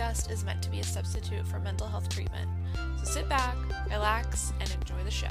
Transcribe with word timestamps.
Discussed 0.00 0.30
is 0.30 0.44
meant 0.44 0.62
to 0.62 0.70
be 0.70 0.80
a 0.80 0.84
substitute 0.84 1.46
for 1.46 1.58
mental 1.58 1.86
health 1.86 2.08
treatment. 2.08 2.48
So 2.98 3.04
sit 3.04 3.28
back, 3.28 3.54
relax, 3.90 4.54
and 4.58 4.70
enjoy 4.70 5.04
the 5.04 5.10
show. 5.10 5.28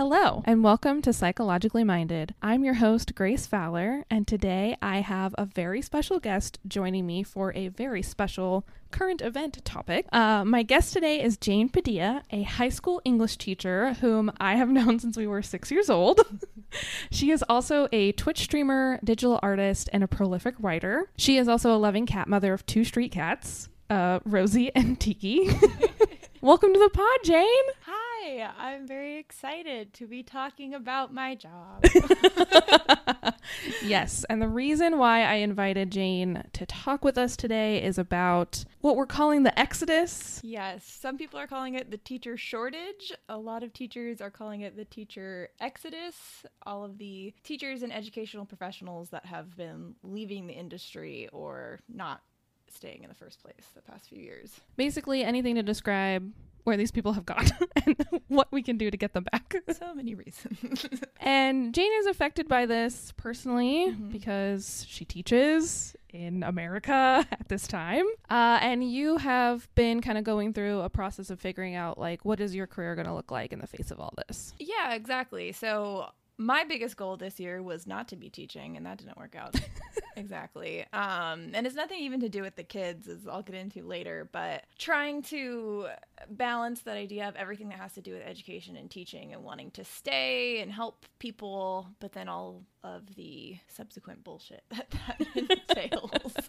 Hello, 0.00 0.42
and 0.46 0.64
welcome 0.64 1.02
to 1.02 1.12
Psychologically 1.12 1.84
Minded. 1.84 2.34
I'm 2.40 2.64
your 2.64 2.72
host, 2.72 3.14
Grace 3.14 3.46
Fowler, 3.46 4.06
and 4.08 4.26
today 4.26 4.74
I 4.80 5.02
have 5.02 5.34
a 5.36 5.44
very 5.44 5.82
special 5.82 6.18
guest 6.18 6.58
joining 6.66 7.06
me 7.06 7.22
for 7.22 7.52
a 7.54 7.68
very 7.68 8.00
special 8.00 8.66
current 8.90 9.20
event 9.20 9.62
topic. 9.62 10.06
Uh, 10.10 10.42
my 10.46 10.62
guest 10.62 10.94
today 10.94 11.22
is 11.22 11.36
Jane 11.36 11.68
Padilla, 11.68 12.22
a 12.30 12.44
high 12.44 12.70
school 12.70 13.02
English 13.04 13.36
teacher 13.36 13.92
whom 14.00 14.32
I 14.40 14.54
have 14.54 14.68
known 14.70 14.98
since 15.00 15.18
we 15.18 15.26
were 15.26 15.42
six 15.42 15.70
years 15.70 15.90
old. 15.90 16.22
she 17.10 17.30
is 17.30 17.44
also 17.46 17.86
a 17.92 18.12
Twitch 18.12 18.40
streamer, 18.40 19.00
digital 19.04 19.38
artist, 19.42 19.90
and 19.92 20.02
a 20.02 20.08
prolific 20.08 20.54
writer. 20.58 21.10
She 21.18 21.36
is 21.36 21.46
also 21.46 21.74
a 21.74 21.76
loving 21.76 22.06
cat 22.06 22.26
mother 22.26 22.54
of 22.54 22.64
two 22.64 22.84
street 22.86 23.12
cats, 23.12 23.68
uh, 23.90 24.20
Rosie 24.24 24.74
and 24.74 24.98
Tiki. 24.98 25.50
Welcome 26.40 26.72
to 26.72 26.78
the 26.78 26.88
pod, 26.88 27.18
Jane. 27.22 27.44
Hi, 27.84 28.09
I'm 28.22 28.86
very 28.86 29.18
excited 29.18 29.94
to 29.94 30.06
be 30.06 30.22
talking 30.22 30.74
about 30.74 31.12
my 31.12 31.34
job. 31.34 31.84
yes, 33.82 34.24
and 34.28 34.42
the 34.42 34.48
reason 34.48 34.98
why 34.98 35.22
I 35.22 35.34
invited 35.34 35.90
Jane 35.90 36.44
to 36.52 36.66
talk 36.66 37.04
with 37.04 37.16
us 37.16 37.36
today 37.36 37.82
is 37.82 37.98
about 37.98 38.64
what 38.80 38.96
we're 38.96 39.06
calling 39.06 39.42
the 39.42 39.58
exodus. 39.58 40.40
yes, 40.44 40.84
some 40.84 41.16
people 41.16 41.40
are 41.40 41.46
calling 41.46 41.74
it 41.74 41.90
the 41.90 41.96
teacher 41.96 42.36
shortage. 42.36 43.12
A 43.28 43.38
lot 43.38 43.62
of 43.62 43.72
teachers 43.72 44.20
are 44.20 44.30
calling 44.30 44.60
it 44.60 44.76
the 44.76 44.84
teacher 44.84 45.48
exodus. 45.60 46.44
All 46.66 46.84
of 46.84 46.98
the 46.98 47.32
teachers 47.42 47.82
and 47.82 47.92
educational 47.92 48.44
professionals 48.44 49.10
that 49.10 49.24
have 49.26 49.56
been 49.56 49.94
leaving 50.02 50.46
the 50.46 50.54
industry 50.54 51.28
or 51.32 51.80
not 51.88 52.22
staying 52.68 53.02
in 53.02 53.08
the 53.08 53.14
first 53.14 53.42
place 53.42 53.66
the 53.74 53.82
past 53.82 54.08
few 54.08 54.20
years. 54.20 54.60
Basically, 54.76 55.24
anything 55.24 55.56
to 55.56 55.62
describe 55.62 56.30
where 56.70 56.76
these 56.78 56.90
people 56.92 57.12
have 57.14 57.26
gone 57.26 57.46
and 57.84 57.96
what 58.28 58.48
we 58.50 58.62
can 58.62 58.78
do 58.78 58.90
to 58.90 58.96
get 58.96 59.12
them 59.12 59.24
back. 59.24 59.54
So 59.76 59.92
many 59.94 60.14
reasons. 60.14 60.86
And 61.20 61.74
Jane 61.74 61.90
is 62.00 62.06
affected 62.06 62.48
by 62.48 62.64
this 62.66 63.12
personally 63.16 63.88
Mhm. 63.92 64.10
because 64.12 64.86
she 64.88 65.04
teaches 65.04 65.94
in 66.10 66.42
America 66.42 67.26
at 67.30 67.48
this 67.48 67.66
time. 67.68 68.04
Uh, 68.30 68.58
and 68.62 68.82
you 68.90 69.16
have 69.18 69.68
been 69.74 70.00
kind 70.00 70.16
of 70.18 70.24
going 70.24 70.52
through 70.54 70.80
a 70.80 70.88
process 70.88 71.28
of 71.30 71.38
figuring 71.40 71.74
out, 71.74 71.98
like, 71.98 72.24
what 72.24 72.40
is 72.40 72.54
your 72.54 72.66
career 72.66 72.94
going 72.94 73.06
to 73.06 73.14
look 73.14 73.30
like 73.30 73.52
in 73.52 73.58
the 73.60 73.66
face 73.66 73.90
of 73.90 74.00
all 74.00 74.14
this? 74.26 74.54
yeah, 74.58 74.94
exactly. 74.94 75.52
So 75.52 76.06
my 76.40 76.64
biggest 76.64 76.96
goal 76.96 77.18
this 77.18 77.38
year 77.38 77.62
was 77.62 77.86
not 77.86 78.08
to 78.08 78.16
be 78.16 78.30
teaching, 78.30 78.78
and 78.78 78.86
that 78.86 78.96
didn't 78.96 79.18
work 79.18 79.36
out 79.36 79.54
exactly. 80.16 80.86
Um, 80.94 81.50
and 81.52 81.66
it's 81.66 81.76
nothing 81.76 82.00
even 82.00 82.18
to 82.20 82.30
do 82.30 82.40
with 82.40 82.56
the 82.56 82.62
kids, 82.62 83.08
as 83.08 83.28
I'll 83.28 83.42
get 83.42 83.54
into 83.54 83.82
later, 83.82 84.26
but 84.32 84.64
trying 84.78 85.20
to 85.24 85.88
balance 86.30 86.80
that 86.82 86.96
idea 86.96 87.28
of 87.28 87.36
everything 87.36 87.68
that 87.68 87.78
has 87.78 87.92
to 87.92 88.00
do 88.00 88.14
with 88.14 88.22
education 88.22 88.76
and 88.76 88.90
teaching 88.90 89.34
and 89.34 89.44
wanting 89.44 89.70
to 89.72 89.84
stay 89.84 90.62
and 90.62 90.72
help 90.72 91.04
people, 91.18 91.88
but 92.00 92.12
then 92.12 92.26
all 92.26 92.62
of 92.82 93.14
the 93.16 93.58
subsequent 93.68 94.24
bullshit 94.24 94.64
that 94.70 94.90
that 94.90 95.26
entails. 95.36 96.34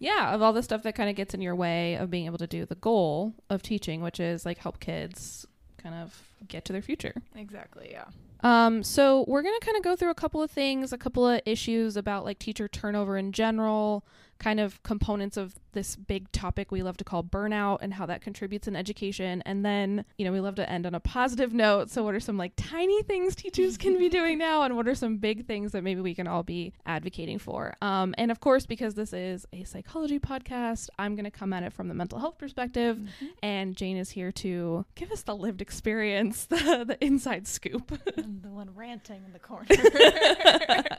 Yeah, 0.00 0.34
of 0.34 0.42
all 0.42 0.52
the 0.52 0.62
stuff 0.62 0.82
that 0.82 0.96
kind 0.96 1.08
of 1.08 1.16
gets 1.16 1.32
in 1.32 1.40
your 1.40 1.54
way 1.54 1.94
of 1.94 2.10
being 2.10 2.26
able 2.26 2.36
to 2.38 2.48
do 2.48 2.66
the 2.66 2.74
goal 2.74 3.32
of 3.48 3.62
teaching, 3.62 4.02
which 4.02 4.20
is 4.20 4.44
like 4.44 4.58
help 4.58 4.78
kids 4.80 5.46
kind 5.78 5.94
of 5.94 6.20
get 6.46 6.64
to 6.66 6.72
their 6.74 6.82
future. 6.82 7.14
exactly, 7.34 7.88
yeah. 7.92 8.04
Um, 8.44 8.82
so 8.82 9.24
we're 9.26 9.42
gonna 9.42 9.58
kind 9.60 9.76
of 9.76 9.82
go 9.82 9.96
through 9.96 10.10
a 10.10 10.14
couple 10.14 10.42
of 10.42 10.50
things, 10.50 10.92
a 10.92 10.98
couple 10.98 11.26
of 11.26 11.40
issues 11.46 11.96
about 11.96 12.24
like 12.24 12.38
teacher 12.38 12.68
turnover 12.68 13.16
in 13.16 13.32
general, 13.32 14.04
kind 14.38 14.60
of 14.60 14.82
components 14.82 15.36
of 15.38 15.54
this 15.72 15.96
big 15.96 16.30
topic 16.30 16.70
we 16.70 16.82
love 16.82 16.96
to 16.98 17.04
call 17.04 17.22
burnout 17.24 17.78
and 17.80 17.94
how 17.94 18.04
that 18.06 18.20
contributes 18.20 18.68
in 18.68 18.76
education, 18.76 19.42
and 19.46 19.64
then 19.64 20.04
you 20.18 20.26
know 20.26 20.32
we 20.32 20.40
love 20.40 20.54
to 20.56 20.68
end 20.70 20.84
on 20.84 20.94
a 20.94 21.00
positive 21.00 21.54
note. 21.54 21.88
So 21.90 22.02
what 22.04 22.14
are 22.14 22.20
some 22.20 22.36
like 22.36 22.52
tiny 22.56 23.02
things 23.04 23.34
teachers 23.34 23.78
can 23.78 23.98
be 23.98 24.10
doing 24.10 24.36
now, 24.36 24.62
and 24.62 24.76
what 24.76 24.86
are 24.88 24.94
some 24.94 25.16
big 25.16 25.46
things 25.46 25.72
that 25.72 25.82
maybe 25.82 26.02
we 26.02 26.14
can 26.14 26.26
all 26.26 26.42
be 26.42 26.74
advocating 26.84 27.38
for? 27.38 27.74
Um, 27.80 28.14
and 28.18 28.30
of 28.30 28.40
course, 28.40 28.66
because 28.66 28.94
this 28.94 29.14
is 29.14 29.46
a 29.54 29.64
psychology 29.64 30.18
podcast, 30.18 30.90
I'm 30.98 31.16
gonna 31.16 31.30
come 31.30 31.54
at 31.54 31.62
it 31.62 31.72
from 31.72 31.88
the 31.88 31.94
mental 31.94 32.18
health 32.18 32.36
perspective, 32.36 33.00
and 33.42 33.74
Jane 33.74 33.96
is 33.96 34.10
here 34.10 34.32
to 34.32 34.84
give 34.94 35.10
us 35.10 35.22
the 35.22 35.34
lived 35.34 35.62
experience, 35.62 36.44
the 36.50 36.84
the 36.86 36.98
inside 37.02 37.46
scoop. 37.46 37.98
I'm 38.34 38.40
the 38.40 38.50
one 38.50 38.74
ranting 38.74 39.22
in 39.24 39.32
the 39.32 39.38
corner. 39.38 39.68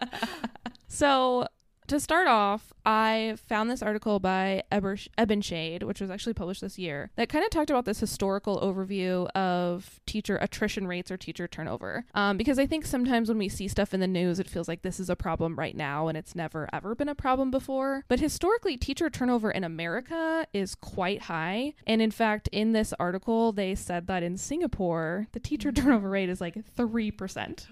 So, 0.88 1.48
to 1.88 2.00
start 2.00 2.28
off, 2.28 2.74
I 2.86 3.36
found 3.48 3.70
this 3.70 3.82
article 3.82 4.20
by 4.20 4.64
Eber- 4.72 4.98
Eben 5.18 5.42
Shade, 5.42 5.84
which 5.84 6.02
was 6.02 6.10
actually 6.10 6.34
published 6.34 6.62
this 6.62 6.78
year, 6.78 7.12
that 7.16 7.30
kind 7.30 7.44
of 7.44 7.50
talked 7.52 7.70
about 7.70 7.86
this 7.86 8.00
historical 8.00 8.60
overview 8.60 9.28
of 9.32 10.00
teacher 10.06 10.38
attrition 10.38 10.88
rates 10.88 11.12
or 11.12 11.18
teacher 11.18 11.48
turnover. 11.48 12.06
Um, 12.14 12.38
because 12.38 12.60
I 12.60 12.66
think 12.66 12.86
sometimes 12.86 13.30
when 13.30 13.38
we 13.38 13.50
see 13.50 13.68
stuff 13.68 13.94
in 13.94 14.00
the 14.00 14.08
news, 14.08 14.40
it 14.40 14.50
feels 14.50 14.68
like 14.68 14.82
this 14.82 15.00
is 15.00 15.10
a 15.10 15.16
problem 15.16 15.58
right 15.58 15.76
now 15.76 16.08
and 16.08 16.18
it's 16.18 16.36
never 16.36 16.70
ever 16.74 16.96
been 16.96 17.10
a 17.10 17.16
problem 17.16 17.52
before. 17.52 18.04
But 18.08 18.20
historically, 18.20 18.78
teacher 18.78 19.10
turnover 19.10 19.52
in 19.52 19.64
America 19.64 20.48
is 20.54 20.76
quite 20.76 21.24
high. 21.24 21.74
And 21.88 22.02
in 22.02 22.12
fact, 22.12 22.50
in 22.52 22.72
this 22.74 22.94
article, 23.00 23.52
they 23.52 23.76
said 23.76 24.08
that 24.08 24.24
in 24.24 24.38
Singapore, 24.38 25.28
the 25.32 25.40
teacher 25.40 25.72
turnover 25.72 26.10
rate 26.10 26.30
is 26.30 26.42
like 26.42 26.56
3%. 26.76 27.68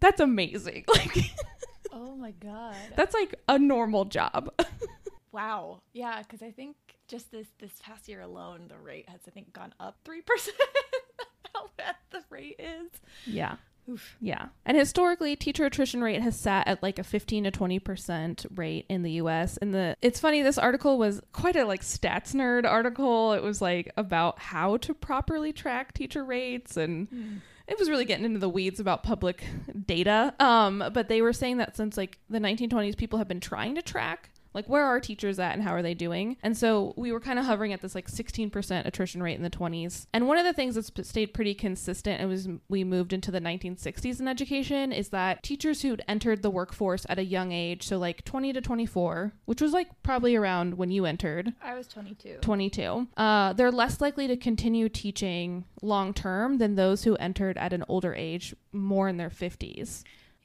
That's 0.00 0.20
amazing. 0.20 0.84
Like, 0.94 1.32
oh 1.94 2.16
my 2.16 2.32
god. 2.32 2.76
that's 2.96 3.14
like 3.14 3.34
a 3.48 3.58
normal 3.58 4.04
job. 4.04 4.52
Wow. 5.34 5.80
Yeah, 5.92 6.22
because 6.22 6.42
I 6.42 6.52
think 6.52 6.76
just 7.08 7.32
this 7.32 7.48
this 7.58 7.72
past 7.82 8.08
year 8.08 8.20
alone, 8.20 8.68
the 8.68 8.78
rate 8.78 9.08
has 9.08 9.18
I 9.26 9.32
think 9.32 9.52
gone 9.52 9.74
up 9.80 9.96
three 10.04 10.20
percent. 10.26 10.56
How 11.52 11.70
bad 11.76 11.96
the 12.10 12.22
rate 12.30 12.60
is. 12.60 12.90
yeah. 13.26 13.56
Oof. 13.90 14.16
Yeah. 14.18 14.46
And 14.64 14.78
historically, 14.78 15.36
teacher 15.36 15.66
attrition 15.66 16.02
rate 16.02 16.22
has 16.22 16.38
sat 16.38 16.66
at 16.68 16.82
like 16.82 16.98
a 16.98 17.04
15 17.04 17.44
to 17.44 17.50
20% 17.50 18.46
rate 18.56 18.86
in 18.88 19.02
the 19.02 19.10
US. 19.12 19.58
And 19.58 19.74
the 19.74 19.96
it's 20.00 20.20
funny 20.20 20.40
this 20.40 20.56
article 20.56 20.96
was 20.96 21.20
quite 21.32 21.56
a 21.56 21.66
like 21.66 21.82
stats 21.82 22.32
nerd 22.32 22.64
article. 22.64 23.32
It 23.32 23.42
was 23.42 23.60
like 23.60 23.92
about 23.96 24.38
how 24.38 24.76
to 24.78 24.94
properly 24.94 25.52
track 25.52 25.92
teacher 25.92 26.24
rates 26.24 26.76
and 26.76 27.08
hmm. 27.08 27.36
It 27.66 27.78
was 27.78 27.88
really 27.88 28.04
getting 28.04 28.24
into 28.24 28.38
the 28.38 28.48
weeds 28.48 28.80
about 28.80 29.02
public 29.02 29.44
data. 29.86 30.34
Um, 30.38 30.84
but 30.92 31.08
they 31.08 31.22
were 31.22 31.32
saying 31.32 31.58
that 31.58 31.76
since 31.76 31.96
like 31.96 32.18
the 32.28 32.38
1920s, 32.38 32.96
people 32.96 33.18
have 33.18 33.28
been 33.28 33.40
trying 33.40 33.74
to 33.76 33.82
track 33.82 34.30
like 34.54 34.66
where 34.66 34.84
are 34.84 35.00
teachers 35.00 35.38
at 35.38 35.52
and 35.54 35.62
how 35.62 35.72
are 35.72 35.82
they 35.82 35.94
doing? 35.94 36.36
And 36.42 36.56
so 36.56 36.94
we 36.96 37.12
were 37.12 37.20
kind 37.20 37.38
of 37.38 37.44
hovering 37.44 37.72
at 37.72 37.82
this 37.82 37.94
like 37.94 38.08
16% 38.08 38.86
attrition 38.86 39.22
rate 39.22 39.36
in 39.36 39.42
the 39.42 39.50
20s 39.50 40.06
and 40.12 40.26
one 40.26 40.38
of 40.38 40.44
the 40.44 40.52
things 40.52 40.74
that's 40.74 41.08
stayed 41.08 41.34
pretty 41.34 41.54
consistent 41.54 42.20
and 42.20 42.28
was 42.28 42.48
we 42.68 42.84
moved 42.84 43.12
into 43.12 43.30
the 43.30 43.40
1960s 43.40 44.20
in 44.20 44.28
education 44.28 44.92
is 44.92 45.08
that 45.08 45.42
teachers 45.42 45.82
who'd 45.82 46.02
entered 46.08 46.42
the 46.42 46.50
workforce 46.50 47.04
at 47.08 47.18
a 47.18 47.24
young 47.24 47.52
age 47.52 47.82
so 47.82 47.98
like 47.98 48.24
20 48.24 48.52
to 48.52 48.60
24 48.60 49.32
which 49.44 49.60
was 49.60 49.72
like 49.72 49.88
probably 50.02 50.36
around 50.36 50.74
when 50.74 50.90
you 50.90 51.04
entered. 51.04 51.52
I 51.62 51.74
was 51.74 51.88
22. 51.88 52.38
22 52.40 53.08
uh, 53.16 53.52
they're 53.54 53.72
less 53.72 54.00
likely 54.00 54.26
to 54.28 54.36
continue 54.36 54.88
teaching 54.88 55.64
long 55.82 56.14
term 56.14 56.58
than 56.58 56.74
those 56.74 57.04
who 57.04 57.16
entered 57.16 57.58
at 57.58 57.72
an 57.72 57.84
older 57.88 58.14
age 58.14 58.54
more 58.72 59.08
in 59.08 59.16
their 59.16 59.30
50s 59.30 60.04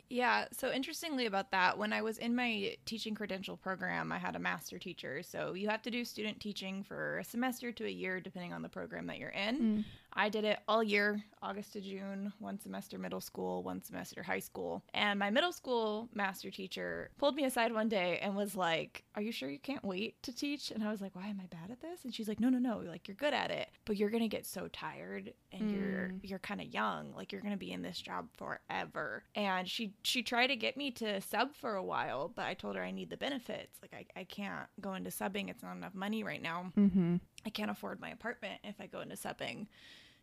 Yeah, 0.10 0.46
so 0.52 0.72
interestingly 0.72 1.28
about 1.28 1.52
that, 1.52 1.78
when 1.78 1.94
I 1.94 2.02
was 2.02 2.18
in 2.18 2.36
my 2.36 2.76
teaching 2.86 3.14
credential 3.14 3.56
program, 3.56 4.12
I 4.12 4.18
had 4.18 4.36
a 4.36 4.40
master 4.40 4.80
teacher. 4.80 5.22
So 5.22 5.54
you 5.54 5.70
have 5.70 5.84
to 5.84 5.92
do 5.92 6.04
student 6.04 6.40
teaching 6.40 6.84
for 6.84 7.20
a 7.20 7.24
semester 7.24 7.72
to 7.72 7.86
a 7.86 7.90
year, 7.90 8.20
depending 8.20 8.52
on 8.52 8.64
the 8.64 8.70
program 8.70 9.06
that 9.06 9.20
you're 9.20 9.30
in. 9.30 9.60
Mm. 9.60 9.84
I 10.14 10.30
did 10.30 10.44
it 10.44 10.60
all 10.68 10.84
year, 10.84 11.24
August 11.42 11.74
to 11.74 11.82
June, 11.82 12.34
one 12.40 12.60
semester 12.60 12.98
middle 12.98 13.22
school, 13.22 13.64
one 13.64 13.82
semester 13.82 14.24
high 14.24 14.40
school. 14.40 14.84
And 14.94 15.20
my 15.20 15.30
middle 15.30 15.52
school 15.52 16.10
master 16.14 16.52
teacher 16.52 17.12
pulled 17.18 17.36
me 17.36 17.46
aside 17.46 17.72
one 17.74 17.90
day 17.90 18.20
and 18.22 18.36
was 18.36 18.56
like, 18.56 19.04
Are 19.16 19.22
you 19.22 19.32
sure 19.32 19.50
you 19.50 19.60
can't 19.60 19.84
wait 19.84 20.22
to 20.24 20.36
teach? 20.36 20.72
And 20.72 20.84
I 20.84 20.92
was 20.92 21.02
like, 21.02 21.16
Why 21.16 21.28
am 21.28 21.42
I 21.42 21.48
bad 21.48 21.72
at 21.72 21.82
this? 21.82 22.04
And 22.04 22.14
she's 22.14 22.28
like, 22.28 22.40
No, 22.40 22.50
no, 22.50 22.60
no. 22.60 22.80
Like 22.80 23.08
you're 23.08 23.16
good 23.16 23.34
at 23.34 23.52
it, 23.52 23.70
but 23.86 23.98
you're 23.98 24.10
gonna 24.10 24.28
get 24.28 24.46
so 24.46 24.68
tired 24.68 25.34
and 25.52 25.72
you're 25.72 26.12
you're 26.22 26.40
kinda 26.40 26.66
young. 26.66 27.14
Like 27.16 27.32
you're 27.32 27.42
gonna 27.42 27.58
be 27.58 27.72
in 27.72 27.82
this 27.82 28.00
job 28.00 28.28
forever. 28.38 29.24
And 29.36 29.68
she 29.70 29.94
she 30.04 30.24
tried 30.24 30.48
to 30.48 30.56
get 30.56 30.78
me 30.78 30.92
to 30.92 31.22
sub 31.22 31.56
for 31.56 31.76
a 31.76 31.84
while, 31.84 32.32
but 32.36 32.46
I 32.46 32.54
told 32.54 32.76
her 32.76 32.84
I 32.84 32.92
need 32.92 33.10
the 33.10 33.18
benefits. 33.18 33.78
Like 33.82 33.94
I, 33.94 34.20
I 34.20 34.24
can't 34.24 34.68
go 34.82 34.94
into 34.94 35.10
subbing. 35.10 35.50
It's 35.50 35.64
not 35.64 35.76
enough 35.76 35.96
money 35.96 36.24
right 36.24 36.42
now. 36.42 36.72
Mm-hmm. 36.78 37.18
I 37.46 37.50
can't 37.50 37.72
afford 37.72 38.00
my 38.00 38.10
apartment 38.10 38.60
if 38.64 38.80
I 38.80 38.88
go 38.88 39.02
into 39.02 39.16
subbing. 39.16 39.68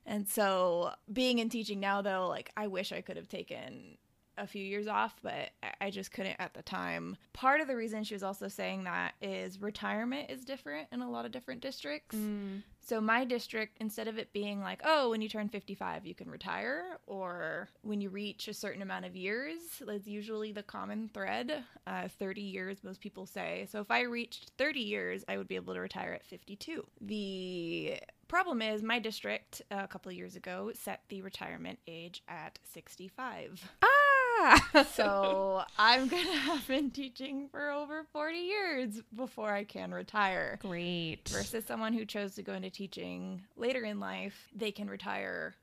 And 0.04 0.28
so 0.28 0.92
being 1.12 1.38
in 1.38 1.48
teaching 1.48 1.80
now 1.80 2.02
though, 2.02 2.28
like 2.28 2.50
I 2.56 2.68
wish 2.68 2.92
I 2.92 3.00
could 3.00 3.16
have 3.16 3.28
taken 3.28 3.98
a 4.38 4.46
few 4.46 4.62
years 4.64 4.86
off, 4.86 5.16
but 5.22 5.50
I- 5.80 5.90
just 5.90 6.12
couldn't 6.12 6.36
at 6.38 6.52
the 6.52 6.62
time. 6.62 7.16
Part 7.32 7.60
of 7.60 7.68
the 7.68 7.76
reason 7.76 8.04
she 8.04 8.14
was 8.14 8.22
also 8.22 8.48
saying 8.48 8.84
that 8.84 9.14
is 9.22 9.62
retirement 9.62 10.30
is 10.30 10.44
different 10.44 10.88
in 10.92 11.00
a 11.00 11.08
lot 11.08 11.24
of 11.24 11.32
different 11.32 11.60
districts. 11.62 12.16
Mm. 12.16 12.62
So 12.80 13.00
my 13.00 13.24
district, 13.24 13.78
instead 13.80 14.06
of 14.06 14.18
it 14.18 14.32
being 14.32 14.60
like, 14.60 14.80
oh, 14.84 15.10
when 15.10 15.20
you 15.20 15.28
turn 15.28 15.48
55, 15.48 16.06
you 16.06 16.14
can 16.14 16.30
retire, 16.30 16.98
or 17.06 17.68
when 17.82 18.00
you 18.00 18.10
reach 18.10 18.46
a 18.46 18.54
certain 18.54 18.82
amount 18.82 19.06
of 19.06 19.16
years, 19.16 19.58
that's 19.84 20.06
usually 20.06 20.52
the 20.52 20.62
common 20.62 21.10
thread. 21.12 21.64
Uh, 21.86 22.08
30 22.08 22.42
years, 22.42 22.84
most 22.84 23.00
people 23.00 23.26
say. 23.26 23.66
So 23.70 23.80
if 23.80 23.90
I 23.90 24.02
reached 24.02 24.52
30 24.58 24.80
years, 24.80 25.24
I 25.28 25.36
would 25.36 25.48
be 25.48 25.56
able 25.56 25.74
to 25.74 25.80
retire 25.80 26.12
at 26.12 26.24
52. 26.24 26.86
The 27.00 27.98
problem 28.28 28.62
is 28.62 28.82
my 28.82 28.98
district 28.98 29.62
uh, 29.70 29.80
a 29.82 29.88
couple 29.88 30.10
of 30.10 30.16
years 30.16 30.36
ago 30.36 30.70
set 30.74 31.00
the 31.08 31.22
retirement 31.22 31.78
age 31.88 32.22
at 32.28 32.58
65. 32.72 33.68
Ah. 33.82 33.95
So 34.94 35.62
I'm 35.78 36.08
going 36.08 36.26
to 36.32 36.32
have 36.32 36.66
been 36.66 36.90
teaching 36.90 37.48
for 37.50 37.70
over 37.70 38.04
40 38.12 38.38
years 38.38 39.00
before 39.14 39.52
I 39.52 39.64
can 39.64 39.92
retire 39.92 40.58
Great. 40.60 41.28
versus 41.28 41.64
someone 41.66 41.92
who 41.92 42.04
chose 42.04 42.34
to 42.34 42.42
go 42.42 42.52
into 42.52 42.70
teaching 42.70 43.42
later 43.56 43.82
in 43.84 44.00
life, 44.00 44.48
they 44.54 44.70
can 44.70 44.88
retire 44.88 45.54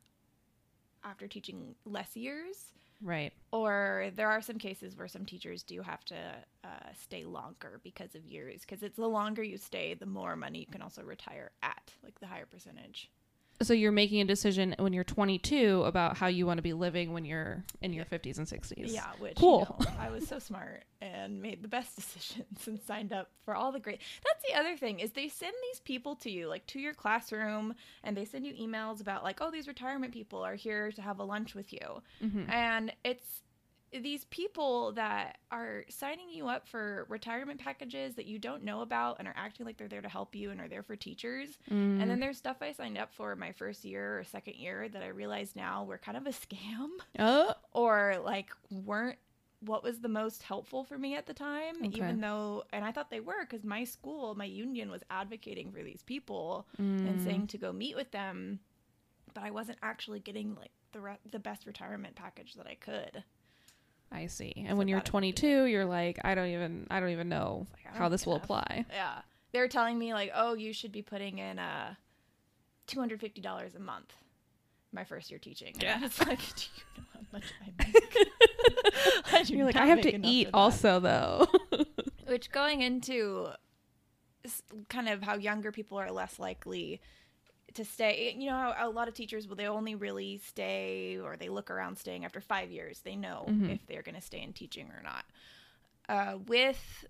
after 1.04 1.28
teaching 1.28 1.75
less 1.86 2.16
years. 2.16 2.74
Right. 3.02 3.34
Or 3.52 4.12
there 4.16 4.30
are 4.30 4.42
some 4.42 4.58
cases 4.58 4.98
where 4.98 5.10
some 5.10 5.26
teachers 5.26 5.62
do 5.64 5.81
have 5.81 6.06
to 6.06 6.16
uh, 6.64 6.68
stay 7.02 7.26
longer 7.26 7.81
because 7.84 8.16
of 8.16 8.26
years. 8.26 8.62
Because 8.62 8.81
it's 8.81 8.96
the 8.96 9.08
longer 9.08 9.44
you 9.44 9.58
stay, 9.58 9.94
the 9.94 10.06
more 10.06 10.36
money 10.38 10.60
you 10.60 10.66
can 10.66 10.81
also 10.81 11.04
retire 11.04 11.52
at, 11.62 11.94
like 12.02 12.19
the 12.22 12.28
higher 12.28 12.46
percentage. 12.46 13.10
So 13.62 13.74
you're 13.74 13.92
making 13.94 14.20
a 14.22 14.26
decision 14.26 14.76
when 14.78 14.92
you're 14.94 15.04
22 15.06 15.84
about 15.86 16.18
how 16.18 16.28
you 16.28 16.46
want 16.46 16.58
to 16.58 16.62
be 16.62 16.74
living 16.74 17.14
when 17.14 17.24
you're 17.24 17.64
in 17.82 17.94
your 17.94 18.04
50s 18.06 18.38
and 18.38 18.48
60s. 18.48 18.92
Yeah, 18.94 19.06
which 19.20 19.36
Cool. 19.38 19.78
you 19.80 19.86
know, 19.86 19.92
I 20.00 20.10
was 20.10 20.28
so 20.28 20.40
smart 20.40 20.84
and 21.02 21.42
made 21.42 21.62
the 21.64 21.68
best 21.70 21.96
decisions 21.96 22.68
and 22.68 22.82
signed 22.82 23.14
up 23.14 23.30
for 23.46 23.56
all 23.56 23.72
the 23.72 23.80
great. 23.80 24.00
That's 24.24 24.44
the 24.52 24.60
other 24.60 24.76
thing 24.76 25.00
is 25.00 25.12
they 25.12 25.30
send 25.30 25.54
these 25.72 25.80
people 25.80 26.16
to 26.18 26.30
you 26.30 26.48
like 26.48 26.66
to 26.68 26.80
your 26.80 26.94
classroom 26.94 27.76
and 28.04 28.18
they 28.18 28.26
send 28.26 28.46
you 28.46 28.54
emails 28.54 29.00
about 29.02 29.24
like 29.24 29.40
oh 29.40 29.52
these 29.52 29.68
retirement 29.68 30.14
people 30.14 30.44
are 30.44 30.56
here 30.56 30.92
to 30.92 31.02
have 31.02 31.20
a 31.20 31.24
lunch 31.24 31.56
with 31.56 31.72
you. 31.72 32.02
Mhm. 32.24 32.50
And 32.52 32.92
it's 33.06 33.44
these 34.01 34.25
people 34.25 34.92
that 34.94 35.38
are 35.51 35.84
signing 35.90 36.30
you 36.30 36.48
up 36.48 36.68
for 36.68 37.06
retirement 37.10 37.60
packages 37.60 38.16
that 38.16 38.25
you 38.25 38.40
don't 38.40 38.63
know 38.63 38.81
about 38.81 39.18
and 39.19 39.28
are 39.28 39.34
acting 39.38 39.66
like 39.66 39.78
they're 39.78 39.88
there 39.88 40.01
to 40.01 40.10
help 40.10 40.34
you 40.36 40.50
and 40.50 40.60
are 40.60 40.68
there 40.68 40.81
for 40.84 40.95
teachers. 40.95 41.50
Mm. 41.69 42.01
And 42.01 42.10
then 42.10 42.19
there's 42.19 42.38
stuff 42.38 42.57
I 42.62 42.72
signed 42.72 42.98
up 42.98 43.13
for 43.13 43.36
my 43.36 43.51
first 43.51 43.86
year 43.86 44.19
or 44.19 44.24
second 44.24 44.56
year 44.56 44.90
that 44.90 45.04
I 45.04 45.07
realize 45.10 45.56
now 45.56 45.84
were 45.84 45.98
kind 46.00 46.18
of 46.18 46.25
a 46.25 46.31
scam 46.31 46.90
Oh. 47.19 47.54
or 47.74 48.16
like 48.24 48.50
weren't 48.72 49.18
what 49.66 49.81
was 49.84 50.01
the 50.01 50.10
most 50.10 50.44
helpful 50.44 50.84
for 50.84 50.98
me 50.98 51.16
at 51.16 51.25
the 51.25 51.34
time 51.34 51.75
Okay. 51.86 51.98
even 51.98 52.19
though 52.19 52.66
and 52.74 52.84
i 52.84 52.92
thought 52.92 53.10
they 53.10 53.22
were 53.22 53.45
because 53.50 53.63
my 53.63 53.86
school 53.86 54.36
my 54.36 54.44
union 54.44 54.92
was 54.92 55.01
advocating 55.10 55.72
for 55.72 55.81
these 55.81 56.04
people 56.04 56.68
and 56.78 57.07
Mm. 57.19 57.24
saying 57.24 57.48
to 57.48 57.57
go 57.57 57.72
meet 57.72 57.95
with 57.95 58.12
them 58.12 58.60
but 59.34 59.42
i 59.45 59.51
wasn't 59.51 59.78
actually 59.81 60.19
getting 60.19 60.54
like 60.56 60.72
the 60.92 61.00
re- 61.00 61.18
the 61.31 61.40
best 61.40 61.66
retirement 61.66 62.13
package 62.13 62.56
that 62.56 62.68
i 62.68 62.75
could 62.75 63.24
I 64.13 64.27
see. 64.27 64.65
And 64.68 64.77
when 64.77 64.88
you're 64.88 65.00
that 65.00 65.10
affected 65.10 65.38
22, 65.38 65.63
you're 65.65 65.86
like, 65.86 66.19
I 66.24 66.36
don't 66.36 66.48
even, 66.50 66.88
I 66.92 67.00
don't 67.00 67.10
even 67.10 67.30
know 67.30 67.65
like, 67.74 67.95
how 67.95 68.10
this 68.10 68.25
will 68.25 68.33
enough. 68.36 68.44
apply. 68.45 68.86
yeah 68.92 69.19
they 69.51 69.60
were 69.60 69.68
telling 69.68 69.98
me 70.00 70.13
like 70.13 70.31
oh 70.36 70.54
you 70.56 70.74
should 70.74 70.92
be 70.92 71.01
putting 71.04 71.38
in 71.39 71.60
uh 71.60 71.94
$250 72.88 73.75
a 73.75 73.80
month 73.80 74.13
my 74.92 75.04
first 75.04 75.30
year 75.31 75.39
teaching 75.39 75.74
Yeah. 75.80 75.98
i 76.00 76.04
was 76.04 76.19
like 76.19 76.39
do 76.56 76.63
you 76.75 76.83
know 76.98 77.04
how 77.13 77.19
much 77.31 77.44
i 77.62 77.83
make 77.83 78.27
I 79.33 79.42
You're 79.48 79.65
like, 79.65 79.75
I 79.75 79.86
have 79.88 80.01
to 80.01 80.25
eat 80.25 80.45
for 80.48 80.51
that." 80.51 80.57
also 80.57 81.00
though. 81.00 81.48
which 82.27 82.51
going 82.51 82.81
into 82.81 83.48
kind 84.89 85.07
of 85.09 85.21
how 85.24 85.36
younger 85.38 85.71
people 85.71 85.98
are 85.98 86.12
less 86.12 86.38
likely 86.39 87.01
to 87.75 87.86
stay 87.86 88.36
you 88.38 88.48
know 88.50 88.74
a 88.78 88.90
lot 88.90 89.08
of 89.08 89.14
teachers 89.14 89.48
will 89.48 89.56
they 89.56 89.68
only 89.68 89.96
really 89.96 90.38
stay 90.38 91.18
or 91.20 91.36
they 91.38 91.50
look 91.50 91.70
around 91.72 91.98
staying 91.98 92.25
after 92.25 92.40
five 92.42 92.72
years 92.72 93.00
they 93.02 93.16
know 93.16 93.46
Mhm. 93.48 93.74
if 93.74 93.86
they're 93.88 94.02
going 94.02 94.16
to 94.16 94.22
stay 94.22 94.42
in 94.42 94.54
teaching 94.54 94.88
or 94.92 95.02
not 95.04 95.25
uh, 96.10 96.38
with 96.48 97.06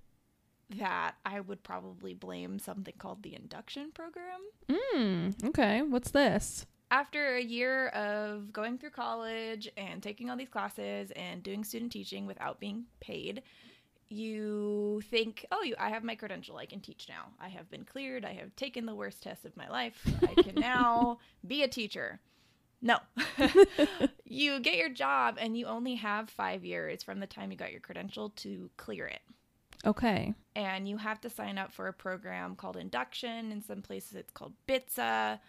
that 0.69 1.15
i 1.25 1.39
would 1.39 1.61
probably 1.63 2.13
blame 2.13 2.57
something 2.59 2.93
called 2.97 3.21
the 3.23 3.35
induction 3.35 3.91
program 3.91 4.39
mm, 4.69 5.45
okay. 5.49 5.81
What's 5.81 6.11
this? 6.11 6.65
after 6.91 7.35
a 7.35 7.41
year 7.41 7.87
of 7.89 8.53
going 8.53 8.77
through 8.77 8.91
college 8.91 9.67
and 9.77 10.01
taking 10.03 10.29
all 10.29 10.37
these 10.37 10.49
classes 10.49 11.11
and 11.15 11.41
doing 11.41 11.63
student 11.63 11.91
teaching 11.91 12.27
without 12.27 12.59
being 12.59 12.85
paid, 12.99 13.41
you 14.13 15.01
think, 15.09 15.45
oh, 15.51 15.63
you, 15.63 15.75
I 15.79 15.89
have 15.89 16.03
my 16.03 16.15
credential. 16.15 16.57
I 16.57 16.65
can 16.65 16.79
teach 16.79 17.07
now. 17.09 17.31
I 17.39 17.49
have 17.49 17.69
been 17.69 17.83
cleared. 17.83 18.23
I 18.25 18.33
have 18.33 18.55
taken 18.55 18.85
the 18.85 18.95
worst 18.95 19.23
test 19.23 19.45
of 19.45 19.57
my 19.57 19.69
life. 19.69 20.05
I 20.21 20.41
can 20.41 20.55
now 20.55 21.19
be 21.47 21.63
a 21.63 21.67
teacher. 21.67 22.19
No. 22.81 22.97
you 24.25 24.59
get 24.59 24.75
your 24.75 24.89
job 24.89 25.37
and 25.39 25.57
you 25.57 25.65
only 25.67 25.95
have 25.95 26.29
five 26.29 26.65
years 26.65 27.01
from 27.03 27.19
the 27.19 27.27
time 27.27 27.51
you 27.51 27.57
got 27.57 27.71
your 27.71 27.79
credential 27.81 28.29
to 28.31 28.69
clear 28.77 29.07
it 29.07 29.21
Okay. 29.85 30.33
and 30.55 30.87
you 30.87 30.97
have 30.97 31.21
to 31.21 31.29
sign 31.29 31.57
up 31.57 31.71
for 31.71 31.87
a 31.87 31.93
program 31.93 32.55
called 32.55 32.75
induction 32.77 33.51
in 33.51 33.61
some 33.61 33.81
places 33.81 34.15
it's 34.15 34.31
called 34.31 34.53
BTSA 34.67 35.39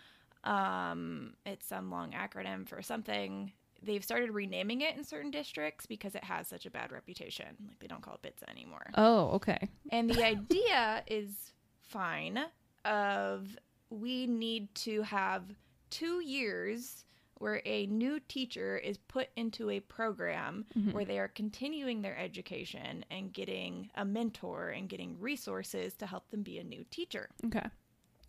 um, 0.44 1.34
it's 1.44 1.66
some 1.66 1.90
long 1.90 2.12
acronym 2.12 2.68
for 2.68 2.82
something 2.82 3.52
they've 3.84 4.04
started 4.04 4.30
renaming 4.30 4.80
it 4.80 4.96
in 4.96 5.04
certain 5.04 5.30
districts 5.30 5.86
because 5.86 6.14
it 6.14 6.24
has 6.24 6.48
such 6.48 6.66
a 6.66 6.70
bad 6.70 6.90
reputation 6.92 7.46
like 7.68 7.78
they 7.80 7.86
don't 7.86 8.02
call 8.02 8.14
it 8.14 8.22
BTSA 8.22 8.50
anymore 8.50 8.86
Oh, 8.96 9.28
okay. 9.30 9.68
and 9.90 10.10
the 10.10 10.24
idea 10.36 11.02
is 11.06 11.52
fine 11.82 12.38
of 12.84 13.56
we 13.90 14.26
need 14.26 14.74
to 14.74 15.02
have 15.02 15.42
two 15.90 16.20
years 16.20 17.04
where 17.38 17.60
a 17.66 17.86
new 17.86 18.20
teacher 18.20 18.76
is 18.78 18.96
put 18.96 19.28
into 19.36 19.68
a 19.70 19.80
program 19.80 20.64
Mhm. 20.76 20.92
where 20.92 21.04
they 21.04 21.18
are 21.18 21.28
continuing 21.28 22.00
their 22.02 22.16
education 22.16 23.04
and 23.10 23.32
getting 23.32 23.90
a 23.96 24.04
mentor 24.04 24.70
and 24.70 24.88
getting 24.88 25.18
resources 25.20 25.94
to 25.96 26.06
help 26.06 26.30
them 26.30 26.42
be 26.42 26.58
a 26.58 26.64
new 26.64 26.84
teacher. 26.90 27.28
Okay. 27.46 27.66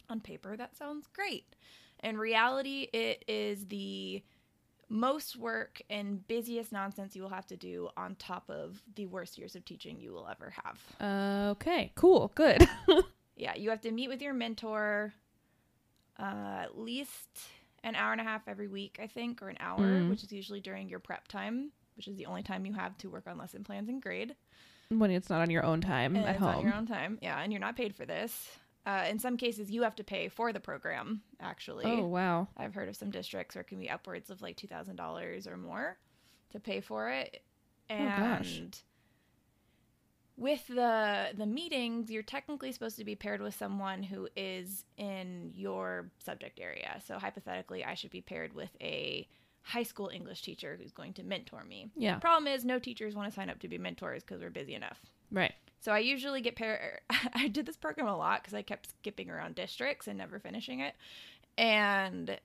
On 0.09 0.19
paper, 0.19 0.57
that 0.57 0.75
sounds 0.75 1.07
great. 1.07 1.55
In 2.03 2.17
reality, 2.17 2.87
it 2.93 3.23
is 3.27 3.67
the 3.67 4.23
most 4.89 5.35
work 5.35 5.81
and 5.89 6.27
busiest 6.27 6.71
nonsense 6.71 7.15
you 7.15 7.21
will 7.23 7.29
have 7.29 7.47
to 7.47 7.57
do 7.57 7.89
on 7.97 8.15
top 8.15 8.49
of 8.49 8.81
the 8.95 9.05
worst 9.07 9.37
years 9.37 9.55
of 9.55 9.65
teaching 9.65 9.99
you 9.99 10.11
will 10.13 10.27
ever 10.27 10.53
have. 10.63 11.51
Okay. 11.57 11.91
Cool. 11.95 12.31
Good. 12.35 12.67
Yeah, 13.37 13.53
you 13.55 13.69
have 13.71 13.81
to 13.81 13.91
meet 13.91 14.07
with 14.07 14.21
your 14.21 14.33
mentor 14.33 15.13
uh, 16.17 16.59
at 16.63 16.77
least 16.77 17.27
an 17.83 17.93
hour 17.95 18.13
and 18.13 18.21
a 18.21 18.23
half 18.23 18.47
every 18.47 18.67
week, 18.69 18.97
I 19.03 19.07
think, 19.07 19.41
or 19.41 19.49
an 19.49 19.57
hour, 19.59 19.79
Mm. 19.81 20.09
which 20.09 20.23
is 20.23 20.31
usually 20.31 20.61
during 20.61 20.87
your 20.87 20.99
prep 20.99 21.27
time, 21.27 21.71
which 21.97 22.07
is 22.07 22.15
the 22.15 22.27
only 22.27 22.43
time 22.43 22.65
you 22.65 22.71
have 22.73 22.97
to 22.99 23.09
work 23.09 23.27
on 23.27 23.37
lesson 23.37 23.63
plans 23.65 23.89
and 23.89 24.01
grade. 24.01 24.35
when 24.89 25.11
it's 25.11 25.29
not 25.29 25.41
on 25.41 25.49
your 25.49 25.65
own 25.65 25.81
time 25.81 26.15
And 26.15 26.25
at 26.25 26.35
it's 26.35 26.43
on 26.45 26.53
home. 26.53 26.65
your 26.67 26.75
own 26.75 26.85
time. 26.85 27.19
Yeah, 27.21 27.37
and 27.41 27.51
you're 27.51 27.59
not 27.59 27.75
paid 27.75 27.93
for 27.95 28.05
this. 28.05 28.57
Uh, 28.85 29.05
in 29.09 29.17
some 29.17 29.35
cases, 29.35 29.71
you 29.71 29.81
have 29.81 29.95
to 29.95 30.03
pay 30.03 30.27
for 30.29 30.53
the 30.53 30.59
program, 30.59 31.21
actually. 31.39 31.85
Oh 31.85 32.05
wow. 32.05 32.47
I've 32.55 32.75
heard 32.75 32.87
of 32.89 32.95
some 32.95 33.09
districts 33.09 33.55
where 33.55 33.61
it 33.61 33.67
can 33.67 33.79
be 33.79 33.89
upwards 33.89 34.29
of 34.29 34.41
like 34.41 34.57
$2,000 34.57 35.47
or 35.51 35.57
more 35.57 35.97
to 36.51 36.59
pay 36.59 36.81
for 36.81 37.09
it. 37.09 37.41
Oh, 37.89 37.93
And 37.95 38.39
gosh. 38.39 38.61
with 40.37 40.67
the 40.67 41.29
the 41.35 41.45
meetings, 41.45 42.11
you're 42.11 42.21
technically 42.23 42.71
supposed 42.71 42.97
to 42.97 43.05
be 43.05 43.15
paired 43.15 43.41
with 43.41 43.55
someone 43.55 44.03
who 44.03 44.27
is 44.35 44.85
in 44.97 45.51
your 45.53 46.11
subject 46.23 46.59
area. 46.59 47.01
So 47.07 47.17
hypothetically, 47.17 47.83
I 47.85 47.93
should 47.93 48.11
be 48.11 48.21
paired 48.21 48.53
with 48.53 48.69
a 48.81 49.27
high 49.61 49.83
school 49.83 50.11
English 50.13 50.41
teacher 50.43 50.77
who's 50.79 50.91
going 50.91 51.13
to 51.13 51.23
mentor 51.23 51.63
me. 51.63 51.89
Yeah. 51.95 52.19
Problem 52.19 52.47
is, 52.53 52.63
no 52.65 52.77
teachers 52.77 53.15
want 53.15 53.29
to 53.31 53.35
sign 53.35 53.49
up 53.49 53.59
to 53.61 53.67
be 53.67 53.77
mentors 53.79 54.23
because 54.23 54.41
we're 54.41 54.51
busy 54.51 54.75
enough. 54.75 54.99
Right. 55.31 55.53
So 55.81 55.91
I 55.91 55.99
usually 55.99 56.41
get 56.41 56.55
paired. 56.55 56.99
I 57.33 57.47
did 57.47 57.65
this 57.65 57.77
program 57.77 58.07
a 58.07 58.17
lot 58.17 58.41
because 58.41 58.53
I 58.53 58.61
kept 58.63 58.89
skipping 58.89 59.29
around 59.29 59.55
districts 59.55 60.07
and 60.07 60.17
never 60.17 60.39
finishing 60.39 60.79
it. 60.79 60.95
And 61.57 62.39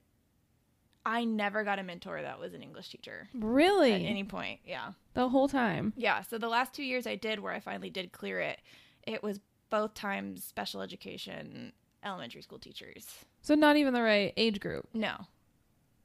I 1.06 1.24
never 1.24 1.64
got 1.64 1.78
a 1.78 1.82
mentor 1.82 2.20
that 2.20 2.38
was 2.38 2.52
an 2.52 2.62
English 2.62 2.90
teacher 2.90 3.28
Really? 3.34 3.92
at 3.92 4.02
any 4.02 4.24
point. 4.24 4.60
Yeah. 4.66 4.92
the 5.14 5.28
whole 5.28 5.48
time. 5.48 5.92
Yeah. 5.96 6.22
So 6.22 6.36
the 6.38 6.48
last 6.48 6.74
two 6.74 6.84
years 6.84 7.06
I 7.06 7.16
did 7.16 7.40
where 7.40 7.52
I 7.52 7.60
finally 7.60 7.90
did 7.90 8.12
clear 8.12 8.40
it, 8.40 8.60
it 9.06 9.22
was 9.22 9.40
both 9.70 9.94
times 9.94 10.44
special 10.44 10.82
education 10.82 11.72
elementary 12.04 12.42
school 12.42 12.58
teachers. 12.58 13.06
So 13.40 13.54
not 13.54 13.76
even 13.76 13.94
the 13.94 14.02
right 14.02 14.32
age 14.36 14.60
group. 14.60 14.86
No. 14.92 15.14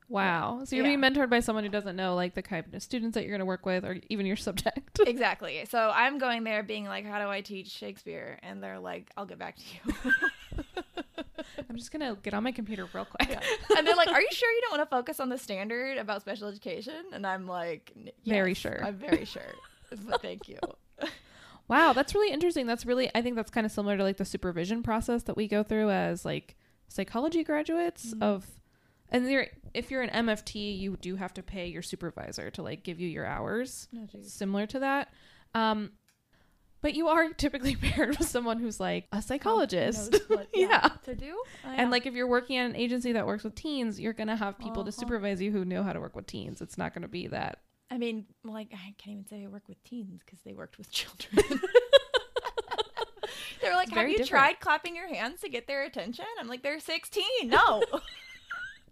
Wow. 0.08 0.62
So 0.66 0.76
you're 0.76 0.86
Yeah. 0.86 0.96
being 0.96 1.02
mentored 1.14 1.30
by 1.32 1.40
someone 1.40 1.64
who 1.64 1.70
doesn't 1.70 1.96
know 1.96 2.14
like 2.16 2.36
the 2.36 2.42
kind 2.44 2.66
of 2.74 2.84
students 2.84 3.16
that 3.16 3.22
you're 3.24 3.32
going 3.32 3.40
to 3.40 3.46
work 3.46 3.66
with 3.66 3.84
or 3.84 3.98
even 4.10 4.26
your 4.26 4.36
subject. 4.48 5.00
exactly. 5.08 5.66
So 5.70 5.92
I'm 5.94 6.18
going 6.20 6.44
there 6.44 6.62
being 6.64 6.86
like, 6.86 7.06
how 7.06 7.20
do 7.20 7.28
I 7.30 7.42
teach 7.42 7.70
Shakespeare? 7.70 8.40
And 8.44 8.62
they're 8.62 8.80
like, 8.80 9.10
I'll 9.18 9.26
get 9.26 9.40
back 9.40 9.56
to 9.58 9.64
you. 9.74 10.12
I'm 11.70 11.76
just 11.78 11.92
going 11.92 12.02
to 12.16 12.20
get 12.22 12.34
on 12.34 12.44
my 12.44 12.52
computer 12.52 12.88
real 12.94 13.06
quick. 13.06 13.38
and 13.78 13.88
they're 13.88 13.96
like, 13.96 14.10
Are 14.10 14.22
you 14.22 14.28
sure 14.32 14.52
you 14.52 14.62
don't 14.62 14.78
want 14.78 14.90
to 14.90 14.96
focus 14.96 15.20
on 15.20 15.30
the 15.30 15.38
standard 15.38 15.98
about 15.98 16.22
special 16.22 16.48
education? 16.48 16.94
And 17.14 17.26
I'm 17.26 17.48
like, 17.48 17.92
"N- 17.96 18.12
Very 18.26 18.54
sure." 18.54 18.84
I'm 18.84 18.96
very 18.98 19.26
sure. 19.26 19.42
but 20.08 20.22
thank 20.22 20.48
you. 20.48 20.58
Wow, 21.68 21.94
that's 21.94 22.14
really 22.14 22.32
interesting. 22.32 22.68
That's 22.68 22.86
really 22.86 23.10
I 23.16 23.22
think 23.22 23.36
that's 23.36 23.50
kind 23.52 23.66
of 23.66 23.72
similar 23.72 23.98
to 23.98 24.04
like 24.04 24.18
the 24.18 24.26
supervision 24.26 24.84
process 24.84 25.24
that 25.24 25.36
we 25.36 25.48
go 25.48 25.64
through 25.64 25.90
as 25.90 26.24
like 26.26 26.56
psychology 26.88 27.44
graduates 27.44 28.08
Mm-hmm. 28.14 28.24
of 28.24 28.46
and 29.12 29.30
you're, 29.30 29.48
if 29.74 29.92
you're 29.92 30.02
an 30.02 30.26
MFT, 30.26 30.78
you 30.80 30.98
do 31.00 31.16
have 31.16 31.34
to 31.36 31.44
pay 31.44 31.68
your 31.68 31.82
supervisor 31.82 32.50
to 32.52 32.62
like 32.64 32.84
give 32.84 33.00
you 33.00 33.08
your 33.08 33.26
hours. 33.26 33.88
Similar 34.24 34.66
to 34.68 34.80
that. 34.80 35.14
Um 35.54 35.92
but 36.82 36.94
you 36.94 37.08
are 37.08 37.30
typically 37.34 37.76
paired 37.82 38.18
with 38.20 38.28
someone 38.28 38.60
who's 38.60 38.80
like 38.80 39.08
a 39.12 39.20
psychologist. 39.22 40.16
What- 40.28 40.50
yeah. 40.54 40.90
To 41.06 41.16
do? 41.16 41.42
Oh, 41.66 41.70
And 41.76 41.90
like 41.90 42.06
if 42.06 42.14
you're 42.14 42.28
working 42.28 42.58
at 42.58 42.70
an 42.70 42.76
agency 42.76 43.14
that 43.14 43.26
works 43.26 43.44
with 43.44 43.56
teens, 43.56 44.00
you're 44.00 44.14
gonna 44.14 44.36
have 44.36 44.60
people 44.60 44.84
to 44.84 44.90
Uh-huh. 44.90 45.00
supervise 45.00 45.42
you 45.42 45.52
who 45.52 45.66
know 45.66 45.82
how 45.84 45.94
to 45.94 46.00
work 46.00 46.16
with 46.16 46.28
teens. 46.28 46.62
It's 46.62 46.78
not 46.78 46.94
gonna 46.94 47.08
be 47.08 47.28
that. 47.28 47.60
I 47.92 47.98
mean, 48.00 48.26
like, 48.44 48.70
I 48.74 48.94
can't 48.98 49.14
even 49.14 49.28
say 49.28 49.44
I 49.44 49.48
work 49.48 49.68
with 49.68 49.84
teens 49.84 50.22
because 50.26 50.40
they 50.44 50.54
worked 50.54 50.78
with 50.80 50.90
children. 50.92 51.60
They're 53.62 53.76
like, 53.76 53.90
Have 53.90 54.08
you 54.10 54.18
different. 54.18 54.30
tried 54.30 54.60
clapping 54.60 54.96
your 54.96 55.08
hands 55.08 55.42
to 55.42 55.50
get 55.50 55.66
their 55.68 55.84
attention? 55.84 56.26
I'm 56.40 56.48
like, 56.48 56.62
They're 56.62 56.80
16. 56.80 57.24
No. 57.46 57.84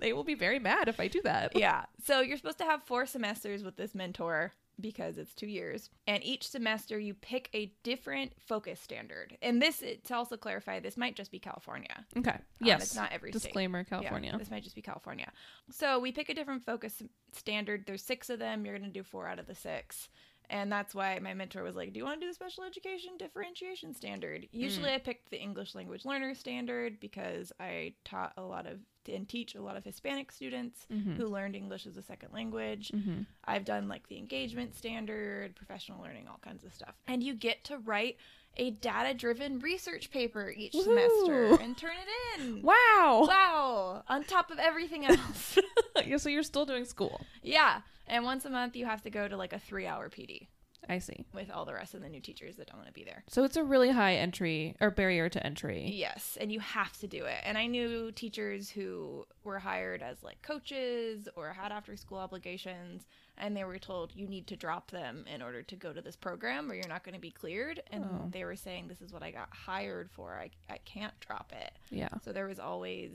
They 0.04 0.14
will 0.14 0.26
be 0.26 0.36
very 0.36 0.60
mad 0.60 0.90
if 0.90 1.00
I 1.00 1.08
do 1.08 1.22
that. 1.24 1.56
yeah. 1.56 1.86
So 2.04 2.20
you're 2.20 2.38
supposed 2.38 2.58
to 2.58 2.66
have 2.66 2.84
four 2.84 3.06
semesters 3.06 3.64
with 3.64 3.78
this 3.78 3.96
mentor 3.96 4.52
because 4.82 5.18
it's 5.18 5.34
two 5.34 5.48
years. 5.48 5.90
And 6.08 6.22
each 6.24 6.46
semester 6.48 7.00
you 7.00 7.14
pick 7.14 7.50
a 7.54 7.72
different 7.84 8.34
focus 8.38 8.82
standard. 8.82 9.38
And 9.42 9.62
this, 9.62 9.82
to 10.04 10.14
also 10.14 10.36
clarify, 10.36 10.82
this 10.82 10.98
might 10.98 11.16
just 11.16 11.32
be 11.32 11.40
California. 11.40 12.06
Okay. 12.18 12.32
Um, 12.32 12.40
yes. 12.60 12.84
it's 12.84 12.96
not 12.96 13.14
every 13.14 13.32
state. 13.32 13.44
Disclaimer, 13.44 13.80
Yeah, 13.80 13.84
California. 13.86 14.36
this 14.38 14.52
might 14.52 14.64
just 14.64 14.76
be 14.76 14.82
California. 14.82 15.32
So 15.72 16.00
we 16.00 16.12
pick 16.12 16.28
a 16.28 16.34
different 16.34 16.66
focus 16.66 17.02
standard. 17.32 17.86
There's 17.88 18.04
six 18.04 18.30
of 18.30 18.40
them. 18.40 18.66
You're 18.66 18.78
going 18.78 18.92
to 18.92 18.94
do 18.94 19.04
four 19.04 19.28
out 19.28 19.40
of 19.40 19.48
the 19.48 19.56
six. 19.56 20.10
And 20.50 20.72
that's 20.72 20.94
why 20.94 21.18
my 21.20 21.34
mentor 21.34 21.64
was 21.64 21.76
like, 21.76 21.94
Do 21.94 22.00
you 22.00 22.04
want 22.06 22.20
to 22.20 22.26
do 22.26 22.30
the 22.30 22.36
special 22.36 22.64
education 22.66 23.14
differentiation 23.18 23.94
standard? 23.96 24.48
Usually 24.52 24.92
I 24.92 24.98
picked 24.98 25.32
the 25.32 25.42
English 25.42 25.74
language 25.74 26.04
learner 26.04 26.36
standard 26.36 27.00
because 27.00 27.54
I 27.60 27.94
taught 28.04 28.34
a 28.38 28.44
lot 28.44 28.68
of 28.68 28.80
and 29.10 29.28
teach 29.28 29.56
a 29.56 29.62
lot 29.62 29.78
of 29.78 29.84
Hispanic 29.84 30.32
students 30.32 30.86
who 30.90 31.26
learned 31.28 31.56
English 31.56 31.86
as 31.86 31.98
a 31.98 32.02
second 32.02 32.30
language. 32.34 32.92
Mm-hmm. 32.94 33.22
I've 33.46 33.66
done 33.66 33.88
like 33.88 34.08
the 34.08 34.18
engagement 34.18 34.76
standard, 34.76 35.56
professional 35.56 36.02
learning, 36.02 36.28
all 36.28 36.40
kinds 36.44 36.64
of 36.64 36.74
stuff. 36.74 36.96
And 37.08 37.24
you 37.24 37.34
get 37.34 37.64
to 37.66 37.78
write 37.80 38.18
a 38.58 38.70
data 38.72 39.14
driven 39.16 39.60
research 39.60 40.12
paper 40.12 40.54
each 40.56 40.74
semester 40.74 41.56
and 41.62 41.76
turn 41.76 41.96
it 41.96 42.42
in. 42.42 42.62
Wow. 42.62 43.26
Wow. 43.28 44.04
On 44.08 44.24
top 44.24 44.52
of 44.52 44.60
everything 44.60 45.06
else. 45.06 45.58
Yeah, 46.06 46.18
so 46.18 46.28
you're 46.28 46.44
still 46.44 46.66
doing 46.66 46.86
school. 46.86 47.22
yeah. 47.44 47.82
And 48.08 48.26
once 48.26 48.44
a 48.46 48.50
month, 48.50 48.76
you 48.76 48.86
have 48.86 49.04
to 49.04 49.10
go 49.10 49.28
to 49.28 49.38
like 49.38 49.54
a 49.54 49.60
three 49.60 49.86
hour 49.88 50.10
PD 50.10 50.48
I 50.90 51.00
see. 51.00 51.26
with 51.34 51.50
all 51.52 51.66
the 51.66 51.74
rest 51.74 51.94
of 51.94 52.02
the 52.02 52.10
new 52.10 52.20
teachers 52.20 52.58
that 52.58 52.68
don't 52.68 52.78
want 52.78 52.88
to 52.88 52.94
be 52.94 53.04
there. 53.04 53.24
So 53.30 53.44
it's 53.44 53.58
a 53.58 53.64
really 53.64 53.92
high 53.92 54.16
entry 54.16 54.76
or 54.82 54.92
barrier 54.92 55.30
to 55.30 55.46
entry. 55.46 55.90
Yes. 55.94 56.38
And 56.42 56.52
you 56.52 56.60
have 56.60 56.98
to 57.00 57.08
do 57.08 57.26
it. 57.26 57.40
And 57.44 57.58
I 57.58 57.68
knew 57.68 58.12
teachers 58.12 58.70
who 58.70 59.26
were 59.44 59.60
hired 59.60 60.02
as 60.02 60.24
like 60.24 60.42
coaches 60.42 61.28
or 61.36 61.54
had 61.54 61.72
after 61.72 61.96
school 61.96 62.18
obligations. 62.20 63.08
And 63.38 63.58
they 63.58 63.64
were 63.64 63.80
told 63.80 64.16
you 64.16 64.28
need 64.28 64.46
to 64.48 64.56
drop 64.56 64.92
them 64.92 65.26
in 65.34 65.42
order 65.42 65.64
to 65.64 65.76
go 65.76 65.92
to 65.94 66.02
this 66.02 66.16
program 66.16 66.70
or 66.72 66.76
you're 66.76 66.88
not 66.88 67.04
going 67.04 67.16
to 67.16 67.22
be 67.22 67.32
cleared. 67.32 67.82
And 67.92 68.04
Oh. 68.06 68.28
they 68.30 68.44
were 68.46 68.56
saying, 68.56 68.88
This 68.88 69.02
is 69.02 69.12
what 69.12 69.24
I 69.24 69.32
got 69.32 69.50
hired 69.52 70.12
for. 70.12 70.36
I, 70.38 70.52
I 70.72 70.78
can't 70.80 71.18
drop 71.20 71.52
it. 71.56 71.72
Yeah. 71.90 72.10
So 72.24 72.32
there 72.32 72.46
was 72.48 72.60
always 72.60 73.12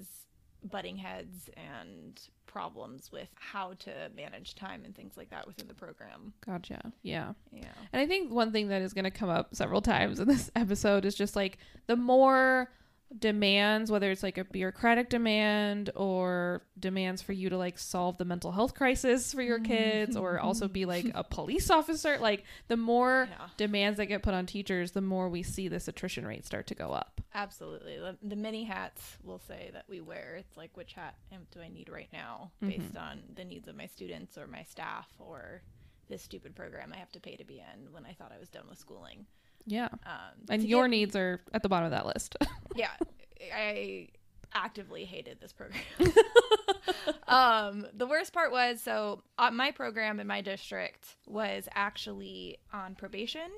butting 0.65 0.97
heads 0.97 1.49
and 1.57 2.21
problems 2.49 3.13
with 3.13 3.29
how 3.35 3.75
to 3.79 3.93
manage 4.17 4.57
time 4.57 4.83
and 4.85 4.97
things 4.97 5.17
like 5.17 5.31
that 5.31 5.47
within 5.47 5.69
the 5.69 5.75
program. 5.75 6.33
Gotcha. 6.45 6.93
Yeah. 7.03 7.35
Yeah. 7.53 7.67
And 7.93 8.03
I 8.03 8.07
think 8.07 8.33
one 8.33 8.51
thing 8.51 8.69
that 8.69 8.83
is 8.83 8.93
going 8.93 9.05
to 9.05 9.11
come 9.13 9.29
up 9.29 9.55
several 9.55 9.81
times 9.81 10.19
in 10.19 10.27
this 10.27 10.51
episode 10.57 11.05
is 11.05 11.15
just 11.15 11.37
like 11.37 11.59
the 11.87 11.95
more 11.95 12.73
demands, 13.17 13.91
whether 13.91 14.11
it's 14.11 14.23
like 14.23 14.37
a 14.37 14.45
bureaucratic 14.45 15.09
demand 15.09 15.91
or 15.97 16.63
demands 16.79 17.23
for 17.23 17.33
you 17.33 17.49
to 17.49 17.57
like 17.57 17.79
solve 17.79 18.19
the 18.19 18.25
mental 18.25 18.53
health 18.53 18.75
crisis 18.75 19.33
for 19.33 19.43
your 19.43 19.61
kids 19.61 20.17
or 20.17 20.39
also 20.39 20.69
be 20.69 20.81
mm-hmm. 20.81 20.91
like 20.91 21.11
a 21.15 21.25
police 21.25 21.71
officer, 21.71 22.19
like 22.19 22.45
the 22.69 22.77
more 22.77 23.29
Yeah. 23.31 23.49
demands 23.57 23.97
that 23.97 24.07
get 24.07 24.23
put 24.23 24.35
on 24.35 24.47
teachers, 24.47 24.93
the 24.93 25.01
more 25.01 25.29
we 25.29 25.43
see 25.43 25.69
this 25.69 25.89
attrition 25.89 26.27
rate 26.27 26.45
start 26.45 26.67
to 26.69 26.75
go 26.75 26.93
up. 26.93 27.21
Absolutely. 27.35 27.97
The, 27.97 28.17
the 28.23 28.37
many 28.37 28.65
hats 28.65 29.17
we'll 29.23 29.39
say 29.39 29.71
that 29.73 29.85
we 29.89 30.01
wear. 30.01 30.37
It's 30.39 30.57
like 30.57 30.77
which 30.77 30.93
hat 30.93 31.15
do 31.51 31.61
I 31.61 31.69
need 31.69 31.89
right 31.89 32.09
now 32.13 32.51
mm-hmm. 32.63 32.71
based 32.79 32.97
on 32.97 33.23
the 33.35 33.45
needs 33.45 33.69
of 33.69 33.77
my 33.77 33.87
students 33.87 34.37
or 34.37 34.47
my 34.47 34.63
staff 34.65 35.09
or 35.19 35.63
this 36.09 36.23
stupid 36.23 36.55
program 36.55 36.93
I 36.93 36.99
have 36.99 37.13
to 37.13 37.21
pay 37.21 37.37
to 37.37 37.45
be 37.45 37.59
in 37.59 37.93
when 37.93 38.05
I 38.05 38.13
thought 38.13 38.33
I 38.35 38.39
was 38.39 38.49
done 38.49 38.65
with 38.69 38.79
schooling. 38.79 39.27
Yeah. 39.69 39.89
Um, 40.07 40.47
And 40.49 40.65
your 40.65 40.85
get- 40.85 40.91
needs 40.91 41.17
are 41.17 41.41
at 41.53 41.63
the 41.63 41.69
bottom 41.69 41.85
of 41.85 41.91
that 41.93 42.07
list. 42.07 42.37
yeah 42.77 42.91
i 43.55 44.09
actively 44.55 45.05
hated 45.05 45.39
this 45.41 45.53
program 45.53 45.83
um 47.29 47.87
the 47.95 48.07
worst 48.07 48.33
part 48.33 48.51
was 48.53 48.81
so 48.81 49.23
uh, 49.39 49.51
my 49.51 49.71
program 49.71 50.21
in 50.21 50.27
my 50.27 50.41
district 50.41 51.17
was 51.27 51.69
actually 51.75 52.59
on 52.73 52.95
probation 52.95 53.51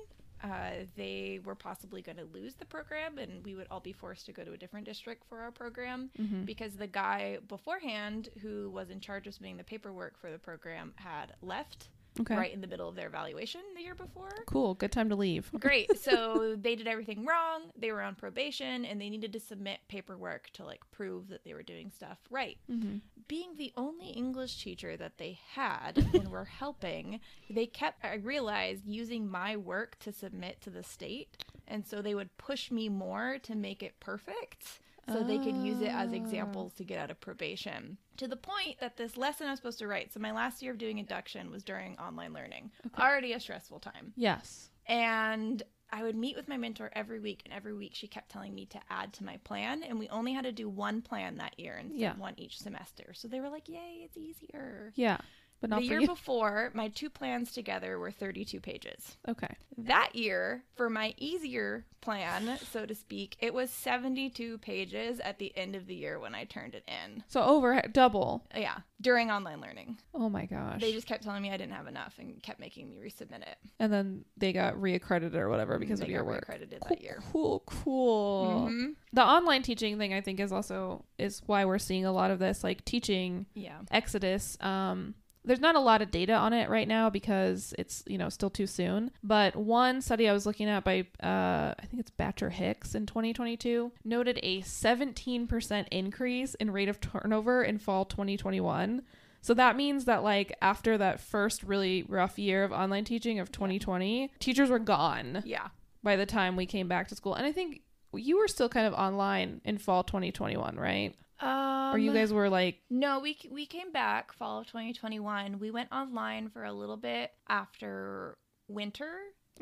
uh, 0.43 0.71
they 0.95 1.39
were 1.45 1.53
possibly 1.53 2.01
going 2.01 2.17
to 2.17 2.25
lose 2.33 2.55
the 2.55 2.65
program 2.65 3.17
and 3.19 3.43
we 3.45 3.53
would 3.53 3.67
all 3.69 3.79
be 3.79 3.93
forced 3.93 4.25
to 4.25 4.31
go 4.31 4.43
to 4.43 4.53
a 4.53 4.57
different 4.57 4.85
district 4.87 5.23
for 5.29 5.39
our 5.39 5.51
program 5.51 6.09
because 6.45 6.73
the 6.75 6.87
guy 6.87 7.37
beforehand 7.47 8.29
who 8.41 8.69
was 8.71 8.89
in 8.89 8.99
charge 8.99 9.27
of 9.27 9.33
submitting 9.35 9.57
the 9.57 9.63
paperwork 9.63 10.17
for 10.19 10.31
the 10.31 10.39
program 10.39 10.93
had 10.95 11.33
left 11.43 11.89
Okay. 12.19 12.35
right 12.35 12.53
in 12.53 12.61
the 12.61 12.67
middle 12.67 12.89
of 12.89 12.95
their 12.95 13.07
evaluation 13.07 13.61
the 13.75 13.81
year 13.81 13.95
before 13.95 14.31
cool. 14.45 14.73
Good 14.73 14.91
time 14.91 15.09
to 15.09 15.15
leave. 15.15 15.49
Great. 15.59 15.97
So 15.97 16.55
they 16.59 16.75
did 16.75 16.87
everything 16.87 17.25
wrong. 17.25 17.71
They 17.77 17.91
were 17.91 18.01
on 18.01 18.15
probation 18.15 18.85
and 18.85 18.99
they 18.99 19.09
needed 19.09 19.33
to 19.33 19.39
submit 19.39 19.79
paperwork 19.87 20.49
to 20.53 20.65
like 20.65 20.81
prove 20.91 21.29
that 21.29 21.43
they 21.43 21.53
were 21.53 21.63
doing 21.63 21.89
stuff 21.89 22.17
right. 22.29 22.57
Mm-hmm. 22.69 22.97
Being 23.27 23.55
the 23.57 23.71
only 23.77 24.09
English 24.09 24.61
teacher 24.63 24.97
that 24.97 25.17
they 25.17 25.39
had 25.53 26.05
and 26.13 26.29
were 26.29 26.45
helping, 26.45 27.19
they 27.49 27.65
kept, 27.65 28.03
I 28.03 28.15
realized, 28.15 28.85
using 28.85 29.29
my 29.29 29.55
work 29.55 29.97
to 29.99 30.11
submit 30.11 30.61
to 30.61 30.69
the 30.69 30.83
state. 30.83 31.43
And 31.67 31.85
so 31.85 32.01
they 32.01 32.15
would 32.15 32.37
push 32.37 32.71
me 32.71 32.89
more 32.89 33.37
to 33.43 33.55
make 33.55 33.81
it 33.81 33.99
perfect 33.99 34.79
so 35.07 35.23
they 35.23 35.37
could 35.37 35.55
use 35.55 35.81
it 35.81 35.89
as 35.91 36.09
ah. 36.11 36.15
examples 36.15 36.73
to 36.73 36.83
get 36.83 36.99
out 36.99 37.11
of 37.11 37.19
probation. 37.19 37.97
To 38.17 38.27
the 38.27 38.35
point 38.35 38.79
that 38.79 38.97
this 38.97 39.17
lesson 39.17 39.47
I 39.47 39.51
was 39.51 39.59
supposed 39.59 39.79
to 39.79 39.87
write, 39.87 40.13
so 40.13 40.19
my 40.19 40.31
last 40.31 40.61
year 40.61 40.71
of 40.71 40.77
doing 40.77 40.99
induction 40.99 41.49
was 41.51 41.63
during 41.63 41.97
online 41.97 42.33
learning. 42.33 42.71
okay. 42.87 43.01
Already 43.03 43.33
a 43.33 43.39
stressful 43.39 43.79
time. 43.79 44.13
Yes. 44.15 44.69
And 44.85 45.63
I 45.93 46.03
would 46.03 46.15
meet 46.15 46.37
with 46.37 46.47
my 46.47 46.55
mentor 46.57 46.89
every 46.93 47.19
week, 47.19 47.41
and 47.43 47.53
every 47.53 47.73
week 47.73 47.91
she 47.95 48.07
kept 48.07 48.29
telling 48.31 48.55
me 48.55 48.65
to 48.67 48.79
add 48.89 49.11
to 49.13 49.25
my 49.25 49.37
plan. 49.43 49.83
And 49.83 49.99
we 49.99 50.07
only 50.09 50.33
had 50.33 50.45
to 50.45 50.51
do 50.51 50.69
one 50.69 51.01
plan 51.01 51.37
that 51.37 51.59
year 51.59 51.77
instead 51.77 51.99
Yeah. 51.99 52.11
of 52.11 52.19
one 52.19 52.35
each 52.37 52.59
semester. 52.59 53.13
So 53.13 53.27
they 53.27 53.41
were 53.41 53.49
like, 53.49 53.67
"Yay, 53.67 54.01
it's 54.03 54.15
easier." 54.17 54.93
Yeah. 54.95 55.17
But 55.61 55.69
not 55.69 55.81
the 55.81 55.85
year 55.85 55.99
you. 56.01 56.07
before, 56.07 56.71
my 56.73 56.87
two 56.89 57.09
plans 57.09 57.51
together 57.51 57.97
were 57.99 58.11
32 58.11 58.59
pages. 58.59 59.17
okay. 59.27 59.55
That 59.77 60.15
year, 60.15 60.63
for 60.75 60.89
my 60.89 61.13
easier 61.17 61.85
plan, 62.01 62.57
so 62.71 62.85
to 62.85 62.93
speak, 62.95 63.35
it 63.39 63.53
was 63.53 63.69
72 63.71 64.57
pages 64.59 65.19
at 65.19 65.37
the 65.39 65.55
end 65.57 65.75
of 65.75 65.85
the 65.87 65.95
year 65.95 66.19
when 66.19 66.33
I 66.35 66.43
turned 66.45 66.73
it 66.75 66.83
in. 66.87 67.23
So 67.27 67.41
over 67.43 67.81
double. 67.91 68.43
Yeah, 68.55 68.79
during 68.99 69.31
online 69.31 69.61
learning. 69.61 69.97
Oh 70.13 70.29
my 70.29 70.45
gosh. 70.45 70.81
They 70.81 70.91
just 70.93 71.07
kept 71.07 71.23
telling 71.23 71.41
me 71.41 71.51
I 71.51 71.57
didn't 71.57 71.73
have 71.73 71.87
enough 71.87 72.15
and 72.19 72.41
kept 72.43 72.59
making 72.59 72.89
me 72.89 72.97
resubmit 72.97 73.41
it. 73.41 73.57
and 73.79 73.91
then 73.93 74.25
they 74.37 74.53
got 74.53 74.75
reaccredited 74.75 75.35
or 75.35 75.49
whatever 75.49 75.77
because 75.79 75.99
they 75.99 76.05
of 76.05 76.11
your 76.11 76.23
work. 76.25 76.41
accredited 76.43 76.81
that 76.89 77.01
year. 77.01 77.19
Cool, 77.31 77.63
cool. 77.67 78.67
Mhm. 78.69 78.95
The 79.13 79.23
online 79.23 79.61
teaching 79.63 79.97
thing 79.97 80.13
I 80.13 80.21
think 80.21 80.39
is 80.39 80.51
also 80.51 81.05
is 81.17 81.41
why 81.45 81.65
we're 81.65 81.79
seeing 81.79 82.05
a 82.05 82.11
lot 82.11 82.31
of 82.31 82.39
this 82.39 82.63
like 82.63 82.83
teaching 82.85 83.45
Yeah. 83.53 83.79
exodus. 83.91 84.57
Um 84.61 85.15
there's 85.43 85.59
not 85.59 85.75
a 85.75 85.79
lot 85.79 86.01
of 86.01 86.11
data 86.11 86.33
on 86.33 86.53
it 86.53 86.69
right 86.69 86.87
now 86.87 87.09
because 87.09 87.73
it's 87.79 88.03
you 88.07 88.17
know 88.17 88.29
still 88.29 88.49
too 88.49 88.67
soon. 88.67 89.11
But 89.23 89.55
one 89.55 90.01
study 90.01 90.29
I 90.29 90.33
was 90.33 90.45
looking 90.45 90.67
at 90.69 90.83
by 90.83 91.07
uh, 91.23 91.73
I 91.79 91.85
think 91.87 91.99
it's 91.99 92.11
Bacher-Hicks 92.11 92.93
in 92.95 93.05
2022 93.05 93.91
noted 94.03 94.39
a 94.43 94.61
17% 94.61 95.87
increase 95.91 96.53
in 96.55 96.71
rate 96.71 96.89
of 96.89 96.99
turnover 96.99 97.63
in 97.63 97.77
fall 97.77 98.05
2021. 98.05 99.01
So 99.41 99.53
that 99.55 99.75
means 99.75 100.05
that 100.05 100.23
like 100.23 100.55
after 100.61 100.97
that 100.99 101.19
first 101.19 101.63
really 101.63 102.03
rough 102.07 102.37
year 102.37 102.63
of 102.63 102.71
online 102.71 103.05
teaching 103.05 103.39
of 103.39 103.51
2020, 103.51 104.31
teachers 104.39 104.69
were 104.69 104.77
gone 104.79 105.41
Yeah. 105.45 105.69
by 106.03 106.15
the 106.15 106.25
time 106.27 106.55
we 106.55 106.65
came 106.67 106.87
back 106.87 107.07
to 107.07 107.15
school. 107.15 107.33
And 107.33 107.45
I 107.45 107.51
think 107.51 107.81
you 108.13 108.37
were 108.37 108.47
still 108.47 108.69
kind 108.69 108.85
of 108.85 108.93
online 108.93 109.61
in 109.65 109.77
fall 109.79 110.03
2021, 110.03 110.75
right? 110.75 111.15
Um, 111.41 111.95
or 111.95 111.97
you 111.97 112.13
guys 112.13 112.31
were 112.31 112.49
like 112.49 112.79
No, 112.89 113.19
we 113.19 113.37
we 113.49 113.65
came 113.65 113.91
back 113.91 114.33
fall 114.33 114.59
of 114.59 114.67
2021. 114.67 115.59
We 115.59 115.71
went 115.71 115.91
online 115.91 116.49
for 116.49 116.63
a 116.63 116.73
little 116.73 116.97
bit 116.97 117.31
after 117.49 118.37
winter, 118.67 119.11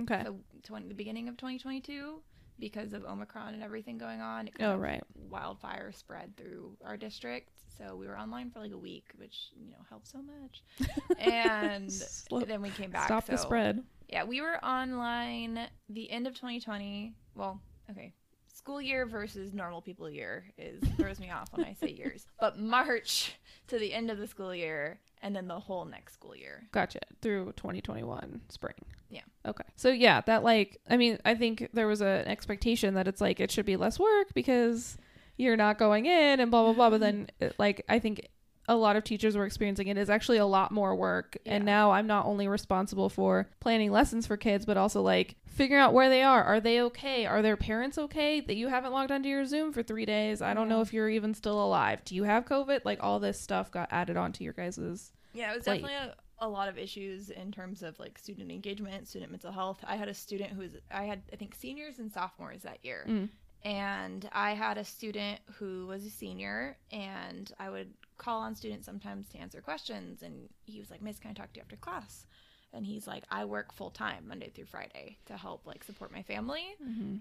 okay. 0.01 0.23
so 0.25 0.35
20, 0.63 0.87
the 0.87 0.93
beginning 0.93 1.29
of 1.29 1.37
2022, 1.37 2.21
because 2.59 2.93
of 2.93 3.05
Omicron 3.05 3.53
and 3.53 3.63
everything 3.63 3.97
going 3.97 4.21
on. 4.21 4.49
Oh, 4.59 4.75
right. 4.75 5.01
Wildfire 5.29 5.91
spread 5.91 6.35
through 6.37 6.77
our 6.83 6.97
district, 6.97 7.49
so 7.77 7.95
we 7.95 8.07
were 8.07 8.17
online 8.17 8.51
for 8.51 8.59
like 8.59 8.71
a 8.71 8.77
week, 8.77 9.05
which 9.15 9.49
you 9.55 9.71
know 9.71 9.77
helped 9.89 10.07
so 10.07 10.19
much. 10.21 10.63
And 11.19 11.91
Slow- 11.91 12.41
then 12.41 12.61
we 12.61 12.69
came 12.69 12.91
back. 12.91 13.05
Stop 13.05 13.25
the 13.25 13.37
spread. 13.37 13.83
Yeah, 14.09 14.23
we 14.23 14.41
were 14.41 14.63
online 14.63 15.67
the 15.87 16.09
end 16.09 16.27
of 16.27 16.33
2020. 16.33 17.13
Well, 17.35 17.61
okay. 17.91 18.13
School 18.69 18.81
year 18.83 19.07
versus 19.07 19.51
normal 19.51 19.81
people 19.81 20.07
year 20.11 20.43
is 20.55 20.79
throws 20.95 21.19
me 21.19 21.31
off 21.31 21.49
when 21.53 21.65
I 21.65 21.73
say 21.73 21.89
years. 21.89 22.27
But 22.39 22.59
March 22.59 23.33
to 23.65 23.79
the 23.79 23.91
end 23.91 24.11
of 24.11 24.19
the 24.19 24.27
school 24.27 24.53
year 24.53 24.99
and 25.23 25.35
then 25.35 25.47
the 25.47 25.59
whole 25.59 25.85
next 25.85 26.13
school 26.13 26.35
year. 26.35 26.67
Gotcha. 26.71 26.99
Through 27.23 27.53
2021 27.53 28.41
spring. 28.49 28.75
Yeah. 29.09 29.21
Okay. 29.43 29.63
So 29.75 29.89
yeah, 29.89 30.21
that 30.21 30.43
like 30.43 30.77
I 30.87 30.97
mean, 30.97 31.17
I 31.25 31.33
think 31.33 31.69
there 31.73 31.87
was 31.87 32.01
an 32.01 32.27
expectation 32.27 32.93
that 32.93 33.07
it's 33.07 33.21
like 33.21 33.39
it 33.39 33.49
should 33.49 33.65
be 33.65 33.75
less 33.75 33.97
work 33.97 34.35
because 34.35 34.99
you're 35.35 35.57
not 35.57 35.79
going 35.79 36.05
in 36.05 36.39
and 36.39 36.51
blah 36.51 36.63
blah 36.65 36.73
blah, 36.73 36.91
but 36.91 36.99
then 36.99 37.25
it, 37.39 37.55
like 37.57 37.83
I 37.89 37.97
think 37.97 38.27
a 38.69 38.75
lot 38.75 38.95
of 38.95 39.03
teachers 39.03 39.35
were 39.35 39.45
experiencing 39.45 39.87
it 39.87 39.97
is 39.97 40.11
actually 40.11 40.37
a 40.37 40.45
lot 40.45 40.71
more 40.71 40.95
work. 40.95 41.37
And 41.43 41.65
now 41.65 41.89
I'm 41.89 42.05
not 42.05 42.27
only 42.27 42.47
responsible 42.47 43.09
for 43.09 43.49
planning 43.59 43.91
lessons 43.91 44.27
for 44.27 44.37
kids, 44.37 44.63
but 44.63 44.77
also 44.77 45.01
like 45.01 45.35
figuring 45.47 45.81
out 45.81 45.91
where 45.91 46.07
they 46.07 46.21
are. 46.21 46.43
Are 46.43 46.59
they 46.59 46.79
okay? 46.83 47.25
Are 47.25 47.41
their 47.41 47.57
parents 47.57 47.97
okay? 47.97 48.39
That 48.41 48.55
you 48.55 48.67
haven't 48.67 48.93
logged 48.93 49.11
onto 49.11 49.27
your 49.27 49.43
Zoom 49.45 49.73
for 49.73 49.81
three 49.81 50.05
days. 50.05 50.43
I 50.43 50.53
don't 50.53 50.69
know 50.69 50.81
if 50.81 50.93
you're 50.93 51.09
even 51.09 51.33
still 51.33 51.61
alive. 51.61 52.05
Do 52.05 52.13
you 52.13 52.23
have 52.25 52.45
COVID? 52.45 52.81
Like 52.85 52.99
all 53.01 53.19
this 53.19 53.41
stuff 53.41 53.71
got 53.71 53.89
added 53.91 54.17
onto 54.17 54.43
your 54.43 54.53
guys's 54.53 55.13
Yeah, 55.33 55.51
it 55.51 55.55
was 55.55 55.63
Plate. 55.63 55.81
definitely 55.81 56.13
a, 56.39 56.45
a 56.45 56.47
lot 56.47 56.69
of 56.69 56.77
issues 56.77 57.31
in 57.31 57.51
terms 57.51 57.81
of 57.81 57.97
like 57.97 58.19
student 58.19 58.51
engagement, 58.51 59.07
student 59.07 59.31
mental 59.31 59.51
health. 59.51 59.79
I 59.83 59.95
had 59.95 60.09
a 60.09 60.13
student 60.13 60.51
who 60.51 60.61
was 60.61 60.71
I 60.91 61.05
had 61.05 61.23
I 61.33 61.37
think 61.37 61.55
seniors 61.55 61.97
and 61.97 62.11
sophomores 62.11 62.61
that 62.61 62.77
year. 62.83 63.03
Mm. 63.09 63.29
And 63.65 64.29
I 64.31 64.51
had 64.51 64.77
a 64.77 64.85
student 64.85 65.39
who 65.55 65.87
was 65.87 66.05
a 66.05 66.09
senior 66.11 66.77
and 66.91 67.51
I 67.59 67.71
would 67.71 67.91
call 68.19 68.41
on 68.41 68.53
students 68.55 68.85
sometimes 68.85 69.27
to 69.29 69.39
answer 69.39 69.61
questions 69.61 70.21
and 70.21 70.49
he 70.65 70.79
was 70.79 70.91
like, 70.91 71.01
"Miss, 71.01 71.17
can 71.17 71.31
I 71.31 71.33
talk 71.33 71.51
to 71.53 71.57
you 71.57 71.63
after 71.63 71.75
class?" 71.75 72.25
And 72.71 72.85
he's 72.85 73.07
like, 73.07 73.23
"I 73.31 73.45
work 73.45 73.73
full 73.73 73.89
time 73.89 74.27
Monday 74.27 74.49
through 74.49 74.65
Friday 74.65 75.17
to 75.25 75.35
help 75.35 75.65
like 75.65 75.83
support 75.83 76.11
my 76.11 76.21
family 76.21 76.63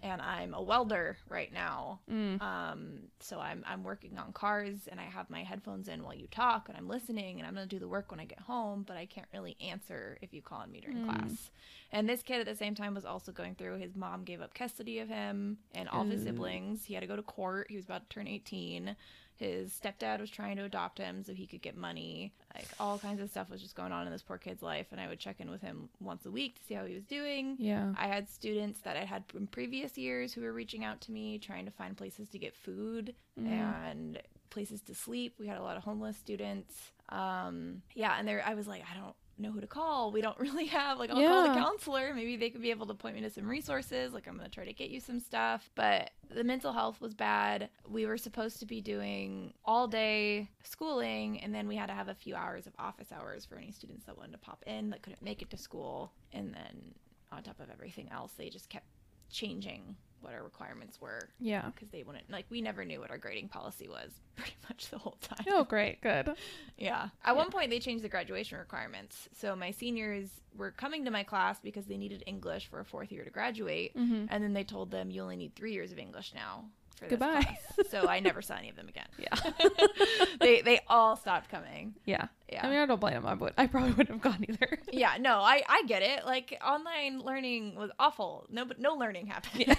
and 0.03 0.21
I'm 0.21 0.53
a 0.53 0.61
welder 0.61 1.17
right 1.29 1.51
now. 1.51 2.01
Mm. 2.11 2.43
Um, 2.43 2.99
so 3.21 3.41
I'm 3.41 3.65
I'm 3.67 3.83
working 3.83 4.19
on 4.19 4.33
cars 4.33 4.89
and 4.91 5.01
I 5.01 5.05
have 5.05 5.31
my 5.31 5.43
headphones 5.43 5.89
in 5.89 6.03
while 6.03 6.15
you 6.15 6.27
talk 6.27 6.69
and 6.69 6.77
I'm 6.77 6.87
listening 6.87 7.39
and 7.39 7.47
I'm 7.47 7.55
gonna 7.55 7.67
do 7.67 7.79
the 7.79 7.89
work 7.89 8.11
when 8.11 8.21
I 8.21 8.27
get 8.27 8.41
home, 8.41 8.85
but 8.87 8.99
I 8.99 9.07
can't 9.07 9.29
really 9.33 9.57
answer 9.61 10.19
if 10.21 10.35
you 10.35 10.43
call 10.43 10.59
on 10.61 10.71
me 10.71 10.81
during 10.81 11.05
class. 11.05 11.51
And 11.91 12.07
this 12.07 12.23
kid 12.23 12.41
at 12.41 12.47
the 12.47 12.55
same 12.55 12.75
time 12.75 12.95
was 12.95 13.07
also 13.07 13.33
going 13.33 13.55
through 13.55 13.79
his 13.79 13.97
mom 13.97 14.25
gave 14.25 14.43
up 14.43 14.53
custody 14.53 14.99
of 14.99 15.09
him 15.09 15.57
and 15.75 15.89
all 15.89 16.03
of 16.03 16.11
his 16.11 16.23
siblings. 16.23 16.85
He 16.85 16.93
had 16.93 17.01
to 17.01 17.07
go 17.07 17.17
to 17.17 17.23
court. 17.23 17.69
He 17.71 17.77
was 17.77 17.87
about 17.87 18.09
to 18.09 18.15
turn 18.15 18.29
18. 18.29 18.95
His 19.39 19.73
stepdad 19.73 20.21
was 20.21 20.31
trying 20.31 20.57
to 20.57 20.65
adopt 20.65 20.99
him 20.99 21.23
so 21.23 21.33
he 21.33 21.47
could 21.47 21.63
get 21.63 21.77
money. 21.77 22.33
Like 22.55 22.67
all 22.81 22.99
kinds 22.99 23.21
of 23.21 23.31
stuff 23.31 23.51
was 23.51 23.63
just 23.63 23.77
going 23.77 23.93
on 23.93 24.05
in 24.07 24.13
this 24.13 24.23
poor 24.23 24.37
kid's 24.37 24.63
life, 24.63 24.87
and 24.91 25.01
I 25.01 25.07
would 25.07 25.21
check 25.21 25.41
in 25.41 25.49
with 25.49 25.63
him 25.63 25.89
once 26.01 26.27
a 26.27 26.31
week 26.31 26.57
to 26.57 26.63
see 26.65 26.75
how 26.75 26.85
he 26.85 26.95
was 26.95 27.05
doing. 27.05 27.57
Yeah. 27.59 27.93
I 27.97 28.09
had 28.09 28.29
students 28.29 28.81
that 28.81 28.97
I 28.97 29.05
had 29.05 29.25
from 29.29 29.47
previous 29.47 29.97
years 29.97 30.33
who 30.33 30.43
were 30.43 30.53
reaching 30.53 30.85
out 30.85 31.01
to 31.03 31.13
me 31.13 31.39
trying 31.39 31.65
to 31.67 31.71
find 31.71 31.97
places 31.97 32.29
to 32.31 32.39
get 32.39 32.55
food 32.55 33.15
and 33.37 34.21
places 34.51 34.81
to 34.83 34.95
sleep. 34.95 35.35
We 35.39 35.47
had 35.47 35.59
a 35.59 35.63
lot 35.63 35.77
of 35.77 35.85
homeless 35.85 36.17
students. 36.17 36.75
Um, 37.11 37.83
yeah, 37.95 38.17
and 38.19 38.27
there 38.27 38.43
I 38.45 38.55
was 38.55 38.67
like, 38.67 38.83
I 38.91 38.99
don't 38.99 39.15
know 39.41 39.51
who 39.51 39.61
to 39.61 39.67
call. 39.67 40.11
We 40.13 40.21
don't 40.21 40.39
really 40.41 40.67
have 40.67 40.99
like 40.99 41.11
I'll 41.11 41.17
call 41.17 41.49
the 41.49 41.61
counselor. 41.61 42.13
Maybe 42.15 42.37
they 42.37 42.51
could 42.51 42.63
be 42.63 42.71
able 42.71 42.87
to 42.87 42.95
point 42.95 43.15
me 43.17 43.23
to 43.23 43.31
some 43.31 43.49
resources. 43.49 44.13
Like 44.13 44.27
I'm 44.27 44.37
gonna 44.37 44.49
try 44.49 44.65
to 44.65 44.73
get 44.73 44.91
you 44.91 45.01
some 45.01 45.21
stuff. 45.21 45.71
But 45.75 46.11
the 46.35 46.45
mental 46.45 46.73
health 46.73 47.01
was 47.01 47.15
bad. 47.15 47.71
We 47.89 48.07
were 48.07 48.19
supposed 48.19 48.61
to 48.61 48.67
be 48.67 48.81
doing 48.81 49.53
all 49.65 49.89
day 49.89 50.51
schooling 50.63 51.41
and 51.41 51.55
then 51.55 51.69
we 51.69 51.77
had 51.77 51.87
to 51.87 51.95
have 51.95 52.09
a 52.09 52.15
few 52.15 52.35
hours 52.35 52.67
of 52.67 52.73
office 52.79 53.13
hours 53.13 53.45
for 53.45 53.57
any 53.57 53.73
students 53.73 54.05
that 54.07 54.17
wanted 54.17 54.33
to 54.33 54.39
pop 54.39 54.63
in 54.67 54.91
that 54.91 55.03
couldn't 55.03 55.23
make 55.23 55.43
it 55.43 55.51
to 55.51 55.57
school. 55.57 56.13
And 56.33 56.55
then 56.55 56.95
on 57.33 57.43
top 57.43 57.61
of 57.61 57.71
everything 57.71 58.09
else, 58.11 58.33
they 58.33 58.49
just 58.49 58.69
kept 58.69 58.87
changing 59.31 59.97
what 60.21 60.35
our 60.35 60.43
requirements 60.43 61.01
were 61.01 61.29
Yeah. 61.39 61.67
because 61.75 61.89
they 61.91 62.03
wouldn't 62.03 62.31
like 62.31 62.47
we 62.51 62.61
never 62.61 62.85
knew 62.85 63.01
what 63.01 63.11
our 63.11 63.19
grading 63.19 63.49
policy 63.49 63.89
was 63.89 64.11
pretty 64.37 64.55
much 64.69 64.89
the 64.91 64.99
whole 64.99 65.17
time. 65.23 65.45
Oh, 65.49 65.65
great. 65.65 66.01
Good. 66.01 66.31
Yeah. 66.79 67.09
At 67.25 67.35
one 67.35 67.51
point, 67.51 67.71
they 67.71 67.81
changed 67.81 68.05
the 68.05 68.09
graduation 68.09 68.57
requirements. 68.59 69.29
So 69.37 69.57
my 69.57 69.73
seniors 69.73 70.29
were 70.57 70.71
coming 70.71 71.05
to 71.07 71.11
my 71.11 71.25
class 71.25 71.59
because 71.61 71.87
they 71.87 71.97
needed 71.97 72.23
English 72.27 72.69
for 72.69 72.79
a 72.79 72.85
fourth 72.85 73.11
year 73.11 73.25
to 73.25 73.31
graduate, 73.31 73.97
Mm-hmm. 73.97 74.27
and 74.31 74.45
then 74.45 74.53
they 74.53 74.63
told 74.63 74.93
them 74.93 75.11
you 75.11 75.23
only 75.23 75.35
need 75.37 75.57
three 75.57 75.73
years 75.73 75.91
of 75.91 75.99
English 75.99 76.33
now. 76.35 76.67
For 76.99 77.05
this 77.07 77.19
Goodbye. 77.19 77.43
class." 77.43 77.89
So 77.91 78.07
I 78.09 78.21
never 78.21 78.43
saw 78.43 78.55
any 78.57 78.71
of 78.71 78.77
them 78.77 78.89
again. 78.89 79.07
Yeah. 79.19 79.35
they 80.41 80.61
they 80.63 80.81
all 80.89 81.17
stopped 81.17 81.51
coming. 81.51 81.95
Yeah. 82.05 82.29
Yeah. 82.51 82.67
I 82.67 82.71
mean, 82.71 82.79
I 82.79 82.87
don't 82.87 83.01
blame 83.01 83.15
them. 83.15 83.27
I 83.27 83.35
would. 83.35 83.53
I 83.59 83.67
probably 83.67 83.91
wouldn't 83.91 84.11
have 84.11 84.21
gone 84.21 84.45
either. 84.49 84.79
Yeah, 84.93 85.17
no, 85.21 85.39
I 85.41 85.63
I 85.69 85.83
get 85.87 86.03
it. 86.03 86.25
Like 86.25 86.59
online 86.65 87.21
learning 87.21 87.75
was 87.77 87.91
awful. 87.99 88.47
No, 88.51 88.65
but 88.65 88.79
no 88.81 88.95
learning 88.95 89.27
happened. 89.27 89.65
Yeah. 89.67 89.75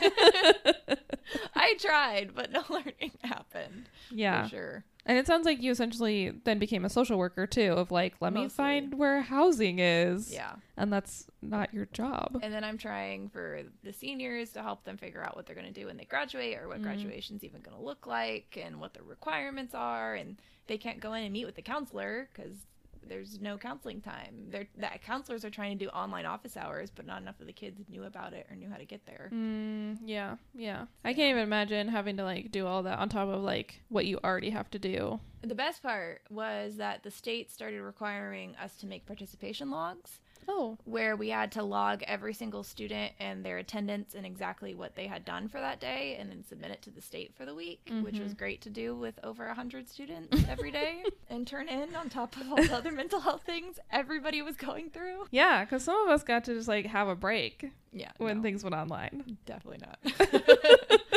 I 1.56 1.76
tried, 1.80 2.34
but 2.36 2.52
no 2.52 2.64
learning 2.70 3.12
happened. 3.24 3.90
yeah. 4.12 4.44
for 4.44 4.50
sure. 4.50 4.86
And 5.10 5.18
it 5.18 5.26
sounds 5.26 5.44
like 5.44 5.64
you 5.64 5.72
essentially 5.72 6.34
then 6.44 6.60
became 6.60 6.86
a 6.86 6.90
social 6.90 7.18
worker 7.18 7.48
too, 7.48 7.74
of 7.74 7.90
like, 7.90 8.14
let 8.22 8.32
me 8.32 8.48
find 8.48 8.94
where 8.94 9.24
housing 9.24 9.80
is. 9.80 10.32
Yeah. 10.32 10.52
And 10.78 10.94
that's 10.94 11.26
not 11.42 11.74
your 11.74 11.88
job. 11.88 12.38
And 12.44 12.54
then 12.54 12.64
I'm 12.64 12.78
trying 12.78 13.30
for 13.30 13.64
the 13.84 13.92
seniors 13.92 14.52
to 14.52 14.62
help 14.62 14.84
them 14.84 14.98
figure 14.98 15.24
out 15.24 15.36
what 15.36 15.48
they're 15.48 15.56
going 15.56 15.66
to 15.66 15.74
do 15.74 15.88
when 15.88 15.98
they 15.98 16.06
graduate 16.06 16.60
or 16.60 16.68
what 16.68 16.78
mm-hmm. 16.78 16.84
graduation's 16.84 17.44
even 17.44 17.62
going 17.62 17.76
to 17.76 17.84
look 17.84 18.06
like 18.06 18.56
and 18.64 18.80
what 18.80 18.94
the 18.94 19.02
requirements 19.02 19.74
are. 19.74 20.14
And 20.14 20.38
they 20.68 20.78
can't 20.78 21.00
go 21.00 21.14
in 21.14 21.24
and 21.24 21.34
meet 21.34 21.46
with 21.46 21.56
the 21.56 21.64
counselor 21.64 22.30
because 22.32 22.68
there's 23.10 23.40
no 23.42 23.58
counseling 23.58 24.02
time. 24.02 24.48
They're, 24.50 24.68
that 24.78 25.04
counselors 25.04 25.44
are 25.44 25.50
trying 25.50 25.78
to 25.78 25.86
do 25.86 25.90
online 25.90 26.26
office 26.26 26.56
hours, 26.56 26.92
but 26.94 27.06
not 27.06 27.22
enough 27.22 27.40
of 27.40 27.48
the 27.48 27.54
kids 27.54 27.82
knew 27.90 28.04
about 28.04 28.34
it 28.34 28.48
or 28.50 28.56
knew 28.56 28.70
how 28.70 28.78
to 28.78 28.86
get 28.86 29.06
there. 29.06 29.30
Mm, 29.34 29.98
yeah. 30.06 30.36
Yeah. 30.54 30.86
I 31.04 31.14
can't 31.14 31.32
even 31.32 31.44
imagine 31.44 31.88
having 31.88 32.18
to 32.18 32.24
like 32.24 32.52
do 32.52 32.66
all 32.66 32.84
that 32.84 33.00
on 33.00 33.10
top 33.10 33.28
of 33.30 33.44
like 33.44 33.82
what 33.90 34.06
you 34.06 34.20
already 34.24 34.52
have 34.52 34.70
to 34.72 34.80
do. 34.80 35.20
The 35.42 35.56
best 35.56 35.82
part 35.82 36.22
was 36.30 36.78
that 36.78 37.04
the 37.04 37.12
state 37.12 37.52
started 37.52 37.82
requiring 37.82 38.56
us 38.58 38.76
to 38.78 38.86
make 38.86 39.06
participation 39.06 39.72
logs. 39.72 40.20
Oh. 40.48 40.78
where 40.86 41.16
we 41.16 41.30
had 41.30 41.52
to 41.54 41.64
log 41.64 42.04
every 42.04 42.34
single 42.34 42.64
student 42.64 43.14
and 43.20 43.46
their 43.46 43.58
attendance 43.58 44.16
and 44.16 44.26
exactly 44.26 44.74
what 44.74 44.96
they 44.96 45.08
had 45.08 45.26
done 45.26 45.48
for 45.48 45.60
that 45.60 45.80
day 45.80 46.18
and 46.20 46.30
then 46.30 46.44
submit 46.44 46.72
it 46.72 46.82
to 46.84 46.90
the 46.92 47.02
state 47.02 47.34
for 47.36 47.46
the 47.46 47.54
week 47.54 47.92
which 48.02 48.20
was 48.20 48.32
mm-hmm. 48.32 48.40
great 48.40 48.62
to 48.62 48.70
do 48.70 48.96
with 48.96 49.20
over 49.24 49.46
100 49.48 49.88
students 49.90 50.44
every 50.50 50.72
day 50.72 51.04
and 51.30 51.46
turn 51.48 51.68
in 51.68 51.96
on 51.96 52.10
top 52.10 52.36
of 52.38 52.50
all 52.50 52.56
the 52.56 52.74
other 52.76 52.92
mental 52.92 53.20
health 53.20 53.44
things 53.46 53.80
everybody 53.92 54.42
was 54.42 54.56
going 54.56 54.90
through 54.90 55.26
Yeah, 55.32 55.64
because 55.64 55.84
some 55.84 56.00
of 56.06 56.10
us 56.10 56.24
got 56.24 56.44
to 56.46 56.54
just 56.54 56.68
like 56.68 56.86
have 56.88 57.08
a 57.08 57.16
break 57.16 57.72
yeah 57.92 58.12
when 58.18 58.38
no, 58.38 58.44
things 58.44 58.64
went 58.64 58.76
online. 58.76 59.38
definitely 59.46 59.80
not 59.86 60.00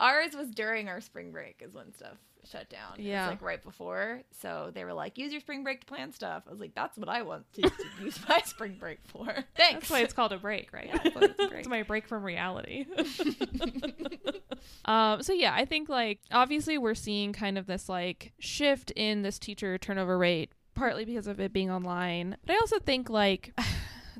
ours 0.00 0.34
was 0.36 0.50
during 0.50 0.88
our 0.88 1.00
spring 1.00 1.32
break 1.32 1.62
is 1.64 1.74
when 1.74 1.92
stuff 1.92 2.16
shut 2.50 2.70
down 2.70 2.94
It 2.94 2.98
was, 2.98 3.06
Yeah. 3.06 3.26
like 3.28 3.42
right 3.42 3.62
before 3.62 4.22
so 4.40 4.70
they 4.72 4.84
were 4.84 4.94
like 4.94 5.18
use 5.18 5.32
your 5.32 5.40
spring 5.40 5.64
break 5.64 5.80
to 5.80 5.86
plan 5.86 6.12
stuff 6.12 6.44
i 6.46 6.50
was 6.50 6.60
like 6.60 6.74
that's 6.74 6.96
what 6.96 7.08
i 7.08 7.20
want 7.22 7.52
to, 7.54 7.62
to 7.62 7.70
use 8.02 8.18
my 8.28 8.40
spring 8.44 8.76
break 8.78 9.00
for 9.08 9.26
thanks 9.56 9.80
That's 9.80 9.90
why 9.90 10.00
it's 10.00 10.14
called 10.14 10.32
a 10.32 10.38
break, 10.38 10.72
right? 10.72 10.86
Yeah, 10.88 10.98
that's 11.02 11.16
it's 11.16 11.36
break. 11.48 11.52
it's 11.60 11.68
my 11.68 11.82
break 11.82 12.06
from 12.08 12.22
reality. 12.22 12.86
um, 14.84 15.22
so 15.22 15.32
yeah, 15.32 15.52
I 15.54 15.64
think 15.64 15.88
like 15.88 16.20
obviously 16.30 16.78
we're 16.78 16.94
seeing 16.94 17.32
kind 17.32 17.58
of 17.58 17.66
this 17.66 17.88
like 17.88 18.32
shift 18.38 18.90
in 18.92 19.22
this 19.22 19.38
teacher 19.38 19.76
turnover 19.78 20.16
rate, 20.18 20.52
partly 20.74 21.04
because 21.04 21.26
of 21.26 21.40
it 21.40 21.52
being 21.52 21.70
online. 21.70 22.36
But 22.46 22.54
I 22.54 22.56
also 22.58 22.78
think 22.78 23.10
like 23.10 23.52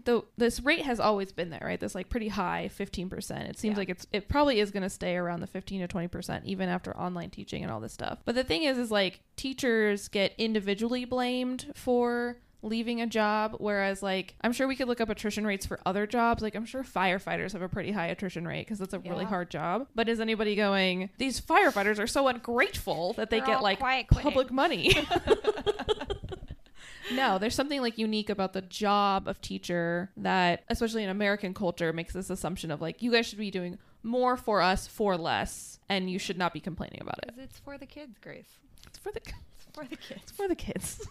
the 0.05 0.23
this 0.37 0.61
rate 0.61 0.83
has 0.83 1.01
always 1.01 1.33
been 1.33 1.51
there, 1.51 1.63
right? 1.65 1.79
This 1.81 1.95
like 1.95 2.09
pretty 2.09 2.29
high, 2.29 2.69
fifteen 2.69 3.09
percent. 3.09 3.49
It 3.49 3.59
seems 3.59 3.75
Yeah. 3.75 3.79
like 3.79 3.89
it's 3.89 4.07
it 4.13 4.29
probably 4.29 4.61
is 4.61 4.71
going 4.71 4.83
to 4.83 4.91
stay 4.91 5.17
around 5.17 5.41
the 5.41 5.47
fifteen 5.47 5.81
to 5.81 5.89
twenty 5.89 6.09
percent 6.09 6.45
even 6.47 6.69
after 6.69 6.97
online 6.97 7.31
teaching 7.31 7.63
and 7.63 7.73
all 7.73 7.81
this 7.81 7.93
stuff. 7.93 8.19
But 8.25 8.35
the 8.35 8.45
thing 8.45 8.65
is, 8.65 8.79
is 8.79 8.91
like 8.91 9.21
teachers 9.37 10.09
get 10.09 10.33
individually 10.39 11.05
blamed 11.05 11.73
for 11.75 12.37
leaving 12.61 13.01
a 13.01 13.07
job 13.07 13.55
whereas 13.61 14.03
like 14.03 14.35
i'm 14.41 14.53
sure 14.53 14.67
we 14.67 14.75
could 14.75 14.89
look 14.89 15.01
up 15.01 15.09
attrition 15.09 15.47
rates 15.47 15.65
for 15.65 15.79
other 15.87 16.09
jobs 16.09 16.43
like 16.43 16.57
i'm 16.57 16.65
sure 16.65 16.83
firefighters 16.83 17.53
have 17.53 17.63
a 17.63 17.69
pretty 17.69 17.93
high 17.93 18.09
attrition 18.09 18.45
rate 18.49 18.63
because 18.67 18.81
that's 18.81 18.93
a 18.95 18.99
really 18.99 19.25
hard 19.25 19.49
job 19.49 19.87
but 19.95 20.09
is 20.09 20.19
anybody 20.19 20.57
going 20.57 21.09
these 21.19 21.41
firefighters 21.41 22.01
are 22.01 22.07
so 22.09 22.27
ungrateful 22.27 23.13
that 23.13 23.31
they 23.31 23.39
They're 23.39 23.47
get 23.47 23.63
like 23.63 23.79
public 24.11 24.51
money 24.51 24.93
No, 27.13 27.39
there's 27.39 27.55
something 27.55 27.81
like 27.81 27.99
unique 27.99 28.29
about 28.31 28.53
the 28.53 28.63
job 28.63 29.29
of 29.29 29.41
teacher 29.41 30.11
that, 30.17 30.65
especially 30.69 31.05
in 31.05 31.11
American 31.11 31.55
culture, 31.55 31.93
makes 31.93 32.13
this 32.13 32.31
assumption 32.31 32.71
of 32.71 32.81
like 32.81 33.03
you 33.03 33.13
guys 33.13 33.27
should 33.27 33.39
be 33.39 33.51
doing 33.51 33.79
more 34.03 34.37
for 34.37 34.61
us 34.61 34.87
for 34.87 35.17
less, 35.17 35.79
and 35.89 36.11
you 36.11 36.19
should 36.19 36.39
not 36.39 36.53
be 36.53 36.61
complaining 36.61 37.01
about 37.01 37.19
it. 37.25 37.35
it's 37.39 37.59
for 37.59 37.79
the 37.79 37.87
kids, 37.87 38.17
Grace. 38.21 38.49
It's 38.87 38.99
for 38.99 39.13
the 39.13 39.21
It's 39.21 39.67
for 39.73 39.85
the 39.85 39.97
kids. 39.97 40.23
it's 40.23 40.33
for 40.33 40.49
the 40.49 40.55
kids. 40.55 41.07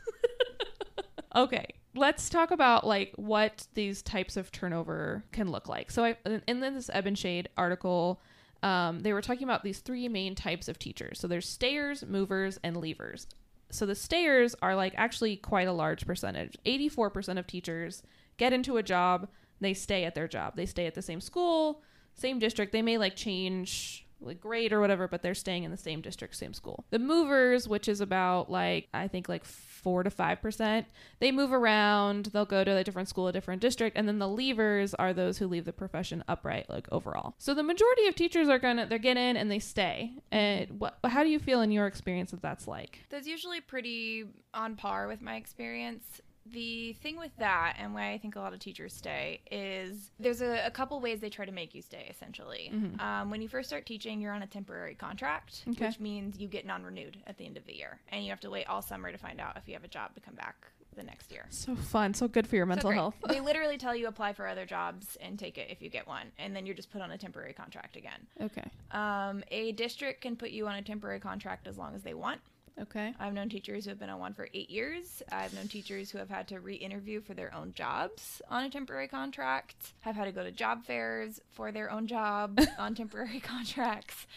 okay, 1.35 1.67
let's 1.95 2.29
talk 2.29 2.51
about 2.51 2.85
like 2.85 3.13
what 3.15 3.67
these 3.73 4.01
types 4.01 4.37
of 4.37 4.51
turnover 4.51 5.23
can 5.31 5.51
look 5.51 5.67
like. 5.67 5.91
So 5.91 6.03
I 6.05 6.17
in 6.47 6.59
this 6.59 6.89
Ebonshade 6.93 7.47
article, 7.57 8.21
um, 8.63 9.01
they 9.01 9.13
were 9.13 9.21
talking 9.21 9.43
about 9.43 9.63
these 9.63 9.79
three 9.79 10.07
main 10.07 10.35
types 10.35 10.67
of 10.67 10.79
teachers. 10.79 11.19
So 11.19 11.27
there's 11.27 11.47
stayers, 11.47 12.05
movers, 12.05 12.59
and 12.63 12.77
leavers. 12.77 13.27
So 13.69 13.85
the 13.85 13.95
stayers 13.95 14.55
are 14.61 14.75
like 14.75 14.93
actually 14.95 15.35
quite 15.35 15.67
a 15.67 15.73
large 15.73 16.05
percentage. 16.05 16.57
84% 16.65 17.37
of 17.37 17.47
teachers 17.47 18.03
get 18.37 18.53
into 18.53 18.77
a 18.77 18.83
job, 18.83 19.27
they 19.59 19.73
stay 19.73 20.03
at 20.05 20.15
their 20.15 20.27
job. 20.27 20.55
They 20.55 20.65
stay 20.65 20.85
at 20.85 20.95
the 20.95 21.01
same 21.01 21.21
school, 21.21 21.81
same 22.15 22.39
district. 22.39 22.71
They 22.71 22.81
may 22.81 22.97
like 22.97 23.15
change 23.15 24.05
like 24.19 24.39
grade 24.39 24.73
or 24.73 24.79
whatever, 24.79 25.07
but 25.07 25.21
they're 25.21 25.35
staying 25.35 25.63
in 25.63 25.71
the 25.71 25.77
same 25.77 26.01
district, 26.01 26.35
same 26.35 26.53
school. 26.53 26.85
The 26.89 26.99
movers, 26.99 27.67
which 27.67 27.87
is 27.87 28.01
about 28.01 28.51
like 28.51 28.87
I 28.93 29.07
think 29.07 29.29
like 29.29 29.45
four 29.87 30.03
to 30.03 30.09
five 30.09 30.41
percent, 30.41 30.85
they 31.21 31.31
move 31.31 31.53
around. 31.53 32.25
They'll 32.25 32.43
go 32.43 32.65
to 32.65 32.75
a 32.75 32.83
different 32.83 33.07
school, 33.07 33.29
a 33.29 33.31
different 33.31 33.61
district, 33.61 33.95
and 33.95 34.05
then 34.05 34.19
the 34.19 34.25
leavers 34.25 34.93
are 34.99 35.13
those 35.13 35.37
who 35.37 35.47
leave 35.47 35.63
the 35.63 35.71
profession 35.71 36.25
upright, 36.27 36.69
like 36.69 36.89
overall. 36.91 37.35
So 37.37 37.53
the 37.53 37.63
majority 37.63 38.07
of 38.07 38.15
teachers 38.15 38.49
are 38.49 38.59
gonna 38.59 38.85
they're 38.85 38.97
get 38.99 39.15
in 39.15 39.37
and 39.37 39.49
they 39.49 39.59
stay. 39.59 40.11
And 40.29 40.77
what? 40.77 40.97
How 41.05 41.23
do 41.23 41.29
you 41.29 41.39
feel 41.39 41.61
in 41.61 41.71
your 41.71 41.87
experience 41.87 42.31
that 42.31 42.41
that's 42.41 42.67
like? 42.67 43.05
That's 43.09 43.27
usually 43.27 43.61
pretty 43.61 44.25
on 44.53 44.75
par 44.75 45.07
with 45.07 45.21
my 45.21 45.37
experience. 45.37 46.19
The 46.51 46.93
thing 46.93 47.17
with 47.17 47.31
that, 47.39 47.75
and 47.79 47.93
why 47.93 48.11
I 48.13 48.17
think 48.17 48.35
a 48.35 48.39
lot 48.39 48.53
of 48.53 48.59
teachers 48.59 48.93
stay, 48.93 49.41
is 49.51 50.11
there's 50.19 50.41
a, 50.41 50.65
a 50.65 50.71
couple 50.71 50.99
ways 50.99 51.19
they 51.19 51.29
try 51.29 51.45
to 51.45 51.51
make 51.51 51.73
you 51.75 51.81
stay, 51.81 52.07
essentially. 52.09 52.71
Um, 52.99 53.29
when 53.29 53.41
you 53.41 53.47
first 53.49 53.69
start 53.69 53.85
teaching, 53.85 54.21
you're 54.21 54.33
on 54.33 54.43
a 54.43 54.47
temporary 54.47 54.95
contract, 54.95 55.63
Okay. 55.69 55.87
which 55.87 55.99
means 55.99 56.37
you 56.37 56.47
get 56.47 56.65
non 56.65 56.83
renewed 56.83 57.17
at 57.27 57.37
the 57.37 57.45
end 57.45 57.57
of 57.57 57.65
the 57.65 57.75
year. 57.75 57.99
And 58.09 58.23
you 58.23 58.29
have 58.29 58.39
to 58.41 58.49
wait 58.49 58.65
all 58.67 58.81
summer 58.81 59.11
to 59.11 59.17
find 59.17 59.39
out 59.41 59.57
if 59.57 59.67
you 59.67 59.73
have 59.73 59.83
a 59.83 59.87
job 59.89 60.13
to 60.15 60.21
come 60.21 60.35
back 60.35 60.55
the 60.95 61.03
next 61.03 61.31
year. 61.31 61.45
So 61.49 61.75
fun, 61.75 62.15
so 62.15 62.27
good 62.27 62.47
for 62.47 62.55
your 62.55 62.65
mental 62.65 62.89
great. 62.89 62.97
health. 62.97 63.13
they 63.27 63.39
literally 63.51 63.77
tell 63.77 63.95
you 63.95 64.07
apply 64.07 64.33
for 64.33 64.47
other 64.47 64.65
jobs 64.65 65.15
and 65.21 65.37
take 65.37 65.59
it 65.59 65.67
if 65.69 65.79
you 65.81 65.89
get 65.91 66.07
one, 66.07 66.31
and 66.39 66.55
then 66.55 66.65
you're 66.65 66.73
just 66.75 66.89
put 66.91 67.01
on 67.01 67.11
a 67.11 67.17
temporary 67.19 67.53
contract 67.53 67.95
again. 67.97 68.25
okay, 68.41 68.63
Um, 68.91 69.43
a 69.51 69.73
district 69.73 70.21
can 70.21 70.35
put 70.35 70.49
you 70.49 70.67
on 70.67 70.75
a 70.75 70.81
temporary 70.81 71.19
contract 71.19 71.67
as 71.67 71.77
long 71.77 71.93
as 71.93 72.01
they 72.01 72.15
want. 72.15 72.41
Okay, 72.81 73.13
I've 73.19 73.33
known 73.33 73.49
teachers 73.49 73.85
who 73.85 73.89
have 73.89 73.99
been 73.99 74.09
on 74.09 74.19
one 74.19 74.33
for 74.33 74.47
eight 74.53 74.69
years. 74.69 75.21
I've 75.31 75.53
known 75.53 75.67
teachers 75.67 76.09
who 76.11 76.17
have 76.17 76.29
had 76.29 76.47
to 76.49 76.59
re 76.59 76.75
interview 76.75 77.21
for 77.21 77.33
their 77.33 77.53
own 77.53 77.73
jobs 77.73 78.41
on 78.49 78.63
a 78.63 78.69
temporary 78.69 79.07
contract, 79.07 79.93
I've 80.05 80.15
had 80.15 80.25
to 80.25 80.31
go 80.31 80.43
to 80.43 80.51
job 80.51 80.85
fairs 80.85 81.39
for 81.51 81.71
their 81.71 81.91
own 81.91 82.07
job 82.07 82.59
on 82.77 82.95
temporary 82.95 83.39
contracts. 83.39 84.27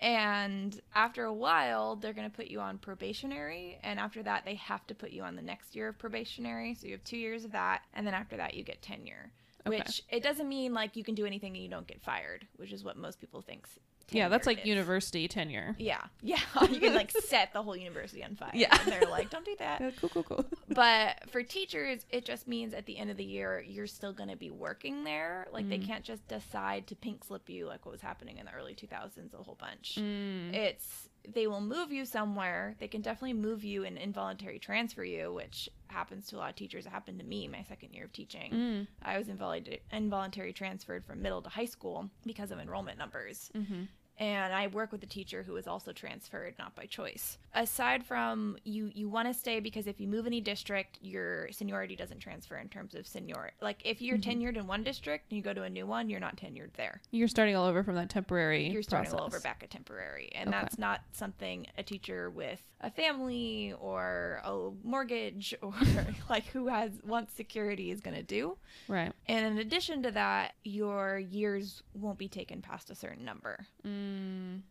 And 0.00 0.78
after 0.94 1.24
a 1.24 1.32
while, 1.32 1.96
they're 1.96 2.12
going 2.12 2.30
to 2.30 2.36
put 2.36 2.48
you 2.48 2.60
on 2.60 2.78
probationary. 2.78 3.78
And 3.82 3.98
after 3.98 4.22
that, 4.24 4.44
they 4.44 4.56
have 4.56 4.86
to 4.88 4.94
put 4.94 5.12
you 5.12 5.22
on 5.22 5.36
the 5.36 5.42
next 5.42 5.74
year 5.74 5.88
of 5.88 5.98
probationary. 5.98 6.74
So 6.74 6.86
you 6.86 6.92
have 6.92 7.04
two 7.04 7.16
years 7.16 7.44
of 7.44 7.52
that. 7.52 7.82
And 7.94 8.06
then 8.06 8.14
after 8.14 8.36
that, 8.36 8.54
you 8.54 8.64
get 8.64 8.82
tenure. 8.82 9.30
Okay. 9.66 9.78
Which 9.78 10.02
it 10.10 10.22
doesn't 10.22 10.48
mean 10.48 10.74
like 10.74 10.96
you 10.96 11.04
can 11.04 11.14
do 11.14 11.24
anything 11.24 11.54
and 11.54 11.62
you 11.62 11.70
don't 11.70 11.86
get 11.86 12.02
fired, 12.02 12.46
which 12.56 12.72
is 12.72 12.84
what 12.84 12.98
most 12.98 13.20
people 13.20 13.40
think. 13.40 13.66
Yeah, 14.10 14.28
that's 14.28 14.46
like 14.46 14.60
is. 14.60 14.66
university 14.66 15.26
tenure. 15.28 15.74
Yeah, 15.78 16.00
yeah. 16.22 16.38
you 16.70 16.80
can 16.80 16.94
like 16.94 17.10
set 17.10 17.52
the 17.52 17.62
whole 17.62 17.76
university 17.76 18.22
on 18.24 18.36
fire. 18.36 18.50
Yeah. 18.54 18.76
and 18.80 18.92
they're 18.92 19.08
like, 19.10 19.30
don't 19.30 19.44
do 19.44 19.56
that. 19.58 19.80
Yeah, 19.80 19.90
cool, 20.00 20.08
cool, 20.10 20.22
cool. 20.22 20.44
But 20.68 21.30
for 21.30 21.42
teachers, 21.42 22.04
it 22.10 22.24
just 22.24 22.48
means 22.48 22.74
at 22.74 22.86
the 22.86 22.98
end 22.98 23.10
of 23.10 23.16
the 23.16 23.24
year, 23.24 23.64
you're 23.66 23.86
still 23.86 24.12
going 24.12 24.28
to 24.30 24.36
be 24.36 24.50
working 24.50 25.04
there. 25.04 25.46
Like 25.52 25.64
Mm. 25.66 25.70
they 25.70 25.78
can't 25.78 26.04
just 26.04 26.26
decide 26.28 26.86
to 26.88 26.96
pink 26.96 27.24
slip 27.24 27.48
you 27.48 27.66
like 27.66 27.86
what 27.86 27.92
was 27.92 28.00
happening 28.02 28.38
in 28.38 28.46
the 28.46 28.52
early 28.52 28.74
2000s 28.74 29.32
a 29.34 29.42
whole 29.42 29.56
bunch. 29.58 29.96
Mm. 30.00 30.52
It's 30.54 31.08
they 31.32 31.46
will 31.46 31.60
move 31.60 31.92
you 31.92 32.04
somewhere. 32.04 32.76
They 32.78 32.88
can 32.88 33.00
definitely 33.00 33.34
move 33.34 33.64
you 33.64 33.84
and 33.84 33.96
involuntary 33.96 34.58
transfer 34.58 35.04
you, 35.04 35.32
which 35.32 35.68
happens 35.88 36.26
to 36.28 36.36
a 36.36 36.38
lot 36.38 36.50
of 36.50 36.56
teachers. 36.56 36.86
It 36.86 36.90
happened 36.90 37.18
to 37.20 37.24
me 37.24 37.48
my 37.48 37.62
second 37.62 37.94
year 37.94 38.04
of 38.04 38.12
teaching. 38.12 38.52
Mm. 38.52 38.86
I 39.02 39.16
was 39.18 39.28
involuntary, 39.28 39.82
involuntary 39.92 40.52
transferred 40.52 41.04
from 41.04 41.22
middle 41.22 41.40
to 41.42 41.48
high 41.48 41.64
school 41.64 42.10
because 42.26 42.50
of 42.50 42.58
enrollment 42.58 42.98
numbers 42.98 43.50
Mm-hmm. 43.54 43.84
And 44.18 44.52
I 44.54 44.68
work 44.68 44.92
with 44.92 45.02
a 45.02 45.06
teacher 45.06 45.42
who 45.42 45.52
was 45.54 45.66
also 45.66 45.92
transferred, 45.92 46.54
not 46.58 46.74
by 46.74 46.86
choice. 46.86 47.38
Aside 47.54 48.04
from 48.04 48.56
you, 48.64 48.90
you 48.94 49.08
want 49.08 49.28
to 49.28 49.34
stay 49.34 49.60
because 49.60 49.86
if 49.86 50.00
you 50.00 50.06
move 50.08 50.26
any 50.26 50.40
district, 50.40 50.98
your 51.02 51.50
seniority 51.52 51.96
doesn't 51.96 52.18
transfer 52.20 52.56
in 52.56 52.68
terms 52.68 52.94
of 52.94 53.06
senior. 53.06 53.52
Like 53.60 53.80
if 53.84 54.00
you're 54.02 54.18
Mm-hmm. 54.18 54.30
tenured 54.42 54.56
in 54.56 54.66
one 54.66 54.82
district 54.84 55.30
and 55.30 55.36
you 55.36 55.42
go 55.42 55.52
to 55.52 55.62
a 55.62 55.70
new 55.70 55.86
one, 55.86 56.08
you're 56.08 56.20
not 56.20 56.36
tenured 56.36 56.72
there. 56.76 57.00
You're 57.10 57.28
starting 57.28 57.56
all 57.56 57.66
over 57.66 57.82
from 57.82 57.96
that 57.96 58.08
temporary. 58.10 58.68
You're 58.68 58.82
starting 58.82 59.10
all 59.12 59.20
over 59.22 59.30
process. 59.30 59.42
back 59.42 59.60
at 59.64 59.70
temporary, 59.70 60.30
and 60.34 60.48
Okay. 60.50 60.58
that's 60.60 60.78
not 60.78 61.00
something 61.12 61.66
a 61.76 61.82
teacher 61.82 62.30
with 62.30 62.62
a 62.80 62.90
family 62.90 63.74
or 63.80 64.40
a 64.44 64.70
mortgage 64.84 65.54
or 65.62 65.72
like 66.30 66.44
who 66.46 66.68
has 66.68 66.90
wants 67.04 67.32
security 67.34 67.90
is 67.90 68.00
going 68.00 68.16
to 68.16 68.22
do. 68.22 68.56
Right. 68.88 69.12
And 69.26 69.46
in 69.46 69.58
addition 69.58 70.02
to 70.04 70.10
that, 70.12 70.54
your 70.64 71.18
years 71.18 71.82
won't 71.94 72.18
be 72.18 72.28
taken 72.28 72.60
past 72.62 72.90
a 72.90 72.94
certain 72.94 73.24
number. 73.24 73.66
Mm. 73.86 74.03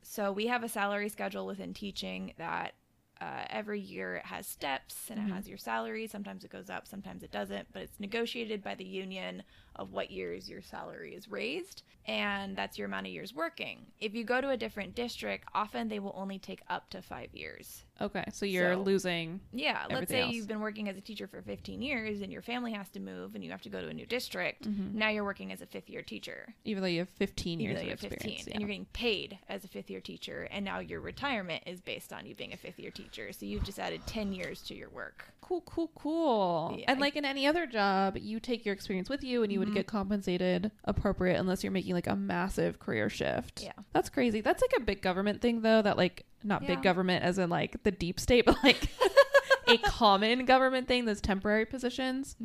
So 0.02 0.32
we 0.32 0.48
have 0.48 0.64
a 0.64 0.70
salary 0.70 1.10
schedule 1.10 1.46
within 1.46 1.74
teaching 1.74 2.34
that 2.38 2.74
uh, 3.22 3.46
every 3.50 3.80
year 3.80 4.16
it 4.16 4.26
has 4.26 4.46
steps 4.48 5.10
and 5.10 5.20
Mhm. 5.20 5.30
it 5.30 5.34
has 5.34 5.48
your 5.48 5.58
salary. 5.58 6.08
Sometimes 6.08 6.44
it 6.44 6.52
goes 6.52 6.70
up, 6.70 6.88
sometimes 6.88 7.24
it 7.24 7.32
doesn't, 7.32 7.72
but 7.72 7.84
it's 7.84 8.00
negotiated 8.00 8.62
by 8.64 8.76
the 8.76 8.84
union 8.84 9.44
of 9.76 9.92
what 9.92 10.12
years 10.12 10.50
your 10.50 10.62
salary 10.62 11.14
is 11.16 11.30
raised, 11.30 11.84
and 12.06 12.56
that's 12.56 12.78
your 12.78 12.88
amount 12.88 13.08
of 13.08 13.14
years 13.14 13.34
working. 13.34 13.86
If 14.00 14.14
you 14.14 14.24
go 14.24 14.42
to 14.42 14.50
a 14.50 14.58
different 14.58 14.96
district, 14.96 15.48
often 15.54 15.88
they 15.88 16.00
will 16.00 16.14
only 16.16 16.40
take 16.40 16.62
up 16.70 16.90
to 16.92 17.02
five 17.02 17.30
years. 17.34 17.84
Okay, 18.02 18.24
so 18.34 18.46
you're 18.46 18.74
So- 18.74 18.82
losing. 18.82 19.40
Yeah, 19.54 19.86
let's 19.90 20.10
say 20.10 20.22
else. 20.22 20.34
you've 20.34 20.48
been 20.48 20.60
working 20.60 20.90
as 20.90 20.98
a 20.98 21.02
teacher 21.02 21.28
for 21.28 21.42
15 21.42 21.82
years 21.82 22.22
and 22.22 22.32
your 22.34 22.42
family 22.42 22.74
has 22.74 22.90
to 22.90 23.00
move 23.00 23.36
and 23.36 23.44
you 23.44 23.52
have 23.52 23.62
to 23.62 23.70
go 23.70 23.82
to 23.82 23.88
a 23.88 23.94
new 23.94 24.06
district. 24.08 24.64
Mhm. 24.64 24.96
Now 24.96 25.10
you're 25.10 25.24
working 25.24 25.52
as 25.52 25.62
a 25.62 25.68
fifth 25.68 25.90
year 25.90 26.02
teacher 26.02 26.56
Even 26.66 26.82
though 26.82 26.90
you 26.90 27.00
have 27.00 27.10
15 27.10 27.62
even 27.62 27.66
years 27.72 27.76
though 27.76 27.82
of 27.82 27.86
you 27.86 27.92
have 27.92 28.04
experience. 28.04 28.44
15 28.46 28.48
yeah. 28.48 28.54
and 28.54 28.62
you're 28.62 28.68
getting 28.68 28.86
paid 28.94 29.38
as 29.48 29.64
a 29.64 29.68
fifth 29.68 29.90
year 29.92 30.02
teacher 30.02 30.48
and 30.52 30.66
now 30.66 30.80
your 30.80 31.00
retirement 31.02 31.64
is 31.68 31.82
based 31.82 32.12
on 32.12 32.26
you 32.26 32.34
being 32.36 32.52
a 32.52 32.58
fifth 32.58 32.80
year 32.80 32.92
teacher 32.92 33.32
so 33.32 33.46
you've 33.46 33.64
just 33.64 33.80
added 33.80 34.02
10 34.08 34.34
years 34.34 34.64
to 34.64 34.76
your 34.76 34.90
work 34.90 35.26
cool, 35.42 35.60
cool, 35.62 35.92
cool. 35.94 36.74
Yeah. 36.80 36.86
And 36.88 37.02
like 37.02 37.18
in 37.18 37.26
any 37.26 37.46
other 37.46 37.66
job, 37.68 38.18
you 38.18 38.40
take 38.40 38.66
your 38.66 38.74
experience 38.74 39.10
with 39.10 39.26
you 39.26 39.44
and 39.44 39.52
you 39.52 39.60
Would 39.66 39.74
get 39.74 39.88
compensated 39.88 40.72
appropriate 40.86 41.40
unless 41.40 41.64
you're 41.64 41.72
making 41.72 41.94
like 41.94 42.08
a 42.08 42.16
massive 42.16 42.80
career 42.80 43.10
shift. 43.10 43.62
Yeah. 43.64 43.72
That's 43.94 44.10
crazy. 44.10 44.42
That's 44.42 44.62
like 44.62 44.74
a 44.78 44.82
big 44.84 45.02
government 45.02 45.42
thing 45.42 45.62
though, 45.62 45.82
that 45.82 45.98
like 45.98 46.26
not 46.44 46.62
Yeah. 46.64 46.70
big 46.70 46.82
government 46.84 47.24
as 47.24 47.38
in 47.38 47.50
like 47.50 47.82
the 47.84 47.92
deep 47.92 48.20
state, 48.20 48.46
but 48.48 48.58
like 48.64 48.90
a 49.68 49.78
common 49.78 50.46
government 50.46 50.88
thing 50.88 51.06
that's 51.06 51.22
temporary 51.22 51.66
positions. 51.66 52.36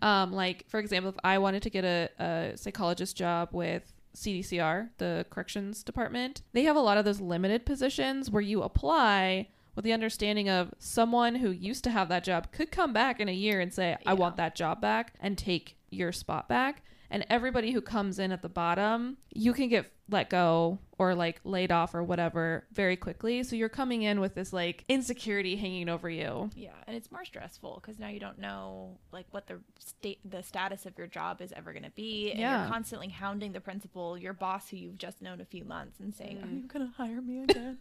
Um, 0.00 0.32
like 0.32 0.64
for 0.68 0.78
example, 0.80 1.10
if 1.10 1.16
I 1.22 1.38
wanted 1.38 1.62
to 1.64 1.70
get 1.70 1.84
a, 1.84 2.08
a 2.18 2.52
psychologist 2.56 3.16
job 3.16 3.50
with 3.52 3.92
CDCR, 4.16 4.90
the 4.98 5.26
corrections 5.30 5.82
department, 5.82 6.42
they 6.52 6.64
have 6.64 6.76
a 6.76 6.80
lot 6.80 6.98
of 6.98 7.04
those 7.04 7.20
limited 7.20 7.64
positions 7.66 8.30
where 8.30 8.42
you 8.42 8.62
apply 8.62 9.48
with 9.74 9.84
the 9.86 9.92
understanding 9.92 10.50
of 10.50 10.70
someone 10.78 11.34
who 11.36 11.50
used 11.50 11.82
to 11.84 11.90
have 11.90 12.08
that 12.10 12.22
job 12.24 12.52
could 12.52 12.70
come 12.70 12.92
back 12.92 13.20
in 13.20 13.28
a 13.28 13.32
year 13.32 13.58
and 13.58 13.72
say, 13.72 13.96
I 14.04 14.12
Yeah. 14.12 14.18
want 14.18 14.36
that 14.36 14.54
job 14.54 14.80
back 14.82 15.14
and 15.20 15.36
take 15.38 15.76
your 15.92 16.12
spot 16.12 16.48
back. 16.48 16.82
And 17.10 17.26
everybody 17.28 17.72
who 17.72 17.82
comes 17.82 18.18
in 18.18 18.32
at 18.32 18.40
the 18.40 18.48
bottom, 18.48 19.18
you 19.34 19.52
can 19.52 19.68
get 19.68 19.92
let 20.08 20.30
go 20.30 20.78
or 20.98 21.14
like 21.14 21.40
laid 21.44 21.70
off 21.70 21.94
or 21.94 22.02
whatever 22.02 22.64
very 22.72 22.96
quickly. 22.96 23.42
So 23.42 23.54
you're 23.54 23.68
coming 23.68 24.00
in 24.02 24.18
with 24.18 24.34
this 24.34 24.50
like 24.50 24.84
insecurity 24.88 25.56
hanging 25.56 25.90
over 25.90 26.08
you. 26.08 26.48
yeah 26.54 26.70
and 26.86 26.96
it's 26.96 27.10
more 27.12 27.24
stressful 27.24 27.80
because 27.82 27.98
now 27.98 28.08
you 28.08 28.18
don't 28.18 28.38
know 28.38 28.98
like 29.12 29.26
what 29.30 29.46
the 29.46 29.60
state 29.78 30.18
the 30.24 30.42
status 30.42 30.86
of 30.86 30.96
your 30.96 31.06
job 31.06 31.40
is 31.42 31.52
ever 31.54 31.72
going 31.72 31.84
to 31.84 31.90
be 31.90 32.30
and 32.30 32.40
Yeah. 32.40 32.62
you're 32.62 32.70
constantly 32.72 33.08
hounding 33.08 33.52
the 33.52 33.60
principal 33.60 34.16
your 34.18 34.32
boss 34.32 34.68
who 34.70 34.76
you've 34.78 34.98
just 34.98 35.20
known 35.22 35.40
a 35.40 35.44
few 35.46 35.64
months 35.64 36.00
and 36.00 36.14
saying 36.14 36.42
are 36.42 36.46
you 36.48 36.66
going 36.66 36.86
to 36.86 36.92
hire 36.96 37.20
me 37.22 37.42
again 37.48 37.78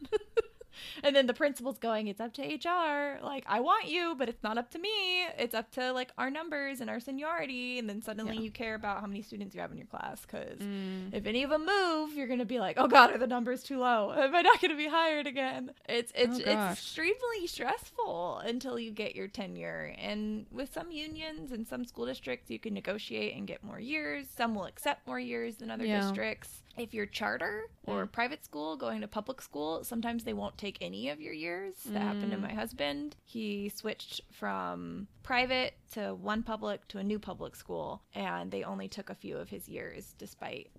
and 1.04 1.16
then 1.16 1.28
the 1.28 1.34
principal's 1.34 1.78
going 1.78 2.08
it's 2.08 2.20
up 2.22 2.34
to 2.34 2.42
hr 2.44 3.24
like 3.24 3.44
i 3.48 3.60
want 3.60 3.88
you 3.88 4.16
but 4.18 4.30
it's 4.30 4.44
not 4.44 4.58
up 4.58 4.70
to 4.72 4.80
me. 4.80 4.90
It's 5.38 5.54
up 5.56 5.72
to 5.72 5.92
like 5.94 6.12
our 6.18 6.30
numbers 6.30 6.82
and 6.82 6.90
our 6.90 7.00
seniority. 7.00 7.80
And 7.80 7.90
then 7.90 8.02
suddenly 8.02 8.36
Yeah. 8.36 8.42
you 8.44 8.52
care 8.52 8.76
about 8.76 9.00
how 9.02 9.08
many 9.08 9.22
students 9.22 9.56
you 9.56 9.62
have 9.62 9.72
in 9.72 9.78
your 9.78 9.88
class 9.88 10.22
because 10.22 10.60
Mm. 10.60 11.14
if 11.14 11.26
any 11.26 11.44
of 11.44 11.50
them 11.50 11.66
move 11.66 12.14
you're 12.14 12.28
going 12.28 12.40
to 12.40 12.46
be 12.46 12.60
like 12.60 12.78
oh 12.80 12.88
god 12.88 13.12
are 13.12 13.18
the 13.18 13.28
numbers 13.28 13.64
too 13.64 13.80
low? 13.80 14.12
Am 14.18 14.36
i 14.36 14.42
not 14.42 14.60
going 14.62 14.72
to 14.72 14.78
be 14.78 14.88
hired 14.88 15.28
again? 15.28 15.72
It's 15.90 16.12
it's 16.16 16.38
Oh, 16.40 16.44
it's 16.44 16.72
extremely 16.80 17.48
stressful 17.48 18.40
until 18.40 18.78
you 18.80 18.92
get 18.92 19.16
your 19.16 19.28
tenure. 19.28 19.94
And 19.98 20.46
with 20.52 20.72
some 20.74 20.92
unions 20.92 21.52
and 21.52 21.68
some 21.68 21.86
school 21.86 22.06
districts 22.06 22.50
you 22.50 22.60
can 22.60 22.74
negotiate 22.74 23.36
and 23.36 23.48
get 23.48 23.64
more 23.64 23.80
years. 23.80 24.28
Some 24.36 24.56
will 24.56 24.66
accept 24.66 25.08
more 25.08 25.20
years 25.20 25.58
than 25.58 25.72
other 25.72 25.86
Yeah. 25.86 26.02
districts 26.02 26.62
if 26.78 26.94
you're 26.94 27.06
charter 27.06 27.64
or 27.84 28.06
mm. 28.06 28.12
private 28.12 28.44
school 28.44 28.78
going 28.78 29.02
to 29.02 29.08
public 29.08 29.42
school, 29.42 29.84
sometimes 29.84 30.24
they 30.24 30.34
won't 30.34 30.58
take 30.58 30.78
any 30.82 31.10
of 31.10 31.20
your 31.20 31.34
years. 31.34 31.76
That 31.86 32.02
happened 32.02 32.32
to 32.32 32.38
mm. 32.38 32.42
my 32.42 32.54
husband. 32.54 33.16
He 33.26 33.70
switched 33.70 34.22
from 34.32 35.08
private 35.24 35.74
to 35.94 36.16
one 36.16 36.44
public 36.44 36.88
to 36.90 36.98
a 37.00 37.04
new 37.04 37.20
public 37.20 37.56
school, 37.56 38.02
and 38.16 38.52
they 38.52 38.64
only 38.64 38.88
took 38.88 39.10
a 39.10 39.16
few 39.16 39.38
of 39.38 39.50
his 39.50 39.68
years, 39.68 40.14
despite 40.18 40.72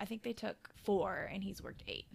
I 0.00 0.04
think 0.04 0.22
they 0.22 0.32
took 0.32 0.70
four, 0.82 1.28
and 1.32 1.42
he's 1.42 1.62
worked 1.62 1.82
eight. 1.86 2.06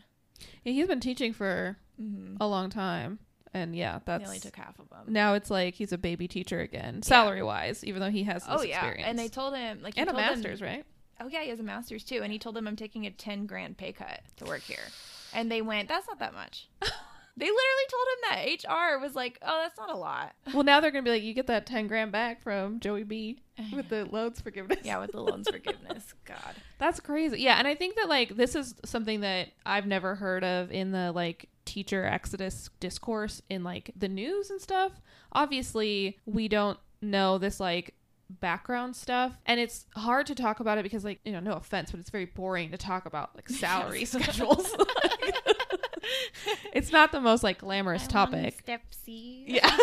Yeah, 0.64 0.74
he's 0.74 0.88
been 0.88 1.00
teaching 1.00 1.34
for 1.34 1.78
mm-hmm. 2.00 2.36
a 2.40 2.48
long 2.48 2.70
time, 2.70 3.20
and 3.54 3.76
yeah, 3.76 4.00
They 4.00 4.04
that's 4.06 4.26
only 4.26 4.40
took 4.40 4.56
half 4.56 4.78
of 4.80 4.90
them. 4.90 5.06
now 5.08 5.34
it's 5.34 5.50
like 5.50 5.76
he's 5.76 5.92
a 5.94 5.98
baby 5.98 6.28
teacher 6.28 6.60
again, 6.60 7.02
salary 7.02 7.44
wise, 7.44 7.84
even 7.84 8.02
though 8.02 8.10
he 8.10 8.24
has 8.24 8.44
oh, 8.48 8.54
this 8.54 8.62
Oh 8.62 8.64
yeah, 8.66 8.76
experience. 8.78 9.08
and 9.08 9.18
they 9.20 9.30
told 9.30 9.56
him 9.56 9.82
like 9.82 9.96
he 9.96 10.02
and 10.02 10.10
a 10.10 10.14
told 10.14 10.24
him- 10.24 10.36
master's, 10.36 10.62
right? 10.62 10.86
Oh 11.20 11.28
yeah, 11.28 11.44
he 11.44 11.50
has 11.50 11.60
a 11.60 11.64
master's 11.64 12.04
too, 12.04 12.22
and 12.24 12.32
he 12.32 12.40
told 12.40 12.56
them 12.56 12.68
I'm 12.68 12.76
taking 12.76 13.06
a 13.06 13.12
ten 13.12 13.46
grand 13.46 13.78
pay 13.78 13.92
cut 13.92 14.22
to 14.38 14.46
work 14.46 14.62
here, 14.62 14.86
and 15.34 15.52
they 15.52 15.62
went, 15.62 15.90
"That's 15.90 16.08
not 16.08 16.20
that 16.20 16.34
much." 16.34 16.68
they 16.82 17.46
literally 17.46 17.88
told 17.90 18.08
him 18.08 18.20
that. 18.30 18.70
HR 18.70 19.00
was 19.00 19.16
like, 19.16 19.40
"Oh, 19.42 19.60
that's 19.64 19.78
not 19.78 19.90
a 19.92 19.98
lot." 19.98 20.34
Well, 20.54 20.64
now 20.64 20.80
they're 20.80 20.92
gonna 20.92 21.04
be 21.04 21.10
like, 21.12 21.24
you 21.24 21.34
get 21.34 21.48
that 21.48 21.66
ten 21.66 21.88
grand 21.88 22.12
back 22.12 22.42
from 22.42 22.80
Joey 22.80 23.04
B 23.04 23.40
with 23.74 23.90
the 23.90 24.06
loans 24.06 24.42
forgiveness. 24.42 24.80
Yeah, 24.84 25.00
with 25.00 25.12
the 25.12 25.22
loans 25.22 25.48
forgiveness. 25.52 26.14
God. 26.26 26.56
That's 26.80 27.00
crazy. 27.00 27.42
Yeah, 27.42 27.56
and 27.58 27.68
I 27.68 27.76
think 27.76 27.96
that 27.96 28.10
like 28.10 28.36
this 28.36 28.56
is 28.56 28.76
something 28.86 29.22
that 29.22 29.50
I've 29.66 29.88
never 29.88 30.16
heard 30.16 30.44
of 30.44 30.72
in 30.72 30.92
the 30.92 31.12
like 31.12 31.50
teacher 31.66 32.06
exodus 32.06 32.70
discourse 32.80 33.42
in 33.50 33.64
like 33.64 33.92
the 33.96 34.10
news 34.10 34.50
and 34.50 34.62
stuff. 34.62 34.92
Obviously, 35.32 36.20
we 36.26 36.48
don't 36.48 36.78
know 37.02 37.38
this 37.38 37.60
like 37.60 37.94
background 38.30 38.96
stuff 38.96 39.38
and 39.46 39.60
it's 39.60 39.86
hard 39.96 40.26
to 40.28 40.36
talk 40.36 40.60
about 40.60 40.78
it 40.78 40.84
because 40.84 41.04
like, 41.04 41.20
you 41.24 41.32
know, 41.32 41.40
no 41.40 41.54
offense, 41.54 41.92
but 41.92 42.00
it's 42.00 42.10
very 42.10 42.26
boring 42.26 42.72
to 42.72 42.78
talk 42.78 43.06
about 43.06 43.36
like 43.36 43.50
salary 43.50 44.06
schedules. 44.06 44.76
it's 46.74 46.92
not 46.92 47.12
the 47.12 47.22
most 47.22 47.44
like 47.44 47.60
glamorous 47.60 48.08
topic. 48.08 48.60
Step 48.60 48.82
C. 48.92 49.46
Yeah. 49.48 49.78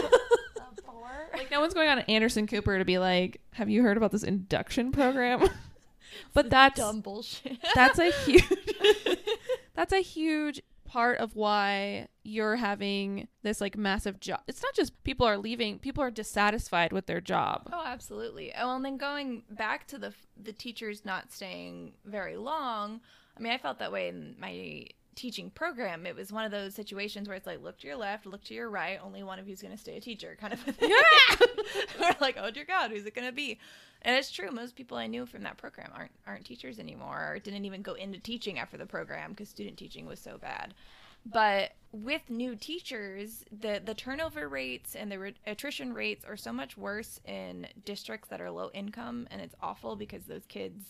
like 1.34 1.50
no 1.50 1.60
one's 1.60 1.74
going 1.74 1.88
on 1.88 1.98
to 1.98 2.10
Anderson 2.10 2.46
Cooper 2.46 2.78
to 2.78 2.84
be 2.84 2.98
like, 2.98 3.40
"Have 3.52 3.70
you 3.70 3.82
heard 3.82 3.96
about 3.96 4.12
this 4.12 4.22
induction 4.22 4.92
program?" 4.92 5.48
but 6.34 6.50
that's 6.50 6.78
Dumb 6.78 7.00
bullshit. 7.00 7.58
that's 7.74 7.98
a 7.98 8.10
huge 8.10 8.44
that's 9.74 9.92
a 9.92 10.00
huge 10.00 10.60
part 10.90 11.18
of 11.18 11.36
why 11.36 12.08
you're 12.24 12.56
having 12.56 13.28
this 13.44 13.60
like 13.60 13.76
massive 13.76 14.18
job. 14.18 14.40
It's 14.48 14.60
not 14.60 14.74
just 14.74 15.02
people 15.04 15.24
are 15.24 15.38
leaving, 15.38 15.78
people 15.78 16.02
are 16.02 16.10
dissatisfied 16.10 16.92
with 16.92 17.06
their 17.06 17.20
job. 17.20 17.70
Oh, 17.72 17.84
absolutely. 17.86 18.52
Oh, 18.58 18.74
and 18.74 18.84
then 18.84 18.96
going 18.96 19.44
back 19.48 19.86
to 19.88 19.98
the 19.98 20.12
the 20.36 20.52
teachers 20.52 21.04
not 21.04 21.32
staying 21.32 21.92
very 22.04 22.36
long. 22.36 23.00
I 23.36 23.40
mean, 23.40 23.52
I 23.52 23.58
felt 23.58 23.78
that 23.78 23.92
way 23.92 24.08
in 24.08 24.34
my 24.40 24.86
teaching 25.14 25.50
program. 25.50 26.06
It 26.06 26.16
was 26.16 26.32
one 26.32 26.44
of 26.44 26.50
those 26.50 26.74
situations 26.74 27.28
where 27.28 27.36
it's 27.36 27.46
like, 27.46 27.62
look 27.62 27.78
to 27.78 27.86
your 27.86 27.96
left, 27.96 28.26
look 28.26 28.42
to 28.44 28.54
your 28.54 28.68
right. 28.68 28.98
Only 29.00 29.22
one 29.22 29.38
of 29.38 29.48
you's 29.48 29.62
going 29.62 29.74
to 29.74 29.80
stay 29.80 29.96
a 29.96 30.00
teacher, 30.00 30.36
kind 30.40 30.52
of. 30.52 30.66
A 30.66 30.72
thing. 30.72 30.90
We're 32.00 32.16
like, 32.20 32.36
oh 32.36 32.50
dear 32.50 32.64
God, 32.64 32.90
who's 32.90 33.06
it 33.06 33.14
going 33.14 33.28
to 33.28 33.32
be? 33.32 33.58
And 34.02 34.16
it's 34.16 34.30
true. 34.30 34.50
Most 34.50 34.76
people 34.76 34.96
I 34.96 35.06
knew 35.06 35.26
from 35.26 35.42
that 35.42 35.58
program 35.58 35.90
aren't 35.94 36.12
aren't 36.26 36.46
teachers 36.46 36.78
anymore, 36.78 37.32
or 37.32 37.38
didn't 37.38 37.64
even 37.64 37.82
go 37.82 37.94
into 37.94 38.18
teaching 38.18 38.58
after 38.58 38.76
the 38.76 38.86
program 38.86 39.30
because 39.30 39.48
student 39.48 39.76
teaching 39.76 40.06
was 40.06 40.18
so 40.18 40.38
bad. 40.38 40.74
But 41.26 41.72
with 41.92 42.30
new 42.30 42.56
teachers, 42.56 43.44
the 43.52 43.82
the 43.84 43.94
turnover 43.94 44.48
rates 44.48 44.96
and 44.96 45.12
the 45.12 45.18
re- 45.18 45.34
attrition 45.46 45.92
rates 45.92 46.24
are 46.24 46.36
so 46.36 46.52
much 46.52 46.78
worse 46.78 47.20
in 47.26 47.66
districts 47.84 48.28
that 48.28 48.40
are 48.40 48.50
low 48.50 48.70
income, 48.72 49.28
and 49.30 49.40
it's 49.42 49.54
awful 49.60 49.96
because 49.96 50.24
those 50.24 50.46
kids 50.46 50.84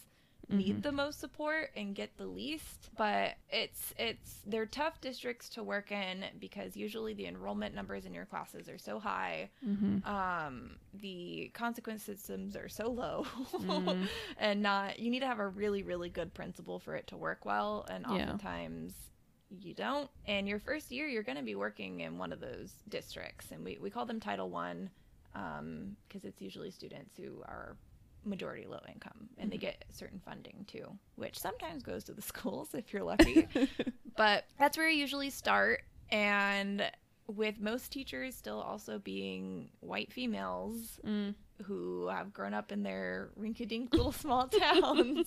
need 0.51 0.73
mm-hmm. 0.73 0.81
the 0.81 0.93
most 0.93 1.21
support 1.21 1.71
and 1.77 1.95
get 1.95 2.17
the 2.17 2.27
least. 2.27 2.91
But 2.97 3.35
it's 3.51 3.95
it's 3.99 4.41
they're 4.47 4.67
tough 4.67 5.01
districts 5.01 5.49
to 5.51 5.63
work 5.63 5.93
in 5.93 6.25
because 6.39 6.77
usually 6.77 7.15
the 7.15 7.27
enrollment 7.27 7.75
numbers 7.75 8.07
in 8.07 8.15
your 8.15 8.27
classes 8.27 8.69
are 8.69 8.79
so 8.79 8.99
high. 8.99 9.51
Mm-hmm. 9.67 10.09
Um, 10.09 10.77
the 10.95 11.51
consequence 11.55 12.03
systems 12.03 12.57
are 12.57 12.69
so 12.69 12.91
low, 12.91 13.27
mm-hmm. 13.53 14.05
and 14.39 14.63
not 14.63 14.99
you 14.99 15.11
need 15.11 15.21
to 15.21 15.27
have 15.27 15.39
a 15.39 15.49
really 15.49 15.83
really 15.83 16.09
good 16.09 16.35
principal 16.35 16.79
for 16.79 16.95
it 16.97 17.07
to 17.09 17.17
work 17.17 17.45
well, 17.45 17.87
and 17.91 18.05
Yeah. 18.09 18.15
oftentimes 18.15 18.95
you 19.59 19.75
don't 19.75 20.09
and 20.27 20.49
your 20.49 20.61
first 20.61 20.93
year 20.93 21.09
you're 21.09 21.25
going 21.25 21.37
to 21.37 21.43
be 21.43 21.57
working 21.57 22.01
in 22.01 22.19
one 22.19 22.33
of 22.33 22.39
those 22.39 22.73
districts 22.89 23.51
and 23.51 23.65
we, 23.65 23.77
we 23.81 23.91
call 23.91 24.07
them 24.07 24.21
title 24.21 24.49
one 24.49 24.89
um, 25.35 25.97
because 26.07 26.25
it's 26.25 26.41
usually 26.41 26.71
students 26.71 27.17
who 27.17 27.43
are 27.47 27.77
majority 28.25 28.67
low 28.67 28.81
income 28.93 29.29
and 29.39 29.51
they 29.51 29.57
mm-hmm. 29.57 29.67
get 29.67 29.85
certain 29.91 30.21
funding 30.25 30.65
too 30.67 30.87
which 31.17 31.39
sometimes 31.39 31.83
goes 31.83 32.05
to 32.05 32.13
the 32.13 32.23
schools 32.33 32.75
if 32.75 32.93
you're 32.93 33.05
lucky. 33.05 33.49
But 34.17 34.45
that's 34.59 34.77
where 34.77 34.89
I 34.89 34.91
usually 34.91 35.31
start 35.31 35.83
and 36.11 36.91
with 37.27 37.59
most 37.59 37.91
teachers 37.91 38.35
still 38.35 38.61
also 38.61 38.99
being 38.99 39.71
white 39.81 40.13
females 40.13 41.01
mm. 41.07 41.35
Who 41.67 42.09
have 42.09 42.33
grown 42.33 42.55
up 42.55 42.73
in 42.73 42.83
their 42.83 43.31
rinky-dink 43.41 43.93
little 43.93 44.13
small 44.13 44.49
towns. 44.61 45.27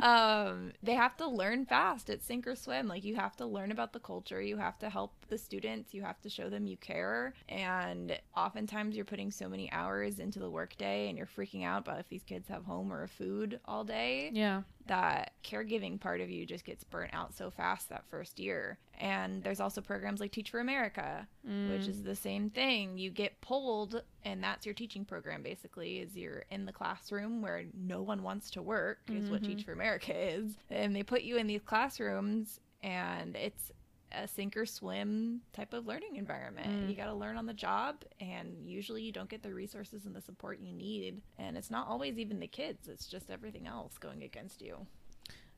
Um, 0.00 0.72
they 0.82 0.94
have 0.94 1.16
to 1.18 1.28
learn 1.28 1.66
fast 1.66 2.10
at 2.10 2.22
sink 2.22 2.46
or 2.46 2.54
swim. 2.56 2.88
Like 2.88 3.04
you 3.04 3.16
have 3.16 3.36
to 3.36 3.46
learn 3.46 3.70
about 3.72 3.92
the 3.92 4.00
culture. 4.00 4.40
You 4.40 4.56
have 4.56 4.78
to 4.80 4.90
help 4.90 5.12
the 5.28 5.38
students. 5.38 5.94
You 5.94 6.02
have 6.02 6.20
to 6.22 6.28
show 6.28 6.48
them 6.48 6.66
you 6.66 6.76
care. 6.76 7.34
And 7.48 8.18
oftentimes 8.36 8.96
you're 8.96 9.04
putting 9.04 9.30
so 9.30 9.48
many 9.48 9.70
hours 9.72 10.18
into 10.18 10.38
the 10.38 10.50
workday 10.50 11.08
and 11.08 11.16
you're 11.16 11.26
freaking 11.26 11.64
out 11.64 11.80
about 11.86 12.00
if 12.00 12.08
these 12.08 12.24
kids 12.24 12.48
have 12.48 12.64
home 12.64 12.92
or 12.92 13.06
food 13.06 13.60
all 13.64 13.84
day. 13.84 14.30
Yeah. 14.32 14.62
That 14.86 15.32
caregiving 15.44 16.00
part 16.00 16.20
of 16.20 16.30
you 16.30 16.44
just 16.46 16.64
gets 16.64 16.84
burnt 16.84 17.14
out 17.14 17.34
so 17.34 17.50
fast 17.50 17.88
that 17.88 18.04
first 18.10 18.38
year. 18.38 18.78
And 18.98 19.42
there's 19.42 19.60
also 19.60 19.80
programs 19.80 20.20
like 20.20 20.32
Teach 20.32 20.50
for 20.50 20.60
America, 20.60 21.26
which 21.44 21.88
is 21.88 21.98
mm. 21.98 22.04
the 22.04 22.16
same 22.16 22.50
thing. 22.50 22.98
You 22.98 23.10
get 23.10 23.40
pulled 23.40 24.02
and 24.24 24.42
that's 24.42 24.66
your 24.66 24.74
teaching 24.74 25.04
program 25.04 25.42
basically 25.42 26.00
is 26.00 26.16
you're 26.16 26.44
in 26.50 26.66
the 26.66 26.72
classroom 26.72 27.40
where 27.40 27.64
no 27.74 28.02
one 28.02 28.22
wants 28.22 28.50
to 28.50 28.62
work 28.62 28.98
is 29.08 29.30
what 29.30 29.42
Teach 29.42 29.58
mm-hmm. 29.58 29.64
for 29.64 29.72
America 29.72 30.12
is. 30.14 30.52
And 30.70 30.94
they 30.94 31.02
put 31.02 31.22
you 31.22 31.36
in 31.36 31.46
these 31.46 31.62
classrooms 31.62 32.60
and 32.82 33.36
it's 33.36 33.70
a 34.12 34.26
sink 34.28 34.56
or 34.56 34.66
swim 34.66 35.40
type 35.52 35.72
of 35.72 35.86
learning 35.86 36.16
environment. 36.16 36.68
Mm. 36.68 36.88
You 36.88 36.96
got 36.96 37.06
to 37.06 37.14
learn 37.14 37.36
on 37.36 37.46
the 37.46 37.54
job, 37.54 38.04
and 38.20 38.56
usually 38.64 39.02
you 39.02 39.12
don't 39.12 39.28
get 39.28 39.42
the 39.42 39.52
resources 39.52 40.06
and 40.06 40.14
the 40.14 40.20
support 40.20 40.58
you 40.60 40.72
need. 40.72 41.22
And 41.38 41.56
it's 41.56 41.70
not 41.70 41.88
always 41.88 42.18
even 42.18 42.40
the 42.40 42.46
kids, 42.46 42.88
it's 42.88 43.06
just 43.06 43.30
everything 43.30 43.66
else 43.66 43.98
going 43.98 44.22
against 44.22 44.62
you. 44.62 44.86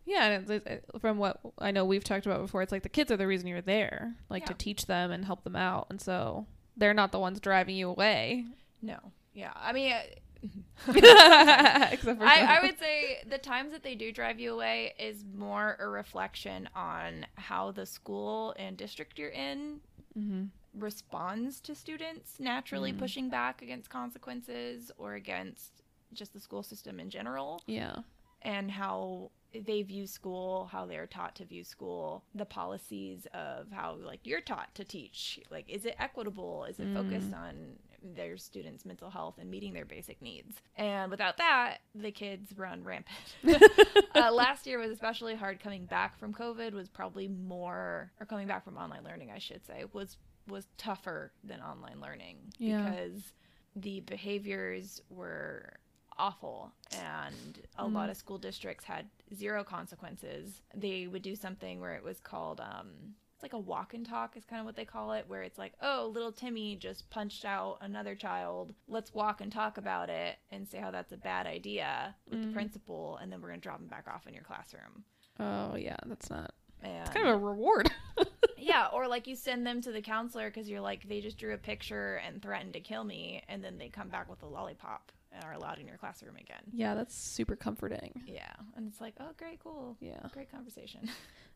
Yeah, 0.05 0.27
and 0.27 0.51
it's, 0.51 0.67
it, 0.67 0.85
from 1.01 1.19
what 1.19 1.41
I 1.59 1.71
know 1.71 1.85
we've 1.85 2.03
talked 2.03 2.27
about 2.27 2.41
before, 2.41 2.63
it's 2.63 2.73
like 2.73 2.83
the 2.83 2.89
kids 2.89 3.13
are 3.13 3.17
the 3.17 3.27
reason 3.27 3.47
you're 3.47 3.61
there, 3.61 4.15
like 4.29 4.47
to 4.47 4.55
teach 4.55 4.87
them 4.87 5.13
and 5.13 5.25
help 5.25 5.45
them 5.45 5.57
out, 5.57 5.87
and 5.91 6.01
so 6.01 6.47
they're 6.77 6.95
not 6.95 7.13
the 7.13 7.21
ones 7.21 7.39
driving 7.39 7.77
you 7.77 7.89
away. 7.89 8.47
No. 8.81 8.99
Yeah. 9.33 9.53
I 9.55 9.73
mean, 9.73 9.95
Except 10.89 12.03
for 12.03 12.25
I, 12.25 12.59
I 12.59 12.63
would 12.63 12.79
say 12.79 13.23
the 13.29 13.39
times 13.39 13.73
that 13.73 13.83
they 13.83 13.95
do 13.95 14.13
drive 14.13 14.41
you 14.41 14.55
away 14.55 14.95
is 14.99 15.25
more 15.37 15.77
a 15.79 15.89
reflection 15.89 16.69
on 16.75 17.27
how 17.37 17.71
the 17.71 17.87
school 17.87 18.55
and 18.59 18.77
district 18.77 19.19
you're 19.19 19.31
in 19.31 19.81
mm-hmm. 20.19 20.45
responds 20.79 21.61
to 21.61 21.75
students 21.75 22.41
naturally 22.41 22.91
mm-hmm. 22.91 22.99
pushing 22.99 23.31
back 23.31 23.63
against 23.63 23.91
consequences 23.91 24.91
or 24.99 25.15
against 25.15 25.83
just 26.13 26.33
the 26.33 26.41
school 26.41 26.63
system 26.63 26.99
in 26.99 27.11
general. 27.11 27.63
Yeah, 27.67 27.97
and 28.43 28.71
how 28.71 29.31
they 29.55 29.83
view 29.83 30.07
school, 30.07 30.69
how 30.73 30.87
they're 30.87 31.07
taught 31.07 31.37
to 31.37 31.45
view 31.45 31.63
school, 31.63 32.25
the 32.35 32.45
policies 32.45 33.27
of 33.35 33.71
how 33.71 33.97
like 34.03 34.21
you're 34.25 34.41
taught 34.41 34.75
to 34.75 34.85
teach. 34.85 35.39
Like 35.51 35.69
is 35.69 35.85
it 35.85 35.95
equitable? 35.99 36.65
Is 36.65 36.81
it 36.81 36.93
focused 36.95 37.31
mm. 37.31 37.39
on 37.39 37.55
their 38.03 38.37
students' 38.37 38.85
mental 38.85 39.11
health 39.11 39.37
and 39.39 39.51
meeting 39.51 39.73
their 39.73 39.85
basic 39.85 40.21
needs? 40.23 40.57
And 40.77 41.11
without 41.11 41.37
that, 41.39 41.79
the 41.95 42.11
kids 42.11 42.53
run 42.57 42.85
rampant. 42.85 43.17
uh, 44.15 44.33
last 44.33 44.67
year 44.67 44.79
was 44.79 44.91
especially 44.91 45.35
hard 45.35 45.61
coming 45.61 45.85
back 45.87 46.19
from 46.19 46.33
COVID 46.35 46.73
was 46.73 46.89
probably 46.89 47.29
more 47.29 48.13
or 48.21 48.27
coming 48.27 48.47
back 48.49 48.65
from 48.65 48.77
online 48.77 49.05
learning, 49.05 49.31
I 49.35 49.39
should 49.39 49.65
say, 49.67 49.85
was 49.93 50.17
was 50.49 50.67
tougher 50.77 51.33
than 51.45 51.61
online 51.61 52.01
learning 52.01 52.37
Yeah. 52.59 52.91
because 52.91 53.33
the 53.77 54.01
behaviors 54.01 55.01
were 55.09 55.75
awful 56.19 56.73
and 57.01 57.61
a 57.79 57.87
lot 57.87 58.11
of 58.11 58.17
school 58.17 58.39
districts 58.39 58.85
had 58.85 59.07
zero 59.35 59.65
consequences 59.65 60.61
they 60.75 61.07
would 61.07 61.23
do 61.23 61.35
something 61.35 61.81
where 61.81 61.95
it 61.95 62.03
was 62.05 62.21
called 62.21 62.61
um 62.61 63.15
it's 63.43 63.53
like 63.53 63.59
a 63.59 63.59
walk 63.59 63.95
and 63.95 64.07
talk 64.07 64.37
is 64.37 64.45
kind 64.45 64.61
of 64.61 64.67
what 64.67 64.77
they 64.77 64.85
call 64.85 65.13
it 65.13 65.25
where 65.27 65.43
it's 65.43 65.59
like 65.59 65.73
oh 65.83 66.11
little 66.15 66.33
timmy 66.33 66.77
just 66.77 67.09
punched 67.11 67.45
out 67.45 67.79
another 67.81 68.15
child 68.15 68.75
let's 68.89 69.13
walk 69.13 69.41
and 69.41 69.51
talk 69.51 69.79
about 69.79 70.09
it 70.09 70.37
and 70.51 70.69
say 70.69 70.79
how 70.79 70.91
that's 70.91 71.13
a 71.13 71.17
bad 71.17 71.47
idea 71.47 72.15
with 72.31 72.41
the 72.41 72.49
mm. 72.49 72.53
principal 72.53 73.19
and 73.21 73.33
then 73.33 73.41
we're 73.41 73.49
going 73.49 73.61
to 73.61 73.63
drop 73.63 73.81
him 73.81 73.89
back 73.89 74.07
off 74.09 74.27
in 74.27 74.35
your 74.35 74.45
classroom 74.45 75.05
oh 75.39 75.77
yeah, 75.77 75.97
that's 76.07 76.31
not. 76.31 76.53
And 76.83 77.07
It's 77.07 77.11
kind 77.11 77.29
of 77.29 77.35
a 77.35 77.45
reward. 77.45 77.91
yeah, 78.59 78.89
or 78.93 79.07
like 79.07 79.27
you 79.27 79.37
send 79.37 79.67
them 79.67 79.81
to 79.83 79.93
the 79.93 80.03
counselor 80.03 80.51
because 80.51 80.69
you're 80.69 80.81
like 80.81 81.09
they 81.09 81.21
just 81.21 81.39
drew 81.39 81.55
a 81.55 81.59
picture 81.59 82.21
and 82.27 82.43
threatened 82.43 82.73
to 82.75 82.81
kill 82.81 83.05
me, 83.05 83.43
and 83.49 83.63
then 83.63 83.79
they 83.79 83.89
come 83.89 84.09
back 84.09 84.29
with 84.29 84.43
a 84.43 84.47
lollipop 84.47 85.13
and 85.35 85.45
are 85.45 85.53
allowed 85.53 85.79
in 85.79 85.87
your 85.87 85.97
classroom 85.97 86.37
again. 86.37 86.63
yeah, 86.73 86.95
that's 86.95 87.15
super 87.15 87.57
comforting. 87.57 88.23
Yeah, 88.27 88.53
and 88.77 88.87
it's 88.87 89.01
like, 89.01 89.15
oh, 89.21 89.31
great, 89.39 89.61
cool, 89.61 89.97
Yeah. 90.01 90.21
great 90.33 90.51
conversation. 90.51 91.09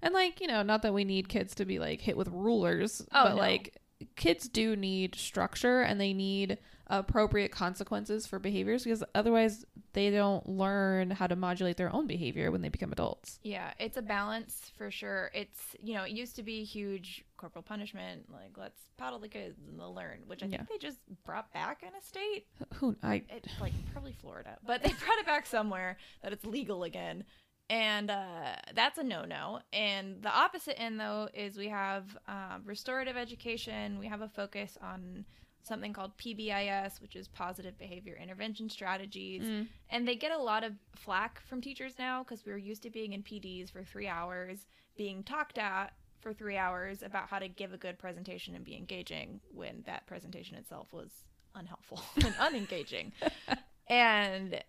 And 0.02 0.12
like, 0.12 0.40
you 0.40 0.46
know, 0.46 0.62
not 0.62 0.82
that 0.82 0.92
we 0.92 1.04
need 1.04 1.28
kids 1.28 1.54
to 1.56 1.64
be 1.64 1.78
like 1.78 2.00
hit 2.00 2.16
with 2.16 2.28
rulers, 2.28 3.02
Oh, 3.12 3.24
but 3.24 3.30
no. 3.30 3.36
like 3.36 3.74
kids 4.16 4.48
do 4.48 4.76
need 4.76 5.14
structure 5.14 5.80
and 5.82 6.00
they 6.00 6.12
need 6.12 6.58
appropriate 6.88 7.50
consequences 7.50 8.26
for 8.26 8.38
behaviors 8.38 8.84
because 8.84 9.02
otherwise 9.14 9.64
they 9.92 10.08
don't 10.10 10.48
learn 10.48 11.10
how 11.10 11.26
to 11.26 11.34
modulate 11.34 11.76
their 11.76 11.92
own 11.92 12.06
behavior 12.06 12.50
when 12.52 12.62
they 12.62 12.68
become 12.68 12.92
adults. 12.92 13.40
Yeah, 13.42 13.72
it's 13.80 13.96
a 13.96 14.02
balance 14.02 14.70
for 14.76 14.90
sure. 14.90 15.30
It's 15.34 15.74
you 15.82 15.94
know, 15.94 16.04
it 16.04 16.12
used 16.12 16.36
to 16.36 16.42
be 16.44 16.62
huge 16.62 17.24
corporal 17.36 17.62
punishment, 17.62 18.26
like 18.32 18.56
let's 18.56 18.80
paddle 18.98 19.18
the 19.18 19.28
kids 19.28 19.58
and 19.68 19.78
they'll 19.80 19.94
learn, 19.94 20.20
which 20.26 20.42
I 20.42 20.46
Yeah. 20.46 20.58
think 20.58 20.68
they 20.68 20.78
just 20.78 20.98
brought 21.24 21.52
back 21.52 21.82
in 21.82 21.88
a 21.88 22.02
state. 22.02 22.46
Who 22.74 22.94
I 23.02 23.22
It's 23.28 23.60
like 23.60 23.72
probably 23.92 24.12
Florida, 24.12 24.56
but 24.64 24.82
they 24.82 24.90
brought 25.04 25.18
it 25.18 25.26
back 25.26 25.46
somewhere 25.46 25.96
that 26.22 26.32
it's 26.32 26.44
legal 26.44 26.84
again. 26.84 27.24
And 27.68 28.10
uh, 28.10 28.56
that's 28.74 28.98
a 28.98 29.02
no 29.02 29.24
no. 29.24 29.60
And 29.72 30.22
the 30.22 30.30
opposite 30.30 30.80
end, 30.80 31.00
though, 31.00 31.28
is 31.34 31.56
we 31.56 31.68
have 31.68 32.16
um, 32.28 32.62
restorative 32.64 33.16
education. 33.16 33.98
We 33.98 34.06
have 34.06 34.20
a 34.20 34.28
focus 34.28 34.78
on 34.80 35.24
something 35.66 35.92
called 35.92 36.16
PBIS, 36.16 37.00
which 37.02 37.16
is 37.16 37.26
positive 37.28 37.76
behavior 37.76 38.16
intervention 38.20 38.70
strategies. 38.70 39.42
Mm. 39.42 39.66
And 39.90 40.06
they 40.06 40.14
get 40.14 40.30
a 40.30 40.38
lot 40.38 40.62
of 40.62 40.72
flack 40.94 41.42
from 41.48 41.60
teachers 41.60 41.94
now 41.98 42.22
because 42.22 42.46
we're 42.46 42.56
used 42.56 42.82
to 42.84 42.90
being 42.90 43.12
in 43.12 43.22
PDs 43.22 43.70
for 43.70 43.82
three 43.82 44.06
hours, 44.06 44.66
being 44.96 45.24
talked 45.24 45.58
at 45.58 45.92
for 46.20 46.32
three 46.32 46.56
hours 46.56 47.02
about 47.02 47.28
how 47.28 47.38
to 47.38 47.48
give 47.48 47.72
a 47.72 47.76
good 47.76 47.98
presentation 47.98 48.54
and 48.54 48.64
be 48.64 48.76
engaging 48.76 49.40
when 49.52 49.82
that 49.86 50.06
presentation 50.06 50.56
itself 50.56 50.92
was 50.92 51.10
unhelpful 51.54 52.00
and 52.24 52.34
unengaging. 52.36 53.12
and 53.88 54.62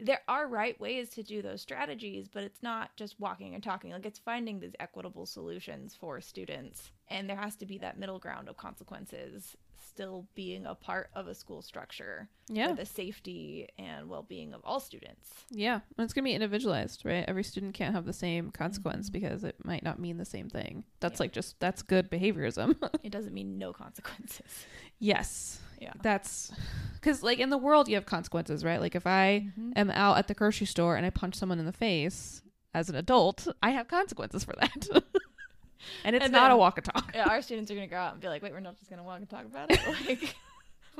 there 0.00 0.20
are 0.28 0.46
right 0.48 0.78
ways 0.80 1.08
to 1.10 1.22
do 1.22 1.42
those 1.42 1.60
strategies, 1.60 2.28
but 2.28 2.44
it's 2.44 2.62
not 2.62 2.94
just 2.96 3.18
walking 3.20 3.54
and 3.54 3.62
talking. 3.62 3.90
Like 3.92 4.06
it's 4.06 4.18
finding 4.18 4.60
these 4.60 4.74
equitable 4.80 5.26
solutions 5.26 5.94
for 5.98 6.20
students. 6.20 6.90
And 7.08 7.28
there 7.28 7.36
has 7.36 7.56
to 7.56 7.66
be 7.66 7.78
that 7.78 7.98
middle 7.98 8.18
ground 8.18 8.48
of 8.48 8.56
consequences 8.56 9.56
still 9.86 10.26
being 10.34 10.64
a 10.64 10.74
part 10.74 11.10
of 11.14 11.26
a 11.26 11.34
school 11.34 11.60
structure 11.60 12.28
Yeah. 12.48 12.68
for 12.68 12.76
the 12.76 12.86
safety 12.86 13.68
and 13.78 14.08
well-being 14.08 14.54
of 14.54 14.62
all 14.64 14.80
students. 14.80 15.28
Yeah, 15.50 15.74
and 15.98 16.04
it's 16.04 16.14
going 16.14 16.24
to 16.24 16.28
be 16.30 16.34
individualized, 16.34 17.04
right? 17.04 17.24
Every 17.28 17.44
student 17.44 17.74
can't 17.74 17.94
have 17.94 18.06
the 18.06 18.12
same 18.12 18.50
consequence 18.52 19.10
mm-hmm. 19.10 19.20
because 19.20 19.44
it 19.44 19.56
might 19.64 19.82
not 19.82 19.98
mean 19.98 20.16
the 20.16 20.24
same 20.24 20.48
thing. 20.48 20.84
That's 21.00 21.18
Yeah. 21.18 21.24
like 21.24 21.32
just 21.32 21.60
that's 21.60 21.82
good 21.82 22.10
behaviorism. 22.10 22.76
It 23.02 23.10
doesn't 23.10 23.34
mean 23.34 23.58
no 23.58 23.72
consequences. 23.72 24.64
yes. 24.98 25.60
Yeah. 25.82 25.92
That's 26.02 26.52
cuz 27.02 27.22
like 27.22 27.38
in 27.38 27.50
the 27.50 27.58
world 27.58 27.88
you 27.88 27.96
have 27.96 28.06
consequences, 28.06 28.64
right? 28.64 28.80
Like 28.80 28.94
if 28.94 29.06
I 29.06 29.46
Mm-hmm. 29.58 29.72
am 29.76 29.90
out 29.90 30.18
at 30.18 30.28
the 30.28 30.34
grocery 30.34 30.66
store 30.66 30.96
and 30.96 31.04
I 31.04 31.10
punch 31.10 31.34
someone 31.34 31.58
in 31.58 31.66
the 31.66 31.72
face 31.72 32.42
as 32.74 32.88
an 32.88 32.94
adult, 32.96 33.48
I 33.62 33.70
have 33.70 33.88
consequences 33.88 34.44
for 34.44 34.54
that. 34.60 34.86
and 36.04 36.16
it's 36.16 36.24
And 36.24 36.32
not 36.32 36.50
a 36.50 36.56
walk 36.56 36.78
and 36.78 36.84
talk. 36.84 37.10
Yeah, 37.14 37.28
our 37.28 37.42
students 37.42 37.70
are 37.70 37.74
gonna 37.74 37.86
go 37.88 37.96
out 37.96 38.12
and 38.12 38.20
be 38.22 38.28
like, 38.28 38.42
"Wait, 38.42 38.52
we're 38.52 38.60
not 38.60 38.78
just 38.78 38.88
gonna 38.90 39.02
walk 39.02 39.18
and 39.18 39.28
talk 39.28 39.44
about 39.44 39.70
it." 39.70 39.80
Like, 40.08 40.36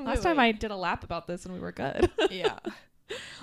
Last 0.07 0.23
time 0.23 0.39
I 0.39 0.51
did 0.51 0.71
a 0.71 0.75
lap 0.75 1.03
about 1.03 1.27
this 1.27 1.45
and 1.45 1.53
we 1.53 1.59
were 1.59 1.71
good. 1.71 2.09
yeah, 2.31 2.57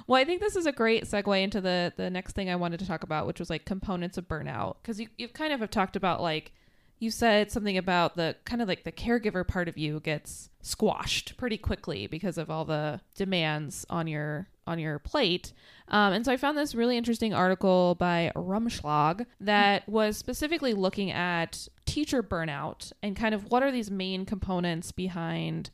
Well, 0.08 0.20
I 0.20 0.24
think 0.24 0.40
this 0.40 0.56
is 0.56 0.66
a 0.66 0.72
great 0.72 1.04
segue 1.04 1.42
into 1.42 1.60
the 1.60 1.92
the 1.96 2.10
next 2.10 2.32
thing 2.32 2.50
I 2.50 2.56
wanted 2.56 2.80
to 2.80 2.86
talk 2.86 3.02
about, 3.04 3.26
which 3.26 3.38
was 3.38 3.48
like 3.50 3.64
components 3.64 4.18
of 4.18 4.26
burnout, 4.26 4.76
because 4.82 4.98
you 5.00 5.08
you 5.16 5.28
kind 5.28 5.52
of 5.52 5.60
have 5.60 5.70
talked 5.70 5.94
about 5.96 6.20
like 6.20 6.52
you 7.00 7.10
said 7.10 7.50
something 7.50 7.78
about 7.78 8.14
the 8.14 8.36
kind 8.44 8.60
of 8.62 8.68
like 8.68 8.84
the 8.84 8.92
caregiver 8.92 9.46
part 9.46 9.68
of 9.68 9.78
you 9.78 10.00
gets 10.00 10.50
squashed 10.60 11.36
pretty 11.38 11.56
quickly 11.56 12.06
because 12.06 12.36
of 12.38 12.50
all 12.50 12.66
the 12.66 13.00
demands 13.16 13.86
on 13.88 14.06
your 14.06 14.48
on 14.66 14.78
your 14.78 14.98
plate. 15.00 15.52
Um, 15.88 16.12
and 16.12 16.24
so 16.24 16.30
I 16.30 16.36
found 16.36 16.56
this 16.56 16.74
really 16.74 16.96
interesting 16.96 17.34
article 17.34 17.96
by 17.96 18.30
Rumschlag 18.36 19.26
that 19.40 19.88
was 19.88 20.16
specifically 20.16 20.74
looking 20.74 21.10
at 21.10 21.66
teacher 21.86 22.22
burnout 22.22 22.92
and 23.02 23.16
kind 23.16 23.34
of 23.34 23.50
what 23.50 23.62
are 23.62 23.72
these 23.72 23.90
main 23.90 24.24
components 24.26 24.92
behind 24.92 25.70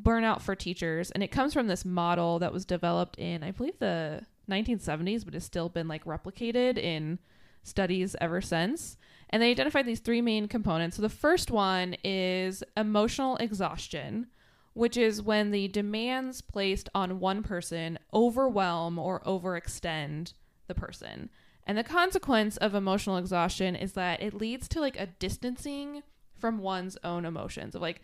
burnout 0.00 0.42
for 0.42 0.54
teachers 0.54 1.10
and 1.12 1.22
it 1.22 1.30
comes 1.30 1.54
from 1.54 1.68
this 1.68 1.84
model 1.84 2.38
that 2.38 2.52
was 2.52 2.66
developed 2.66 3.18
in 3.18 3.42
i 3.42 3.50
believe 3.50 3.78
the 3.78 4.20
1970s 4.48 5.24
but 5.24 5.32
has 5.32 5.42
still 5.42 5.70
been 5.70 5.88
like 5.88 6.04
replicated 6.04 6.76
in 6.76 7.18
studies 7.62 8.14
ever 8.20 8.42
since 8.42 8.98
and 9.30 9.42
they 9.42 9.50
identified 9.50 9.86
these 9.86 10.00
three 10.00 10.20
main 10.20 10.48
components 10.48 10.96
so 10.96 11.02
the 11.02 11.08
first 11.08 11.50
one 11.50 11.96
is 12.04 12.62
emotional 12.76 13.36
exhaustion 13.36 14.26
which 14.74 14.96
is 14.96 15.22
when 15.22 15.52
the 15.52 15.68
demands 15.68 16.42
placed 16.42 16.88
on 16.94 17.18
one 17.18 17.42
person 17.42 17.98
overwhelm 18.12 18.98
or 18.98 19.20
overextend 19.20 20.32
the 20.66 20.74
person 20.74 21.30
and 21.66 21.76
the 21.76 21.84
consequence 21.84 22.56
of 22.58 22.74
emotional 22.74 23.16
exhaustion 23.16 23.74
is 23.74 23.92
that 23.92 24.22
it 24.22 24.34
leads 24.34 24.68
to 24.68 24.80
like 24.80 24.98
a 24.98 25.06
distancing 25.06 26.02
from 26.38 26.58
one's 26.58 26.96
own 27.02 27.24
emotions 27.24 27.74
of 27.74 27.82
like 27.82 28.02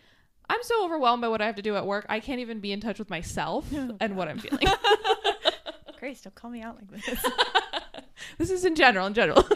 I'm 0.48 0.62
so 0.62 0.84
overwhelmed 0.84 1.22
by 1.22 1.28
what 1.28 1.40
I 1.40 1.46
have 1.46 1.56
to 1.56 1.62
do 1.62 1.76
at 1.76 1.86
work. 1.86 2.04
I 2.10 2.20
can't 2.20 2.40
even 2.40 2.60
be 2.60 2.72
in 2.72 2.80
touch 2.80 2.98
with 2.98 3.08
myself 3.08 3.66
oh, 3.74 3.96
and 4.00 4.16
what 4.16 4.28
I'm 4.28 4.38
feeling. 4.38 4.66
Grace, 5.98 6.20
don't 6.20 6.34
call 6.34 6.50
me 6.50 6.60
out 6.60 6.76
like 6.76 6.90
this. 6.90 7.24
this 8.38 8.50
is 8.50 8.64
in 8.64 8.74
general, 8.74 9.06
in 9.06 9.14
general. 9.14 9.46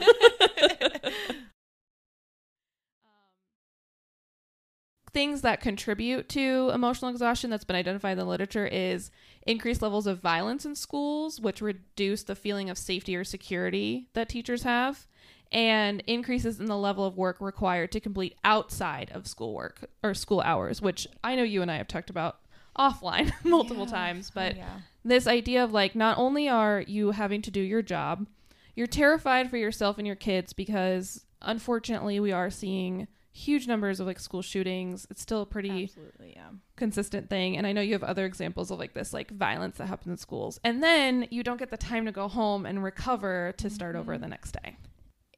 Things 5.17 5.41
that 5.41 5.63
contribute 5.63 6.29
to 6.29 6.71
emotional 6.75 7.11
exhaustion 7.11 7.49
that's 7.49 7.65
been 7.65 7.75
identified 7.75 8.13
in 8.13 8.19
the 8.19 8.27
literature 8.27 8.67
is 8.67 9.11
increased 9.47 9.81
levels 9.81 10.07
of 10.07 10.21
violence 10.21 10.67
in 10.67 10.75
schools, 10.75 11.41
which 11.41 11.63
reduce 11.63 12.23
the 12.23 12.35
feeling 12.35 12.69
of 12.69 12.77
safety 12.77 13.17
or 13.17 13.25
security 13.25 14.09
that 14.13 14.29
teachers 14.29 14.65
have, 14.65 15.07
and 15.51 16.03
increases 16.07 16.61
in 16.61 16.67
the 16.67 16.77
level 16.77 17.07
of 17.07 17.17
work 17.17 17.41
required 17.41 17.93
to 17.93 17.99
complete 18.01 18.37
outside 18.45 19.11
of 19.15 19.27
schoolwork 19.27 19.89
or 20.05 20.13
school 20.13 20.43
hours, 20.43 20.83
which 20.83 21.09
I 21.25 21.35
know 21.35 21.45
you 21.45 21.63
and 21.63 21.71
I 21.71 21.79
have 21.79 21.89
talked 21.89 22.11
about 22.11 22.41
offline 22.79 23.33
multiple 23.43 23.87
Yeah. 23.87 23.93
times, 23.93 24.31
but 24.31 24.55
yeah. 24.55 24.81
this 25.03 25.27
idea 25.27 25.65
of 25.65 25.73
like 25.73 25.95
not 25.97 26.19
only 26.19 26.47
are 26.47 26.85
you 26.87 27.13
having 27.13 27.41
to 27.41 27.51
do 27.51 27.63
your 27.63 27.81
job, 27.81 28.27
you're 28.75 28.87
terrified 28.87 29.49
for 29.49 29.57
yourself 29.57 29.97
and 29.97 30.07
your 30.07 30.15
kids 30.15 30.53
because 30.53 31.25
unfortunately 31.41 32.21
we 32.21 32.33
are 32.33 32.51
seeing 32.51 33.09
huge 33.37 33.67
numbers 33.67 34.01
of 34.01 34.07
like 34.07 34.19
school 34.19 34.43
shootings. 34.43 35.07
It's 35.11 35.21
still 35.21 35.43
a 35.43 35.47
pretty 35.47 35.85
absolutely, 35.85 36.33
yeah. 36.35 36.49
consistent 36.77 37.29
thing. 37.29 37.57
And 37.57 37.67
I 37.67 37.73
know 37.73 37.83
you 37.83 37.93
have 37.93 38.03
other 38.03 38.25
examples 38.25 38.71
of 38.71 38.79
like 38.79 38.95
this 38.95 39.13
like 39.13 39.31
violence 39.31 39.77
that 39.77 39.87
happens 39.87 40.11
in 40.11 40.17
schools. 40.17 40.59
And 40.65 40.83
then 40.83 41.29
you 41.31 41.43
don't 41.43 41.59
get 41.59 41.71
the 41.71 41.77
time 41.77 42.07
to 42.07 42.13
go 42.13 42.29
home 42.29 42.65
and 42.65 42.83
recover 42.83 43.53
to 43.59 43.69
start 43.69 43.95
over 43.95 44.17
the 44.17 44.27
next 44.27 44.53
day. 44.53 44.79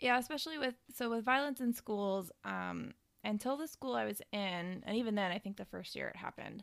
Yeah, 0.01 0.19
especially 0.19 0.59
with 0.59 0.75
so 0.95 1.11
with 1.11 1.25
violence 1.25 1.61
in 1.61 1.73
schools, 1.73 2.31
um, 2.45 2.95
until 3.25 3.57
the 3.57 3.67
school 3.67 3.95
I 3.95 4.05
was 4.05 4.23
in, 4.33 4.85
and 4.87 4.97
even 4.97 5.17
then 5.17 5.33
I 5.33 5.39
think 5.39 5.57
the 5.57 5.65
first 5.65 5.97
year 5.97 6.09
it 6.09 6.17
happened. 6.17 6.63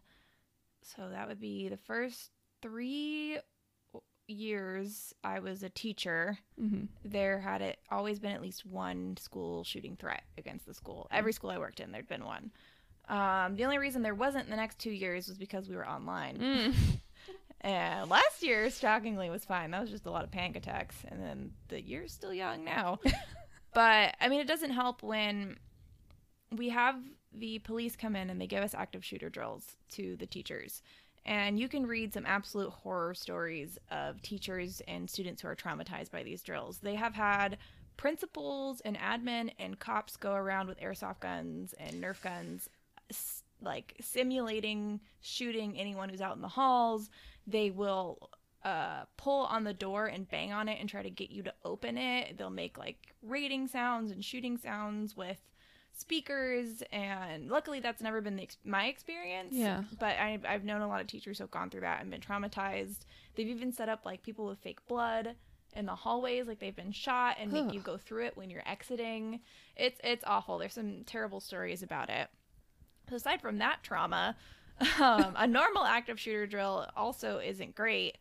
So 0.83 1.09
that 1.09 1.27
would 1.27 1.41
be 1.41 1.67
the 1.67 1.77
first 1.77 2.31
three 2.61 3.39
years 4.27 5.13
I 5.23 5.39
was 5.39 5.63
a 5.63 5.69
teacher. 5.69 6.37
Mm-hmm. 6.61 6.85
There 7.03 7.39
had 7.39 7.61
it 7.61 7.79
always 7.89 8.19
been 8.19 8.31
at 8.31 8.41
least 8.41 8.65
one 8.65 9.17
school 9.17 9.63
shooting 9.63 9.95
threat 9.95 10.23
against 10.37 10.65
the 10.65 10.73
school. 10.73 11.07
Every 11.11 11.33
school 11.33 11.49
I 11.49 11.57
worked 11.57 11.79
in, 11.79 11.91
there'd 11.91 12.07
been 12.07 12.25
one. 12.25 12.51
Um, 13.07 13.55
the 13.55 13.65
only 13.65 13.77
reason 13.77 14.01
there 14.01 14.15
wasn't 14.15 14.49
the 14.49 14.55
next 14.55 14.79
two 14.79 14.91
years 14.91 15.27
was 15.27 15.37
because 15.37 15.69
we 15.69 15.75
were 15.75 15.87
online. 15.87 16.37
Mm. 16.37 16.73
And 17.65 18.11
last 18.11 18.43
year, 18.43 18.69
shockingly, 18.69 19.31
was 19.31 19.43
fine. 19.43 19.71
That 19.71 19.81
was 19.81 19.89
just 19.89 20.05
a 20.05 20.11
lot 20.11 20.23
of 20.23 20.29
panic 20.29 20.55
attacks. 20.55 20.97
And 21.07 21.19
then 21.19 21.51
the 21.69 21.81
year's 21.81 22.13
still 22.13 22.33
young 22.33 22.63
now. 22.63 22.99
but 23.73 24.15
I 24.21 24.27
mean, 24.29 24.39
it 24.39 24.47
doesn't 24.47 24.69
help 24.69 25.01
when 25.01 25.57
we 26.51 26.69
have 26.69 26.95
the 27.33 27.57
police 27.59 27.95
come 27.95 28.15
in 28.15 28.29
and 28.29 28.39
they 28.39 28.45
give 28.45 28.63
us 28.63 28.75
active 28.75 29.03
shooter 29.03 29.29
drills 29.29 29.77
to 29.93 30.15
the 30.17 30.27
teachers. 30.27 30.83
And 31.25 31.59
you 31.59 31.67
can 31.67 31.87
read 31.87 32.13
some 32.13 32.25
absolute 32.25 32.69
horror 32.69 33.15
stories 33.15 33.79
of 33.89 34.21
teachers 34.21 34.81
and 34.87 35.09
students 35.09 35.41
who 35.41 35.47
are 35.47 35.55
traumatized 35.55 36.11
by 36.11 36.23
these 36.23 36.43
drills. 36.43 36.77
They 36.77 36.95
have 36.95 37.15
had 37.15 37.57
principals 37.97 38.81
and 38.81 38.97
admin 38.97 39.51
and 39.57 39.79
cops 39.79 40.17
go 40.17 40.33
around 40.33 40.67
with 40.67 40.79
airsoft 40.79 41.21
guns 41.21 41.73
and 41.79 42.03
Nerf 42.03 42.21
guns, 42.21 42.69
like 43.61 43.95
simulating 44.01 44.99
shooting 45.21 45.77
anyone 45.77 46.09
who's 46.09 46.21
out 46.21 46.35
in 46.35 46.41
the 46.41 46.47
halls. 46.47 47.09
They 47.47 47.71
will 47.71 48.29
uh, 48.63 49.05
pull 49.17 49.45
on 49.45 49.63
the 49.63 49.73
door 49.73 50.07
and 50.07 50.29
bang 50.29 50.51
on 50.51 50.67
it 50.69 50.79
and 50.79 50.89
try 50.89 51.01
to 51.01 51.09
get 51.09 51.31
you 51.31 51.41
to 51.43 51.53
open 51.63 51.97
it. 51.97 52.37
They'll 52.37 52.49
make 52.49 52.77
like 52.77 53.15
raiding 53.23 53.67
sounds 53.67 54.11
and 54.11 54.23
shooting 54.23 54.57
sounds 54.57 55.15
with 55.15 55.41
speakers 55.99 56.83
and 56.91 57.49
luckily 57.49 57.79
that's 57.79 58.01
never 58.01 58.21
been 58.21 58.35
the 58.35 58.43
ex- 58.43 58.57
my 58.65 58.85
experience 58.87 59.53
Yeah. 59.53 59.83
but 59.99 60.17
I, 60.17 60.39
i've 60.47 60.63
known 60.63 60.81
a 60.81 60.87
lot 60.87 61.01
of 61.01 61.07
teachers 61.07 61.39
who've 61.39 61.49
gone 61.51 61.69
through 61.69 61.81
that 61.81 62.01
and 62.01 62.11
been 62.11 62.21
traumatized 62.21 63.05
they've 63.35 63.47
even 63.47 63.71
set 63.71 63.89
up 63.89 64.05
like 64.05 64.21
people 64.23 64.45
with 64.47 64.59
fake 64.59 64.85
blood 64.87 65.35
in 65.75 65.85
the 65.85 65.95
hallways 65.95 66.47
like 66.47 66.59
they've 66.59 66.75
been 66.75 66.91
shot 66.91 67.35
and 67.39 67.51
make 67.51 67.73
you 67.73 67.81
go 67.81 67.97
through 67.97 68.25
it 68.25 68.37
when 68.37 68.49
you're 68.49 68.63
exiting. 68.65 69.41
It's 69.75 69.99
it's 70.05 70.23
awful. 70.25 70.57
There's 70.57 70.73
some 70.73 71.03
terrible 71.05 71.41
stories 71.41 71.83
about 71.83 72.09
it. 72.09 72.29
So 73.09 73.17
aside 73.17 73.41
from 73.41 73.57
that 73.57 73.83
trauma, 73.83 74.37
um, 75.01 75.33
a 75.35 75.45
normal 75.45 75.83
active 75.83 76.17
shooter 76.17 76.47
drill 76.47 76.87
also 76.95 77.39
isn't 77.39 77.75
great 77.75 78.17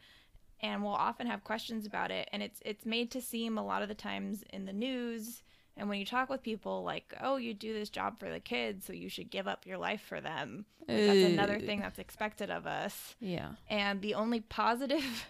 and 0.63 0.83
we'll 0.83 0.93
often 0.95 1.29
have 1.29 1.45
questions 1.45 1.87
about 1.87 2.11
it 2.11 2.29
and 2.33 2.43
it's 2.43 2.61
it's 2.65 2.85
made 2.85 3.13
to 3.13 3.21
seem 3.21 3.57
a 3.57 3.65
lot 3.65 3.83
of 3.83 3.89
the 3.89 3.95
times 3.95 4.43
in 4.53 4.65
the 4.65 4.73
news 4.73 5.43
and 5.77 5.89
when 5.89 5.99
you 5.99 6.07
talk 6.07 6.29
with 6.29 6.43
people 6.43 6.83
like 6.83 7.15
oh 7.21 7.37
you 7.37 7.55
do 7.55 7.73
this 7.73 7.91
job 7.91 8.19
for 8.19 8.31
the 8.31 8.41
kids 8.41 8.87
so 8.87 8.93
you 8.93 9.09
should 9.09 9.31
give 9.31 9.49
up 9.49 9.67
your 9.67 9.79
life 9.79 10.03
for 10.03 10.21
them 10.21 10.65
like, 10.89 10.97
that's 10.99 11.33
another 11.33 11.59
thing 11.59 11.81
that's 11.81 11.99
expected 11.99 12.51
of 12.51 12.67
us. 12.67 13.15
Yeah. 13.21 13.53
and 13.69 14.01
the 14.03 14.15
only 14.15 14.41
positive 14.41 15.27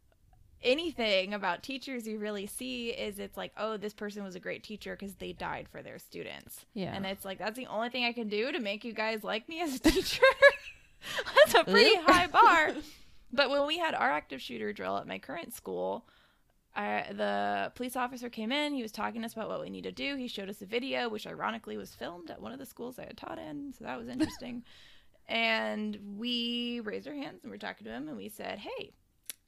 anything 0.62 1.32
about 1.32 1.62
teachers 1.62 2.06
you 2.06 2.18
really 2.18 2.46
see 2.46 2.90
is 2.90 3.18
it's 3.18 3.36
like 3.36 3.52
oh 3.56 3.76
this 3.76 3.94
person 3.94 4.22
was 4.22 4.34
a 4.34 4.40
great 4.40 4.62
teacher 4.62 4.94
because 4.94 5.14
they 5.14 5.32
died 5.32 5.68
for 5.70 5.82
their 5.82 5.98
students. 5.98 6.66
Yeah. 6.74 6.94
and 6.94 7.06
it's 7.06 7.24
like 7.24 7.38
that's 7.38 7.56
the 7.56 7.66
only 7.66 7.88
thing 7.88 8.04
i 8.04 8.12
can 8.12 8.28
do 8.28 8.52
to 8.52 8.60
make 8.60 8.84
you 8.84 8.92
guys 8.92 9.24
like 9.24 9.48
me 9.48 9.60
as 9.62 9.76
a 9.76 9.78
teacher. 9.90 10.22
That's 11.34 11.54
a 11.54 11.64
pretty 11.64 11.96
high 11.96 12.26
bar. 12.26 12.72
But 13.32 13.48
when 13.48 13.66
we 13.66 13.78
had 13.78 13.94
our 13.94 14.10
active 14.10 14.42
shooter 14.42 14.72
drill 14.72 14.98
at 14.98 15.06
my 15.06 15.18
current 15.18 15.54
school 15.54 16.04
The 16.76 17.72
police 17.74 17.96
officer 17.96 18.28
came 18.28 18.52
in 18.52 18.74
he 18.74 18.82
was 18.82 18.92
talking 18.92 19.22
to 19.22 19.26
us 19.26 19.32
about 19.32 19.48
what 19.48 19.60
we 19.60 19.70
need 19.70 19.84
to 19.84 19.92
do. 19.92 20.16
He 20.16 20.28
showed 20.28 20.48
us 20.48 20.62
a 20.62 20.66
video 20.66 21.08
which 21.08 21.26
ironically 21.26 21.76
was 21.76 21.94
filmed 21.94 22.30
at 22.30 22.40
one 22.40 22.52
of 22.52 22.58
the 22.58 22.66
schools 22.66 22.98
i 22.98 23.02
had 23.02 23.16
taught 23.16 23.38
in 23.38 23.72
so 23.76 23.84
that 23.84 23.98
was 23.98 24.08
interesting. 24.16 24.62
And 25.28 25.98
we 26.16 26.80
raised 26.80 27.06
our 27.06 27.14
hands 27.14 27.40
and 27.42 27.52
we're 27.52 27.58
talking 27.58 27.84
to 27.86 27.92
him 27.92 28.08
and 28.08 28.16
we 28.16 28.28
said 28.28 28.58
hey 28.58 28.92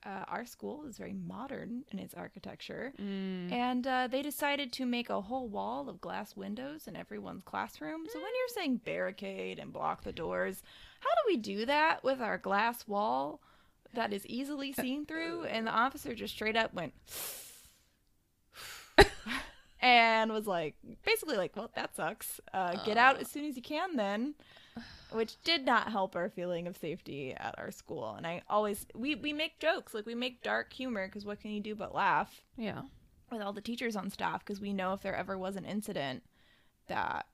uh, 0.04 0.24
our 0.26 0.44
school 0.44 0.84
is 0.88 0.98
very 0.98 1.12
modern 1.12 1.84
in 1.92 2.00
its 2.00 2.12
architecture. 2.14 2.92
And 3.52 3.86
uh, 3.86 4.08
they 4.10 4.20
decided 4.20 4.72
to 4.72 4.84
make 4.84 5.10
a 5.10 5.20
whole 5.20 5.46
wall 5.46 5.88
of 5.88 6.00
glass 6.00 6.34
windows 6.34 6.88
in 6.88 6.96
everyone's 6.96 7.44
classroom. 7.44 8.02
So 8.12 8.18
when 8.18 8.26
you're 8.36 8.48
saying 8.48 8.78
barricade 8.84 9.60
and 9.60 9.72
block 9.72 10.02
the 10.02 10.12
doors 10.12 10.62
how 11.02 11.10
do 11.10 11.32
we 11.32 11.36
do 11.36 11.66
that 11.66 12.02
with 12.04 12.20
our 12.20 12.38
glass 12.38 12.86
wall 12.86 13.40
that 13.94 14.12
is 14.12 14.24
easily 14.26 14.72
seen 14.84 15.04
through 15.06 15.44
and 15.44 15.66
the 15.66 15.70
officer 15.70 16.14
just 16.14 16.34
straight 16.34 16.56
up 16.56 16.72
went 16.74 16.92
and 19.80 20.32
was 20.32 20.46
like 20.46 20.74
basically 21.04 21.36
like 21.36 21.54
well 21.56 21.70
that 21.74 21.94
sucks. 21.96 22.40
Uh, 22.52 22.74
get 22.84 22.96
out 22.96 23.20
as 23.20 23.28
soon 23.28 23.44
as 23.44 23.56
you 23.56 23.62
can 23.62 23.96
then 23.96 24.34
which 25.10 25.36
did 25.44 25.66
not 25.66 25.90
help 25.90 26.16
our 26.16 26.30
feeling 26.30 26.66
of 26.66 26.76
safety 26.78 27.34
at 27.36 27.54
our 27.58 27.70
school. 27.70 28.14
And 28.16 28.26
i 28.26 28.40
always 28.48 28.86
we, 28.94 29.14
we 29.14 29.32
make 29.32 29.58
jokes 29.58 29.92
like 29.94 30.06
we 30.06 30.14
make 30.14 30.42
dark 30.42 30.72
humor 30.72 31.06
because 31.06 31.24
what 31.24 31.40
can 31.40 31.50
you 31.50 31.60
do 31.60 31.74
but 31.74 31.94
laugh 31.94 32.42
Yeah. 32.56 32.82
with 33.30 33.42
all 33.42 33.52
the 33.52 33.60
teachers 33.60 33.96
on 33.96 34.08
staff 34.10 34.40
because 34.44 34.60
we 34.60 34.72
know 34.72 34.92
if 34.94 35.02
there 35.02 35.14
ever 35.16 35.36
was 35.36 35.56
an 35.56 35.64
incident 35.64 36.22
that 36.88 37.26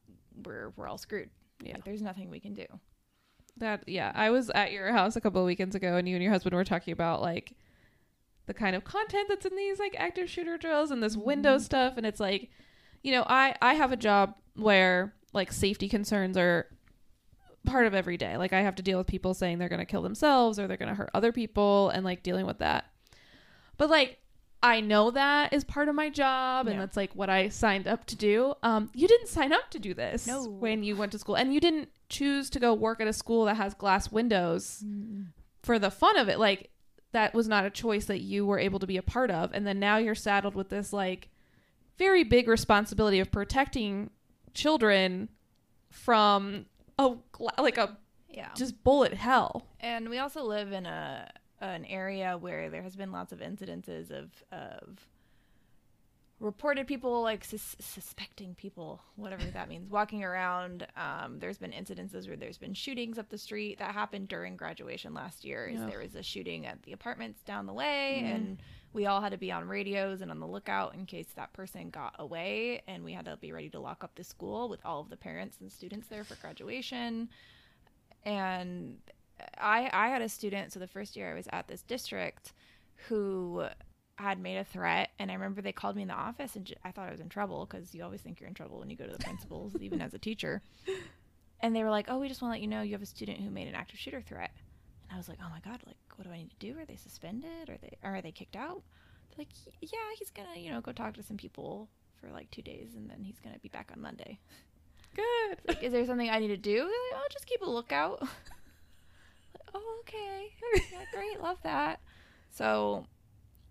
we're 0.44 0.70
we're 0.76 0.86
all 0.88 0.98
screwed. 0.98 1.30
Yeah. 1.62 1.74
like, 1.74 1.84
there's 1.84 2.02
nothing 2.02 2.30
we 2.30 2.40
can 2.40 2.54
do 2.54 2.66
That 3.58 3.84
yeah, 3.88 4.12
I 4.14 4.30
was 4.30 4.50
at 4.50 4.72
your 4.72 4.92
house 4.92 5.16
a 5.16 5.20
couple 5.20 5.40
of 5.40 5.46
weekends 5.46 5.74
ago, 5.74 5.96
and 5.96 6.08
you 6.08 6.14
and 6.14 6.22
your 6.22 6.32
husband 6.32 6.54
were 6.54 6.64
talking 6.64 6.92
about 6.92 7.20
like 7.22 7.52
the 8.46 8.54
kind 8.54 8.74
of 8.76 8.84
content 8.84 9.28
that's 9.28 9.44
in 9.46 9.56
these 9.56 9.78
like 9.78 9.94
active 9.98 10.30
shooter 10.30 10.56
drills 10.56 10.90
and 10.90 11.02
this 11.02 11.16
Windows 11.16 11.64
stuff, 11.64 11.94
and 11.96 12.06
it's 12.06 12.20
like, 12.20 12.50
you 13.02 13.12
know, 13.12 13.24
I 13.26 13.54
I 13.60 13.74
have 13.74 13.92
a 13.92 13.96
job 13.96 14.34
where 14.54 15.14
like 15.32 15.52
safety 15.52 15.88
concerns 15.88 16.36
are 16.36 16.66
part 17.66 17.86
of 17.86 17.94
every 17.94 18.16
day. 18.16 18.36
Like 18.36 18.52
I 18.52 18.60
have 18.62 18.76
to 18.76 18.82
deal 18.82 18.98
with 18.98 19.06
people 19.06 19.34
saying 19.34 19.58
they're 19.58 19.68
gonna 19.68 19.84
kill 19.84 20.02
themselves 20.02 20.58
or 20.58 20.66
they're 20.66 20.76
gonna 20.76 20.94
hurt 20.94 21.10
other 21.14 21.32
people, 21.32 21.90
and 21.90 22.04
like 22.04 22.22
dealing 22.22 22.46
with 22.46 22.58
that. 22.58 22.86
But 23.76 23.90
like 23.90 24.18
I 24.62 24.80
know 24.80 25.12
that 25.12 25.52
is 25.52 25.62
part 25.62 25.88
of 25.88 25.94
my 25.94 26.10
job 26.10 26.66
and 26.66 26.74
Yeah. 26.76 26.80
that's 26.80 26.96
like 26.96 27.12
what 27.14 27.30
I 27.30 27.48
signed 27.48 27.86
up 27.86 28.06
to 28.06 28.16
do. 28.16 28.54
Um 28.62 28.90
you 28.94 29.06
didn't 29.06 29.28
sign 29.28 29.52
up 29.52 29.70
to 29.70 29.78
do 29.78 29.94
this 29.94 30.26
No. 30.26 30.48
when 30.48 30.82
you 30.82 30.96
went 30.96 31.12
to 31.12 31.18
school 31.18 31.36
and 31.36 31.52
you 31.54 31.60
didn't 31.60 31.90
choose 32.08 32.50
to 32.50 32.60
go 32.60 32.72
work 32.74 33.00
at 33.00 33.06
a 33.06 33.12
school 33.12 33.44
that 33.44 33.56
has 33.56 33.74
glass 33.74 34.10
windows 34.10 34.82
mm. 34.86 35.26
for 35.62 35.78
the 35.78 35.90
fun 35.90 36.16
of 36.16 36.28
it. 36.28 36.38
Like 36.38 36.70
that 37.12 37.34
was 37.34 37.48
not 37.48 37.64
a 37.64 37.70
choice 37.70 38.06
that 38.06 38.20
you 38.20 38.46
were 38.46 38.58
able 38.58 38.78
to 38.78 38.86
be 38.86 38.96
a 38.96 39.02
part 39.02 39.30
of 39.30 39.52
and 39.52 39.66
then 39.66 39.78
now 39.78 39.96
you're 39.96 40.14
saddled 40.14 40.54
with 40.54 40.68
this 40.68 40.92
like 40.92 41.28
very 41.96 42.22
big 42.22 42.48
responsibility 42.48 43.18
of 43.18 43.30
protecting 43.30 44.10
children 44.54 45.28
from 45.90 46.66
a 46.98 47.14
like 47.58 47.78
a 47.78 47.96
yeah 48.28 48.50
just 48.54 48.82
bullet 48.84 49.14
hell. 49.14 49.66
and 49.80 50.08
we 50.08 50.18
also 50.18 50.42
live 50.42 50.72
in 50.72 50.86
a 50.86 51.28
an 51.60 51.84
area 51.86 52.36
where 52.38 52.70
there 52.70 52.82
has 52.82 52.94
been 52.94 53.10
lots 53.10 53.32
of 53.32 53.40
incidences 53.40 54.10
of 54.10 54.30
of 54.52 55.06
reported 56.40 56.86
people 56.86 57.22
like 57.22 57.44
sus- 57.44 57.76
suspecting 57.80 58.54
people 58.54 59.00
whatever 59.16 59.44
that 59.44 59.68
means. 59.68 59.90
Walking 59.90 60.22
around 60.22 60.86
um, 60.96 61.38
there's 61.38 61.58
been 61.58 61.72
incidences 61.72 62.28
where 62.28 62.36
there's 62.36 62.58
been 62.58 62.74
shootings 62.74 63.18
up 63.18 63.28
the 63.28 63.38
street 63.38 63.78
that 63.78 63.92
happened 63.92 64.28
during 64.28 64.56
graduation 64.56 65.14
last 65.14 65.44
year 65.44 65.70
Ugh. 65.74 65.90
there 65.90 66.00
was 66.00 66.14
a 66.14 66.22
shooting 66.22 66.66
at 66.66 66.82
the 66.84 66.92
apartments 66.92 67.42
down 67.42 67.66
the 67.66 67.72
way 67.72 68.22
and 68.24 68.58
we 68.92 69.06
all 69.06 69.20
had 69.20 69.32
to 69.32 69.38
be 69.38 69.52
on 69.52 69.68
radios 69.68 70.20
and 70.22 70.30
on 70.30 70.40
the 70.40 70.46
lookout 70.46 70.94
in 70.94 71.06
case 71.06 71.28
that 71.36 71.52
person 71.52 71.90
got 71.90 72.14
away 72.18 72.82
and 72.86 73.04
we 73.04 73.12
had 73.12 73.26
to 73.26 73.36
be 73.36 73.52
ready 73.52 73.68
to 73.70 73.80
lock 73.80 74.02
up 74.02 74.14
the 74.14 74.24
school 74.24 74.68
with 74.68 74.80
all 74.84 75.00
of 75.00 75.10
the 75.10 75.16
parents 75.16 75.58
and 75.60 75.70
students 75.70 76.08
there 76.08 76.24
for 76.24 76.36
graduation. 76.36 77.28
And 78.24 78.98
I 79.58 79.90
I 79.92 80.08
had 80.08 80.22
a 80.22 80.28
student 80.28 80.72
so 80.72 80.80
the 80.80 80.86
first 80.86 81.16
year 81.16 81.30
I 81.30 81.34
was 81.34 81.48
at 81.52 81.68
this 81.68 81.82
district 81.82 82.52
who 83.08 83.64
had 84.18 84.38
made 84.38 84.56
a 84.56 84.64
threat 84.64 85.10
and 85.18 85.30
I 85.30 85.34
remember 85.34 85.62
they 85.62 85.72
called 85.72 85.96
me 85.96 86.02
in 86.02 86.08
the 86.08 86.14
office 86.14 86.56
and 86.56 86.64
j- 86.64 86.76
I 86.84 86.90
thought 86.90 87.08
I 87.08 87.12
was 87.12 87.20
in 87.20 87.28
trouble 87.28 87.66
because 87.66 87.94
you 87.94 88.02
always 88.02 88.20
think 88.20 88.40
you're 88.40 88.48
in 88.48 88.54
trouble 88.54 88.78
when 88.78 88.90
you 88.90 88.96
go 88.96 89.06
to 89.06 89.12
the 89.12 89.18
principals 89.18 89.74
even 89.80 90.00
as 90.00 90.14
a 90.14 90.18
teacher 90.18 90.60
and 91.60 91.74
they 91.74 91.84
were 91.84 91.90
like 91.90 92.06
oh 92.08 92.18
we 92.18 92.28
just 92.28 92.42
want 92.42 92.50
to 92.50 92.54
let 92.56 92.62
you 92.62 92.68
know 92.68 92.82
you 92.82 92.92
have 92.92 93.02
a 93.02 93.06
student 93.06 93.40
who 93.40 93.50
made 93.50 93.68
an 93.68 93.74
active 93.74 93.98
shooter 93.98 94.20
threat 94.20 94.50
and 95.08 95.14
I 95.14 95.16
was 95.16 95.28
like 95.28 95.38
oh 95.42 95.48
my 95.50 95.60
god 95.60 95.80
like 95.86 95.96
what 96.16 96.26
do 96.26 96.32
I 96.32 96.38
need 96.38 96.50
to 96.50 96.56
do 96.58 96.78
are 96.78 96.84
they 96.84 96.96
suspended 96.96 97.68
are 97.70 97.78
they 97.80 97.96
or 98.02 98.16
are 98.16 98.22
they 98.22 98.32
kicked 98.32 98.56
out 98.56 98.82
they're 99.30 99.38
like 99.38 99.48
yeah 99.80 99.98
he's 100.18 100.30
gonna 100.30 100.58
you 100.58 100.70
know 100.70 100.80
go 100.80 100.92
talk 100.92 101.14
to 101.14 101.22
some 101.22 101.36
people 101.36 101.88
for 102.20 102.28
like 102.30 102.50
two 102.50 102.62
days 102.62 102.94
and 102.96 103.08
then 103.08 103.22
he's 103.22 103.38
gonna 103.38 103.58
be 103.60 103.68
back 103.68 103.90
on 103.94 104.00
Monday 104.02 104.38
Good. 105.14 105.58
like, 105.66 105.82
is 105.82 105.92
there 105.92 106.04
something 106.06 106.30
I 106.30 106.38
need 106.38 106.48
to 106.48 106.56
do? 106.56 106.76
They're 106.76 106.84
like, 106.84 107.14
oh, 107.14 107.26
just 107.32 107.46
keep 107.46 107.62
a 107.62 107.70
lookout. 107.70 108.20
Like, 109.54 109.62
oh, 109.74 110.00
okay. 110.00 110.52
Yeah, 110.92 111.04
great. 111.12 111.40
Love 111.42 111.58
that. 111.62 112.00
So 112.50 113.06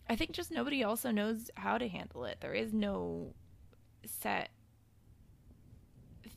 I 0.09 0.15
think 0.15 0.31
just 0.31 0.51
nobody 0.51 0.83
also 0.83 1.11
knows 1.11 1.49
how 1.55 1.77
to 1.77 1.87
handle 1.87 2.25
it. 2.25 2.37
There 2.39 2.53
is 2.53 2.73
no 2.73 3.33
set 4.05 4.49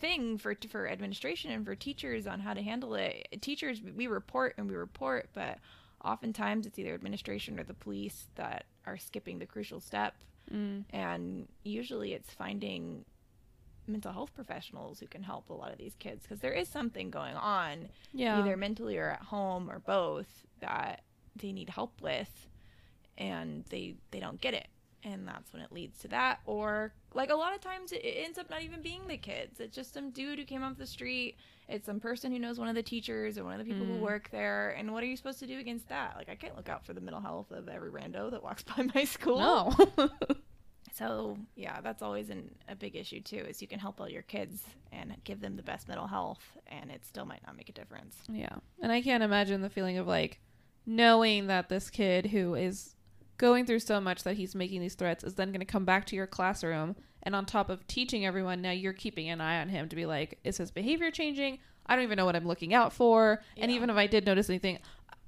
thing 0.01 0.39
for 0.39 0.55
for 0.69 0.89
administration 0.89 1.51
and 1.51 1.65
for 1.65 1.75
teachers 1.75 2.27
on 2.27 2.41
how 2.41 2.55
to 2.55 2.63
handle 2.63 2.95
it. 2.95 3.29
Teachers 3.41 3.81
we 3.83 4.07
report 4.07 4.55
and 4.57 4.69
we 4.69 4.75
report, 4.75 5.29
but 5.35 5.59
oftentimes 6.05 6.67
it's 6.67 6.79
either 6.79 6.95
administration 6.95 7.61
or 7.61 7.65
the 7.65 7.75
police 7.75 8.27
that 8.37 8.65
are 8.87 8.97
skipping 8.97 9.39
the 9.39 9.47
crucial 9.47 9.79
step. 9.81 10.15
Mm. 10.53 10.85
And 10.91 11.49
usually 11.63 12.13
it's 12.15 12.31
finding 12.33 13.05
mental 13.87 14.13
health 14.13 14.35
professionals 14.35 15.01
who 15.01 15.07
can 15.07 15.23
help 15.23 15.51
a 15.51 15.53
lot 15.53 15.71
of 15.73 15.79
these 15.79 15.95
kids 15.99 16.23
because 16.23 16.41
there 16.41 16.53
is 16.53 16.69
something 16.69 17.11
going 17.11 17.35
on 17.35 17.89
Yeah. 18.13 18.41
either 18.41 18.57
mentally 18.57 18.97
or 18.99 19.11
at 19.11 19.23
home 19.23 19.71
or 19.71 19.81
both 19.81 20.47
that 20.61 21.03
they 21.37 21.53
need 21.53 21.69
help 21.71 22.01
with 22.01 22.49
and 23.21 23.65
they 23.71 23.95
they 24.11 24.19
don't 24.19 24.41
get 24.41 24.55
it 24.55 24.67
and 25.05 25.27
that's 25.27 25.53
when 25.53 25.63
it 25.63 25.71
leads 25.73 25.99
to 26.01 26.09
that 26.09 26.41
or 26.45 26.93
like 27.15 27.31
a 27.31 27.35
lot 27.35 27.55
of 27.55 27.61
times 27.61 27.93
it, 27.93 28.01
ends 28.05 28.37
up 28.39 28.51
not 28.51 28.63
even 28.63 28.83
being 28.83 29.07
the 29.07 29.17
kids 29.17 29.61
it's 29.61 29.75
just 29.75 29.95
some 29.95 30.11
dude 30.11 30.39
who 30.39 30.45
came 30.45 30.63
off 30.65 30.77
the 30.77 30.87
street 30.87 31.37
it's 31.69 31.87
some 31.87 32.01
person 32.01 32.33
who 32.33 32.39
knows 32.39 32.59
one 32.59 32.69
of 32.69 32.75
the 32.75 32.83
teachers 32.83 33.39
or 33.39 33.45
one 33.45 33.53
of 33.53 33.59
the 33.59 33.65
people 33.65 33.87
who 33.87 33.93
Mm. 33.95 34.01
work 34.01 34.29
there 34.31 34.71
and 34.79 34.93
what 34.93 35.03
are 35.03 35.07
you 35.07 35.17
supposed 35.17 35.39
to 35.39 35.47
do 35.47 35.59
against 35.59 35.89
that 35.89 36.17
like 36.17 36.29
i 36.29 36.35
can't 36.35 36.57
look 36.57 36.69
out 36.69 36.85
for 36.85 36.93
the 36.93 37.01
mental 37.01 37.21
health 37.23 37.51
of 37.53 37.69
every 37.69 37.91
rando 37.91 38.31
that 38.31 38.43
walks 38.43 38.63
by 38.77 38.85
my 38.95 39.05
school 39.05 39.39
No. 39.39 39.75
so 40.93 41.39
yeah, 41.57 41.81
that's 41.81 42.03
always 42.03 42.31
an, 42.31 42.51
a 42.69 42.75
big 42.75 42.97
issue 42.97 43.21
too. 43.21 43.45
Is 43.49 43.63
you 43.63 43.69
can 43.69 43.79
help 43.79 44.01
all 44.01 44.09
your 44.09 44.23
kids 44.23 44.63
and 44.93 45.15
give 45.25 45.41
them 45.41 45.57
the 45.57 45.63
best 45.63 45.89
mental 45.89 46.07
health, 46.07 46.43
and 46.67 46.91
it 46.91 47.07
still 47.07 47.25
might 47.25 47.41
not 47.47 47.57
make 47.57 47.69
a 47.69 47.73
difference. 47.73 48.17
Yeah. 48.29 48.57
And 48.83 48.91
I 48.93 49.01
can't 49.01 49.23
imagine 49.23 49.63
the 49.63 49.71
feeling 49.71 49.99
of 49.99 50.07
like 50.07 50.41
knowing 50.85 51.47
that 51.47 51.69
this 51.69 51.91
kid 51.91 52.27
who 52.27 52.55
is 52.55 52.97
going 53.41 53.65
through 53.65 53.81
so 53.81 53.99
much 53.99 54.23
that 54.23 54.37
he's 54.37 54.55
making 54.55 54.83
these 54.83 54.95
threats 54.95 55.25
is 55.25 55.35
then 55.35 55.49
going 55.49 55.61
to 55.61 55.65
come 55.65 55.87
back 55.87 56.05
to 56.05 56.15
your 56.15 56.27
classroom 56.27 56.95
and 57.23 57.35
on 57.35 57.47
top 57.47 57.71
of 57.71 57.87
teaching 57.87 58.27
everyone 58.27 58.61
now 58.61 58.71
you're 58.71 58.93
keeping 58.93 59.31
an 59.31 59.41
eye 59.41 59.63
on 59.63 59.71
him 59.71 59.89
to 59.89 59.97
be 59.97 60.05
like 60.05 60.39
is 60.45 60.59
his 60.59 60.71
behavior 60.71 61.11
changing? 61.11 61.59
I 61.87 61.97
don't 61.97 62.05
even 62.05 62.19
know 62.19 62.27
what 62.27 62.37
I'm 62.37 62.47
looking 62.47 62.75
out 62.75 62.93
for. 62.93 63.43
And 63.57 63.71
even 63.71 63.89
if 63.89 63.97
I 63.97 64.07
did 64.07 64.27
notice 64.27 64.51
anything, 64.51 64.79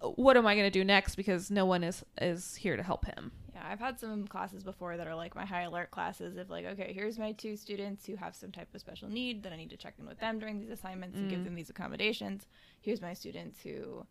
uh, 0.03 0.09
what 0.09 0.37
am 0.37 0.47
I 0.47 0.55
going 0.55 0.67
to 0.67 0.71
do 0.71 0.85
next 0.85 1.15
because 1.15 1.51
no 1.51 1.65
one 1.65 1.83
is 1.83 2.05
is 2.21 2.55
here 2.55 2.77
to 2.77 2.83
help 2.83 3.07
him. 3.07 3.33
Yeah, 3.55 3.63
I've 3.67 3.81
had 3.81 3.99
some 3.99 4.27
classes 4.27 4.63
before 4.63 4.99
that 4.99 5.07
are 5.07 5.15
like 5.15 5.35
my 5.35 5.47
high 5.47 5.63
alert 5.63 5.91
classes. 5.91 6.37
Of 6.37 6.51
like, 6.51 6.67
okay, 6.67 6.93
here's 6.95 7.19
my 7.19 7.33
two 7.33 7.57
students 7.57 8.05
who 8.05 8.17
have 8.17 8.37
some 8.37 8.53
type 8.53 8.69
of 8.75 8.81
special 8.81 9.09
need 9.09 9.43
that 9.43 9.53
I 9.53 9.57
need 9.57 9.71
to 9.71 9.77
check 9.79 9.95
in 9.99 10.07
with 10.07 10.21
them 10.21 10.39
during 10.39 10.61
these 10.61 10.71
assignments 10.71 11.17
and 11.17 11.31
give 11.31 11.41
mm. 11.41 11.45
them 11.45 11.55
these 11.55 11.71
accommodations. 11.71 12.47
Here's 12.83 13.01
my 13.01 13.15
students 13.15 13.61
who 13.63 14.07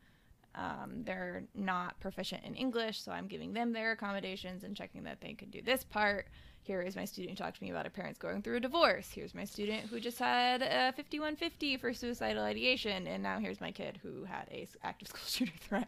Um, 0.56 1.04
they're 1.06 1.44
not 1.56 2.00
proficient 2.00 2.44
in 2.44 2.56
English, 2.56 3.02
so 3.02 3.12
I'm 3.12 3.28
giving 3.28 3.54
them 3.54 3.72
their 3.72 3.92
accommodations 3.94 4.64
and 4.64 4.76
checking 4.76 5.04
that 5.04 5.22
they 5.22 5.34
can 5.34 5.50
do 5.50 5.62
this 5.62 5.84
part. 5.84 6.28
Here 6.64 6.82
is 6.82 6.96
my 6.96 7.06
student 7.06 7.38
who 7.38 7.44
talked 7.44 7.58
to 7.58 7.64
me 7.64 7.72
about 7.72 7.86
her 7.86 7.90
parents 7.92 8.20
going 8.20 8.42
through 8.42 8.58
a 8.58 8.60
divorce. 8.60 9.10
Here's 9.12 9.34
my 9.34 9.46
student 9.46 9.86
who 9.90 10.00
just 10.00 10.20
had 10.20 10.62
a 10.62 10.94
5150 10.96 11.78
for 11.78 11.94
suicidal 11.94 12.44
ideation, 12.44 13.08
and 13.08 13.24
now 13.24 13.40
here's 13.40 13.62
my 13.62 13.72
kid 13.72 14.00
who 14.04 14.26
had 14.26 14.48
a 14.52 14.68
active 14.84 15.08
school 15.10 15.22
shooter 15.26 15.58
threat. 15.60 15.88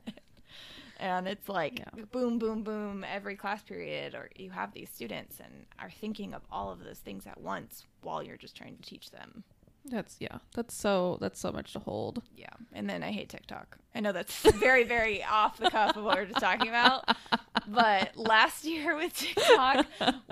and 0.98 1.28
it's 1.28 1.50
like 1.50 1.80
Yeah. 1.80 2.06
boom, 2.12 2.40
boom, 2.40 2.64
boom 2.64 3.04
every 3.08 3.36
class 3.36 3.62
period, 3.62 4.16
or 4.16 4.30
you 4.36 4.50
have 4.52 4.74
these 4.74 4.90
students 4.90 5.40
and 5.40 5.66
are 5.78 5.92
thinking 5.92 6.34
of 6.34 6.42
all 6.52 6.72
of 6.72 6.84
those 6.84 7.00
things 7.00 7.28
at 7.28 7.40
once 7.40 7.84
while 8.02 8.24
you're 8.24 8.38
just 8.38 8.56
trying 8.56 8.78
to 8.78 8.82
teach 8.82 9.12
them. 9.12 9.44
That's 9.86 10.16
yeah. 10.20 10.38
That's 10.56 10.74
so 10.74 11.18
that's 11.20 11.40
so 11.40 11.52
much 11.52 11.74
to 11.74 11.80
hold. 11.80 12.22
Yeah, 12.38 12.48
and 12.72 12.90
then 12.90 13.04
I 13.04 13.12
hate 13.12 13.30
TikTok. 13.30 13.78
I 13.94 14.00
know 14.00 14.12
that's 14.14 14.42
very, 14.56 14.84
very 14.86 15.24
off 15.24 15.58
the 15.58 15.70
cuff 15.70 15.98
of 15.98 16.04
what 16.04 16.18
we're 16.18 16.26
just 16.26 16.40
talking 16.40 16.70
about, 16.70 17.04
but 17.68 18.16
last 18.16 18.64
year 18.66 18.96
with 18.96 19.14
TikTok 19.16 19.86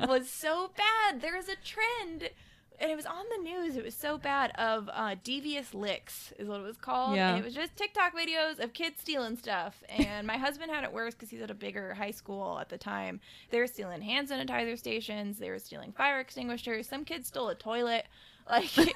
was 0.07 0.29
so 0.29 0.71
bad. 0.77 1.21
There 1.21 1.35
was 1.35 1.49
a 1.49 1.55
trend, 1.63 2.29
and 2.79 2.89
it 2.89 2.95
was 2.95 3.05
on 3.05 3.25
the 3.37 3.43
news. 3.43 3.75
It 3.75 3.83
was 3.83 3.93
so 3.93 4.17
bad 4.17 4.51
of 4.51 4.89
uh, 4.93 5.15
devious 5.23 5.73
licks 5.73 6.31
is 6.39 6.47
what 6.47 6.61
it 6.61 6.63
was 6.63 6.77
called, 6.77 7.17
Yeah. 7.17 7.31
and 7.31 7.39
it 7.39 7.43
was 7.45 7.53
just 7.53 7.75
TikTok 7.75 8.15
videos 8.15 8.57
of 8.63 8.71
kids 8.73 9.01
stealing 9.01 9.35
stuff. 9.35 9.83
And 9.89 10.25
my 10.25 10.37
husband 10.37 10.71
had 10.71 10.85
it 10.85 10.93
worse 10.93 11.13
because 11.13 11.29
he's 11.29 11.41
at 11.41 11.51
a 11.51 11.55
bigger 11.55 11.93
high 11.93 12.11
school 12.11 12.57
at 12.57 12.69
the 12.69 12.77
time. 12.77 13.19
They 13.51 13.59
were 13.59 13.67
stealing 13.67 14.01
hand 14.01 14.29
sanitizer 14.29 14.77
stations. 14.79 15.37
They 15.39 15.49
were 15.49 15.59
stealing 15.59 15.91
fire 15.91 16.21
extinguishers. 16.21 16.87
Some 16.87 17.03
kids 17.03 17.27
stole 17.27 17.49
a 17.49 17.55
toilet. 17.55 18.05
Like. 18.49 18.71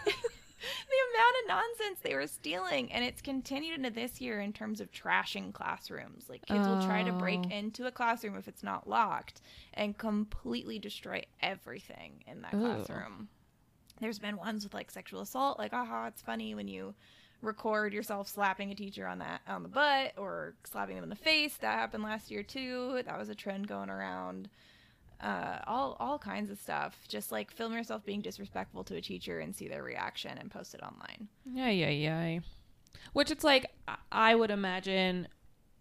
the 0.89 1.17
amount 1.17 1.35
of 1.41 1.47
nonsense 1.79 1.99
they 2.01 2.15
were 2.15 2.27
stealing. 2.27 2.91
And 2.91 3.03
it's 3.03 3.21
continued 3.21 3.77
into 3.77 3.89
this 3.89 4.21
year 4.21 4.39
in 4.41 4.53
terms 4.53 4.81
of 4.81 4.91
trashing 4.91 5.53
classrooms. 5.53 6.25
Like 6.29 6.45
kids 6.45 6.67
will 6.67 6.81
try 6.81 7.03
to 7.03 7.11
break 7.13 7.41
Oh. 7.45 7.49
into 7.55 7.85
a 7.87 7.91
classroom 7.91 8.35
if 8.37 8.47
it's 8.47 8.63
not 8.63 8.87
locked 8.89 9.41
and 9.73 9.97
completely 9.97 10.79
destroy 10.79 11.23
everything 11.41 12.23
in 12.27 12.41
that 12.41 12.53
Ooh. 12.53 12.59
classroom. 12.59 13.29
There's 13.99 14.19
been 14.19 14.37
ones 14.37 14.63
with 14.63 14.73
like 14.73 14.91
sexual 14.91 15.21
assault 15.21 15.57
like 15.57 15.71
aha 15.73 16.07
it's 16.07 16.21
funny 16.21 16.53
when 16.55 16.67
you 16.67 16.93
record 17.41 17.93
yourself 17.93 18.27
slapping 18.27 18.71
a 18.71 18.75
teacher 18.75 19.05
on 19.05 19.19
that 19.19 19.41
on 19.47 19.61
the 19.61 19.69
butt 19.69 20.13
or 20.17 20.55
slapping 20.63 20.95
them 20.95 21.03
in 21.03 21.09
the 21.09 21.15
face. 21.15 21.57
That 21.57 21.77
happened 21.77 22.03
last 22.03 22.31
year 22.31 22.43
too. 22.43 23.01
That 23.05 23.17
was 23.19 23.29
a 23.29 23.35
trend 23.35 23.67
going 23.67 23.89
around 23.89 24.49
uh, 25.25 25.59
all 25.67 25.97
all 25.99 26.19
kinds 26.19 26.49
of 26.51 26.59
stuff. 26.59 26.97
Just 27.07 27.31
like 27.31 27.51
film 27.51 27.73
yourself 27.73 28.05
being 28.05 28.21
disrespectful 28.21 28.83
to 28.85 28.95
a 28.95 29.01
teacher 29.01 29.39
and 29.39 29.55
see 29.55 29.67
their 29.67 29.83
reaction 29.83 30.37
and 30.37 30.51
post 30.51 30.73
it 30.75 30.81
online. 30.83 31.27
Yeah, 31.51 31.69
yeah, 31.69 31.89
yeah. 31.89 32.39
Which 33.13 33.31
it's 33.31 33.43
like 33.43 33.65
I- 33.87 33.97
I 34.11 34.35
would 34.35 34.51
imagine 34.51 35.27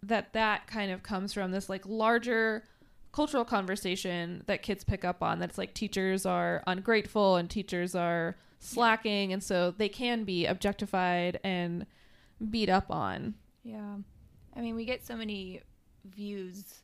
that 0.03 0.33
that 0.33 0.67
kind 0.67 0.91
of 0.91 1.03
comes 1.03 1.33
from 1.33 1.51
this 1.51 1.69
like 1.69 1.83
larger 1.87 2.65
cultural 3.13 3.45
conversation 3.45 4.43
that 4.47 4.63
kids 4.63 4.83
pick 4.83 5.05
up 5.05 5.23
on 5.23 5.39
that's 5.39 5.57
like 5.57 5.73
teachers 5.73 6.27
are 6.27 6.63
ungrateful 6.67 7.37
and 7.37 7.49
teachers 7.49 7.95
are 7.95 8.37
slacking 8.59 9.33
and 9.33 9.43
so 9.43 9.71
they 9.71 9.89
can 9.89 10.25
be 10.25 10.47
objectified 10.47 11.39
and 11.45 11.87
beat 12.51 12.69
up 12.69 12.91
on. 12.91 13.35
Yeah, 13.63 13.97
I 14.57 14.61
mean, 14.61 14.75
we 14.75 14.85
get 14.85 15.07
so 15.07 15.17
many 15.17 15.61
views 16.05 16.81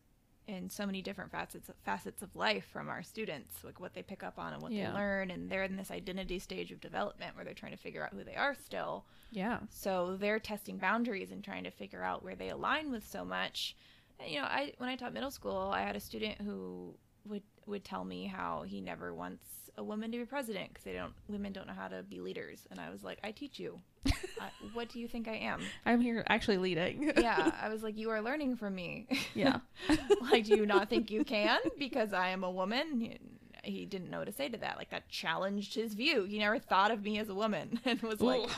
in 0.50 0.68
so 0.68 0.84
many 0.84 1.00
different 1.02 1.30
facets 1.30 1.70
facets 1.84 2.22
of 2.22 2.34
life 2.34 2.66
from 2.72 2.88
our 2.88 3.02
students, 3.02 3.62
like 3.64 3.78
what 3.80 3.94
they 3.94 4.02
pick 4.02 4.22
up 4.22 4.38
on 4.38 4.52
and 4.52 4.60
what 4.62 4.72
Yeah. 4.72 4.90
they 4.90 4.96
learn, 4.96 5.30
and 5.30 5.48
they're 5.48 5.62
in 5.62 5.76
this 5.76 5.90
identity 5.90 6.38
stage 6.38 6.72
of 6.72 6.80
development 6.80 7.36
where 7.36 7.44
they're 7.44 7.54
trying 7.54 7.72
to 7.72 7.78
figure 7.78 8.04
out 8.04 8.12
who 8.12 8.24
they 8.24 8.34
are 8.36 8.54
still. 8.54 9.04
Yeah. 9.30 9.60
So 9.70 10.16
they're 10.16 10.40
testing 10.40 10.76
boundaries 10.78 11.30
and 11.30 11.42
trying 11.44 11.64
to 11.64 11.70
figure 11.70 12.02
out 12.02 12.24
where 12.24 12.34
they 12.34 12.48
align 12.50 12.90
with 12.90 13.06
so 13.06 13.24
much. 13.24 13.76
And, 14.18 14.30
you 14.30 14.40
know, 14.40 14.46
I 14.46 14.74
when 14.78 14.88
I 14.88 14.96
taught 14.96 15.12
middle 15.14 15.30
school, 15.30 15.70
I 15.72 15.82
had 15.82 15.96
a 15.96 16.00
student 16.00 16.40
who 16.40 16.94
would 17.26 17.42
would 17.66 17.84
tell 17.84 18.04
me 18.04 18.26
how 18.26 18.62
he 18.62 18.80
never 18.80 19.14
wants 19.14 19.46
a 19.80 19.82
woman 19.82 20.12
to 20.12 20.18
be 20.18 20.24
president 20.26 20.68
because 20.68 20.84
they 20.84 20.92
don't 20.92 21.14
women 21.26 21.52
don't 21.52 21.66
know 21.66 21.72
how 21.72 21.88
to 21.88 22.02
be 22.02 22.20
leaders. 22.20 22.68
And 22.70 22.78
I 22.78 22.90
was 22.90 23.02
like, 23.02 23.18
I 23.24 23.32
teach 23.32 23.58
you. 23.58 23.80
I, 24.06 24.50
what 24.74 24.90
do 24.90 25.00
you 25.00 25.08
think 25.08 25.26
I 25.26 25.36
am? 25.36 25.62
I'm 25.86 26.00
here 26.00 26.22
actually 26.28 26.58
leading. 26.58 27.12
Yeah, 27.16 27.50
I 27.60 27.70
was 27.70 27.82
like, 27.82 27.96
you 27.98 28.10
are 28.10 28.20
learning 28.20 28.56
from 28.56 28.74
me. 28.74 29.08
Yeah. 29.34 29.60
like, 30.30 30.44
do 30.44 30.54
you 30.54 30.66
not 30.66 30.90
think 30.90 31.10
you 31.10 31.24
can 31.24 31.58
because 31.78 32.12
I 32.12 32.28
am 32.28 32.44
a 32.44 32.50
woman? 32.50 33.00
He, 33.00 33.18
he 33.64 33.86
didn't 33.86 34.10
know 34.10 34.18
what 34.18 34.26
to 34.26 34.32
say 34.32 34.50
to 34.50 34.58
that. 34.58 34.76
Like 34.76 34.90
that 34.90 35.08
challenged 35.08 35.74
his 35.74 35.94
view. 35.94 36.24
He 36.24 36.38
never 36.38 36.58
thought 36.58 36.90
of 36.90 37.02
me 37.02 37.18
as 37.18 37.30
a 37.30 37.34
woman 37.34 37.80
and 37.86 38.00
was 38.02 38.20
like, 38.20 38.48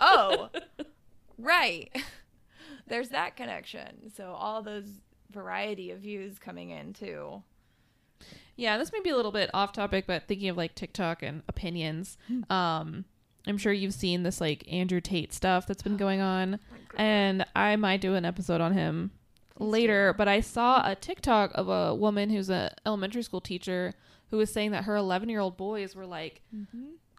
oh, 0.00 0.50
right. 1.38 1.96
There's 2.88 3.10
that 3.10 3.36
connection. 3.36 4.10
So 4.16 4.32
all 4.36 4.62
those 4.62 4.86
variety 5.30 5.92
of 5.92 6.00
views 6.00 6.38
coming 6.38 6.70
in 6.70 6.94
too. 6.94 7.42
Yeah, 8.58 8.76
this 8.76 8.92
may 8.92 9.00
be 9.00 9.10
a 9.10 9.16
little 9.16 9.30
bit 9.32 9.48
off 9.54 9.72
topic, 9.72 10.04
but 10.06 10.26
thinking 10.26 10.48
of 10.48 10.56
like 10.56 10.74
TikTok 10.74 11.22
and 11.22 11.42
opinions, 11.48 12.18
um, 12.50 13.04
I'm 13.46 13.56
sure 13.56 13.72
you've 13.72 13.94
seen 13.94 14.24
this 14.24 14.40
like 14.40 14.70
Andrew 14.70 15.00
Tate 15.00 15.32
stuff 15.32 15.66
that's 15.66 15.82
been 15.82 15.96
going 16.04 16.20
on, 16.20 16.58
and 16.96 17.46
I 17.54 17.76
might 17.76 18.00
do 18.00 18.14
an 18.16 18.24
episode 18.24 18.60
on 18.60 18.74
him 18.74 19.12
later. 19.60 20.12
But 20.12 20.26
I 20.28 20.40
saw 20.40 20.82
a 20.84 20.94
TikTok 20.96 21.52
of 21.54 21.68
a 21.68 21.94
woman 21.94 22.30
who's 22.30 22.50
an 22.50 22.70
elementary 22.84 23.22
school 23.22 23.40
teacher 23.40 23.94
who 24.30 24.36
was 24.36 24.52
saying 24.52 24.72
that 24.72 24.84
her 24.84 24.96
11 24.96 25.28
year 25.28 25.40
old 25.40 25.56
boys 25.56 25.94
were 25.94 26.04
like 26.04 26.42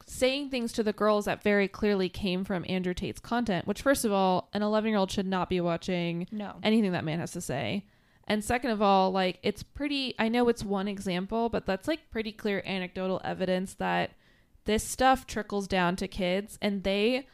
saying 0.05 0.49
things 0.49 0.73
to 0.73 0.83
the 0.83 0.93
girls 0.93 1.25
that 1.25 1.41
very 1.41 1.67
clearly 1.67 2.09
came 2.09 2.43
from 2.43 2.65
Andrew 2.67 2.93
Tate's 2.93 3.19
content. 3.19 3.65
Which, 3.65 3.81
first 3.81 4.03
of 4.03 4.11
all, 4.11 4.49
an 4.53 4.61
11 4.61 4.89
year 4.89 4.97
old 4.99 5.09
should 5.09 5.25
not 5.27 5.49
be 5.49 5.61
watching 5.61 6.27
No. 6.31 6.55
anything 6.63 6.91
that 6.91 7.05
man 7.05 7.19
has 7.19 7.31
to 7.31 7.41
say. 7.41 7.85
And 8.29 8.43
second 8.43 8.69
of 8.69 8.81
all, 8.81 9.11
like 9.11 9.39
it's 9.41 9.63
pretty 9.63 10.13
I 10.19 10.29
know 10.29 10.47
it's 10.47 10.63
one 10.63 10.87
example, 10.87 11.49
but 11.49 11.65
that's 11.65 11.87
like 11.87 12.11
pretty 12.11 12.31
clear 12.31 12.61
anecdotal 12.65 13.19
evidence 13.23 13.73
that 13.75 14.11
this 14.65 14.83
stuff 14.83 15.25
trickles 15.25 15.67
down 15.67 15.95
to 15.95 16.07
kids 16.07 16.59
and 16.61 16.83
they 16.83 17.27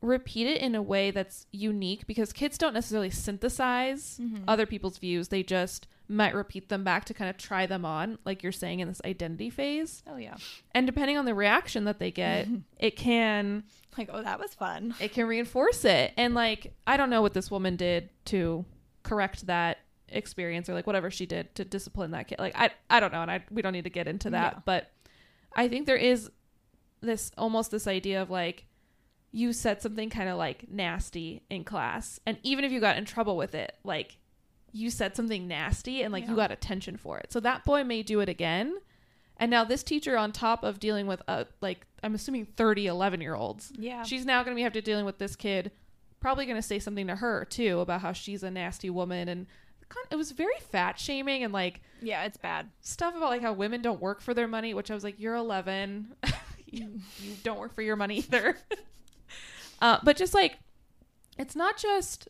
repeat 0.00 0.46
it 0.46 0.60
in 0.60 0.74
a 0.74 0.82
way 0.82 1.10
that's 1.10 1.46
unique 1.52 2.06
because 2.06 2.32
kids 2.32 2.56
don't 2.56 2.72
necessarily 2.72 3.10
synthesize 3.10 4.18
mm-hmm. 4.20 4.44
other 4.48 4.64
people's 4.64 4.98
views. 4.98 5.28
They 5.28 5.42
just 5.42 5.86
might 6.08 6.34
repeat 6.34 6.68
them 6.68 6.84
back 6.84 7.04
to 7.06 7.14
kind 7.14 7.28
of 7.28 7.36
try 7.36 7.66
them 7.66 7.84
on, 7.84 8.18
like 8.24 8.42
you're 8.42 8.52
saying 8.52 8.80
in 8.80 8.88
this 8.88 9.02
identity 9.04 9.50
phase. 9.50 10.02
Oh 10.06 10.16
yeah. 10.16 10.36
And 10.74 10.86
depending 10.86 11.18
on 11.18 11.24
the 11.24 11.34
reaction 11.34 11.84
that 11.84 11.98
they 11.98 12.10
get, 12.10 12.48
it 12.78 12.96
can 12.96 13.64
Like, 13.98 14.08
oh, 14.12 14.22
that 14.22 14.38
was 14.38 14.54
fun. 14.54 14.94
it 15.00 15.12
can 15.12 15.26
reinforce 15.26 15.84
it. 15.84 16.12
And 16.16 16.34
like, 16.34 16.74
I 16.86 16.96
don't 16.96 17.10
know 17.10 17.22
what 17.22 17.34
this 17.34 17.50
woman 17.50 17.76
did 17.76 18.08
to 18.26 18.64
correct 19.02 19.46
that 19.46 19.78
experience 20.08 20.68
or 20.68 20.74
like 20.74 20.86
whatever 20.86 21.10
she 21.10 21.26
did 21.26 21.54
to 21.56 21.64
discipline 21.64 22.10
that 22.12 22.28
kid. 22.28 22.38
Like, 22.38 22.56
I, 22.56 22.70
I 22.90 23.00
don't 23.00 23.12
know. 23.12 23.22
And 23.22 23.30
I, 23.30 23.44
we 23.50 23.62
don't 23.62 23.72
need 23.72 23.84
to 23.84 23.90
get 23.90 24.06
into 24.08 24.30
that, 24.30 24.54
Yeah. 24.54 24.60
but 24.64 24.90
I 25.54 25.68
think 25.68 25.86
there 25.86 25.96
is 25.96 26.30
this 27.00 27.30
almost 27.36 27.70
this 27.70 27.86
idea 27.86 28.22
of 28.22 28.30
like, 28.30 28.66
you 29.32 29.52
said 29.52 29.82
something 29.82 30.08
kind 30.08 30.28
of 30.28 30.38
like 30.38 30.70
nasty 30.70 31.42
in 31.50 31.64
class. 31.64 32.18
And 32.26 32.38
even 32.42 32.64
if 32.64 32.72
you 32.72 32.80
got 32.80 32.96
in 32.96 33.04
trouble 33.04 33.36
with 33.36 33.54
it, 33.54 33.76
like 33.84 34.16
you 34.72 34.90
said 34.90 35.14
something 35.16 35.46
nasty 35.48 36.02
and 36.02 36.12
like 36.12 36.26
you 36.28 36.36
got 36.36 36.50
attention 36.50 36.96
for 36.96 37.18
it. 37.18 37.32
So 37.32 37.40
that 37.40 37.64
boy 37.64 37.84
may 37.84 38.02
do 38.02 38.20
it 38.20 38.28
again. 38.28 38.74
And 39.38 39.50
now 39.50 39.64
this 39.64 39.82
teacher 39.82 40.16
on 40.16 40.32
top 40.32 40.62
of 40.64 40.78
dealing 40.80 41.06
with 41.06 41.20
uh 41.28 41.44
like 41.60 41.86
I'm 42.02 42.14
assuming 42.14 42.46
30 42.56 42.86
11 42.86 43.20
year 43.20 43.34
olds 43.34 43.72
Yeah. 43.76 44.02
she's 44.04 44.24
now 44.24 44.42
going 44.42 44.54
to 44.54 44.56
be 44.58 44.62
have 44.62 44.72
to 44.74 44.80
dealing 44.82 45.04
with 45.04 45.18
this 45.18 45.36
kid 45.36 45.72
probably 46.20 46.46
going 46.46 46.56
to 46.56 46.62
say 46.62 46.78
something 46.78 47.06
to 47.08 47.16
her 47.16 47.44
too 47.44 47.80
about 47.80 48.00
how 48.00 48.12
she's 48.12 48.42
a 48.42 48.50
nasty 48.50 48.88
woman 48.88 49.28
and 49.28 49.46
kind- 49.88 50.06
it 50.10 50.16
was 50.16 50.30
very 50.32 50.58
fat 50.70 50.98
shaming 50.98 51.42
and 51.44 51.52
like 51.52 51.80
yeah, 52.02 52.24
it's 52.24 52.36
bad. 52.36 52.68
stuff 52.82 53.16
about 53.16 53.30
like 53.30 53.42
how 53.42 53.52
women 53.52 53.80
don't 53.82 54.00
work 54.00 54.20
for 54.20 54.34
their 54.34 54.46
money 54.48 54.74
which 54.74 54.90
i 54.90 54.94
was 54.94 55.02
like 55.04 55.18
you're 55.18 55.34
11 55.34 56.14
you, 56.66 57.00
you 57.20 57.34
don't 57.42 57.58
work 57.58 57.74
for 57.74 57.82
your 57.82 57.96
money 57.96 58.18
either 58.18 58.56
uh, 59.80 59.98
but 60.02 60.16
just 60.16 60.34
like 60.34 60.58
it's 61.38 61.56
not 61.56 61.76
just 61.76 62.28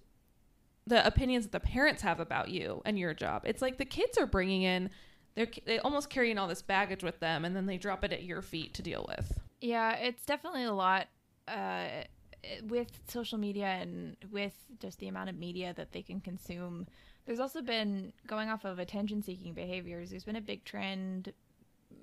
the 0.87 1.05
opinions 1.07 1.45
that 1.45 1.53
the 1.53 1.61
parents 1.61 2.03
have 2.03 2.21
about 2.21 2.49
you 2.49 2.81
and 2.85 2.99
your 2.99 3.13
job 3.15 3.43
it's 3.45 3.63
like 3.63 3.77
the 3.79 3.85
kids 3.85 4.17
are 4.19 4.27
bringing 4.27 4.63
in 4.63 4.89
they're 5.35 5.49
they 5.65 5.79
almost 5.81 6.09
carrying 6.11 6.39
all 6.39 6.49
this 6.49 6.63
baggage 6.63 7.03
with 7.03 7.19
them 7.21 7.45
and 7.45 7.55
then 7.57 7.67
they 7.67 7.77
drop 7.77 8.05
it 8.05 8.13
at 8.13 8.23
your 8.25 8.41
feet 8.43 8.73
to 8.75 8.83
deal 8.83 9.05
with 9.09 9.39
Yeah, 9.61 9.93
it's 9.97 10.25
definitely 10.25 10.65
a 10.65 10.73
lot 10.73 11.09
uh, 11.49 11.89
with 12.69 12.89
social 13.09 13.39
media 13.39 13.67
and 13.67 14.17
with 14.31 14.55
just 14.81 14.99
the 14.99 15.09
amount 15.09 15.29
of 15.29 15.37
media 15.37 15.73
that 15.77 15.93
they 15.93 16.03
can 16.03 16.21
consume. 16.21 16.87
There's 17.27 17.41
also 17.41 17.61
been 17.61 18.13
going 18.27 18.49
off 18.49 18.65
of 18.65 18.79
attention 18.79 19.23
seeking 19.23 19.53
behaviors. 19.53 20.11
There's 20.11 20.25
been 20.25 20.37
a 20.37 20.41
big 20.41 20.65
trend, 20.65 21.33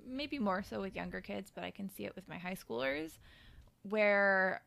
maybe 0.06 0.38
more 0.38 0.62
so 0.62 0.82
with 0.82 0.94
younger 0.94 1.20
kids, 1.20 1.50
but 1.54 1.64
I 1.64 1.70
can 1.70 1.90
see 1.90 2.04
it 2.04 2.14
with 2.14 2.28
my 2.28 2.36
high 2.36 2.54
schoolers, 2.56 3.18
where 3.82 4.62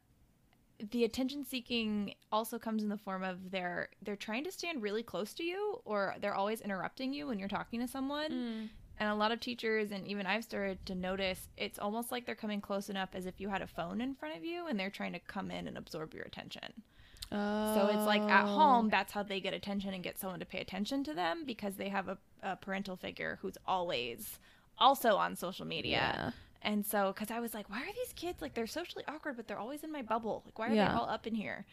the 0.92 1.04
attention 1.04 1.44
seeking 1.44 2.14
also 2.32 2.60
comes 2.60 2.84
in 2.84 2.90
the 2.90 2.98
form 2.98 3.24
of 3.24 3.52
they're 3.52 3.90
they're 4.04 4.16
trying 4.16 4.44
to 4.44 4.52
stand 4.52 4.84
really 4.84 5.02
close 5.02 5.34
to 5.34 5.44
you 5.44 5.82
or 5.86 6.16
they're 6.22 6.36
always 6.36 6.62
interrupting 6.62 7.14
you 7.14 7.28
when 7.28 7.40
you're 7.40 7.48
talking 7.48 7.80
to 7.80 7.88
someone 7.88 8.32
mm. 8.32 8.70
and 9.00 9.10
a 9.10 9.16
lot 9.16 9.32
of 9.32 9.40
teachers 9.40 9.92
and 9.92 10.08
even 10.08 10.28
I've 10.28 10.44
started 10.44 10.86
to 10.86 10.94
notice 10.94 11.50
it's 11.58 11.80
almost 11.80 12.12
like 12.12 12.28
they're 12.28 12.36
coming 12.36 12.62
close 12.62 12.90
enough 12.90 13.10
as 13.14 13.26
if 13.26 13.42
you 13.42 13.50
had 13.50 13.64
a 13.64 13.68
phone 13.68 14.02
in 14.02 14.14
front 14.14 14.38
of 14.38 14.46
you 14.46 14.68
and 14.68 14.80
they're 14.80 14.92
trying 14.92 15.14
to 15.14 15.20
come 15.20 15.50
in 15.50 15.68
and 15.68 15.78
absorb 15.78 16.14
your 16.14 16.26
attention. 16.26 16.84
So 17.30 17.90
it's 17.94 18.06
like 18.06 18.22
at 18.22 18.46
home, 18.46 18.86
oh. 18.88 18.90
that's 18.90 19.12
how 19.14 19.24
they 19.24 19.40
get 19.40 19.54
attention 19.54 19.94
and 19.94 20.04
get 20.04 20.18
someone 20.20 20.40
to 20.40 20.46
pay 20.46 20.60
attention 20.60 21.04
to 21.06 21.14
them 21.14 21.44
because 21.46 21.76
they 21.76 21.90
have 21.90 22.08
a, 22.08 22.18
a 22.42 22.56
parental 22.56 22.96
figure 22.96 23.38
who's 23.42 23.58
always 23.68 24.40
also 24.78 25.16
on 25.18 25.36
social 25.36 25.66
media. 25.66 25.92
Yeah. 25.98 26.32
And 26.62 26.86
so, 26.86 27.14
because 27.14 27.30
I 27.32 27.40
was 27.40 27.54
like, 27.54 27.70
why 27.70 27.82
are 27.82 27.94
these 27.96 28.14
kids 28.16 28.42
like 28.42 28.54
they're 28.54 28.68
socially 28.68 29.04
awkward, 29.08 29.36
but 29.38 29.48
they're 29.48 29.60
always 29.60 29.84
in 29.84 29.92
my 29.92 30.02
bubble? 30.02 30.44
Like, 30.46 30.58
why 30.60 30.68
are 30.70 30.74
Yeah. 30.74 30.88
they 30.90 30.94
all 30.96 31.10
up 31.10 31.28
in 31.28 31.36
here? 31.36 31.66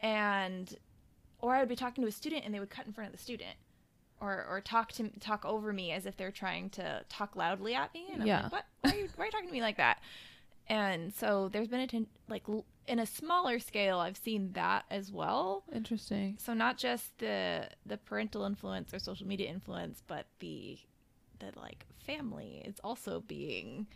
And, 0.00 0.74
or 1.40 1.54
I 1.54 1.60
would 1.60 1.68
be 1.68 1.76
talking 1.76 2.02
to 2.02 2.08
a 2.08 2.12
student 2.12 2.44
and 2.44 2.52
they 2.54 2.60
would 2.60 2.70
cut 2.70 2.86
in 2.86 2.92
front 2.92 3.08
of 3.12 3.16
the 3.16 3.22
student. 3.22 3.56
Or, 4.20 4.46
or 4.48 4.60
talk 4.62 4.92
to 4.92 5.10
talk 5.20 5.44
over 5.44 5.74
me 5.74 5.92
as 5.92 6.06
if 6.06 6.16
they're 6.16 6.30
trying 6.30 6.70
to 6.70 7.04
talk 7.10 7.36
loudly 7.36 7.74
at 7.74 7.92
me, 7.92 8.06
and 8.12 8.22
I'm 8.22 8.26
Yeah. 8.26 8.42
like, 8.44 8.52
"What? 8.52 8.64
Why 8.80 8.90
are 8.92 8.94
you 8.96 9.08
why 9.14 9.24
are 9.24 9.26
you 9.26 9.30
talking 9.32 9.48
to 9.48 9.52
me 9.52 9.60
like 9.60 9.76
that?" 9.76 9.98
And 10.68 11.12
so 11.12 11.50
there's 11.50 11.68
been 11.68 11.80
a 11.80 11.86
ten- 11.86 12.06
like 12.26 12.44
l- 12.48 12.64
in 12.88 12.98
a 12.98 13.06
smaller 13.06 13.58
scale, 13.58 13.98
I've 13.98 14.16
seen 14.16 14.52
that 14.52 14.84
as 14.90 15.10
well. 15.12 15.64
Interesting. 15.72 16.38
So 16.40 16.54
not 16.54 16.78
just 16.78 17.18
the 17.18 17.68
the 17.84 17.96
parental 17.98 18.44
influence 18.44 18.92
or 18.94 18.98
social 18.98 19.26
media 19.26 19.48
influence, 19.50 20.02
but 20.06 20.26
the 20.40 20.78
the 21.38 21.52
like 21.56 21.84
family 22.06 22.62
is 22.64 22.76
also 22.84 23.20
being 23.20 23.86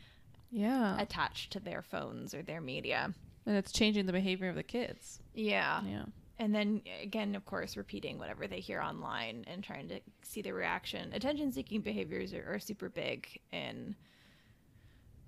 Yeah. 0.50 0.98
attached 1.00 1.52
to 1.52 1.60
their 1.60 1.82
phones 1.82 2.34
or 2.34 2.42
their 2.42 2.60
media. 2.60 3.14
and 3.46 3.56
it's 3.56 3.72
changing 3.72 4.04
the 4.06 4.12
behavior 4.12 4.48
of 4.50 4.54
the 4.56 4.62
kids. 4.62 5.20
Yeah. 5.34 5.82
Yeah. 5.84 6.04
And 6.38 6.54
then 6.54 6.82
again, 7.02 7.34
of 7.34 7.44
course, 7.46 7.76
repeating 7.76 8.18
whatever 8.18 8.46
they 8.46 8.60
hear 8.60 8.80
online 8.80 9.44
and 9.46 9.62
trying 9.64 9.88
to 9.88 10.00
see 10.22 10.42
the 10.42 10.52
reaction. 10.52 11.12
Attention 11.12 11.52
seeking 11.52 11.80
behaviors 11.82 12.32
are, 12.34 12.54
are 12.54 12.58
super 12.58 12.88
big 12.88 13.26
in 13.52 13.94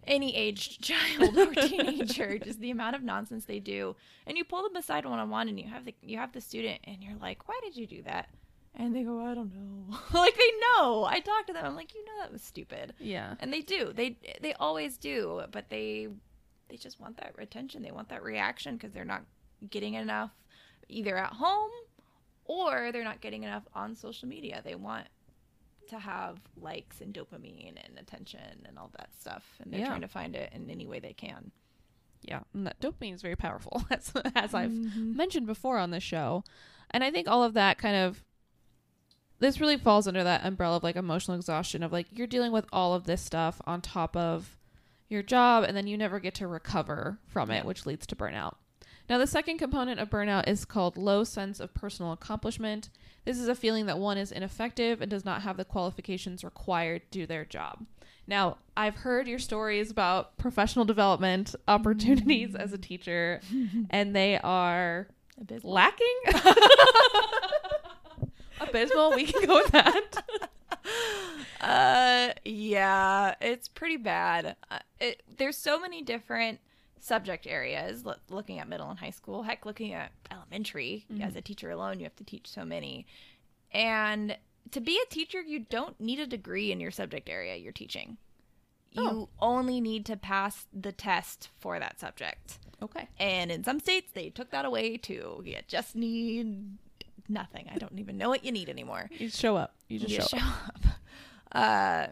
any 0.06 0.34
aged 0.36 0.82
child 0.84 1.36
or 1.36 1.54
teenager. 1.54 2.38
Just 2.38 2.60
the 2.60 2.70
amount 2.70 2.96
of 2.96 3.02
nonsense 3.02 3.44
they 3.44 3.60
do. 3.60 3.96
And 4.26 4.36
you 4.36 4.44
pull 4.44 4.62
them 4.62 4.76
aside 4.76 5.04
one 5.04 5.18
on 5.18 5.30
one 5.30 5.48
and 5.48 5.58
you 5.58 5.68
have 5.68 5.84
the 5.84 5.94
you 6.02 6.18
have 6.18 6.32
the 6.32 6.40
student 6.40 6.80
and 6.84 7.02
you're 7.02 7.16
like, 7.20 7.48
Why 7.48 7.58
did 7.62 7.76
you 7.76 7.86
do 7.86 8.02
that? 8.02 8.28
And 8.74 8.96
they 8.96 9.02
go, 9.02 9.20
I 9.20 9.34
don't 9.34 9.52
know. 9.54 9.98
like 10.18 10.36
they 10.36 10.50
know. 10.60 11.04
I 11.04 11.20
talk 11.20 11.46
to 11.46 11.52
them, 11.52 11.64
I'm 11.64 11.76
like, 11.76 11.94
you 11.94 12.04
know 12.04 12.22
that 12.22 12.32
was 12.32 12.42
stupid. 12.42 12.94
Yeah. 12.98 13.34
And 13.40 13.52
they 13.52 13.60
do. 13.60 13.92
They 13.92 14.16
they 14.40 14.54
always 14.54 14.96
do, 14.96 15.42
but 15.50 15.68
they 15.68 16.08
they 16.68 16.76
just 16.76 17.00
want 17.00 17.18
that 17.18 17.34
attention. 17.38 17.82
They 17.82 17.90
want 17.90 18.08
that 18.08 18.22
reaction 18.22 18.76
because 18.76 18.92
they're 18.92 19.04
not 19.04 19.24
getting 19.70 19.94
enough 19.94 20.30
either 20.88 21.16
at 21.16 21.34
home 21.34 21.70
or 22.44 22.90
they're 22.92 23.04
not 23.04 23.20
getting 23.20 23.44
enough 23.44 23.64
on 23.74 23.94
social 23.94 24.28
media. 24.28 24.62
They 24.64 24.74
want 24.74 25.06
to 25.92 25.98
have 25.98 26.38
likes 26.60 27.00
and 27.00 27.14
dopamine 27.14 27.74
and 27.82 27.98
attention 27.98 28.64
and 28.66 28.78
all 28.78 28.90
that 28.98 29.10
stuff, 29.18 29.44
and 29.60 29.72
they're 29.72 29.80
Yeah. 29.80 29.86
trying 29.86 30.00
to 30.02 30.08
find 30.08 30.34
it 30.36 30.52
in 30.52 30.68
any 30.68 30.86
way 30.86 30.98
they 31.00 31.12
can. 31.14 31.52
Yeah, 32.22 32.40
and 32.54 32.66
that 32.66 32.80
dopamine 32.80 33.14
is 33.14 33.22
very 33.22 33.36
powerful, 33.36 33.84
as, 33.90 34.12
as 34.34 34.54
I've 34.54 34.70
Mm-hmm. 34.70 35.16
mentioned 35.16 35.46
before 35.46 35.78
on 35.78 35.90
this 35.90 36.02
show. 36.02 36.44
And 36.90 37.02
I 37.02 37.10
think 37.10 37.26
all 37.28 37.42
of 37.42 37.54
that 37.54 37.78
kind 37.78 37.96
of 37.96 38.22
this 39.38 39.60
really 39.60 39.76
falls 39.76 40.06
under 40.06 40.22
that 40.22 40.44
umbrella 40.44 40.76
of 40.76 40.82
like 40.84 40.94
emotional 40.96 41.36
exhaustion 41.36 41.82
of 41.82 41.90
like 41.92 42.06
you're 42.12 42.26
dealing 42.28 42.52
with 42.52 42.64
all 42.72 42.94
of 42.94 43.04
this 43.04 43.20
stuff 43.22 43.60
on 43.66 43.80
top 43.80 44.16
of 44.16 44.56
your 45.08 45.22
job 45.22 45.64
and 45.64 45.76
then 45.76 45.86
you 45.88 45.96
never 45.98 46.20
get 46.20 46.34
to 46.36 46.46
recover 46.46 47.18
from 47.26 47.50
it, 47.50 47.64
which 47.64 47.84
leads 47.86 48.06
to 48.06 48.14
burnout. 48.16 48.54
Now, 49.08 49.18
the 49.18 49.26
second 49.26 49.58
component 49.58 49.98
of 49.98 50.08
burnout 50.08 50.48
is 50.48 50.64
called 50.64 50.96
low 50.96 51.24
sense 51.24 51.58
of 51.58 51.74
personal 51.74 52.12
accomplishment. 52.12 52.88
This 53.24 53.38
is 53.38 53.48
a 53.48 53.54
feeling 53.54 53.86
that 53.86 53.98
one 53.98 54.18
is 54.18 54.32
ineffective 54.32 55.00
and 55.00 55.10
does 55.10 55.24
not 55.24 55.42
have 55.42 55.56
the 55.56 55.64
qualifications 55.64 56.42
required 56.42 57.02
to 57.12 57.18
do 57.20 57.26
their 57.26 57.44
job. 57.44 57.86
Now, 58.26 58.58
I've 58.76 58.96
heard 58.96 59.26
your 59.28 59.38
stories 59.38 59.90
about 59.90 60.36
professional 60.38 60.84
development 60.84 61.54
opportunities 61.68 62.54
as 62.54 62.72
a 62.72 62.78
teacher, 62.78 63.40
and 63.90 64.14
they 64.14 64.38
are 64.38 65.08
Abysmal. 65.40 65.72
lacking. 65.72 66.20
Abysmal. 68.60 69.12
We 69.14 69.24
can 69.26 69.46
go 69.46 69.54
with 69.56 69.72
that. 69.72 70.24
Uh, 71.60 72.32
yeah, 72.44 73.36
it's 73.40 73.68
pretty 73.68 73.96
bad. 73.96 74.56
Uh, 74.68 74.80
it, 75.00 75.22
there's 75.36 75.56
so 75.56 75.78
many 75.78 76.02
different 76.02 76.58
subject 77.02 77.46
areas. 77.46 78.06
Lo- 78.06 78.14
looking 78.30 78.60
at 78.60 78.68
middle 78.68 78.88
and 78.88 78.98
high 78.98 79.10
school, 79.10 79.42
heck, 79.42 79.66
looking 79.66 79.92
at 79.92 80.12
elementary 80.30 81.04
as 81.20 81.36
a 81.36 81.40
teacher 81.40 81.70
alone, 81.70 81.98
you 81.98 82.04
have 82.04 82.16
to 82.16 82.24
teach 82.24 82.48
so 82.48 82.64
many. 82.64 83.06
And 83.72 84.36
to 84.70 84.80
be 84.80 84.98
a 85.04 85.10
teacher, 85.12 85.40
you 85.42 85.60
don't 85.60 86.00
need 86.00 86.20
a 86.20 86.26
degree 86.26 86.70
in 86.70 86.80
your 86.80 86.90
subject 86.92 87.28
area 87.28 87.56
you're 87.56 87.72
teaching. 87.72 88.16
You 88.92 89.28
only 89.40 89.80
need 89.80 90.04
to 90.06 90.16
pass 90.16 90.66
the 90.72 90.92
test 90.92 91.48
for 91.58 91.78
that 91.78 91.98
subject. 91.98 92.58
Okay. 92.82 93.08
And 93.18 93.50
in 93.50 93.64
some 93.64 93.80
states, 93.80 94.10
they 94.12 94.28
took 94.28 94.50
that 94.50 94.64
away 94.64 94.98
too. 94.98 95.42
You 95.44 95.56
just 95.66 95.96
need 95.96 96.76
nothing. 97.28 97.70
I 97.74 97.78
don't 97.78 97.98
even 97.98 98.18
know 98.18 98.28
what 98.28 98.44
you 98.44 98.52
need 98.52 98.68
anymore 98.68 99.08
You 99.12 99.28
just 99.28 99.40
show 99.40 99.56
up. 99.56 99.74
You 99.88 99.98
just 99.98 100.12
you 100.12 100.20
show, 100.20 100.26
show 100.38 100.44
up. 100.44 100.74
up. 100.76 100.80
Uh, 101.52 102.06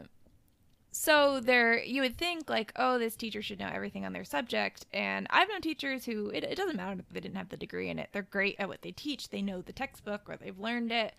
so 0.92 1.40
there, 1.40 1.82
you 1.82 2.02
would 2.02 2.18
think 2.18 2.50
like, 2.50 2.72
oh, 2.76 2.98
this 2.98 3.14
teacher 3.16 3.42
should 3.42 3.60
know 3.60 3.70
everything 3.72 4.04
on 4.04 4.12
their 4.12 4.24
subject. 4.24 4.86
And 4.92 5.26
I've 5.30 5.48
known 5.48 5.60
teachers 5.60 6.04
who 6.04 6.30
it, 6.30 6.42
it 6.42 6.56
doesn't 6.56 6.76
matter 6.76 6.98
if 6.98 7.08
they 7.12 7.20
didn't 7.20 7.36
have 7.36 7.48
the 7.48 7.56
degree 7.56 7.88
in 7.88 7.98
it. 7.98 8.08
They're 8.12 8.22
great 8.22 8.56
at 8.58 8.68
what 8.68 8.82
they 8.82 8.90
teach. 8.90 9.28
They 9.28 9.42
know 9.42 9.62
the 9.62 9.72
textbook 9.72 10.22
or 10.28 10.36
they've 10.36 10.58
learned 10.58 10.90
it, 10.90 11.14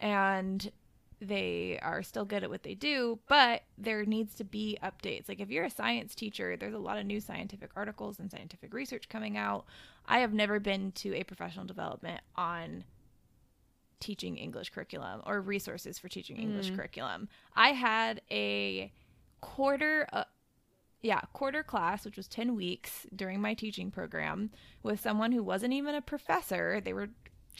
and 0.00 0.70
they 1.20 1.78
are 1.82 2.02
still 2.02 2.24
good 2.24 2.44
at 2.44 2.50
what 2.50 2.62
they 2.62 2.74
do. 2.74 3.18
But 3.26 3.62
there 3.76 4.04
needs 4.04 4.34
to 4.36 4.44
be 4.44 4.78
updates. 4.82 5.28
Like 5.28 5.40
if 5.40 5.50
you're 5.50 5.64
a 5.64 5.70
science 5.70 6.14
teacher, 6.14 6.56
there's 6.56 6.74
a 6.74 6.78
lot 6.78 6.98
of 6.98 7.06
new 7.06 7.20
scientific 7.20 7.70
articles 7.74 8.20
and 8.20 8.30
scientific 8.30 8.72
research 8.72 9.08
coming 9.08 9.36
out. 9.36 9.64
I 10.06 10.20
have 10.20 10.32
never 10.32 10.60
been 10.60 10.92
to 10.92 11.16
a 11.16 11.24
professional 11.24 11.64
development 11.64 12.20
on 12.36 12.84
teaching 13.98 14.36
English 14.36 14.70
curriculum 14.70 15.22
or 15.26 15.40
resources 15.40 15.98
for 15.98 16.08
teaching 16.08 16.36
English 16.36 16.70
mm. 16.70 16.76
curriculum. 16.76 17.28
I 17.56 17.70
had 17.70 18.20
a 18.30 18.92
quarter 19.54 20.06
uh, 20.12 20.24
yeah, 21.02 21.20
quarter 21.32 21.62
class 21.62 22.04
which 22.04 22.16
was 22.16 22.26
10 22.28 22.56
weeks 22.56 23.06
during 23.14 23.40
my 23.40 23.54
teaching 23.54 23.90
program 23.90 24.50
with 24.82 25.00
someone 25.00 25.32
who 25.32 25.42
wasn't 25.42 25.72
even 25.72 25.94
a 25.94 26.02
professor. 26.02 26.80
They 26.80 26.92
were 26.92 27.10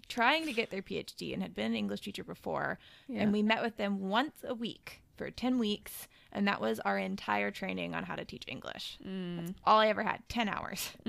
trying 0.09 0.45
to 0.47 0.53
get 0.53 0.71
their 0.71 0.83
PhD 0.83 1.33
and 1.33 1.43
had 1.43 1.55
been 1.55 1.67
an 1.67 1.75
English 1.77 2.01
teacher 2.01 2.25
before, 2.25 2.79
Yeah. 3.09 3.23
and 3.23 3.33
we 3.33 3.43
met 3.43 3.63
with 3.63 3.77
them 3.77 4.09
once 4.09 4.45
a 4.47 4.55
week 4.55 5.03
for 5.17 5.31
10 5.31 5.59
weeks 5.59 6.09
and 6.33 6.47
that 6.49 6.61
was 6.61 6.81
our 6.81 6.99
entire 6.99 7.51
training 7.51 7.95
on 7.95 8.03
how 8.05 8.17
to 8.17 8.25
teach 8.25 8.45
English. 8.49 8.99
That's 9.03 9.53
all 9.65 9.79
I 9.79 9.89
ever 9.89 10.03
had, 10.03 10.23
10 10.29 10.49
hours. 10.49 10.91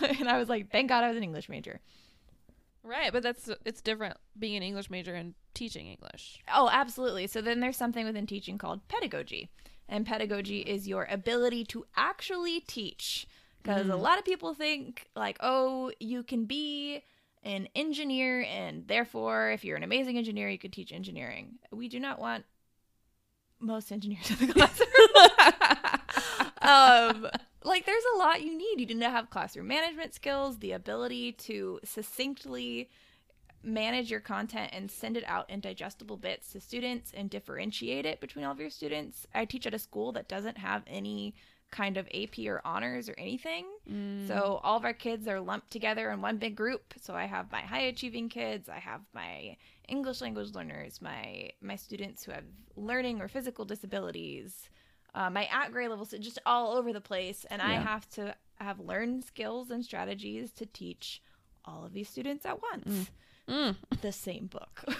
and 0.00 0.28
I 0.28 0.38
was 0.38 0.48
like, 0.48 0.70
thank 0.70 0.88
God 0.88 1.04
I 1.04 1.08
was 1.08 1.16
an 1.16 1.22
English 1.22 1.48
major. 1.48 1.80
Right, 2.88 3.12
but 3.12 3.22
that's 3.22 3.50
it's 3.66 3.82
different 3.82 4.16
being 4.38 4.56
an 4.56 4.62
English 4.62 4.88
major 4.88 5.14
and 5.14 5.34
teaching 5.52 5.88
English. 5.88 6.42
Oh, 6.52 6.70
absolutely. 6.72 7.26
So 7.26 7.42
then 7.42 7.60
there's 7.60 7.76
something 7.76 8.06
within 8.06 8.26
teaching 8.26 8.56
called 8.56 8.86
pedagogy. 8.88 9.50
And 9.90 10.06
pedagogy 10.06 10.60
is 10.60 10.88
your 10.88 11.06
ability 11.10 11.64
to 11.66 11.84
actually 11.96 12.60
teach. 12.60 13.26
Because 13.62 13.88
a 13.88 13.96
lot 13.96 14.18
of 14.18 14.24
people 14.24 14.54
think, 14.54 15.06
like, 15.14 15.36
oh, 15.40 15.92
you 16.00 16.22
can 16.22 16.46
be 16.46 17.02
an 17.42 17.68
engineer, 17.74 18.42
and 18.42 18.86
therefore, 18.88 19.50
if 19.50 19.64
you're 19.64 19.76
an 19.76 19.82
amazing 19.82 20.16
engineer, 20.16 20.48
you 20.48 20.58
could 20.58 20.72
teach 20.72 20.92
engineering. 20.92 21.58
We 21.70 21.88
do 21.88 22.00
not 22.00 22.18
want 22.18 22.44
most 23.60 23.92
engineers 23.92 24.30
in 24.30 24.46
the 24.46 24.54
classroom. 26.62 27.22
um, 27.26 27.30
like, 27.64 27.86
there's 27.86 28.04
a 28.14 28.18
lot 28.18 28.42
you 28.42 28.56
need. 28.56 28.80
You 28.80 28.86
need 28.86 29.00
to 29.00 29.10
have 29.10 29.30
classroom 29.30 29.68
management 29.68 30.14
skills, 30.14 30.58
the 30.58 30.72
ability 30.72 31.32
to 31.32 31.80
succinctly 31.84 32.88
manage 33.62 34.10
your 34.10 34.20
content 34.20 34.70
and 34.72 34.90
send 34.90 35.16
it 35.16 35.24
out 35.26 35.50
in 35.50 35.60
digestible 35.60 36.16
bits 36.16 36.52
to 36.52 36.60
students 36.60 37.12
and 37.14 37.28
differentiate 37.28 38.06
it 38.06 38.20
between 38.20 38.44
all 38.44 38.52
of 38.52 38.60
your 38.60 38.70
students. 38.70 39.26
I 39.34 39.44
teach 39.44 39.66
at 39.66 39.74
a 39.74 39.78
school 39.78 40.12
that 40.12 40.28
doesn't 40.28 40.58
have 40.58 40.82
any 40.86 41.34
kind 41.70 41.96
of 41.96 42.08
AP 42.14 42.38
or 42.46 42.62
honors 42.64 43.08
or 43.08 43.14
anything. 43.18 43.66
So 43.86 44.34
mm. 44.34 44.60
all 44.62 44.76
of 44.76 44.84
our 44.84 44.94
kids 44.94 45.28
are 45.28 45.40
lumped 45.40 45.70
together 45.70 46.10
in 46.10 46.22
one 46.22 46.38
big 46.38 46.56
group. 46.56 46.94
So 47.00 47.14
I 47.14 47.26
have 47.26 47.52
my 47.52 47.60
high 47.60 47.82
achieving 47.82 48.28
kids, 48.28 48.68
I 48.68 48.78
have 48.78 49.00
my 49.12 49.56
English 49.88 50.20
language 50.20 50.54
learners, 50.54 51.02
my 51.02 51.50
my 51.60 51.76
students 51.76 52.24
who 52.24 52.32
have 52.32 52.44
learning 52.76 53.20
or 53.20 53.28
physical 53.28 53.64
disabilities, 53.64 54.70
uh, 55.18 55.30
my 55.30 55.46
at 55.46 55.72
grade 55.72 55.88
level, 55.90 56.04
levels, 56.04 56.24
just 56.24 56.38
all 56.46 56.76
over 56.76 56.92
the 56.92 57.00
place. 57.00 57.44
And 57.50 57.60
I 57.60 57.74
have 57.74 58.08
to 58.10 58.34
have 58.56 58.78
learned 58.78 59.24
skills 59.24 59.70
and 59.70 59.84
strategies 59.84 60.52
to 60.52 60.66
teach 60.66 61.20
all 61.64 61.84
of 61.84 61.92
these 61.92 62.08
students 62.08 62.46
at 62.46 62.60
once 62.62 63.10
the 64.00 64.12
same 64.12 64.46
book. 64.46 64.84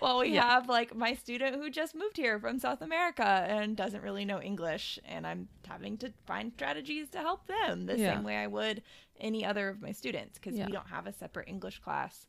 well, 0.00 0.20
we 0.20 0.34
Yeah. 0.34 0.42
have 0.42 0.68
like 0.68 0.94
my 0.94 1.14
student 1.14 1.56
who 1.56 1.70
just 1.70 1.94
moved 1.94 2.16
here 2.16 2.38
from 2.38 2.58
South 2.58 2.80
America 2.80 3.24
and 3.48 3.76
doesn't 3.76 4.02
really 4.02 4.24
know 4.24 4.40
English, 4.40 4.98
and 5.04 5.26
I'm 5.26 5.48
having 5.66 5.98
to 5.98 6.12
find 6.26 6.52
strategies 6.52 7.10
to 7.10 7.18
help 7.18 7.46
them 7.46 7.86
the 7.86 7.98
Yeah. 7.98 8.14
same 8.14 8.24
way 8.24 8.36
I 8.36 8.46
would 8.46 8.82
any 9.18 9.44
other 9.44 9.68
of 9.68 9.80
my 9.82 9.92
students 9.92 10.38
because 10.38 10.56
Yeah. 10.56 10.66
we 10.66 10.72
don't 10.72 10.88
have 10.88 11.06
a 11.06 11.12
separate 11.12 11.48
English 11.48 11.80
class 11.80 12.26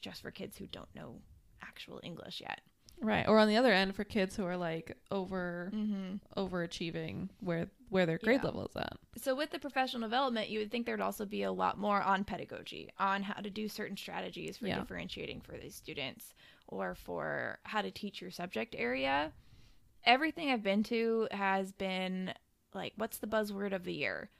just 0.00 0.22
for 0.22 0.30
kids 0.30 0.56
who 0.56 0.66
don't 0.66 0.92
know 0.94 1.20
actual 1.62 2.00
English 2.02 2.40
yet. 2.40 2.60
Right. 3.00 3.28
Or 3.28 3.38
on 3.38 3.46
the 3.48 3.56
other 3.56 3.72
end 3.72 3.94
for 3.94 4.04
kids 4.04 4.34
who 4.36 4.44
are 4.46 4.56
like 4.56 4.96
over 5.10 5.70
Mm-hmm. 5.74 6.16
overachieving 6.40 7.28
where 7.40 7.68
where 7.88 8.06
their 8.06 8.18
grade 8.18 8.40
Yeah. 8.40 8.46
level 8.46 8.66
is 8.66 8.76
at. 8.76 8.96
So 9.16 9.34
with 9.34 9.50
the 9.50 9.58
professional 9.60 10.02
development, 10.02 10.48
you 10.48 10.58
would 10.58 10.70
think 10.72 10.86
there'd 10.86 11.00
also 11.00 11.24
be 11.24 11.42
a 11.44 11.52
lot 11.52 11.78
more 11.78 12.02
on 12.02 12.24
pedagogy, 12.24 12.90
on 12.98 13.22
how 13.22 13.40
to 13.40 13.48
do 13.50 13.68
certain 13.68 13.96
strategies 13.96 14.56
for 14.56 14.66
Yeah. 14.66 14.80
differentiating 14.80 15.40
for 15.42 15.56
these 15.56 15.74
students 15.76 16.34
or 16.66 16.94
for 16.96 17.60
how 17.64 17.82
to 17.82 17.90
teach 17.92 18.20
your 18.20 18.30
subject 18.32 18.74
area. 18.76 19.32
Everything 20.04 20.50
I've 20.50 20.62
been 20.64 20.82
to 20.84 21.28
has 21.30 21.72
been 21.72 22.32
like 22.74 22.92
what's 22.96 23.18
the 23.18 23.26
buzzword 23.26 23.72
of 23.72 23.84
the 23.84 23.94
year? 23.94 24.30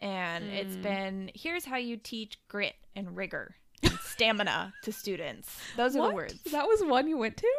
And 0.00 0.44
it's 0.44 0.76
been 0.76 1.30
here's 1.34 1.64
how 1.64 1.76
you 1.76 1.96
teach 1.96 2.38
grit 2.48 2.74
and 2.96 3.16
rigor 3.16 3.54
and 3.82 3.98
stamina 4.00 4.74
to 4.82 4.92
students. 4.92 5.56
Those 5.76 5.94
are 5.96 6.00
What? 6.00 6.08
the 6.10 6.14
words. 6.14 6.42
That 6.52 6.66
was 6.66 6.82
one 6.84 7.06
you 7.08 7.16
went 7.18 7.36
to? 7.36 7.52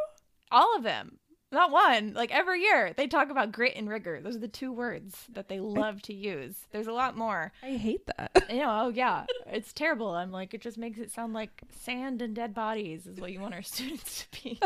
All 0.51 0.75
of 0.75 0.83
them. 0.83 1.19
Not 1.51 1.71
one. 1.71 2.13
Like 2.13 2.31
every 2.31 2.61
year, 2.61 2.93
they 2.95 3.07
talk 3.07 3.31
about 3.31 3.51
grit 3.51 3.73
and 3.75 3.89
rigor. 3.89 4.21
Those 4.21 4.35
are 4.35 4.39
the 4.39 4.47
two 4.47 4.71
words 4.71 5.25
that 5.33 5.47
they 5.47 5.59
love 5.59 6.01
to 6.03 6.13
use. 6.13 6.55
There's 6.71 6.87
a 6.87 6.91
lot 6.91 7.17
more. 7.17 7.51
I 7.63 7.71
hate 7.71 8.05
that. 8.05 8.45
You 8.49 8.57
know, 8.57 8.85
oh 8.85 8.89
yeah, 8.89 9.25
it's 9.47 9.73
terrible. 9.73 10.11
I'm 10.11 10.31
like, 10.31 10.53
it 10.53 10.61
just 10.61 10.77
makes 10.77 10.99
it 10.99 11.11
sound 11.11 11.33
like 11.33 11.63
sand 11.71 12.21
and 12.21 12.35
dead 12.35 12.53
bodies 12.53 13.07
is 13.07 13.19
what 13.19 13.31
you 13.31 13.39
want 13.39 13.55
our 13.55 13.61
students 13.63 14.25
to 14.31 14.43
be. 14.43 14.59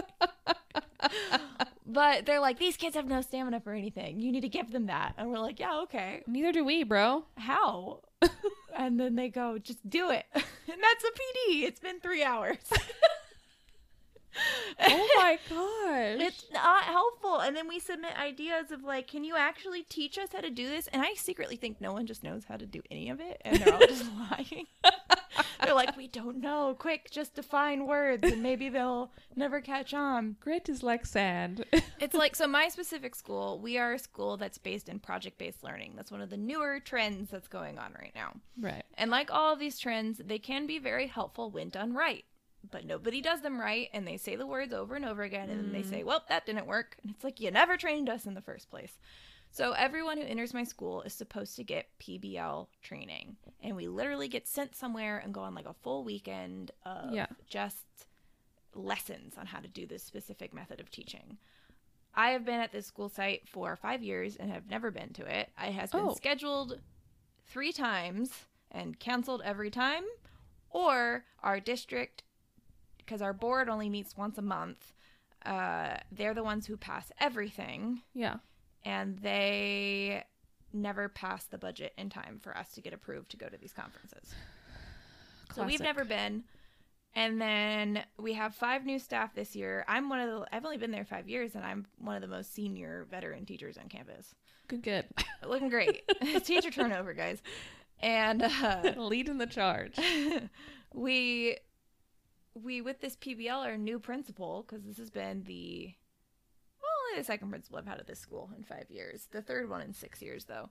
but 1.85 2.25
they're 2.25 2.41
like, 2.41 2.59
these 2.59 2.75
kids 2.75 2.95
have 2.97 3.07
no 3.07 3.21
stamina 3.21 3.61
for 3.61 3.73
anything. 3.73 4.19
You 4.19 4.31
need 4.33 4.41
to 4.41 4.49
give 4.49 4.71
them 4.71 4.87
that. 4.87 5.13
And 5.17 5.29
we're 5.29 5.39
like, 5.39 5.59
yeah, 5.61 5.79
okay. 5.83 6.23
Neither 6.27 6.51
do 6.51 6.65
we, 6.65 6.83
bro. 6.83 7.23
How? 7.37 8.01
and 8.75 8.99
then 8.99 9.15
they 9.15 9.29
go, 9.29 9.57
just 9.57 9.89
do 9.89 10.09
it. 10.09 10.25
and 10.33 10.43
that's 10.67 11.03
a 11.03 11.51
PD. 11.51 11.63
It's 11.63 11.79
been 11.79 12.01
three 12.01 12.23
hours. 12.23 12.57
Oh 14.79 15.09
my 15.17 15.37
gosh. 15.49 16.27
It's 16.27 16.45
not 16.53 16.83
helpful. 16.83 17.39
And 17.39 17.55
then 17.55 17.67
we 17.67 17.79
submit 17.79 18.17
ideas 18.19 18.71
of 18.71 18.83
like, 18.83 19.07
can 19.07 19.23
you 19.23 19.35
actually 19.35 19.83
teach 19.83 20.17
us 20.17 20.29
how 20.33 20.41
to 20.41 20.49
do 20.49 20.67
this? 20.67 20.87
And 20.87 21.01
I 21.01 21.13
secretly 21.15 21.55
think 21.55 21.79
no 21.79 21.93
one 21.93 22.05
just 22.05 22.23
knows 22.23 22.45
how 22.45 22.57
to 22.57 22.65
do 22.65 22.81
any 22.89 23.09
of 23.09 23.19
it. 23.19 23.41
And 23.45 23.59
they're 23.59 23.73
all 23.73 23.79
just 23.79 24.05
lying. 24.31 24.65
they're 25.63 25.73
like, 25.73 25.95
we 25.95 26.07
don't 26.07 26.41
know. 26.41 26.75
Quick, 26.77 27.09
just 27.11 27.35
define 27.35 27.85
words 27.85 28.23
and 28.23 28.41
maybe 28.43 28.69
they'll 28.69 29.11
never 29.35 29.61
catch 29.61 29.93
on. 29.93 30.35
Grit 30.39 30.69
is 30.69 30.83
like 30.83 31.05
sand. 31.05 31.65
It's 31.99 32.15
like, 32.15 32.35
so 32.35 32.47
my 32.53 32.69
specific 32.69 33.15
school, 33.15 33.59
we 33.59 33.77
are 33.77 33.93
a 33.93 33.99
school 33.99 34.37
that's 34.37 34.57
based 34.57 34.89
in 34.89 34.99
project 34.99 35.37
based 35.37 35.63
learning. 35.63 35.93
That's 35.95 36.11
one 36.11 36.21
of 36.21 36.29
the 36.29 36.37
newer 36.37 36.79
trends 36.79 37.29
that's 37.29 37.47
going 37.47 37.77
on 37.77 37.93
right 37.99 38.11
now. 38.15 38.33
right. 38.59 38.83
And 38.97 39.11
like 39.11 39.31
all 39.31 39.53
of 39.53 39.59
these 39.59 39.79
trends, 39.79 40.21
they 40.23 40.39
can 40.39 40.67
be 40.67 40.79
very 40.79 41.07
helpful 41.07 41.49
when 41.51 41.69
done 41.69 41.93
right. 41.93 42.25
But 42.71 42.85
nobody 42.85 43.21
does 43.21 43.41
them 43.41 43.59
right, 43.59 43.89
and 43.93 44.07
they 44.07 44.17
say 44.17 44.35
the 44.35 44.47
words 44.47 44.73
over 44.73 44.95
and 44.95 45.05
over 45.05 45.21
again, 45.23 45.49
and 45.49 45.59
then 45.65 45.71
they 45.73 45.83
say, 45.83 46.01
mm. 46.01 46.05
Well, 46.05 46.23
that 46.29 46.45
didn't 46.45 46.65
work. 46.65 46.95
And 47.03 47.13
it's 47.13 47.23
like, 47.23 47.39
You 47.39 47.51
never 47.51 47.75
trained 47.77 48.09
us 48.09 48.25
in 48.25 48.33
the 48.33 48.41
first 48.41 48.69
place. 48.69 48.97
So 49.51 49.73
everyone 49.73 50.17
who 50.17 50.23
enters 50.23 50.53
my 50.53 50.63
school 50.63 51.01
is 51.03 51.13
supposed 51.13 51.55
to 51.57 51.63
get 51.63 51.87
PBL 51.99 52.67
training. 52.81 53.35
And 53.61 53.75
we 53.75 53.87
literally 53.87 54.27
get 54.27 54.47
sent 54.47 54.75
somewhere 54.75 55.19
and 55.19 55.33
go 55.33 55.41
on 55.41 55.53
like 55.53 55.67
a 55.67 55.73
full 55.83 56.03
weekend 56.03 56.71
of 56.85 57.13
Yeah. 57.13 57.27
just 57.47 57.85
lessons 58.73 59.35
on 59.37 59.45
how 59.45 59.59
to 59.59 59.67
do 59.67 59.85
this 59.85 60.03
specific 60.03 60.53
method 60.53 60.79
of 60.79 60.89
teaching. 60.89 61.37
I 62.15 62.29
have 62.31 62.45
been 62.45 62.59
at 62.59 62.71
this 62.71 62.87
school 62.87 63.09
site 63.09 63.47
for 63.47 63.75
five 63.75 64.01
years 64.03 64.35
and 64.35 64.51
have 64.51 64.69
never 64.69 64.89
been 64.91 65.13
to 65.13 65.25
it. 65.39 65.51
I 65.57 65.67
has 65.67 65.91
been 65.91 66.01
Oh. 66.01 66.13
scheduled 66.15 66.79
three 67.45 67.71
times 67.71 68.31
and 68.71 68.99
canceled 68.99 69.41
every 69.45 69.69
time, 69.69 70.03
or 70.71 71.25
our 71.43 71.59
district, 71.59 72.23
because 73.05 73.21
our 73.21 73.33
board 73.33 73.69
only 73.69 73.89
meets 73.89 74.15
once 74.17 74.37
a 74.37 74.41
month, 74.41 74.93
uh, 75.45 75.97
they're 76.11 76.33
the 76.33 76.43
ones 76.43 76.65
who 76.65 76.77
pass 76.77 77.11
everything, 77.19 78.01
Yeah. 78.13 78.37
and 78.85 79.17
they 79.19 80.23
never 80.71 81.09
pass 81.09 81.45
the 81.45 81.57
budget 81.57 81.93
in 81.97 82.09
time 82.09 82.39
for 82.41 82.57
us 82.57 82.71
to 82.73 82.81
get 82.81 82.93
approved 82.93 83.29
to 83.31 83.37
go 83.37 83.47
to 83.47 83.57
these 83.57 83.73
conferences. 83.73 84.33
So 85.53 85.63
we've 85.65 85.79
never 85.81 86.03
been. 86.03 86.43
And 87.15 87.39
then 87.39 88.03
we 88.17 88.33
have 88.33 88.55
five 88.55 88.85
new 88.87 88.97
staff 88.97 89.35
this 89.35 89.55
year. 89.55 89.85
I'm 89.87 90.09
one 90.09 90.19
of 90.19 90.29
the 90.29 90.47
I've 90.55 90.65
only 90.65 90.77
been 90.77 90.89
there 90.89 91.05
5 91.05 91.29
years 91.29 91.53
and 91.53 91.63
I'm 91.63 91.85
one 91.99 92.15
of 92.15 92.23
the 92.23 92.27
most 92.27 92.55
senior 92.55 93.05
veteran 93.11 93.45
teachers 93.45 93.77
on 93.77 93.87
campus. 93.87 94.33
Good, 94.67 94.81
good. 94.81 95.05
Looking 95.47 95.69
great. 95.69 96.01
Teacher 96.43 96.71
turnover, 96.71 97.13
guys. 97.13 97.39
And 97.99 98.41
uh, 98.41 98.93
Leading 98.97 99.37
the 99.37 99.45
charge. 99.45 99.95
we 100.91 101.57
we 102.55 102.81
with 102.81 103.01
this 103.01 103.15
PBL 103.15 103.65
our 103.65 103.77
new 103.77 103.99
principal 103.99 104.65
because 104.67 104.85
this 104.85 104.97
has 104.97 105.09
been 105.09 105.43
the 105.43 105.93
well 106.81 106.91
only 107.09 107.21
the 107.21 107.25
second 107.25 107.49
principal 107.49 107.77
I've 107.77 107.87
had 107.87 107.99
at 107.99 108.07
this 108.07 108.19
school 108.19 108.49
in 108.57 108.63
five 108.63 108.85
years. 108.89 109.27
The 109.31 109.41
third 109.41 109.69
one 109.69 109.81
in 109.81 109.93
six 109.93 110.21
years 110.21 110.45
though. 110.45 110.69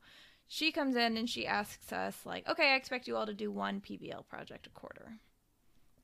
She 0.48 0.70
comes 0.70 0.96
in 0.96 1.16
and 1.16 1.30
she 1.30 1.46
asks 1.46 1.92
us 1.92 2.16
like, 2.26 2.46
okay, 2.48 2.72
I 2.72 2.76
expect 2.76 3.08
you 3.08 3.16
all 3.16 3.26
to 3.26 3.32
do 3.32 3.50
one 3.50 3.80
PBL 3.80 4.26
project 4.28 4.66
a 4.66 4.70
quarter. 4.70 5.14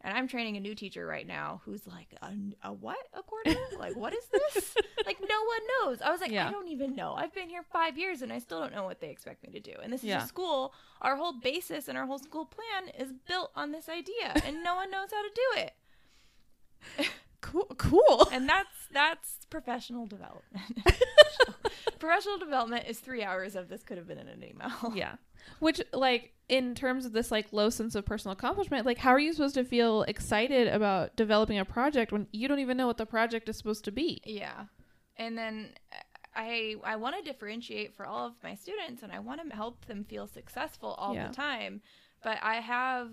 And 0.00 0.16
I'm 0.16 0.28
training 0.28 0.56
a 0.56 0.60
new 0.60 0.74
teacher 0.76 1.04
right 1.06 1.26
now 1.26 1.60
who's 1.64 1.86
like, 1.86 2.14
a, 2.22 2.32
a 2.62 2.72
what? 2.72 2.98
A 3.14 3.22
quarter? 3.22 3.56
like, 3.78 3.96
what 3.96 4.14
is 4.14 4.24
this? 4.32 4.74
like, 5.06 5.18
no 5.20 5.26
one 5.44 5.60
knows. 5.90 6.00
I 6.00 6.10
was 6.10 6.20
like, 6.20 6.30
Yeah. 6.30 6.48
I 6.48 6.52
don't 6.52 6.68
even 6.68 6.94
know. 6.94 7.14
I've 7.14 7.34
been 7.34 7.48
here 7.48 7.64
five 7.72 7.98
years 7.98 8.22
and 8.22 8.32
I 8.32 8.38
still 8.38 8.60
don't 8.60 8.72
know 8.72 8.84
what 8.84 9.00
they 9.00 9.10
expect 9.10 9.42
me 9.42 9.50
to 9.52 9.60
do. 9.60 9.72
And 9.82 9.92
this 9.92 10.04
is 10.04 10.10
a 10.10 10.26
school. 10.26 10.72
Our 11.00 11.16
whole 11.16 11.32
basis 11.40 11.88
and 11.88 11.98
our 11.98 12.06
whole 12.06 12.18
school 12.20 12.44
plan 12.44 12.94
is 12.96 13.12
built 13.26 13.50
on 13.56 13.72
this 13.72 13.88
idea, 13.88 14.34
and 14.44 14.62
no 14.62 14.74
one 14.76 14.90
knows 14.90 15.08
how 15.12 15.22
to 15.22 15.30
do 15.34 15.62
it. 15.62 17.08
Cool. 17.40 17.66
Cool. 17.78 18.28
And 18.32 18.48
that's 18.48 18.88
that's 18.92 19.46
professional 19.48 20.06
development. 20.06 20.64
professional 22.00 22.36
development 22.36 22.86
is 22.88 22.98
three 22.98 23.22
hours 23.22 23.54
of 23.54 23.68
this 23.68 23.84
could 23.84 23.96
have 23.96 24.08
been 24.08 24.18
in 24.18 24.28
an 24.28 24.42
email. 24.42 24.92
Yeah. 24.94 25.14
Which, 25.60 25.80
like, 25.92 26.32
in 26.48 26.74
terms 26.74 27.04
of 27.04 27.12
this, 27.12 27.30
like, 27.30 27.52
low 27.52 27.68
sense 27.70 27.94
of 27.94 28.04
personal 28.06 28.32
accomplishment, 28.32 28.86
like, 28.86 28.98
how 28.98 29.10
are 29.10 29.18
you 29.18 29.32
supposed 29.32 29.54
to 29.56 29.64
feel 29.64 30.02
excited 30.02 30.68
about 30.68 31.14
developing 31.16 31.58
a 31.58 31.64
project 31.64 32.10
when 32.12 32.26
you 32.32 32.48
don't 32.48 32.58
even 32.60 32.76
know 32.76 32.86
what 32.86 32.96
the 32.96 33.06
project 33.06 33.48
is 33.48 33.56
supposed 33.58 33.84
to 33.84 33.92
be? 33.92 34.20
Yeah. 34.24 34.64
And 35.16 35.36
then 35.36 35.70
uh, 35.92 35.96
I 36.36 36.76
I 36.84 36.96
want 36.96 37.16
to 37.16 37.22
differentiate 37.22 37.94
for 37.96 38.06
all 38.06 38.26
of 38.26 38.34
my 38.42 38.54
students 38.54 39.02
and 39.02 39.10
I 39.12 39.18
want 39.18 39.40
to 39.48 39.54
help 39.56 39.84
them 39.86 40.04
feel 40.04 40.26
successful 40.28 40.94
all 40.96 41.14
Yeah. 41.14 41.28
the 41.28 41.34
time. 41.34 41.82
But 42.22 42.38
I 42.42 42.56
have 42.56 43.10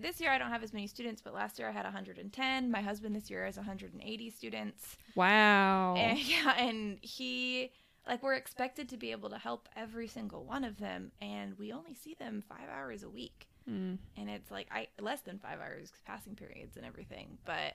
this 0.00 0.20
year 0.20 0.30
I 0.30 0.38
don't 0.38 0.50
have 0.50 0.62
as 0.62 0.72
many 0.72 0.86
students, 0.86 1.20
but 1.22 1.34
last 1.34 1.58
year 1.58 1.68
I 1.68 1.72
had 1.72 1.84
110. 1.84 2.70
My 2.70 2.80
husband 2.80 3.14
this 3.14 3.30
year 3.30 3.44
has 3.44 3.56
180 3.56 4.30
students. 4.30 4.96
Wow. 5.14 5.94
And 5.96 6.18
yeah, 6.28 6.54
and 6.58 6.98
he 7.02 7.70
like 8.06 8.22
we're 8.22 8.34
expected 8.34 8.88
to 8.90 8.96
be 8.96 9.10
able 9.12 9.30
to 9.30 9.38
help 9.38 9.68
every 9.76 10.06
single 10.08 10.44
one 10.44 10.64
of 10.64 10.78
them 10.78 11.10
and 11.20 11.58
we 11.58 11.72
only 11.72 11.94
see 11.94 12.14
them 12.14 12.42
5 12.48 12.58
hours 12.74 13.02
a 13.02 13.08
week 13.10 13.48
Mm. 13.68 13.96
and 14.18 14.28
it's 14.28 14.50
like 14.50 14.66
I 14.70 14.88
less 15.00 15.22
than 15.22 15.38
five 15.38 15.58
hours 15.58 15.90
passing 16.04 16.34
periods 16.36 16.76
and 16.76 16.84
everything. 16.84 17.38
But 17.46 17.72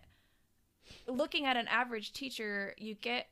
looking 1.07 1.45
at 1.45 1.57
an 1.57 1.67
average 1.67 2.13
teacher, 2.13 2.75
you 2.77 2.93
get 2.93 3.27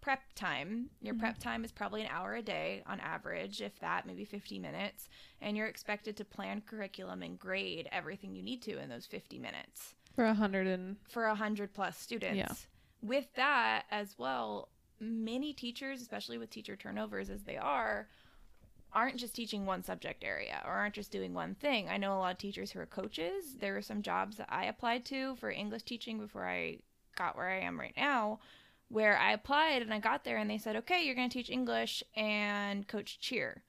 prep 0.00 0.20
time. 0.34 0.88
Your 1.02 1.12
prep 1.14 1.38
time 1.38 1.62
is 1.62 1.72
probably 1.72 2.00
an 2.00 2.08
hour 2.10 2.34
a 2.34 2.40
day 2.42 2.82
on 2.86 3.00
average, 3.00 3.60
if 3.60 3.78
that, 3.80 4.06
maybe 4.06 4.24
50 4.24 4.58
minutes, 4.58 5.10
and 5.42 5.58
you're 5.58 5.66
expected 5.66 6.16
to 6.16 6.24
plan 6.24 6.62
curriculum 6.64 7.22
and 7.22 7.38
grade 7.38 7.86
everything 7.92 8.34
you 8.34 8.42
need 8.42 8.62
to 8.62 8.78
in 8.78 8.88
those 8.88 9.04
50 9.04 9.38
minutes 9.38 9.94
For 10.16 10.24
a 10.24 10.32
hundred 10.32 10.68
and 10.68 10.96
for 11.10 11.26
a 11.26 11.34
hundred 11.34 11.74
plus 11.74 11.98
students. 11.98 12.36
Yeah. 12.38 12.54
With 13.02 13.26
that 13.34 13.84
as 13.90 14.14
well, 14.18 14.70
many 15.00 15.52
teachers, 15.52 16.00
especially 16.00 16.38
with 16.38 16.50
teacher 16.50 16.76
turnovers 16.76 17.30
as 17.30 17.42
they 17.42 17.56
are, 17.56 18.08
aren't 18.92 19.16
just 19.16 19.34
teaching 19.34 19.66
one 19.66 19.82
subject 19.82 20.24
area 20.24 20.62
or 20.64 20.72
aren't 20.72 20.94
just 20.94 21.10
doing 21.10 21.32
one 21.32 21.54
thing. 21.54 21.88
I 21.88 21.96
know 21.96 22.14
a 22.14 22.18
lot 22.18 22.32
of 22.32 22.38
teachers 22.38 22.70
who 22.70 22.80
are 22.80 22.86
coaches. 22.86 23.56
There 23.60 23.74
were 23.74 23.82
some 23.82 24.02
jobs 24.02 24.36
that 24.36 24.48
I 24.48 24.64
applied 24.64 25.04
to 25.06 25.36
for 25.36 25.50
English 25.50 25.84
teaching 25.84 26.18
before 26.18 26.46
I 26.48 26.78
got 27.16 27.36
where 27.36 27.48
I 27.48 27.60
am 27.60 27.78
right 27.78 27.94
now, 27.96 28.40
where 28.88 29.16
I 29.16 29.32
applied 29.32 29.82
and 29.82 29.94
I 29.94 30.00
got 30.00 30.24
there 30.24 30.38
and 30.38 30.50
they 30.50 30.58
said, 30.58 30.76
"Okay, 30.76 31.04
you're 31.04 31.14
going 31.14 31.28
to 31.28 31.32
teach 31.38 31.50
English 31.50 32.02
and 32.16 32.86
coach 32.88 33.20
cheer." 33.20 33.62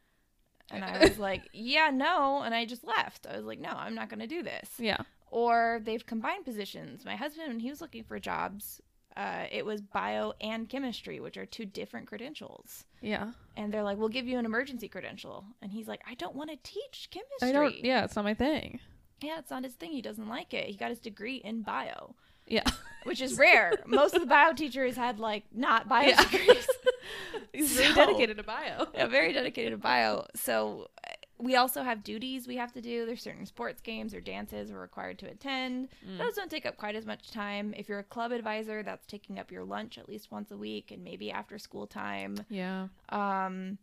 And 0.71 0.83
I 0.83 0.99
was 0.99 1.19
like, 1.19 1.43
"Yeah, 1.53 1.91
no," 1.93 2.41
and 2.41 2.55
I 2.55 2.65
just 2.65 2.83
left. 2.83 3.27
I 3.27 3.35
was 3.35 3.45
like, 3.45 3.59
"No, 3.59 3.69
I'm 3.69 3.95
not 3.95 4.09
going 4.09 4.21
to 4.21 4.27
do 4.27 4.41
this." 4.41 4.69
yeah. 4.77 5.01
or 5.29 5.81
they've 5.83 6.05
combined 6.05 6.45
positions. 6.45 7.05
My 7.05 7.15
husband, 7.15 7.47
when 7.49 7.59
he 7.59 7.69
was 7.69 7.81
looking 7.81 8.03
for 8.03 8.19
jobs, 8.19 8.81
uh, 9.17 9.45
it 9.51 9.65
was 9.65 9.81
bio 9.81 10.33
and 10.41 10.67
chemistry, 10.69 11.19
which 11.19 11.37
are 11.37 11.45
two 11.45 11.65
different 11.65 12.07
credentials. 12.07 12.85
Yeah. 13.01 13.31
And 13.57 13.73
they're 13.73 13.83
like, 13.83 13.97
"We'll 13.97 14.09
give 14.09 14.27
you 14.27 14.37
an 14.39 14.45
emergency 14.45 14.87
credential," 14.87 15.45
and 15.61 15.71
he's 15.71 15.87
like, 15.87 16.01
"I 16.07 16.13
don't 16.15 16.35
want 16.35 16.49
to 16.51 16.57
teach 16.63 17.09
chemistry." 17.11 17.49
I 17.49 17.51
don't. 17.51 17.83
Yeah, 17.83 18.03
it's 18.03 18.15
not 18.15 18.25
my 18.25 18.33
thing. 18.33 18.79
yeah, 19.21 19.37
it's 19.39 19.51
not 19.51 19.63
his 19.63 19.73
thing. 19.73 19.91
He 19.91 20.01
doesn't 20.01 20.27
like 20.27 20.53
it. 20.53 20.65
He 20.67 20.75
got 20.75 20.89
his 20.89 20.99
degree 20.99 21.35
in 21.37 21.61
bio, 21.61 22.15
Yeah. 22.47 22.63
which 23.03 23.21
is 23.21 23.37
rare. 23.37 23.73
Most 23.85 24.15
of 24.15 24.21
the 24.21 24.27
bio 24.27 24.53
teachers 24.53 24.95
had 24.95 25.19
like 25.19 25.43
not 25.53 25.87
bio 25.89 26.07
Yeah. 26.07 26.23
degrees. 26.23 26.67
He's 27.53 27.73
very 27.77 27.93
dedicated 27.93 28.37
to 28.37 28.43
bio. 28.43 28.87
yeah, 28.95 29.07
very 29.07 29.33
dedicated 29.33 29.71
to 29.73 29.77
bio. 29.77 30.25
So 30.35 30.87
we 31.41 31.55
also 31.55 31.81
have 31.81 32.03
duties 32.03 32.47
we 32.47 32.55
have 32.57 32.71
to 32.73 32.81
do. 32.81 33.05
There's 33.05 33.21
certain 33.21 33.45
sports 33.45 33.81
games 33.81 34.13
or 34.13 34.21
dances 34.21 34.71
we're 34.71 34.79
required 34.79 35.17
to 35.19 35.29
attend. 35.29 35.89
Those 36.17 36.35
don't 36.35 36.51
take 36.51 36.65
up 36.65 36.77
quite 36.77 36.95
as 36.95 37.05
much 37.05 37.31
time. 37.31 37.73
If 37.75 37.89
you're 37.89 37.99
a 37.99 38.03
club 38.03 38.31
advisor, 38.31 38.83
that's 38.83 39.07
taking 39.07 39.39
up 39.39 39.51
your 39.51 39.63
lunch 39.63 39.97
at 39.97 40.07
least 40.07 40.31
once 40.31 40.51
a 40.51 40.57
week 40.57 40.91
and 40.91 41.03
maybe 41.03 41.31
after 41.31 41.57
school 41.57 41.87
time. 41.87 42.37
Yeah. 42.49 42.87
Um, 43.09 43.79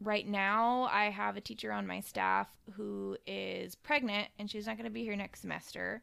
right 0.00 0.26
now, 0.26 0.88
I 0.90 1.10
have 1.10 1.36
a 1.36 1.42
teacher 1.42 1.72
on 1.72 1.86
my 1.86 2.00
staff 2.00 2.48
who 2.72 3.18
is 3.26 3.74
pregnant 3.74 4.28
and 4.38 4.50
she's 4.50 4.66
not 4.66 4.76
going 4.76 4.88
to 4.88 4.90
be 4.90 5.04
here 5.04 5.16
next 5.16 5.42
semester. 5.42 6.00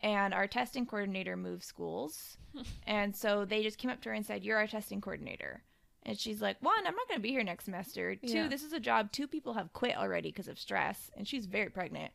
And 0.00 0.32
our 0.32 0.46
testing 0.46 0.86
coordinator 0.86 1.36
moved 1.36 1.64
schools. 1.64 2.38
and 2.86 3.14
so 3.14 3.44
they 3.44 3.62
just 3.62 3.78
came 3.78 3.90
up 3.90 4.00
to 4.02 4.08
her 4.08 4.14
and 4.14 4.24
said, 4.24 4.44
You're 4.44 4.58
our 4.58 4.66
testing 4.66 5.00
coordinator. 5.00 5.62
And 6.08 6.18
she's 6.18 6.40
like, 6.40 6.56
One, 6.62 6.78
I'm 6.86 6.94
not 6.96 7.06
going 7.06 7.18
to 7.18 7.22
be 7.22 7.28
here 7.30 7.44
next 7.44 7.66
semester. 7.66 8.14
Two, 8.16 8.26
Yeah. 8.32 8.48
this 8.48 8.62
is 8.62 8.72
a 8.72 8.80
job 8.80 9.12
two 9.12 9.28
people 9.28 9.52
have 9.52 9.72
quit 9.74 9.94
already 9.96 10.30
because 10.30 10.48
of 10.48 10.58
stress. 10.58 11.10
And 11.16 11.28
she's 11.28 11.44
very 11.44 11.68
pregnant. 11.68 12.12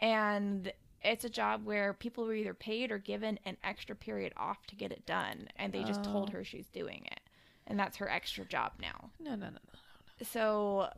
And 0.00 0.72
it's 1.02 1.24
a 1.24 1.28
job 1.28 1.64
where 1.66 1.92
people 1.92 2.24
were 2.24 2.34
either 2.34 2.54
paid 2.54 2.90
or 2.92 2.98
given 2.98 3.38
an 3.44 3.56
extra 3.64 3.96
period 3.96 4.32
off 4.36 4.64
to 4.68 4.76
get 4.76 4.92
it 4.92 5.04
done. 5.04 5.48
And 5.56 5.72
they 5.72 5.82
just 5.82 6.04
told 6.04 6.30
Oh. 6.30 6.32
her 6.32 6.44
she's 6.44 6.68
doing 6.68 7.02
it. 7.10 7.20
And 7.66 7.78
that's 7.78 7.96
her 7.96 8.08
extra 8.08 8.44
job 8.44 8.72
now 8.80 9.10
No, 9.18 9.30
No, 9.30 9.36
no, 9.36 9.46
no, 9.46 9.58
no. 9.72 10.24
so 10.26 10.90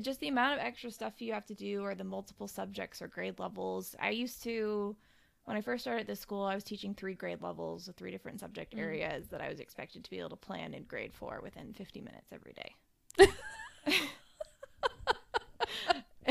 just 0.00 0.20
the 0.20 0.28
amount 0.28 0.52
of 0.60 0.64
extra 0.64 0.90
stuff 0.92 1.20
you 1.20 1.32
have 1.32 1.46
to 1.46 1.54
do 1.54 1.82
or 1.82 1.94
the 1.96 2.04
multiple 2.04 2.46
subjects 2.46 3.02
or 3.02 3.08
grade 3.08 3.40
levels 3.40 3.96
i 3.98 4.10
used 4.10 4.40
to 4.44 4.94
when 5.44 5.56
i 5.56 5.60
first 5.60 5.82
started 5.82 6.06
this 6.06 6.20
school 6.20 6.44
i 6.44 6.54
was 6.54 6.64
teaching 6.64 6.94
three 6.94 7.14
grade 7.14 7.42
levels 7.42 7.88
of 7.88 7.96
three 7.96 8.10
different 8.10 8.40
subject 8.40 8.74
mm. 8.74 8.80
areas 8.80 9.28
that 9.28 9.40
i 9.40 9.48
was 9.48 9.60
expected 9.60 10.04
to 10.04 10.10
be 10.10 10.18
able 10.18 10.30
to 10.30 10.36
plan 10.36 10.74
in 10.74 10.82
grade 10.84 11.12
four 11.12 11.40
within 11.42 11.72
50 11.72 12.00
minutes 12.00 12.32
every 12.32 12.54
day 12.54 12.74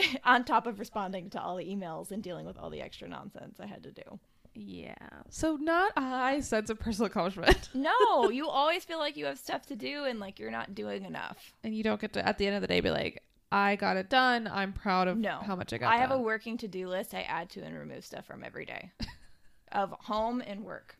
on 0.24 0.43
top 0.43 0.66
of 0.68 0.80
responding 0.80 1.30
to 1.30 1.41
all 1.41 1.55
the 1.57 1.66
emails 1.66 2.12
and 2.12 2.24
dealing 2.24 2.45
with 2.45 2.57
all 2.57 2.70
the 2.70 2.82
extra 2.82 3.07
nonsense 3.07 3.60
i 3.60 3.66
had 3.66 3.84
to 3.84 3.91
do 3.91 4.20
Yeah. 4.55 4.95
So 5.30 5.55
not 5.57 5.93
a 5.95 6.01
high 6.01 6.39
sense 6.41 6.70
of 6.70 6.80
personal 6.80 7.07
accomplishment. 7.07 7.70
no 7.74 8.30
you 8.30 8.47
always 8.47 8.84
feel 8.84 8.97
like 8.99 9.16
you 9.16 9.26
have 9.26 9.38
stuff 9.38 9.66
to 9.68 9.76
do 9.76 10.05
and 10.05 10.20
like 10.20 10.39
you're 10.39 10.51
not 10.51 10.74
doing 10.76 11.05
enough 11.05 11.53
and 11.64 11.74
you 11.76 11.84
don't 11.84 12.01
get 12.01 12.14
to 12.14 12.28
at 12.28 12.38
the 12.38 12.47
end 12.47 12.55
of 12.55 12.62
the 12.62 12.68
day 12.68 12.80
be 12.82 12.89
like, 12.89 13.22
I 13.52 13.76
got 13.76 13.97
it 13.97 14.10
done. 14.10 14.47
I'm 14.52 14.74
proud 14.74 15.08
of 15.08 15.18
No. 15.18 15.39
how 15.39 15.56
much 15.56 15.74
I 15.74 15.78
got 15.80 15.91
I 15.93 15.97
have 15.97 16.12
a 16.12 16.20
working 16.20 16.58
to 16.60 16.68
do 16.68 16.88
list 16.88 17.14
I 17.14 17.22
add 17.22 17.50
to 17.52 17.62
and 17.62 17.78
remove 17.78 18.06
stuff 18.06 18.26
from 18.26 18.43
every 18.43 18.66
day 18.66 18.91
of 19.72 19.91
home 20.02 20.41
and 20.45 20.64
work. 20.64 20.95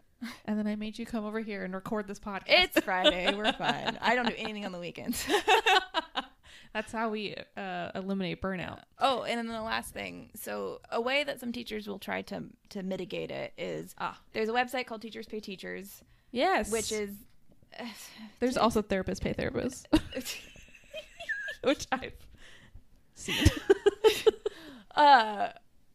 and 0.45 0.58
then 0.60 0.68
I 0.68 0.76
made 0.76 0.97
you 1.00 1.06
come 1.06 1.26
over 1.26 1.39
here 1.39 1.64
and 1.64 1.74
record 1.74 2.08
this 2.08 2.20
podcast. 2.20 2.43
It's 2.47 2.80
Friday. 2.84 3.34
We're 3.36 3.54
fine. 3.54 3.97
I 4.02 4.16
don't 4.16 4.28
do 4.28 4.34
anything 4.38 4.66
on 4.66 4.72
the 4.72 4.80
weekends. 4.80 5.26
That's 6.74 6.91
how 6.91 7.10
we 7.10 7.36
uh, 7.58 7.89
eliminate 7.95 8.41
burnout. 8.43 8.82
oh, 9.00 9.24
and 9.24 9.38
then 9.39 9.47
the 9.47 9.62
last 9.62 9.91
thing. 9.91 10.30
So, 10.36 10.82
a 10.91 11.02
way 11.02 11.24
that 11.24 11.39
some 11.39 11.52
teachers 11.52 11.88
will 11.88 11.97
try 11.97 12.22
to 12.24 12.43
to 12.70 12.84
mitigate 12.84 13.32
it 13.32 13.54
is 13.58 13.95
Ah. 13.97 14.20
there's 14.34 14.50
a 14.50 14.54
website 14.54 14.86
called 14.86 15.02
Teachers 15.02 15.26
Pay 15.26 15.39
Teachers, 15.39 16.04
Yes. 16.32 16.72
which 16.72 16.91
is 16.91 17.10
there's 18.39 18.56
also 18.58 18.82
therapists 18.84 19.20
pay 19.22 19.34
therapists, 19.34 19.86
which 21.64 21.88
Uh 24.95 25.49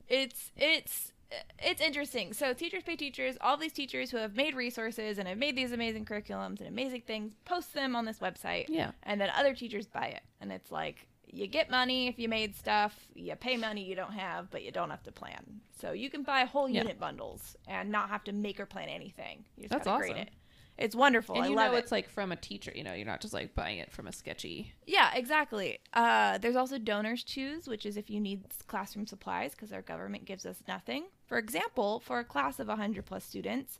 it's 0.08 0.50
it's 0.56 1.12
it's 1.58 1.80
interesting. 1.80 2.32
So 2.32 2.52
teachers 2.52 2.82
pay 2.84 2.94
teachers. 2.96 3.36
All 3.40 3.56
these 3.56 3.72
teachers 3.72 4.10
who 4.10 4.18
have 4.18 4.36
made 4.36 4.54
resources 4.54 5.18
and 5.18 5.26
have 5.26 5.38
made 5.38 5.56
these 5.56 5.72
amazing 5.72 6.04
curriculums 6.04 6.60
and 6.60 6.68
amazing 6.68 7.02
things 7.06 7.32
post 7.44 7.74
them 7.74 7.96
on 7.96 8.04
this 8.04 8.18
website. 8.20 8.66
Yeah. 8.68 8.92
And 9.02 9.20
then 9.20 9.30
other 9.36 9.54
teachers 9.54 9.86
buy 9.86 10.06
it. 10.06 10.22
And 10.40 10.52
it's 10.52 10.70
like 10.70 11.08
you 11.26 11.48
get 11.48 11.70
money 11.70 12.06
if 12.06 12.18
you 12.18 12.28
made 12.28 12.54
stuff, 12.54 12.94
you 13.14 13.34
pay 13.34 13.56
money 13.56 13.82
you 13.82 13.96
don't 13.96 14.12
have, 14.12 14.48
but 14.50 14.62
you 14.62 14.70
don't 14.70 14.90
have 14.90 15.02
to 15.04 15.12
plan. 15.12 15.60
So 15.80 15.90
you 15.92 16.08
can 16.08 16.22
buy 16.22 16.44
whole 16.44 16.68
Yeah. 16.68 16.82
unit 16.82 17.00
bundles 17.00 17.56
and 17.66 17.90
not 17.90 18.10
have 18.10 18.22
to 18.24 18.32
make 18.32 18.60
or 18.60 18.66
plan 18.66 18.88
anything. 18.88 19.44
You 19.56 19.64
just 19.68 19.84
That's 19.84 19.98
grade 19.98 20.12
awesome. 20.12 20.22
it. 20.22 20.30
It's 20.76 20.96
wonderful. 20.96 21.36
and 21.36 21.44
I 21.44 21.48
you 21.48 21.54
love 21.54 21.72
know 21.72 21.76
it. 21.76 21.80
it's 21.82 21.92
like 21.92 22.08
from 22.08 22.32
a 22.32 22.36
teacher. 22.36 22.72
You 22.74 22.82
know, 22.82 22.94
you're 22.94 23.06
not 23.06 23.20
just 23.20 23.32
like 23.32 23.54
buying 23.54 23.78
it 23.78 23.92
from 23.92 24.06
a 24.08 24.12
sketchy. 24.12 24.72
Yeah, 24.86 25.10
exactly. 25.14 25.78
Uh, 25.92 26.38
there's 26.38 26.56
also 26.56 26.78
donors 26.78 27.22
choose, 27.22 27.68
which 27.68 27.86
is 27.86 27.96
if 27.96 28.10
you 28.10 28.20
need 28.20 28.42
classroom 28.66 29.06
supplies 29.06 29.52
because 29.52 29.72
our 29.72 29.82
government 29.82 30.24
gives 30.24 30.44
us 30.44 30.62
nothing. 30.66 31.04
For 31.26 31.38
example, 31.38 32.00
for 32.00 32.18
a 32.18 32.24
class 32.24 32.58
of 32.58 32.68
100 32.68 33.04
plus 33.06 33.24
students, 33.24 33.78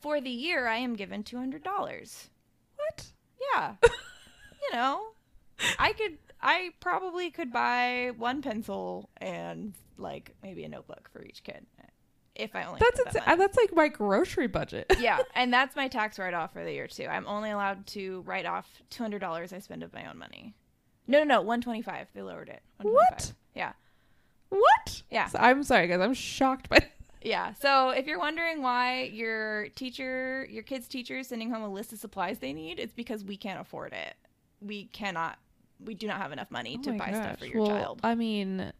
for 0.00 0.20
the 0.20 0.30
year 0.30 0.66
I 0.66 0.78
am 0.78 0.94
given 0.94 1.22
$200. 1.22 1.62
What? 2.76 3.06
Yeah. 3.54 3.74
you 3.82 4.72
know, 4.72 5.12
I 5.78 5.92
could, 5.92 6.18
I 6.42 6.70
probably 6.80 7.30
could 7.30 7.52
buy 7.52 8.10
one 8.16 8.42
pencil 8.42 9.08
and 9.18 9.74
like 9.96 10.34
maybe 10.42 10.64
a 10.64 10.68
notebook 10.68 11.08
for 11.12 11.22
each 11.22 11.44
kid 11.44 11.64
if 12.36 12.54
I 12.56 12.64
only 12.64 12.80
That's 12.80 13.14
that 13.14 13.28
ins- 13.28 13.38
that's 13.38 13.56
like 13.56 13.74
my 13.74 13.88
grocery 13.88 14.46
budget. 14.46 14.86
yeah, 14.98 15.18
and 15.34 15.52
that's 15.52 15.76
my 15.76 15.88
tax 15.88 16.18
write 16.18 16.34
off 16.34 16.52
for 16.52 16.64
the 16.64 16.72
year 16.72 16.86
too. 16.88 17.06
I'm 17.06 17.26
only 17.26 17.50
allowed 17.50 17.86
to 17.88 18.22
write 18.22 18.46
off 18.46 18.82
two 18.90 19.02
hundred 19.02 19.20
dollars 19.20 19.52
I 19.52 19.58
spend 19.60 19.82
of 19.82 19.92
my 19.92 20.08
own 20.08 20.18
money. 20.18 20.54
No, 21.06 21.18
no, 21.18 21.24
no, 21.24 21.42
one 21.42 21.60
twenty 21.60 21.82
five. 21.82 22.08
They 22.14 22.22
lowered 22.22 22.48
it. 22.48 22.62
What? 22.80 23.32
Yeah, 23.54 23.72
what? 24.48 25.02
Yeah. 25.10 25.26
So 25.28 25.38
I'm 25.38 25.62
sorry, 25.62 25.86
guys. 25.88 26.00
I'm 26.00 26.14
shocked 26.14 26.68
by. 26.68 26.78
yeah. 27.22 27.54
So 27.54 27.90
if 27.90 28.06
you're 28.06 28.18
wondering 28.18 28.62
why 28.62 29.04
your 29.12 29.68
teacher, 29.70 30.46
your 30.50 30.62
kid's 30.62 30.88
teacher, 30.88 31.18
is 31.18 31.28
sending 31.28 31.50
home 31.50 31.62
a 31.62 31.68
list 31.68 31.92
of 31.92 31.98
supplies 31.98 32.38
they 32.38 32.52
need, 32.52 32.78
it's 32.78 32.94
because 32.94 33.24
we 33.24 33.36
can't 33.36 33.60
afford 33.60 33.92
it. 33.92 34.14
We 34.60 34.84
cannot. 34.86 35.38
We 35.84 35.94
do 35.94 36.06
not 36.06 36.18
have 36.18 36.32
enough 36.32 36.50
money 36.50 36.76
oh 36.78 36.82
to 36.82 36.90
Oh 36.90 36.92
my 36.94 36.98
buy 36.98 37.12
stuff 37.12 37.38
for 37.38 37.46
your 37.46 37.60
Well, 37.62 37.68
child. 37.68 38.00
I 38.02 38.14
mean, 38.14 38.72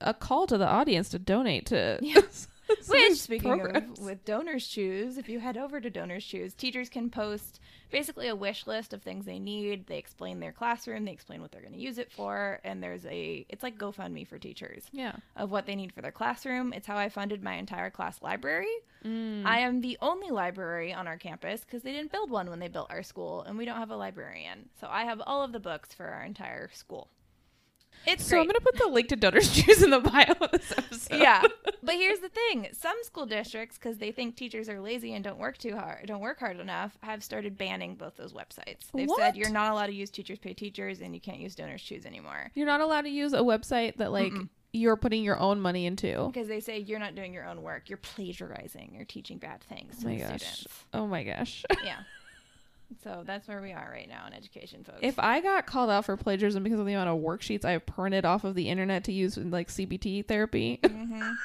a 0.00 0.14
call 0.14 0.46
to 0.46 0.56
the 0.56 0.66
audience 0.66 1.08
to 1.10 1.18
donate 1.18 1.66
to. 1.66 1.98
Yeah. 2.00 2.20
Which, 2.88 3.18
speaking 3.18 3.58
programs. 3.58 3.98
of 3.98 4.04
with 4.04 4.24
Donors 4.24 4.66
Choose, 4.66 5.18
if 5.18 5.28
you 5.28 5.40
head 5.40 5.56
over 5.56 5.80
to 5.80 5.90
Donors 5.90 6.24
Choose, 6.24 6.54
teachers 6.54 6.88
can 6.88 7.10
post 7.10 7.60
basically 7.90 8.28
a 8.28 8.36
wish 8.36 8.66
list 8.66 8.92
of 8.92 9.02
things 9.02 9.24
they 9.24 9.38
need. 9.38 9.86
They 9.86 9.98
explain 9.98 10.40
their 10.40 10.52
classroom, 10.52 11.04
they 11.04 11.12
explain 11.12 11.40
what 11.40 11.52
they're 11.52 11.62
going 11.62 11.74
to 11.74 11.78
use 11.78 11.98
it 11.98 12.10
for, 12.12 12.60
and 12.64 12.82
there's 12.82 13.06
a 13.06 13.46
it's 13.48 13.62
like 13.62 13.78
GoFundMe 13.78 14.26
for 14.26 14.38
teachers 14.38 14.84
yeah. 14.92 15.16
of 15.36 15.50
what 15.50 15.66
they 15.66 15.76
need 15.76 15.92
for 15.92 16.02
their 16.02 16.12
classroom. 16.12 16.72
It's 16.72 16.86
how 16.86 16.96
I 16.96 17.08
funded 17.08 17.42
my 17.42 17.54
entire 17.54 17.90
class 17.90 18.20
library. 18.22 18.74
Mm. 19.04 19.44
I 19.44 19.60
am 19.60 19.80
the 19.80 19.96
only 20.02 20.30
library 20.30 20.92
on 20.92 21.06
our 21.06 21.16
campus 21.16 21.60
because 21.60 21.82
they 21.82 21.92
didn't 21.92 22.12
build 22.12 22.30
one 22.30 22.50
when 22.50 22.58
they 22.58 22.68
built 22.68 22.90
our 22.90 23.02
school, 23.02 23.42
and 23.42 23.56
we 23.56 23.64
don't 23.64 23.78
have 23.78 23.90
a 23.90 23.96
librarian. 23.96 24.68
So 24.80 24.88
I 24.90 25.04
have 25.04 25.22
all 25.26 25.42
of 25.42 25.52
the 25.52 25.60
books 25.60 25.94
for 25.94 26.06
our 26.06 26.24
entire 26.24 26.68
school. 26.72 27.08
It's 28.08 28.24
So 28.26 28.38
I'm 28.40 28.46
gonna 28.46 28.60
put 28.60 28.76
the 28.78 28.88
link 28.88 29.08
to 29.08 29.16
Donors 29.16 29.50
Choose 29.54 29.82
in 29.82 29.90
the 29.90 30.00
bio 30.00 30.32
of 30.40 30.50
this 30.50 30.72
episode. 30.76 31.18
yeah 31.18 31.42
but 31.82 31.94
here's 31.94 32.20
the 32.20 32.28
thing 32.28 32.68
some 32.72 32.96
school 33.02 33.26
districts 33.26 33.76
because 33.78 33.98
they 33.98 34.10
think 34.12 34.36
teachers 34.36 34.68
are 34.68 34.80
lazy 34.80 35.14
and 35.14 35.22
don't 35.24 35.38
work 35.38 35.58
too 35.58 35.74
hard 35.76 36.06
don't 36.06 36.20
work 36.20 36.38
hard 36.40 36.58
enough 36.60 36.96
have 37.02 37.22
started 37.22 37.56
banning 37.58 37.94
both 37.94 38.16
those 38.16 38.32
websites 38.32 38.86
they've 38.94 39.08
What? 39.08 39.18
said 39.20 39.36
you're 39.36 39.50
not 39.50 39.72
allowed 39.72 39.86
to 39.86 39.94
use 39.94 40.10
teachers 40.10 40.38
pay 40.38 40.54
teachers 40.54 41.00
and 41.00 41.14
you 41.14 41.20
can't 41.20 41.38
use 41.38 41.54
donors 41.54 41.82
choose 41.82 42.06
anymore 42.06 42.50
You're 42.54 42.66
not 42.66 42.80
allowed 42.80 43.02
to 43.02 43.10
use 43.10 43.32
a 43.32 43.38
website 43.38 43.96
that 43.96 44.10
like 44.12 44.32
you're 44.72 44.96
putting 44.96 45.24
your 45.24 45.38
own 45.38 45.60
money 45.60 45.86
into. 45.86 46.26
because 46.26 46.46
they 46.48 46.60
say 46.60 46.78
you're 46.78 46.98
not 46.98 47.14
doing 47.14 47.32
your 47.32 47.46
own 47.46 47.62
work 47.62 47.88
you're 47.88 47.98
plagiarizing 47.98 48.92
you're 48.94 49.04
teaching 49.04 49.38
bad 49.38 49.60
things 49.62 49.94
Oh 49.98 50.02
to 50.02 50.08
my 50.08 50.16
gosh. 50.16 50.26
students 50.42 50.66
Oh 50.92 51.06
my 51.06 51.24
gosh. 51.24 51.64
yeah 51.84 51.98
so 53.04 53.22
that's 53.26 53.46
where 53.48 53.60
we 53.60 53.72
are 53.72 53.88
right 53.92 54.08
now 54.08 54.26
in 54.26 54.32
education 54.32 54.82
folks 54.84 54.98
If 55.02 55.18
I 55.18 55.40
got 55.40 55.66
called 55.66 55.90
out 55.90 56.04
for 56.06 56.16
plagiarism 56.16 56.62
because 56.62 56.80
of 56.80 56.86
the 56.86 56.94
amount 56.94 57.10
of 57.10 57.18
worksheets 57.18 57.64
I 57.64 57.78
printed 57.78 58.24
off 58.24 58.44
of 58.44 58.54
the 58.54 58.68
internet 58.68 59.04
to 59.04 59.12
use 59.12 59.36
in 59.36 59.50
like 59.50 59.68
CBT 59.68 60.26
therapy, 60.26 60.80
Mhm. 60.82 61.36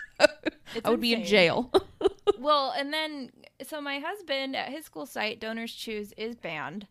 I 0.85 0.89
would 0.89 1.01
be 1.01 1.13
in 1.13 1.23
jail. 1.23 1.71
well, 2.39 2.73
and 2.77 2.91
then 2.93 3.31
so 3.65 3.79
my 3.81 3.99
husband 3.99 4.55
at 4.55 4.69
his 4.69 4.85
school 4.85 5.05
site, 5.05 5.39
Donors 5.39 5.73
Choose 5.73 6.13
is 6.17 6.35
banned, 6.35 6.87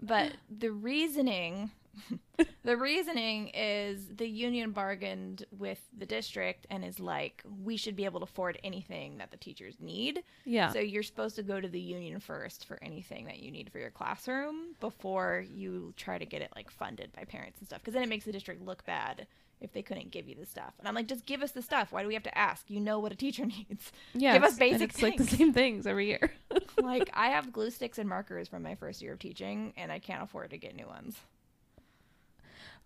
but 0.00 0.32
the 0.50 0.70
reasoning 0.70 1.70
the 2.64 2.76
reasoning 2.76 3.48
is 3.54 4.08
the 4.08 4.28
union 4.28 4.72
bargained 4.72 5.44
with 5.56 5.80
the 5.96 6.06
district 6.06 6.66
and 6.70 6.84
is 6.84 6.98
like 7.00 7.42
we 7.62 7.76
should 7.76 7.96
be 7.96 8.04
able 8.04 8.20
to 8.20 8.24
afford 8.24 8.58
anything 8.64 9.18
that 9.18 9.30
the 9.30 9.36
teachers 9.36 9.76
need. 9.80 10.22
yeah. 10.44 10.72
So 10.72 10.80
you're 10.80 11.02
supposed 11.02 11.36
to 11.36 11.42
go 11.42 11.60
to 11.60 11.68
the 11.68 11.80
union 11.80 12.20
first 12.20 12.66
for 12.66 12.78
anything 12.82 13.26
that 13.26 13.40
you 13.40 13.50
need 13.50 13.70
for 13.70 13.78
your 13.78 13.90
classroom 13.90 14.74
before 14.80 15.44
you 15.52 15.92
try 15.96 16.18
to 16.18 16.26
get 16.26 16.42
it 16.42 16.50
like 16.56 16.70
funded 16.70 17.12
by 17.12 17.24
parents 17.24 17.58
and 17.58 17.68
stuff 17.68 17.80
because 17.80 17.94
then 17.94 18.02
it 18.02 18.08
makes 18.08 18.24
the 18.24 18.32
district 18.32 18.62
look 18.62 18.84
bad 18.84 19.26
if 19.60 19.72
they 19.72 19.82
couldn't 19.82 20.10
give 20.10 20.28
you 20.28 20.34
the 20.34 20.46
stuff. 20.46 20.74
And 20.78 20.86
I'm 20.86 20.94
like 20.94 21.06
just 21.08 21.26
give 21.26 21.42
us 21.42 21.52
the 21.52 21.62
stuff. 21.62 21.92
Why 21.92 22.02
do 22.02 22.08
we 22.08 22.14
have 22.14 22.22
to 22.24 22.38
ask? 22.38 22.68
You 22.68 22.80
know 22.80 22.98
what 22.98 23.12
a 23.12 23.16
teacher 23.16 23.46
needs. 23.68 23.92
yeah. 24.12 24.34
give 24.34 24.44
us 24.44 24.56
basic 24.56 24.90
it's 24.90 25.02
like 25.02 25.16
the 25.16 25.24
same 25.24 25.52
things 25.52 25.86
every 25.86 26.06
year. 26.06 26.32
like 26.82 27.10
I 27.14 27.28
have 27.28 27.52
glue 27.52 27.70
sticks 27.70 27.98
and 27.98 28.08
markers 28.08 28.48
from 28.48 28.62
my 28.62 28.74
first 28.74 29.00
year 29.02 29.12
of 29.14 29.18
teaching, 29.18 29.72
and 29.76 29.90
I 29.90 29.98
can't 29.98 30.22
afford 30.22 30.50
to 30.50 30.58
get 30.58 30.76
new 30.76 30.86
ones. 30.86 31.16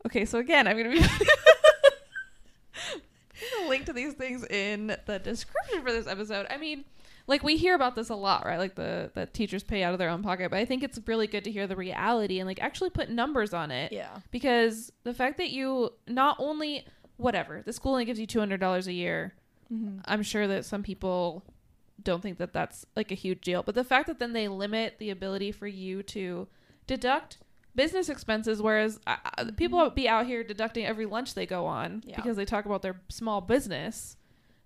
Okay, 0.06 0.24
so 0.24 0.38
again, 0.38 0.66
I'm 0.66 0.76
gonna 0.76 0.90
be 0.90 1.02
link 3.68 3.86
to 3.86 3.92
these 3.92 4.14
things 4.14 4.44
in 4.44 4.96
the 5.06 5.18
description 5.18 5.82
for 5.82 5.92
this 5.92 6.06
episode. 6.06 6.46
I 6.50 6.56
mean, 6.56 6.84
like 7.26 7.42
we 7.42 7.56
hear 7.56 7.74
about 7.74 7.94
this 7.94 8.08
a 8.08 8.14
lot, 8.14 8.46
right? 8.46 8.58
Like 8.58 8.74
the 8.74 9.10
the 9.14 9.26
teachers 9.26 9.62
pay 9.62 9.82
out 9.82 9.92
of 9.92 9.98
their 9.98 10.08
own 10.08 10.22
pocket, 10.22 10.50
but 10.50 10.58
I 10.58 10.64
think 10.64 10.82
it's 10.82 10.98
really 11.06 11.26
good 11.26 11.44
to 11.44 11.50
hear 11.50 11.66
the 11.66 11.76
reality 11.76 12.38
and 12.38 12.46
like 12.46 12.62
actually 12.62 12.90
put 12.90 13.10
numbers 13.10 13.52
on 13.52 13.70
it. 13.70 13.92
Yeah. 13.92 14.18
Because 14.30 14.92
the 15.04 15.14
fact 15.14 15.36
that 15.38 15.50
you 15.50 15.92
not 16.06 16.36
only 16.38 16.86
whatever. 17.18 17.62
The 17.64 17.72
school 17.72 17.92
only 17.92 18.06
gives 18.06 18.18
you 18.18 18.26
two 18.26 18.38
hundred 18.38 18.60
dollars 18.60 18.86
a 18.86 18.92
year. 18.92 19.34
Mm-hmm. 19.72 19.98
I'm 20.06 20.22
sure 20.22 20.46
that 20.46 20.64
some 20.64 20.82
people 20.82 21.44
don't 22.02 22.22
think 22.22 22.38
that 22.38 22.54
that's 22.54 22.86
like 22.96 23.12
a 23.12 23.16
huge 23.16 23.42
deal, 23.42 23.62
but 23.62 23.74
the 23.74 23.84
fact 23.84 24.06
that 24.06 24.18
then 24.18 24.32
they 24.32 24.48
limit 24.48 24.94
the 24.98 25.10
ability 25.10 25.52
for 25.52 25.66
you 25.66 26.02
to 26.04 26.48
deduct 26.86 27.38
business 27.78 28.08
expenses, 28.08 28.60
whereas 28.60 28.98
uh, 29.06 29.16
uh, 29.38 29.44
people 29.56 29.78
would 29.78 29.94
be 29.94 30.08
out 30.08 30.26
here 30.26 30.42
deducting 30.42 30.84
every 30.84 31.06
lunch 31.06 31.34
they 31.34 31.46
go 31.46 31.64
on 31.64 32.02
Yeah. 32.04 32.16
because 32.16 32.36
they 32.36 32.44
talk 32.44 32.66
about 32.66 32.82
their 32.82 33.00
small 33.08 33.40
business. 33.40 34.16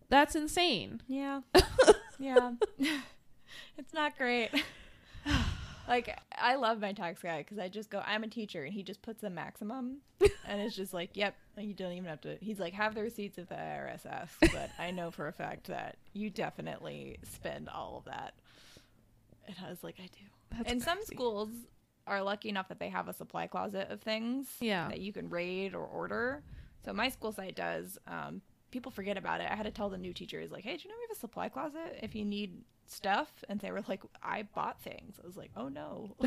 That's 0.09 0.35
insane. 0.35 1.03
Yeah. 1.07 1.43
yeah. 2.19 2.53
it's 3.77 3.93
not 3.93 4.17
great. 4.17 4.49
like 5.89 6.19
I 6.39 6.55
love 6.55 6.81
my 6.81 6.95
tax 6.95 7.21
guy 7.21 7.43
because 7.43 7.59
I 7.59 7.69
just 7.69 7.91
go, 7.91 8.03
I'm 8.05 8.25
a 8.25 8.29
teacher, 8.29 8.65
and 8.65 8.73
he 8.73 8.83
just 8.83 9.03
puts 9.03 9.21
the 9.21 9.29
maximum, 9.29 9.99
and 10.49 10.63
it's 10.63 10.75
just 10.75 10.95
like, 10.95 11.11
yep, 11.13 11.37
you 11.59 11.75
don't 11.75 11.93
even 11.93 12.09
have 12.09 12.23
to. 12.23 12.39
He's 12.41 12.59
like, 12.59 12.73
have 12.73 12.95
the 12.95 13.03
receipts 13.03 13.37
if 13.37 13.47
the 13.51 13.57
IRS 13.57 14.07
asks, 14.07 14.39
but 14.41 14.71
I 14.79 14.91
know 14.91 15.11
for 15.11 15.29
a 15.29 15.33
fact 15.33 15.67
that 15.67 15.99
you 16.15 16.31
definitely 16.31 17.19
spend 17.31 17.69
all 17.69 17.99
of 17.99 18.05
that. 18.07 18.33
And 19.47 19.55
I 19.67 19.69
was 19.69 19.85
like, 19.85 19.97
I 19.99 20.07
do. 20.07 20.25
That's 20.57 20.73
and 20.73 20.83
some 20.83 20.99
schools 21.05 21.51
are 22.07 22.23
lucky 22.23 22.49
enough 22.49 22.69
that 22.69 22.79
they 22.79 22.89
have 22.89 23.09
a 23.09 23.13
supply 23.13 23.47
closet 23.47 23.91
of 23.91 24.01
things 24.01 24.49
Yeah. 24.61 24.89
that 24.89 25.01
you 25.01 25.13
can 25.13 25.29
raid 25.31 25.75
or 25.75 25.85
order. 25.87 26.43
So 26.85 26.93
my 26.93 27.09
school 27.09 27.33
site 27.33 27.55
does. 27.57 27.99
Um, 28.07 28.43
people 28.71 28.91
forget 28.91 29.17
about 29.17 29.41
it. 29.41 29.49
I 29.51 29.55
had 29.55 29.65
to 29.65 29.71
tell 29.71 29.89
the 29.91 29.99
new 29.99 30.13
teachers 30.13 30.51
like, 30.51 30.65
"Hey, 30.65 30.77
do 30.77 30.83
you 30.85 30.89
know 30.89 30.97
we 30.99 31.03
have 31.09 31.17
a 31.17 31.21
supply 31.21 31.49
closet 31.49 31.99
if 32.03 32.15
you 32.15 32.25
need 32.25 32.63
stuff?" 32.87 33.29
And 33.49 33.61
they 33.61 33.71
were 33.71 33.83
like, 33.87 34.03
"I 34.23 34.43
bought 34.55 34.81
things." 34.83 35.21
I 35.23 35.27
was 35.27 35.37
like, 35.37 35.51
"Oh 35.57 35.69
no, 35.69 36.17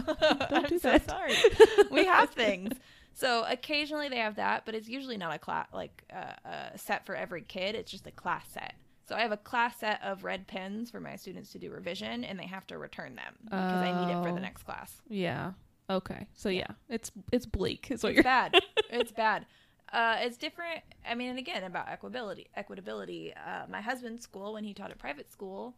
I'm 0.52 0.64
do 0.70 0.80
so 0.80 0.98
sorry. 1.00 1.36
we 1.92 2.06
have 2.06 2.30
things." 2.30 2.72
So 3.14 3.44
occasionally 3.48 4.10
they 4.10 4.18
have 4.20 4.36
that, 4.36 4.66
but 4.66 4.76
it's 4.76 4.88
usually 4.90 5.18
not 5.18 5.34
a 5.34 5.40
class 5.40 5.68
like 5.74 6.04
uh, 6.14 6.34
a 6.74 6.78
set 6.78 7.06
for 7.06 7.16
every 7.16 7.42
kid. 7.42 7.76
It's 7.76 7.92
just 7.92 8.08
a 8.08 8.12
class 8.12 8.48
set. 8.50 8.76
So 9.08 9.16
I 9.16 9.22
have 9.22 9.32
a 9.32 9.38
class 9.38 9.78
set 9.78 10.02
of 10.04 10.24
red 10.24 10.48
pens 10.48 10.90
for 10.90 11.00
my 11.00 11.16
students 11.16 11.52
to 11.52 11.60
do 11.60 11.70
revision, 11.72 12.24
and 12.24 12.40
they 12.40 12.48
have 12.48 12.66
to 12.68 12.78
return 12.78 13.16
them 13.16 13.36
because 13.44 13.60
I 13.84 13.92
need 14.06 14.12
it 14.12 14.24
for 14.24 14.30
Oh. 14.30 14.34
the 14.34 14.40
next 14.42 14.64
class. 14.64 15.00
Yeah. 15.08 15.52
Okay. 15.90 16.28
So 16.34 16.50
yeah, 16.50 16.68
it's 16.90 17.12
it's 17.32 17.46
bleak. 17.46 17.88
Is 17.92 18.04
what 18.04 18.10
It's 18.10 18.16
you're. 18.18 18.24
bad. 18.24 18.56
it's 18.90 19.12
bad. 19.12 19.46
Uh, 19.94 20.18
it's 20.22 20.38
different. 20.38 20.82
I 21.08 21.14
mean, 21.16 21.30
and 21.30 21.40
again 21.40 21.64
about 21.64 21.88
equability. 21.88 22.48
Equitability. 22.58 23.34
Uh, 23.38 23.66
my 23.70 23.82
husband's 23.82 24.24
school, 24.24 24.54
when 24.54 24.64
he 24.64 24.74
taught 24.74 24.90
at 24.92 24.98
private 24.98 25.32
school, 25.32 25.76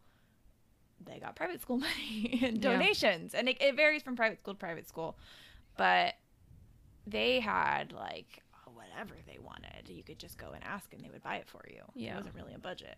they 1.04 1.18
got 1.18 1.36
private 1.36 1.60
school 1.60 1.76
money 1.88 2.40
and 2.42 2.56
Yeah. 2.56 2.72
donations, 2.72 3.34
and 3.34 3.48
it, 3.48 3.60
it 3.60 3.76
varies 3.76 4.02
from 4.02 4.16
private 4.16 4.38
school 4.40 4.54
to 4.54 4.58
private 4.58 4.88
school, 4.88 5.18
but 5.76 6.14
they 7.06 7.40
had 7.40 7.92
like 7.92 8.42
whatever 8.74 9.14
they 9.26 9.38
wanted. 9.38 9.88
You 9.88 10.02
could 10.02 10.18
just 10.18 10.38
go 10.38 10.52
and 10.54 10.64
ask, 10.64 10.92
and 10.94 11.02
they 11.04 11.10
would 11.10 11.22
buy 11.22 11.36
it 11.36 11.48
for 11.48 11.62
you. 11.68 11.82
Yeah. 11.94 12.14
it 12.14 12.16
wasn't 12.16 12.34
really 12.34 12.54
a 12.54 12.58
budget. 12.58 12.96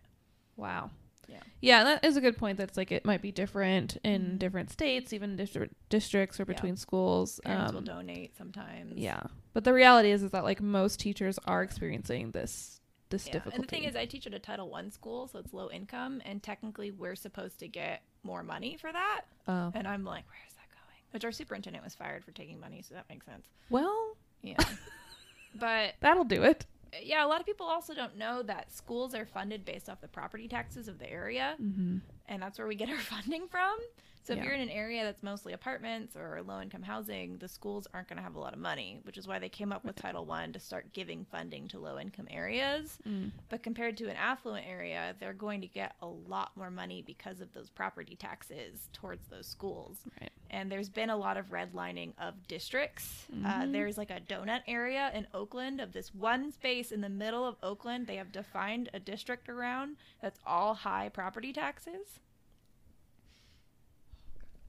Wow. 0.55 0.91
Yeah. 1.27 1.39
Yeah, 1.61 1.83
that 1.83 2.03
is 2.05 2.17
a 2.17 2.21
good 2.21 2.37
point. 2.37 2.57
That's 2.57 2.75
like 2.77 2.91
it 2.91 3.05
might 3.05 3.21
be 3.21 3.31
different 3.31 3.97
in 4.03 4.21
Mhm. 4.35 4.39
different 4.39 4.69
states, 4.71 5.13
even 5.13 5.35
different 5.35 5.75
districts 5.89 6.39
or 6.39 6.43
Yeah. 6.43 6.47
between 6.53 6.75
schools. 6.75 7.39
Parents 7.43 7.71
will 7.73 7.79
Um, 7.79 7.85
donate 7.85 8.35
sometimes. 8.35 8.97
yeah, 8.97 9.23
but 9.53 9.63
the 9.63 9.73
reality 9.73 10.11
is, 10.11 10.23
is 10.23 10.31
that 10.31 10.43
like 10.43 10.61
most 10.61 10.99
teachers 10.99 11.37
are 11.45 11.61
experiencing 11.63 12.31
this 12.31 12.77
this 13.09 13.27
Yeah. 13.27 13.33
difficulty. 13.33 13.55
And 13.57 13.63
the 13.65 13.67
thing 13.67 13.83
is, 13.83 13.95
I 13.97 14.05
teach 14.05 14.25
at 14.25 14.33
a 14.33 14.39
Title 14.39 14.69
One 14.69 14.89
school, 14.89 15.27
so 15.27 15.39
it's 15.39 15.51
low 15.53 15.69
income, 15.69 16.21
and 16.23 16.41
technically 16.41 16.91
we're 16.91 17.15
supposed 17.15 17.59
to 17.59 17.67
get 17.67 18.03
more 18.23 18.41
money 18.41 18.77
for 18.77 18.89
that. 18.89 19.23
oh 19.49 19.69
And 19.75 19.85
I'm 19.85 20.05
like, 20.05 20.25
where 20.29 20.39
is 20.47 20.53
that 20.55 20.69
going? 20.71 20.97
Which 21.11 21.25
our 21.25 21.33
superintendent 21.33 21.83
was 21.83 21.93
fired 21.93 22.23
for 22.23 22.31
taking 22.31 22.57
money, 22.57 22.81
so 22.81 22.93
that 22.95 23.09
makes 23.09 23.25
sense. 23.25 23.45
well, 23.69 24.15
Yeah. 24.41 24.55
but 25.55 25.95
that'll 25.99 26.23
do 26.23 26.43
it. 26.43 26.65
Yeah, 27.01 27.25
a 27.25 27.27
lot 27.27 27.39
of 27.39 27.45
people 27.45 27.65
also 27.67 27.93
don't 27.93 28.17
know 28.17 28.41
that 28.43 28.71
schools 28.71 29.13
are 29.15 29.25
funded 29.25 29.63
based 29.65 29.89
off 29.89 30.01
the 30.01 30.07
property 30.07 30.47
taxes 30.47 30.87
of 30.87 30.99
the 30.99 31.09
area, 31.09 31.55
Mm-hmm. 31.61 31.97
and 32.27 32.41
that's 32.41 32.57
where 32.57 32.67
we 32.67 32.75
get 32.75 32.89
our 32.89 32.97
funding 33.13 33.47
from. 33.47 33.77
So 34.23 34.33
if 34.33 34.37
Yeah. 34.37 34.45
you're 34.45 34.53
in 34.53 34.61
an 34.61 34.69
area 34.69 35.03
that's 35.03 35.23
mostly 35.23 35.51
apartments 35.53 36.15
or 36.15 36.41
low 36.43 36.61
income 36.61 36.83
housing, 36.83 37.37
the 37.39 37.47
schools 37.47 37.87
aren't 37.93 38.07
going 38.07 38.17
to 38.17 38.23
have 38.23 38.35
a 38.35 38.39
lot 38.39 38.53
of 38.53 38.59
money, 38.59 38.99
which 39.03 39.17
is 39.17 39.27
why 39.27 39.39
they 39.39 39.49
came 39.49 39.71
up 39.71 39.83
with 39.83 39.95
Title 39.95 40.25
One 40.25 40.53
to 40.53 40.59
start 40.59 40.93
giving 40.93 41.25
funding 41.25 41.67
to 41.69 41.79
low 41.79 41.97
income 41.99 42.27
areas. 42.29 42.99
Mm. 43.07 43.31
But 43.49 43.63
compared 43.63 43.97
to 43.97 44.09
an 44.09 44.15
affluent 44.17 44.67
area, 44.67 45.15
they're 45.19 45.33
going 45.33 45.61
to 45.61 45.67
get 45.67 45.95
a 46.01 46.07
lot 46.07 46.51
more 46.55 46.69
money 46.69 47.01
because 47.01 47.41
of 47.41 47.51
those 47.53 47.69
property 47.71 48.15
taxes 48.15 48.89
towards 48.93 49.27
those 49.27 49.47
schools. 49.47 49.97
Right. 50.19 50.31
And 50.51 50.71
there's 50.71 50.89
been 50.89 51.09
a 51.09 51.17
lot 51.17 51.37
of 51.37 51.49
redlining 51.49 52.13
of 52.19 52.47
districts. 52.47 53.25
Uh, 53.31 53.61
Mhm. 53.63 53.71
there's 53.71 53.97
like 53.97 54.11
a 54.11 54.19
donut 54.19 54.61
area 54.67 55.09
in 55.15 55.25
Oakland 55.33 55.81
of 55.81 55.93
this 55.93 56.13
one 56.13 56.51
space 56.51 56.91
in 56.91 57.01
the 57.01 57.09
middle 57.09 57.45
of 57.45 57.55
Oakland. 57.63 58.05
They 58.05 58.17
have 58.17 58.31
defined 58.31 58.89
a 58.93 58.99
district 58.99 59.49
around 59.49 59.97
that's 60.21 60.39
all 60.45 60.75
high 60.75 61.09
property 61.09 61.53
taxes. 61.53 62.19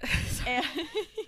and 0.46 0.64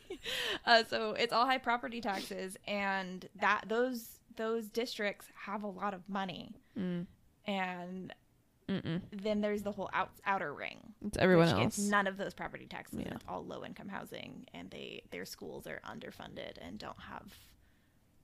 uh, 0.67 0.85
so 0.89 1.13
it's 1.13 1.33
all 1.33 1.47
high 1.47 1.59
property 1.59 2.01
taxes, 2.01 2.57
and 2.67 3.29
that 3.41 3.65
those 3.69 4.19
those 4.37 4.69
districts 4.69 5.27
have 5.47 5.63
a 5.63 5.69
lot 5.69 5.95
of 5.95 6.09
money, 6.09 6.55
Mm. 6.79 7.07
and 7.47 8.13
Mm-mm. 8.69 9.01
then 9.13 9.41
there's 9.43 9.63
the 9.63 9.71
whole 9.73 9.91
out, 9.93 10.11
outer 10.27 10.53
ring. 10.53 10.79
It's 11.07 11.19
everyone 11.19 11.49
else. 11.49 11.79
It's 11.79 11.79
none 11.79 12.07
of 12.07 12.17
those 12.17 12.35
property 12.35 12.67
taxes. 12.67 13.01
Yeah. 13.01 13.13
It's 13.15 13.25
all 13.29 13.45
low 13.45 13.65
income 13.65 13.89
housing, 13.89 14.47
and 14.55 14.71
they 14.71 15.03
their 15.11 15.25
schools 15.27 15.67
are 15.67 15.81
underfunded 15.89 16.55
and 16.61 16.79
don't 16.79 16.99
have 17.11 17.33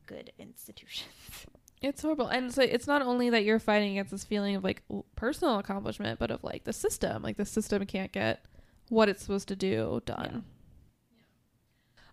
good 0.06 0.32
institutions. 0.38 1.08
It's 1.82 2.02
horrible. 2.02 2.26
And 2.26 2.52
so 2.52 2.60
it's 2.62 2.86
not 2.86 3.00
only 3.00 3.30
that 3.30 3.42
you're 3.44 3.58
fighting 3.58 3.92
against 3.92 4.10
this 4.10 4.22
feeling 4.24 4.54
of 4.54 4.62
like 4.62 4.82
personal 5.16 5.58
accomplishment, 5.58 6.18
but 6.18 6.30
of 6.30 6.44
like 6.44 6.64
the 6.64 6.74
system. 6.74 7.22
Like 7.22 7.38
the 7.38 7.46
system 7.46 7.86
can't 7.86 8.12
get 8.12 8.44
what 8.90 9.08
it's 9.08 9.22
supposed 9.22 9.48
to 9.48 9.56
do 9.56 10.02
done. 10.04 10.44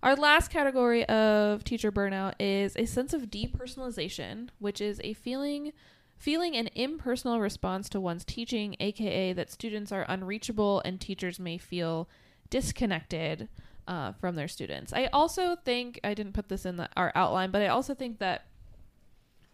Our 0.01 0.15
last 0.15 0.49
category 0.49 1.03
of 1.05 1.63
teacher 1.63 1.91
burnout 1.91 2.35
is 2.39 2.75
a 2.77 2.85
sense 2.85 3.13
of 3.13 3.23
depersonalization, 3.23 4.49
which 4.59 4.79
is 4.79 5.01
a 5.03 5.13
feeling 5.13 5.73
feeling 6.17 6.55
an 6.55 6.67
impersonal 6.73 7.39
response 7.39 7.89
to 7.89 7.99
one's 7.99 8.25
teaching, 8.25 8.75
aka 8.79 9.33
that 9.33 9.51
students 9.51 9.91
are 9.91 10.05
unreachable 10.07 10.81
and 10.83 10.99
teachers 10.99 11.39
may 11.39 11.57
feel 11.57 12.09
disconnected 12.49 13.49
uh, 13.87 14.13
from 14.13 14.35
their 14.35 14.47
students. 14.47 14.93
I 14.93 15.07
also 15.07 15.55
think 15.55 15.99
I 16.03 16.13
didn't 16.13 16.33
put 16.33 16.49
this 16.49 16.65
in 16.65 16.77
the, 16.77 16.89
our 16.97 17.11
outline, 17.13 17.51
but 17.51 17.61
I 17.61 17.67
also 17.67 17.93
think 17.93 18.19
that 18.19 18.45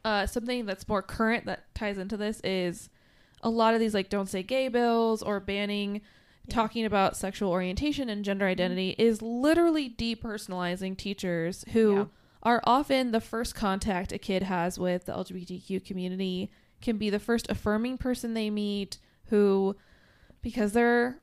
uh, 0.05 0.25
something 0.25 0.65
that's 0.65 0.87
more 0.87 1.01
current 1.01 1.45
that 1.45 1.73
ties 1.75 1.97
into 1.97 2.17
this 2.17 2.39
is 2.41 2.89
a 3.41 3.49
lot 3.49 3.73
of 3.73 3.79
these 3.79 3.93
like 3.93 4.09
don't 4.09 4.29
say 4.29 4.43
gay 4.43 4.67
bills 4.67 5.21
or 5.21 5.39
banning 5.39 6.01
talking 6.49 6.85
about 6.85 7.15
sexual 7.15 7.49
orientation 7.49 8.09
and 8.09 8.25
gender 8.25 8.45
mm-hmm. 8.45 8.51
identity 8.51 8.95
is 8.97 9.21
literally 9.21 9.89
depersonalizing 9.89 10.97
teachers 10.97 11.63
who 11.73 11.95
Yeah. 11.95 12.05
are 12.43 12.61
often 12.65 13.11
the 13.11 13.21
first 13.21 13.55
contact 13.55 14.11
a 14.11 14.17
kid 14.17 14.43
has 14.43 14.77
with 14.77 15.05
the 15.05 15.13
LGBTQ 15.13 15.85
community 15.85 16.51
can 16.81 16.97
be 16.97 17.09
the 17.09 17.19
first 17.19 17.49
affirming 17.49 17.97
person 17.97 18.33
they 18.33 18.49
meet 18.49 18.97
who 19.27 19.75
because 20.41 20.73
they're 20.73 21.19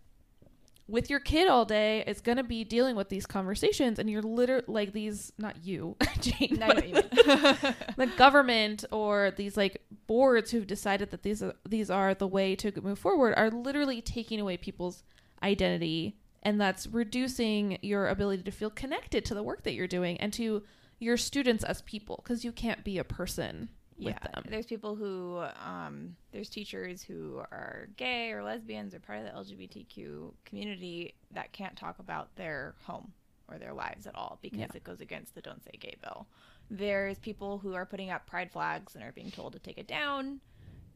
with 0.91 1.09
your 1.09 1.21
kid 1.21 1.49
all 1.49 1.65
day 1.65 2.03
is 2.07 2.21
going 2.21 2.37
to 2.37 2.45
be 2.45 2.65
dealing 2.65 2.97
with 2.97 3.09
these 3.09 3.27
conversations 3.27 3.99
and 3.99 4.11
you're 4.11 4.23
literally 4.23 4.65
like 4.67 4.93
these 4.93 5.33
not 5.39 5.65
you 5.65 5.97
Jane 6.21 6.57
know 6.59 6.73
you—the 6.73 8.13
government 8.17 8.85
or 8.91 9.33
these 9.37 9.57
like 9.57 9.83
boards 10.07 10.51
who've 10.51 10.67
decided 10.67 11.11
that 11.11 11.23
these 11.23 11.43
are 11.43 11.55
these 11.69 11.91
are 11.91 12.15
the 12.15 12.27
way 12.27 12.57
to 12.57 12.73
move 12.83 12.99
forward 12.99 13.35
are 13.37 13.51
literally 13.51 14.03
taking 14.03 14.41
away 14.41 14.57
people's 14.57 15.05
identity 15.43 16.17
and 16.43 16.61
that's 16.61 16.87
reducing 16.87 17.79
your 17.83 18.09
ability 18.09 18.43
to 18.43 18.51
feel 18.51 18.71
connected 18.71 19.25
to 19.25 19.35
the 19.35 19.43
work 19.43 19.63
that 19.63 19.75
you're 19.75 19.87
doing 19.87 20.19
and 20.19 20.33
to 20.33 20.63
your 20.99 21.17
students 21.17 21.65
as 21.65 21.83
people 21.83 22.21
because 22.23 22.45
you 22.45 22.53
can't 22.53 22.85
be 22.85 22.99
a 22.99 23.05
person 23.05 23.69
with 24.07 24.21
them 24.21 24.45
There's 24.49 24.67
people 24.67 24.95
who, 24.95 25.43
um, 25.65 26.17
there's 26.33 26.49
teachers 26.49 27.03
who 27.03 27.39
are 27.39 27.89
gay 27.97 28.33
or 28.33 28.43
lesbians 28.43 28.95
or 28.95 29.01
part 29.01 29.19
of 29.19 29.25
the 29.25 29.31
LGBTQ 29.31 30.33
community 30.45 31.15
that 31.33 31.53
can't 31.53 31.77
talk 31.77 31.99
about 31.99 32.35
their 32.37 32.75
home 32.85 33.13
or 33.49 33.59
their 33.59 33.73
lives 33.73 34.07
at 34.07 34.15
all 34.15 34.39
because 34.43 34.59
Yeah. 34.61 34.67
it 34.75 34.85
goes 34.85 35.01
against 35.01 35.35
the 35.35 35.41
Don't 35.43 35.63
Say 35.65 35.73
Gay 35.79 35.97
bill. 36.03 36.27
There's 36.71 37.19
people 37.19 37.59
who 37.59 37.75
are 37.75 37.85
putting 37.87 38.11
up 38.11 38.27
pride 38.27 38.51
flags 38.53 38.95
and 38.95 39.03
are 39.03 39.13
being 39.13 39.31
told 39.31 39.53
to 39.55 39.59
take 39.59 39.77
it 39.79 39.89
down 39.89 40.41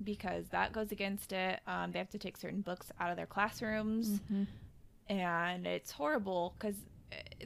because 0.02 0.46
that 0.48 0.72
goes 0.72 0.92
against 0.92 1.32
it. 1.32 1.60
Um, 1.66 1.92
they 1.92 1.98
have 1.98 2.10
to 2.10 2.18
take 2.18 2.36
certain 2.36 2.60
books 2.60 2.90
out 3.00 3.10
of 3.10 3.16
their 3.16 3.26
classrooms 3.26 4.20
Mhm. 4.30 4.46
and 5.08 5.66
it's 5.66 5.90
horrible 5.90 6.54
because 6.58 6.76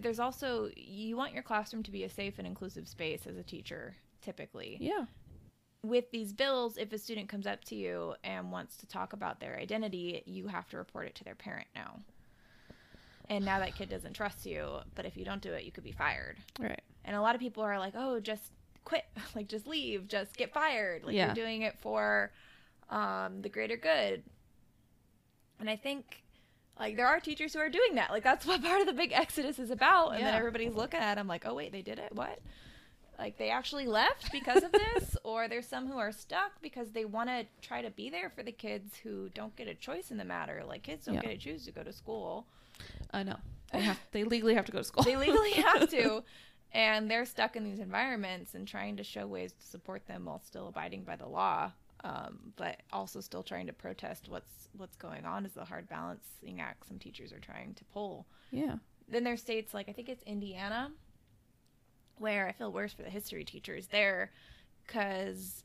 there's 0.01 0.21
also 0.21 0.71
you 0.77 1.17
want 1.17 1.35
your 1.35 1.43
classroom 1.43 1.83
to 1.83 1.91
be 1.91 2.05
a 2.05 2.09
safe 2.09 2.39
and 2.39 2.47
inclusive 2.47 2.89
space 2.89 3.27
as 3.27 3.37
a 3.37 3.43
teacher 3.43 3.95
typically 4.23 4.77
yeah 4.81 5.05
with 5.83 6.11
these 6.11 6.33
bills, 6.33 6.77
if 6.77 6.93
a 6.93 6.99
student 6.99 7.29
comes 7.29 7.47
up 7.47 7.65
to 7.67 7.75
you 7.75 8.15
and 8.25 8.51
wants 8.51 8.77
to 8.79 8.87
talk 8.87 9.13
about 9.13 9.41
their 9.41 9.57
identity, 9.57 10.23
you 10.27 10.49
have 10.49 10.69
to 10.71 10.77
report 10.77 11.07
it 11.07 11.15
to 11.17 11.25
their 11.25 11.35
parent 11.35 11.69
now. 11.75 12.01
And 13.31 13.45
now 13.45 13.59
that 13.59 13.77
kid 13.77 13.89
doesn't 13.89 14.15
trust 14.15 14.47
you, 14.47 14.79
but 14.95 15.05
if 15.05 15.17
you 15.17 15.25
don't 15.25 15.43
do 15.43 15.53
it, 15.53 15.65
you 15.65 15.71
could 15.71 15.85
be 15.85 15.93
fired. 15.93 16.39
right 16.59 16.81
And 17.05 17.15
a 17.15 17.21
lot 17.21 17.35
of 17.35 17.41
people 17.41 17.63
are 17.63 17.79
like, 17.79 17.93
oh, 17.97 18.21
just 18.21 18.43
quit, 18.85 19.05
like 19.35 19.49
just 19.49 19.67
leave, 19.67 20.09
just 20.09 20.37
get 20.37 20.53
fired. 20.53 21.05
Like 21.05 21.15
Yeah. 21.15 21.27
you're 21.27 21.35
doing 21.35 21.63
it 21.63 21.79
for 21.79 22.33
um, 22.91 23.43
the 23.43 23.49
greater 23.49 23.77
good. 23.77 24.23
And 25.61 25.69
I 25.69 25.77
think 25.77 26.23
like 26.79 26.97
there 26.97 27.07
are 27.07 27.21
teachers 27.21 27.53
who 27.53 27.61
are 27.61 27.69
doing 27.69 27.97
that. 27.97 28.11
Like 28.11 28.25
that's 28.25 28.47
what 28.47 28.63
part 28.65 28.81
of 28.81 28.87
the 28.87 28.93
big 28.95 29.13
exodus 29.13 29.59
is 29.59 29.71
about. 29.71 30.15
And 30.15 30.25
then 30.25 30.35
everybody's 30.35 30.75
looking 30.75 31.01
at 31.01 31.17
them 31.17 31.29
like, 31.29 31.45
oh 31.47 31.55
wait, 31.55 31.71
they 31.71 31.83
did 31.83 31.99
it. 31.99 32.15
What? 32.15 32.41
Like 33.19 33.37
they 33.37 33.51
actually 33.51 33.87
left 33.87 34.31
because 34.31 34.63
of 34.63 34.71
this, 34.73 35.17
or 35.25 35.49
there's 35.49 35.67
some 35.67 35.89
who 35.89 35.99
are 35.99 36.13
stuck 36.13 36.53
because 36.63 36.93
they 36.93 37.05
want 37.05 37.29
to 37.31 37.47
try 37.61 37.83
to 37.83 37.91
be 37.91 38.11
there 38.11 38.31
for 38.31 38.43
the 38.43 38.53
kids 38.53 38.95
who 39.03 39.29
don't 39.35 39.55
get 39.57 39.67
a 39.67 39.75
choice 39.75 40.11
in 40.11 40.17
the 40.19 40.25
matter. 40.25 40.63
Like 40.67 40.83
kids 40.85 41.07
don't 41.07 41.17
Yeah. 41.17 41.23
get 41.23 41.31
to 41.31 41.37
choose 41.39 41.65
to 41.65 41.73
go 41.73 41.83
to 41.83 41.93
school 41.93 42.47
I 43.13 43.23
know. 43.25 43.37
They 43.73 43.81
have 43.81 43.99
they 44.13 44.25
legally 44.25 44.55
have 44.55 44.67
to 44.67 44.73
go 44.73 44.79
to 44.79 44.85
school. 44.85 45.03
they 45.03 45.17
legally 45.17 45.51
have 45.53 45.91
to 45.91 46.23
and 46.73 47.11
they're 47.11 47.25
stuck 47.27 47.57
in 47.57 47.65
these 47.65 47.81
environments 47.81 48.55
and 48.55 48.69
trying 48.69 48.97
to 48.99 49.03
show 49.05 49.27
ways 49.27 49.53
to 49.53 49.67
support 49.67 50.07
them 50.07 50.27
while 50.27 50.41
still 50.41 50.69
abiding 50.69 51.03
by 51.03 51.17
the 51.17 51.27
law 51.27 51.73
um, 52.05 52.39
but 52.57 52.77
also 52.93 53.21
still 53.21 53.43
trying 53.43 53.67
to 53.67 53.73
protest 53.73 54.29
what's 54.29 54.69
what's 54.77 54.97
going 54.97 55.25
on 55.25 55.45
is 55.45 55.53
the 55.55 55.65
hard 55.65 55.89
balancing 55.89 56.61
act 56.61 56.87
some 56.87 56.99
teachers 56.99 57.33
are 57.33 57.41
trying 57.41 57.75
to 57.75 57.85
pull 57.87 58.27
yeah. 58.53 58.77
then 59.09 59.25
there's 59.25 59.41
states 59.41 59.75
like 59.75 59.89
i 59.89 59.93
think 59.93 60.09
it's 60.09 60.23
indiana 60.25 60.91
where 62.21 62.47
i 62.49 62.53
feel 62.53 62.73
worse 62.73 62.93
for 62.93 63.03
the 63.03 63.11
history 63.11 63.45
teachers 63.45 63.87
there 63.89 64.31
because 64.87 65.65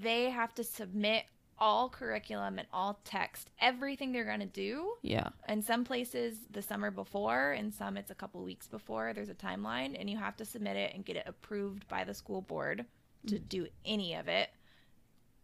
they 0.00 0.30
have 0.30 0.54
to 0.54 0.64
submit 0.64 1.24
all 1.58 1.88
curriculum 1.88 2.58
and 2.58 2.66
all 2.72 2.98
text 3.04 3.50
everything 3.60 4.10
they're 4.10 4.24
going 4.24 4.40
to 4.40 4.46
do. 4.46 4.94
Yeah. 5.02 5.28
in 5.48 5.62
some 5.62 5.84
places 5.84 6.38
the 6.50 6.62
summer 6.62 6.90
before 6.90 7.52
and 7.52 7.72
some 7.72 7.96
it's 7.96 8.10
a 8.10 8.16
couple 8.16 8.42
weeks 8.42 8.66
before 8.66 9.12
there's 9.12 9.28
a 9.28 9.34
timeline 9.34 9.98
and 9.98 10.10
you 10.10 10.16
have 10.16 10.36
to 10.36 10.44
submit 10.44 10.76
it 10.76 10.92
and 10.94 11.04
get 11.04 11.16
it 11.16 11.24
approved 11.26 11.86
by 11.88 12.04
the 12.04 12.14
school 12.14 12.42
board 12.42 12.84
to 13.28 13.36
mm. 13.36 13.48
do 13.48 13.66
any 13.84 14.14
of 14.14 14.26
it 14.26 14.50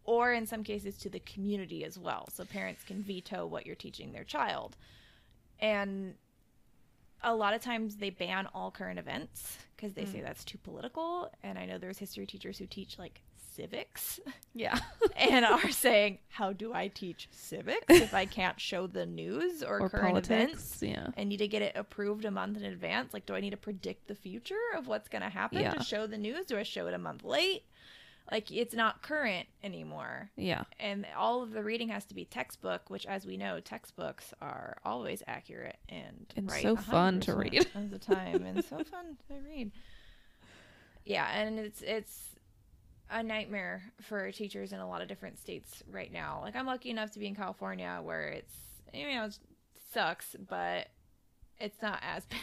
or 0.03 0.33
in 0.33 0.45
some 0.45 0.63
cases 0.63 0.97
to 0.97 1.09
the 1.09 1.19
community 1.21 1.85
as 1.85 1.97
well 1.97 2.27
so 2.33 2.43
parents 2.43 2.83
can 2.83 3.01
veto 3.01 3.45
what 3.45 3.65
you're 3.65 3.75
teaching 3.75 4.11
their 4.11 4.23
child. 4.23 4.75
And 5.59 6.15
a 7.23 7.35
lot 7.35 7.53
of 7.53 7.61
times 7.61 7.97
they 7.97 8.09
ban 8.09 8.47
all 8.53 8.71
current 8.71 8.99
events 8.99 9.57
because 9.75 9.93
they 9.93 10.05
say 10.05 10.19
mm. 10.19 10.23
that's 10.23 10.43
too 10.43 10.57
political 10.57 11.31
and 11.43 11.57
i 11.57 11.65
know 11.65 11.77
there's 11.77 11.97
history 11.97 12.25
teachers 12.25 12.57
who 12.57 12.65
teach 12.65 12.97
like 12.97 13.21
civics 13.59 14.19
Yeah. 14.53 14.77
and 15.17 15.45
are 15.45 15.71
saying, 15.85 16.19
"How 16.29 16.53
do 16.53 16.73
I 16.73 16.87
teach 16.87 17.27
civics 17.31 17.85
if 17.89 18.13
I 18.13 18.25
can't 18.25 18.59
show 18.59 18.87
the 18.87 19.05
news 19.05 19.63
or, 19.63 19.81
or 19.81 19.89
current 19.89 20.07
politics. 20.07 20.81
events? 20.81 20.81
Yeah. 20.81 21.07
I 21.17 21.23
need 21.25 21.37
to 21.37 21.47
get 21.47 21.61
it 21.61 21.73
approved 21.75 22.25
a 22.25 22.31
month 22.31 22.57
in 22.57 22.63
advance. 22.63 23.13
Like, 23.13 23.25
do 23.25 23.35
I 23.35 23.41
need 23.41 23.49
to 23.51 23.57
predict 23.57 24.07
the 24.07 24.15
future 24.15 24.55
of 24.77 24.87
what's 24.87 25.09
going 25.09 25.23
to 25.23 25.29
happen 25.29 25.59
Yeah. 25.61 25.73
to 25.73 25.83
show 25.83 26.07
the 26.07 26.17
news? 26.17 26.45
Do 26.45 26.57
I 26.57 26.63
show 26.63 26.87
it 26.87 26.93
a 26.93 26.97
month 26.97 27.23
late? 27.23 27.63
Like, 28.31 28.51
it's 28.51 28.73
not 28.73 29.01
current 29.01 29.47
anymore." 29.63 30.29
Yeah. 30.35 30.63
And 30.79 31.05
all 31.17 31.41
of 31.43 31.51
the 31.51 31.63
reading 31.63 31.89
has 31.89 32.05
to 32.05 32.13
be 32.15 32.25
textbook, 32.25 32.89
which, 32.89 33.05
as 33.05 33.25
we 33.25 33.37
know, 33.37 33.59
textbooks 33.59 34.33
are 34.41 34.77
always 34.83 35.23
accurate 35.27 35.77
and 35.89 36.31
And 36.35 36.49
right 36.49 36.61
so 36.61 36.75
fun 36.75 37.19
to 37.21 37.35
read. 37.35 37.67
of 37.75 37.91
the 37.91 37.99
time, 37.99 38.43
and 38.45 38.63
so 38.63 38.77
fun 38.83 39.17
to 39.27 39.33
read. 39.45 39.71
Yeah, 41.05 41.27
and 41.31 41.59
it's 41.59 41.81
it's 41.81 42.35
a 43.11 43.23
nightmare 43.23 43.81
for 44.01 44.31
teachers 44.31 44.71
in 44.71 44.79
a 44.79 44.87
lot 44.87 45.01
of 45.01 45.07
different 45.07 45.39
states 45.39 45.81
right 45.91 46.11
now. 46.11 46.41
Like 46.43 46.55
I'm 46.55 46.67
lucky 46.67 46.89
enough 46.91 47.11
to 47.11 47.19
be 47.19 47.27
in 47.27 47.35
California 47.35 47.99
where 48.03 48.27
it's 48.29 48.53
you 48.93 49.07
know 49.07 49.25
it 49.25 49.39
sucks, 49.91 50.35
but 50.47 50.87
it's 51.59 51.81
not 51.81 51.99
as 52.03 52.25
bad 52.25 52.39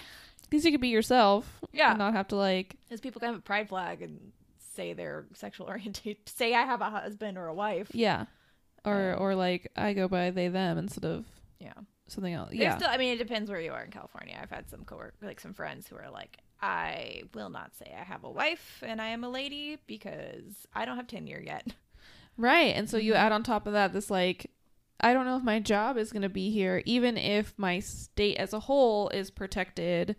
Because 0.51 0.65
you 0.65 0.73
could 0.73 0.81
be 0.81 0.89
yourself. 0.89 1.61
Yeah. 1.73 1.91
And 1.91 1.99
not 1.99 2.13
have 2.15 2.29
to 2.29 2.37
like. 2.37 2.77
Because 2.89 3.01
people 3.01 3.21
can 3.21 3.29
have 3.31 3.39
a 3.39 3.43
pride 3.43 3.69
flag 3.69 4.03
and 4.03 4.33
say 4.77 4.93
their 4.93 5.27
sexual 5.35 5.67
orientation, 5.69 6.21
say 6.27 6.55
I 6.55 6.63
have 6.63 6.81
a 6.81 6.91
husband 6.91 7.37
or 7.39 7.47
a 7.49 7.55
wife. 7.55 7.91
Yeah. 7.93 8.27
Or 8.85 9.15
Um, 9.15 9.23
or 9.23 9.35
like 9.35 9.73
I 9.77 9.93
go 9.95 10.07
by 10.07 10.31
they 10.31 10.49
them 10.49 10.79
instead 10.79 11.05
of 11.05 11.25
Yeah. 11.59 11.73
something 12.07 12.33
else. 12.35 12.51
There's 12.51 12.61
Yeah. 12.63 12.77
Still, 12.77 12.89
I 12.91 12.99
mean, 12.99 13.15
it 13.15 13.19
depends 13.19 13.51
where 13.51 13.61
you 13.61 13.73
are 13.73 13.83
in 13.83 13.91
California. 13.91 14.39
I've 14.41 14.51
had 14.51 14.71
some 14.71 14.85
cowork, 14.85 15.15
like 15.23 15.41
some 15.41 15.55
friends 15.55 15.89
who 15.89 15.97
are 15.97 16.11
like, 16.11 16.39
I 16.63 17.23
will 17.35 17.51
not 17.51 17.75
say 17.75 17.93
I 17.99 18.05
have 18.05 18.23
a 18.25 18.31
wife 18.31 18.83
and 18.87 19.01
I 19.03 19.09
am 19.09 19.25
a 19.25 19.29
lady 19.29 19.79
because 19.87 20.67
I 20.73 20.85
don't 20.85 20.97
have 20.97 21.07
tenure 21.09 21.43
yet. 21.45 21.67
Right. 22.39 22.75
And 22.77 22.89
so 22.91 22.99
you 22.99 23.15
Mhm. 23.15 23.17
add 23.17 23.33
on 23.33 23.43
top 23.43 23.67
of 23.67 23.73
that 23.73 23.95
this 23.95 24.11
like 24.11 24.51
I 25.01 25.13
don't 25.15 25.25
know 25.25 25.37
if 25.39 25.43
my 25.43 25.59
job 25.59 25.97
is 25.97 26.13
going 26.13 26.23
to 26.23 26.29
be 26.29 26.51
here 26.51 26.83
even 26.85 27.17
if 27.17 27.55
my 27.59 27.81
state 27.81 28.37
as 28.37 28.53
a 28.53 28.61
whole 28.61 29.09
is 29.09 29.31
protected 29.31 30.17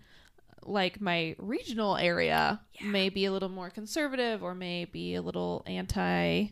like 0.67 0.99
my 1.01 1.35
regional 1.39 1.95
area 1.97 2.59
Yeah. 2.79 2.87
may 2.87 3.09
be 3.09 3.25
a 3.25 3.31
little 3.31 3.49
more 3.49 3.69
conservative 3.69 4.43
or 4.43 4.53
may 4.53 4.85
be 4.85 5.15
a 5.15 5.21
little 5.21 5.63
anti 5.65 6.49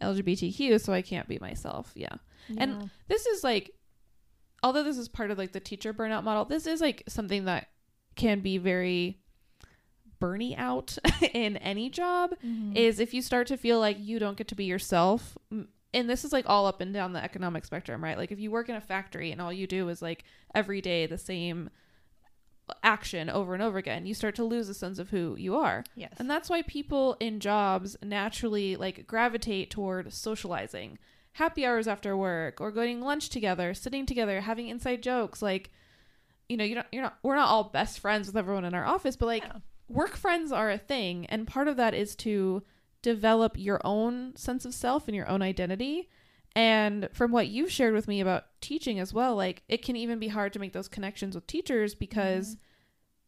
LGBTQ 0.00 0.80
so 0.80 0.92
I 0.92 1.02
can't 1.02 1.28
be 1.28 1.38
myself. 1.38 1.92
Yeah. 1.94 2.16
And 2.58 2.90
this 3.08 3.24
is 3.26 3.44
like 3.44 3.70
although 4.64 4.82
this 4.84 4.98
is 4.98 5.08
part 5.08 5.30
of 5.30 5.38
like 5.38 5.52
the 5.52 5.60
teacher 5.60 5.92
burnout 5.94 6.24
model, 6.24 6.44
this 6.44 6.66
is 6.66 6.80
like 6.80 7.02
something 7.08 7.44
that 7.46 7.68
can 8.16 8.40
be 8.40 8.58
very 8.58 9.18
burny 10.20 10.56
out 10.56 10.96
in 11.34 11.56
any 11.58 11.88
job 11.90 12.32
Mhm. 12.44 12.76
is 12.76 13.00
if 13.00 13.12
you 13.14 13.22
start 13.22 13.46
to 13.48 13.56
feel 13.56 13.78
like 13.80 13.96
you 13.98 14.18
don't 14.18 14.36
get 14.36 14.48
to 14.48 14.54
be 14.54 14.64
yourself 14.64 15.36
and 15.50 16.08
this 16.08 16.24
is 16.24 16.32
like 16.32 16.44
all 16.48 16.66
up 16.66 16.80
and 16.80 16.94
down 16.94 17.12
the 17.12 17.22
economic 17.22 17.64
spectrum 17.64 18.02
right 18.04 18.16
like 18.16 18.30
if 18.30 18.38
you 18.38 18.50
work 18.50 18.68
in 18.68 18.76
a 18.76 18.80
factory 18.80 19.32
and 19.32 19.40
all 19.40 19.52
you 19.52 19.66
do 19.66 19.88
is 19.88 20.00
like 20.00 20.22
every 20.54 20.80
day 20.80 21.06
the 21.06 21.18
same 21.18 21.70
action 22.82 23.28
over 23.28 23.54
and 23.54 23.62
over 23.62 23.76
again 23.78 24.06
you 24.06 24.14
start 24.14 24.34
to 24.34 24.44
lose 24.44 24.68
a 24.68 24.74
sense 24.74 24.98
of 24.98 25.10
who 25.10 25.34
you 25.38 25.54
are 25.54 25.84
yes. 25.94 26.12
and 26.18 26.30
that's 26.30 26.48
why 26.48 26.62
people 26.62 27.16
in 27.20 27.38
jobs 27.40 27.96
naturally 28.02 28.76
like 28.76 29.06
gravitate 29.06 29.68
toward 29.70 30.12
socializing 30.12 30.98
happy 31.32 31.66
hours 31.66 31.86
after 31.88 32.16
work 32.16 32.60
or 32.60 32.70
going 32.70 33.00
lunch 33.00 33.28
together 33.28 33.74
sitting 33.74 34.06
together 34.06 34.40
having 34.42 34.68
inside 34.68 35.02
jokes 35.02 35.42
like 35.42 35.70
you 36.48 36.56
know 36.56 36.64
you 36.64 36.74
don't 36.74 36.86
you're 36.92 37.02
not 37.02 37.18
we're 37.22 37.34
not 37.34 37.48
all 37.48 37.64
best 37.64 37.98
friends 37.98 38.26
with 38.26 38.36
everyone 38.36 38.64
in 38.64 38.74
our 38.74 38.84
office 38.86 39.16
but 39.16 39.26
like 39.26 39.42
Yeah. 39.44 39.56
work 39.88 40.16
friends 40.16 40.52
are 40.52 40.70
a 40.70 40.78
thing 40.78 41.26
and 41.26 41.46
part 41.46 41.68
of 41.68 41.76
that 41.76 41.94
is 41.94 42.14
to 42.16 42.62
develop 43.02 43.58
your 43.58 43.80
own 43.84 44.34
sense 44.36 44.64
of 44.64 44.72
self 44.72 45.08
and 45.08 45.16
your 45.16 45.28
own 45.28 45.42
identity 45.42 46.08
and 46.54 47.08
from 47.12 47.32
what 47.32 47.48
you've 47.48 47.72
shared 47.72 47.94
with 47.94 48.06
me 48.08 48.20
about 48.20 48.44
teaching 48.60 49.00
as 49.00 49.12
well 49.14 49.34
like 49.34 49.62
it 49.68 49.82
can 49.82 49.96
even 49.96 50.18
be 50.18 50.28
hard 50.28 50.52
to 50.52 50.58
make 50.58 50.72
those 50.72 50.88
connections 50.88 51.34
with 51.34 51.46
teachers 51.46 51.94
because 51.94 52.56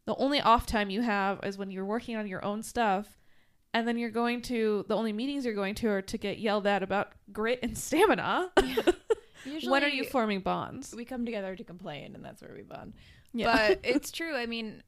the 0.07 0.14
only 0.16 0.41
off 0.41 0.66
time 0.66 0.91
you 0.91 1.01
have 1.03 1.41
is 1.45 1.57
when 1.57 1.70
you're 1.70 1.85
working 1.87 2.14
on 2.16 2.27
your 2.27 2.45
own 2.45 2.62
stuff. 2.62 3.18
And 3.72 3.89
then 3.89 3.99
you're 3.99 4.11
going 4.11 4.41
to 4.43 4.85
the 4.87 4.95
only 4.95 5.12
meetings 5.12 5.45
you're 5.45 5.55
going 5.55 5.75
to 5.77 5.89
are 5.89 6.03
to 6.03 6.16
get 6.18 6.39
yelled 6.39 6.64
at 6.66 6.85
about 6.85 7.11
grit 7.33 7.59
and 7.62 7.77
stamina. 7.77 8.53
Usually, 9.45 9.68
when 9.72 9.83
are 9.83 9.89
you 9.89 10.05
forming 10.05 10.41
bonds? 10.41 10.95
we 10.95 11.05
come 11.05 11.25
together 11.25 11.57
to 11.57 11.64
complain, 11.64 12.14
and 12.14 12.25
that's 12.25 12.41
where 12.41 12.53
we 12.55 12.62
bond. 12.62 12.93
yeah. 13.33 13.53
But 13.70 13.81
it's 13.83 14.12
true. 14.12 14.37
I 14.37 14.47
mean, 14.47 14.83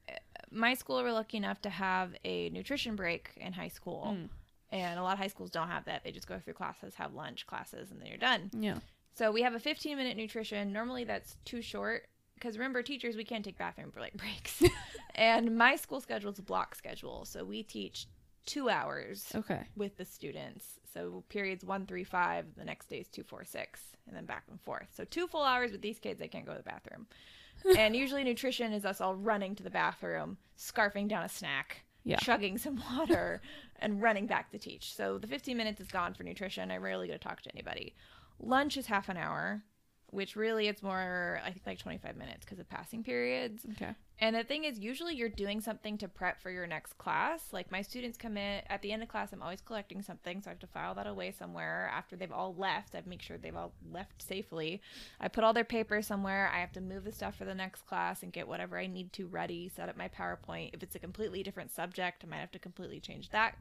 my 0.53 0.75
school 0.75 1.03
we're 1.03 1.13
lucky 1.13 1.37
enough 1.39 1.61
to 1.63 1.71
have 1.71 2.15
a 2.25 2.49
nutrition 2.51 2.95
break 2.95 3.31
in 3.39 3.53
high 3.55 3.69
school, 3.69 4.15
Mm. 4.17 4.29
And 4.71 4.99
a 4.99 5.03
lot 5.03 5.13
of 5.15 5.19
high 5.19 5.29
schools 5.29 5.51
don't 5.51 5.69
have 5.69 5.85
that. 5.87 6.03
They 6.05 6.13
just 6.13 6.27
go 6.27 6.39
through 6.39 6.55
classes, 6.55 6.95
have 6.97 7.15
lunch, 7.15 7.47
classes, 7.47 7.91
and 7.91 8.01
then 8.01 8.09
you're 8.09 8.19
done. 8.19 8.51
yeah 8.59 8.79
So 9.15 9.31
we 9.33 9.43
have 9.43 9.55
a 9.55 9.61
15 9.61 9.97
minute 9.97 10.17
nutrition. 10.17 10.73
Normally 10.73 11.05
that's 11.05 11.37
too 11.45 11.63
short 11.63 12.07
because 12.35 12.59
remember, 12.59 12.83
teachers 12.83 13.17
we 13.17 13.25
can't 13.25 13.45
take 13.45 13.57
bathroom 13.59 13.91
like 13.99 14.15
breaks, 14.17 14.63
and 15.15 15.57
my 15.57 15.77
school 15.77 16.01
schedule 16.01 16.31
is 16.33 16.39
a 16.39 16.43
block 16.43 16.75
schedule, 16.75 17.25
so 17.25 17.45
we 17.45 17.63
teach 17.63 18.07
two 18.45 18.69
hours 18.69 19.27
okay 19.35 19.63
with 19.77 19.97
the 19.97 20.05
students. 20.05 20.79
So 20.93 21.25
periods 21.29 21.65
one, 21.65 21.87
three, 21.87 22.05
five. 22.05 22.45
The 22.57 22.65
next 22.65 22.89
day 22.89 22.99
is 22.99 23.09
two, 23.09 23.23
four, 23.25 23.45
six, 23.45 23.81
and 24.07 24.15
then 24.17 24.25
back 24.27 24.45
and 24.51 24.61
forth. 24.61 24.89
So 24.95 25.05
two 25.05 25.27
full 25.27 25.43
hours 25.43 25.73
with 25.73 25.83
these 25.83 25.99
kids. 25.99 26.19
They 26.21 26.29
can't 26.29 26.47
go 26.47 26.53
to 26.53 26.59
the 26.59 26.63
bathroom. 26.65 27.07
and 27.79 27.97
usually 27.97 28.23
nutrition 28.23 28.73
is 28.73 28.85
us 28.85 29.01
all 29.01 29.15
running 29.15 29.55
to 29.57 29.63
the 29.63 29.71
bathroom, 29.71 30.37
scarfing 30.59 31.09
down 31.09 31.25
a 31.25 31.29
snack, 31.29 31.85
Yeah. 32.05 32.17
chugging 32.19 32.57
some 32.59 32.83
water, 32.93 33.41
and 33.81 34.03
running 34.03 34.27
back 34.27 34.51
to 34.51 34.59
teach. 34.59 34.95
So 34.95 35.19
the 35.19 35.27
15 35.27 35.57
minutes 35.57 35.81
is 35.81 35.89
gone 35.89 36.15
for 36.15 36.23
nutrition. 36.23 36.71
I 36.71 36.77
rarely 36.77 37.07
get 37.07 37.21
to 37.21 37.29
talk 37.29 37.43
to 37.43 37.51
anybody. 37.55 37.95
Lunch 38.39 38.77
is 38.77 38.87
half 38.87 39.09
an 39.09 39.17
hour, 39.17 39.63
which 40.11 40.37
really 40.37 40.69
it's 40.69 40.83
more 40.83 41.41
I 41.45 41.51
think 41.51 41.67
like 41.67 41.79
25 41.79 42.17
minutes 42.17 42.45
because 42.45 42.59
of 42.59 42.69
passing 42.69 43.03
periods. 43.03 43.67
okay 43.73 43.95
And 44.19 44.35
the 44.35 44.45
thing 44.45 44.65
is, 44.65 44.79
usually 44.79 45.15
you're 45.15 45.29
doing 45.29 45.61
something 45.61 45.99
to 45.99 46.09
prep 46.09 46.41
for 46.41 46.51
your 46.51 46.67
next 46.67 46.97
class. 46.97 47.53
Like 47.53 47.71
my 47.71 47.83
students 47.83 48.17
come 48.17 48.37
in 48.37 48.63
at 48.69 48.81
the 48.81 48.93
end 48.93 49.03
of 49.03 49.09
class, 49.09 49.33
I'm 49.33 49.43
always 49.43 49.61
collecting 49.61 50.01
something, 50.01 50.41
so 50.41 50.49
I 50.49 50.53
have 50.53 50.59
to 50.61 50.67
file 50.67 50.95
that 50.95 51.07
away 51.07 51.33
somewhere. 51.33 51.91
After 51.93 52.17
they've 52.17 52.33
all 52.33 52.55
left, 52.55 52.95
I 52.95 53.03
make 53.05 53.21
sure 53.21 53.37
they've 53.37 53.55
all 53.55 53.75
left 53.93 54.23
safely. 54.23 54.81
I 55.21 55.29
put 55.29 55.45
all 55.45 55.53
their 55.53 55.65
papers 55.65 56.07
somewhere. 56.07 56.51
I 56.55 56.61
have 56.61 56.73
to 56.73 56.81
move 56.81 57.05
the 57.05 57.13
stuff 57.13 57.37
for 57.37 57.45
the 57.45 57.55
next 57.55 57.87
class 57.87 58.23
and 58.23 58.33
get 58.33 58.49
whatever 58.49 58.79
I 58.79 58.87
need 58.87 59.13
to 59.15 59.27
ready. 59.27 59.69
Set 59.69 59.89
up 59.89 59.97
my 59.99 60.09
PowerPoint. 60.09 60.71
If 60.73 60.83
it's 60.83 60.95
a 60.95 61.01
completely 61.01 61.43
different 61.43 61.71
subject, 61.73 62.25
I 62.25 62.29
might 62.29 62.39
have 62.39 62.53
to 62.53 62.59
completely 62.59 63.01
change 63.01 63.31
that 63.31 63.57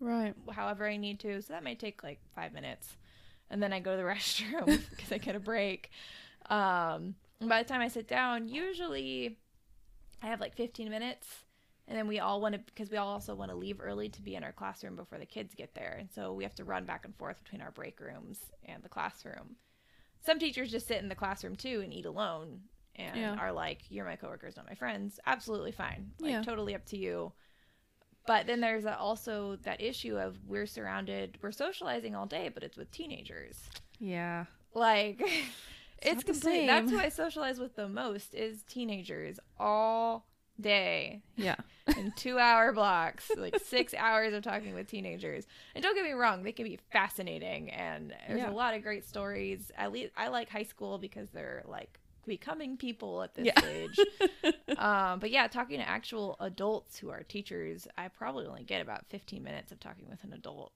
right 0.00 0.34
however 0.52 0.86
I 0.86 0.96
need 0.96 1.20
to. 1.20 1.40
So 1.42 1.52
that 1.52 1.64
might 1.64 1.78
take 1.78 2.02
like 2.02 2.20
five 2.34 2.52
minutes. 2.52 2.96
And 3.50 3.62
then 3.62 3.72
I 3.72 3.80
go 3.80 3.92
to 3.92 3.96
the 3.96 4.02
restroom 4.08 4.80
because 4.90 5.12
I 5.12 5.18
get 5.18 5.36
a 5.36 5.40
break. 5.40 5.90
Um, 6.50 7.14
and 7.40 7.48
by 7.48 7.62
the 7.62 7.68
time 7.68 7.80
I 7.80 7.88
sit 7.88 8.08
down, 8.08 8.48
usually 8.48 9.38
I 10.22 10.26
have 10.26 10.40
like 10.40 10.54
15 10.56 10.88
minutes. 10.90 11.26
And 11.88 11.96
then 11.96 12.08
we 12.08 12.18
all 12.18 12.40
want 12.40 12.54
to, 12.54 12.60
because 12.60 12.90
we 12.90 12.96
all 12.96 13.06
also 13.06 13.34
want 13.36 13.52
to 13.52 13.56
leave 13.56 13.80
early 13.80 14.08
to 14.08 14.20
be 14.22 14.34
in 14.34 14.42
our 14.42 14.50
classroom 14.50 14.96
before 14.96 15.18
the 15.18 15.26
kids 15.26 15.54
get 15.54 15.72
there. 15.74 15.96
And 16.00 16.10
so 16.10 16.32
we 16.32 16.42
have 16.42 16.54
to 16.56 16.64
run 16.64 16.84
back 16.84 17.04
and 17.04 17.14
forth 17.14 17.38
between 17.44 17.60
our 17.62 17.70
break 17.70 18.00
rooms 18.00 18.40
and 18.64 18.82
the 18.82 18.88
classroom. 18.88 19.54
Some 20.24 20.40
teachers 20.40 20.72
just 20.72 20.88
sit 20.88 21.00
in 21.00 21.08
the 21.08 21.14
classroom 21.14 21.54
too 21.54 21.82
and 21.84 21.92
eat 21.94 22.06
alone 22.06 22.62
and 22.96 23.16
Yeah. 23.16 23.36
are 23.38 23.52
like, 23.52 23.82
you're 23.88 24.04
my 24.04 24.16
coworkers, 24.16 24.56
not 24.56 24.66
my 24.66 24.74
friends. 24.74 25.20
Absolutely 25.26 25.70
fine. 25.70 26.10
Like, 26.18 26.32
Yeah. 26.32 26.42
totally 26.42 26.74
up 26.74 26.84
to 26.86 26.96
you. 26.96 27.32
But 28.26 28.46
then 28.46 28.60
there's 28.60 28.84
also 28.86 29.56
that 29.62 29.80
issue 29.80 30.16
of 30.18 30.36
we're 30.46 30.66
surrounded, 30.66 31.38
we're 31.42 31.52
socializing 31.52 32.14
all 32.14 32.26
day, 32.26 32.50
but 32.52 32.62
it's 32.62 32.76
with 32.76 32.90
teenagers. 32.90 33.58
Yeah. 34.00 34.46
Like, 34.74 35.22
it's, 36.02 36.24
the 36.24 36.32
complete. 36.32 36.66
That's 36.66 36.90
who 36.90 36.98
I 36.98 37.08
socialize 37.08 37.58
with 37.58 37.76
the 37.76 37.88
most 37.88 38.34
is 38.34 38.62
teenagers 38.62 39.38
all 39.58 40.26
day 40.60 41.22
Yeah. 41.36 41.56
in 41.98 42.12
two 42.16 42.38
hour 42.38 42.72
blocks, 42.72 43.30
like 43.36 43.58
six 43.60 43.94
hours 43.98 44.32
of 44.34 44.42
talking 44.42 44.74
with 44.74 44.88
teenagers. 44.88 45.46
And 45.74 45.82
don't 45.82 45.94
get 45.94 46.04
me 46.04 46.12
wrong, 46.12 46.42
they 46.42 46.52
can 46.52 46.64
be 46.64 46.78
fascinating, 46.92 47.70
and 47.70 48.12
there's 48.26 48.40
Yeah. 48.40 48.50
a 48.50 48.52
lot 48.52 48.74
of 48.74 48.82
great 48.82 49.04
stories. 49.04 49.70
At 49.76 49.92
least 49.92 50.12
I 50.16 50.28
like 50.28 50.48
high 50.48 50.62
school 50.64 50.98
because 50.98 51.30
they're 51.30 51.62
like 51.68 52.00
becoming 52.26 52.76
people 52.76 53.22
at 53.22 53.34
this 53.34 53.46
Yeah. 53.46 53.58
stage. 53.60 53.98
um, 54.78 55.18
but 55.20 55.30
yeah, 55.30 55.46
talking 55.48 55.78
to 55.78 55.88
actual 55.88 56.36
adults 56.40 56.98
who 56.98 57.10
are 57.10 57.22
teachers, 57.22 57.86
I 57.96 58.08
probably 58.08 58.46
only 58.46 58.64
get 58.64 58.80
about 58.82 59.06
15 59.08 59.42
minutes 59.42 59.72
of 59.72 59.80
talking 59.80 60.08
with 60.08 60.22
an 60.24 60.32
adult. 60.32 60.72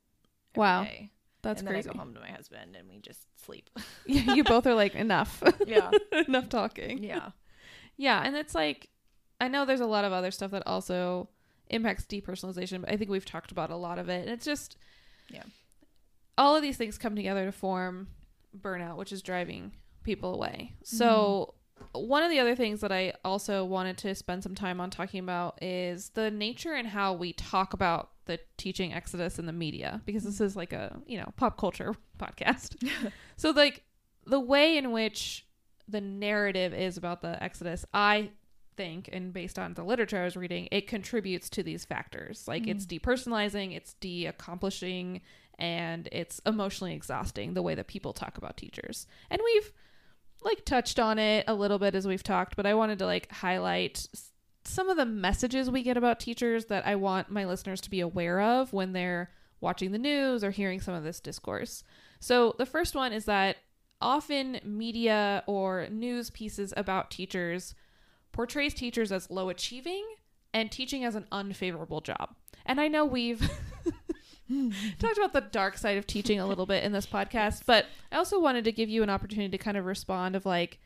Wow. 0.56 0.85
day. 0.85 1.10
That's 1.43 1.60
and 1.60 1.68
crazy. 1.68 1.82
then 1.89 1.90
I 1.90 1.93
go 1.94 1.98
home 2.05 2.14
to 2.14 2.20
my 2.20 2.31
husband 2.31 2.77
and 2.77 2.89
we 2.89 2.98
just 2.98 3.27
sleep. 3.44 3.70
Yeah, 4.06 4.35
you 4.35 4.44
both 4.44 4.66
are 4.66 4.74
like 4.74 4.94
enough. 4.94 5.43
yeah, 5.66 5.90
enough 6.27 6.48
talking. 6.48 7.02
yeah, 7.02 7.31
Yeah, 7.97 8.20
and 8.24 8.36
it's 8.36 8.55
like 8.55 8.89
I 9.40 9.48
know 9.48 9.64
there's 9.64 9.81
a 9.81 9.86
lot 9.86 10.05
of 10.05 10.12
other 10.12 10.31
stuff 10.31 10.51
that 10.51 10.66
also 10.66 11.28
impacts 11.68 12.05
depersonalization, 12.05 12.81
but 12.82 12.90
I 12.90 12.97
think 12.97 13.10
we've 13.10 13.24
talked 13.24 13.52
about 13.52 13.70
a 13.70 13.77
lot 13.77 13.98
of 13.98 14.09
it. 14.09 14.22
And 14.22 14.31
it's 14.31 14.44
just 14.44 14.77
Yeah. 15.31 15.44
All 16.36 16.56
of 16.56 16.62
these 16.62 16.77
things 16.77 16.98
come 16.98 17.14
together 17.16 17.44
to 17.47 17.52
form 17.52 18.09
burnout, 18.59 18.97
which 18.97 19.12
is 19.12 19.22
driving 19.22 19.72
people 20.02 20.35
away. 20.35 20.74
Mm-hmm. 20.74 20.97
So 20.97 21.55
one 21.93 22.22
of 22.22 22.31
the 22.31 22.39
other 22.39 22.55
things 22.55 22.81
that 22.81 22.93
I 22.93 23.14
also 23.24 23.64
wanted 23.64 23.98
to 23.98 24.14
spend 24.14 24.43
some 24.43 24.55
time 24.55 24.81
on 24.81 24.90
talking 24.90 25.20
about 25.20 25.62
is 25.62 26.10
the 26.10 26.31
nature 26.31 26.74
and 26.74 26.86
how 26.86 27.14
we 27.14 27.32
talk 27.32 27.72
about 27.72 28.10
the 28.27 28.39
teaching 28.56 28.93
exodus 28.93 29.39
in 29.39 29.47
the 29.47 29.52
media 29.52 30.01
because 30.05 30.22
this 30.22 30.40
is 30.40 30.55
like 30.55 30.72
a, 30.72 30.97
you 31.06 31.18
know, 31.18 31.32
pop 31.36 31.59
culture 31.59 31.94
podcast. 32.18 32.77
so 33.36 33.51
like 33.51 33.82
the 34.27 34.40
way 34.40 34.77
in 34.77 34.93
which 34.93 35.47
the 35.89 36.01
narrative 36.01 36.72
is 36.72 36.97
about 36.97 37.22
the 37.22 37.43
exodus, 37.43 37.85
I 37.93 38.31
think 38.77 39.10
and 39.12 39.32
based 39.32 39.59
on 39.59 39.74
the 39.74 39.82
literature 39.82 40.20
I 40.20 40.24
was 40.24 40.36
reading, 40.36 40.68
it 40.70 40.86
contributes 40.86 41.51
to 41.51 41.62
these 41.62 41.85
factors. 41.85 42.47
Like 42.47 42.68
it's 42.68 42.86
mm-hmm. 42.86 43.10
depersonalizing, 43.10 43.74
it's 43.74 43.94
de-accomplishing 43.94 45.22
and 45.59 46.09
it's 46.12 46.40
emotionally 46.47 46.94
exhausting 46.94 47.55
the 47.55 47.62
way 47.62 47.74
that 47.74 47.89
people 47.89 48.12
talk 48.12 48.39
about 48.39 48.56
teachers. 48.56 49.06
And 49.28 49.40
we've 49.44 49.72
like 50.42 50.64
touched 50.64 50.98
on 50.98 51.18
it 51.18 51.44
a 51.46 51.54
little 51.54 51.78
bit 51.78 51.94
as 51.94 52.06
we've 52.06 52.22
talked, 52.22 52.56
but 52.56 52.66
I 52.66 52.74
wanted 52.74 52.98
to 53.00 53.06
like 53.06 53.30
highlight 53.30 54.06
some 54.64 54.88
of 54.88 54.96
the 54.96 55.06
messages 55.06 55.70
we 55.70 55.82
get 55.82 55.96
about 55.96 56.20
teachers 56.20 56.66
that 56.66 56.86
I 56.86 56.96
want 56.96 57.30
my 57.30 57.44
listeners 57.44 57.80
to 57.82 57.90
be 57.90 58.00
aware 58.00 58.40
of 58.40 58.72
when 58.72 58.92
they're 58.92 59.30
watching 59.60 59.92
the 59.92 59.98
news 59.98 60.42
or 60.44 60.50
hearing 60.50 60.80
some 60.80 60.94
of 60.94 61.04
this 61.04 61.20
discourse. 61.20 61.84
So, 62.18 62.54
the 62.58 62.66
first 62.66 62.94
one 62.94 63.12
is 63.12 63.24
that 63.26 63.56
often 64.00 64.60
media 64.64 65.42
or 65.46 65.88
news 65.90 66.30
pieces 66.30 66.72
about 66.76 67.10
teachers 67.10 67.74
portrays 68.32 68.74
teachers 68.74 69.12
as 69.12 69.30
low 69.30 69.48
achieving 69.48 70.06
and 70.52 70.70
teaching 70.70 71.04
as 71.04 71.14
an 71.14 71.26
unfavorable 71.32 72.00
job. 72.00 72.34
And 72.66 72.80
I 72.80 72.88
know 72.88 73.04
we've 73.04 73.50
talked 74.98 75.16
about 75.18 75.32
the 75.32 75.40
dark 75.40 75.78
side 75.78 75.97
of 75.98 76.06
teaching 76.06 76.40
a 76.40 76.47
little 76.47 76.66
bit 76.66 76.85
in 76.85 76.93
this 76.93 77.06
podcast, 77.06 77.62
but 77.66 77.86
I 78.10 78.16
also 78.16 78.40
wanted 78.40 78.64
to 78.64 78.72
give 78.72 78.89
you 78.89 79.02
an 79.02 79.10
opportunity 79.10 79.51
to 79.56 79.59
kind 79.62 79.77
of 79.77 79.85
respond 79.85 80.36
of 80.36 80.44
like 80.47 80.78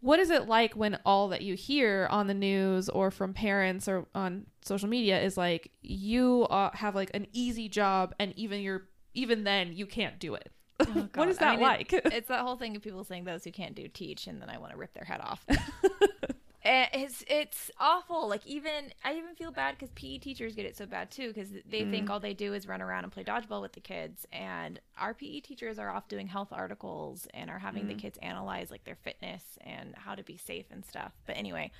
what 0.00 0.18
is 0.18 0.30
it 0.30 0.48
like 0.48 0.74
when 0.74 0.98
all 1.04 1.28
that 1.28 1.42
you 1.42 1.54
hear 1.54 2.08
on 2.10 2.26
the 2.26 2.32
news 2.34 2.88
or 2.88 3.10
from 3.10 3.34
parents 3.34 3.86
or 3.86 4.06
on 4.14 4.46
social 4.62 4.88
media 4.88 5.20
is 5.20 5.36
like 5.36 5.70
you 5.82 6.44
uh, 6.44 6.70
have 6.72 6.94
like 6.94 7.10
an 7.12 7.26
easy 7.34 7.68
job 7.68 8.14
and 8.18 8.32
even 8.36 8.60
you're 8.62 8.88
even 9.12 9.44
then 9.44 9.72
you 9.74 9.84
can't 9.86 10.18
do 10.18 10.34
it. 10.34 10.50
what 10.78 11.12
God. 11.12 11.28
is 11.28 11.36
I 11.38 11.40
that 11.40 11.50
mean, 11.56 11.60
it- 11.60 11.62
like? 11.62 11.92
it's 12.14 12.28
that 12.28 12.40
whole 12.40 12.56
thing 12.56 12.74
of 12.76 12.82
people 12.82 13.04
saying 13.04 13.24
those 13.24 13.44
who 13.44 13.50
can't 13.52 13.74
do 13.74 13.86
teach, 13.88 14.26
and 14.26 14.40
then 14.40 14.48
I 14.48 14.56
want 14.56 14.72
to 14.72 14.78
rip 14.78 14.94
their 14.94 15.04
head 15.04 15.20
off. 15.20 15.44
And 16.62 16.88
it's 16.92 17.24
it's 17.26 17.70
awful. 17.78 18.28
Like 18.28 18.46
even 18.46 18.92
I 19.02 19.14
even 19.14 19.34
feel 19.34 19.50
bad 19.50 19.76
because 19.78 19.90
PE 19.94 20.18
teachers 20.18 20.54
get 20.54 20.66
it 20.66 20.76
so 20.76 20.84
bad 20.86 21.10
too 21.10 21.28
because 21.28 21.48
they 21.66 21.84
Mm. 21.84 21.90
think 21.90 22.10
all 22.10 22.20
they 22.20 22.34
do 22.34 22.52
is 22.52 22.68
run 22.68 22.82
around 22.82 23.04
and 23.04 23.12
play 23.12 23.24
dodgeball 23.24 23.62
with 23.62 23.72
the 23.72 23.80
kids. 23.80 24.26
And 24.30 24.78
our 24.98 25.14
PE 25.14 25.40
teachers 25.40 25.78
are 25.78 25.88
off 25.90 26.08
doing 26.08 26.26
health 26.28 26.52
articles 26.52 27.26
and 27.32 27.48
are 27.50 27.58
having 27.60 27.84
Mm. 27.84 27.88
the 27.88 27.94
kids 27.94 28.18
analyze 28.18 28.70
like 28.70 28.84
their 28.84 28.96
fitness 28.96 29.58
and 29.62 29.94
how 29.96 30.14
to 30.14 30.22
be 30.22 30.36
safe 30.36 30.66
and 30.70 30.84
stuff. 30.84 31.12
But 31.26 31.38
anyway, 31.38 31.72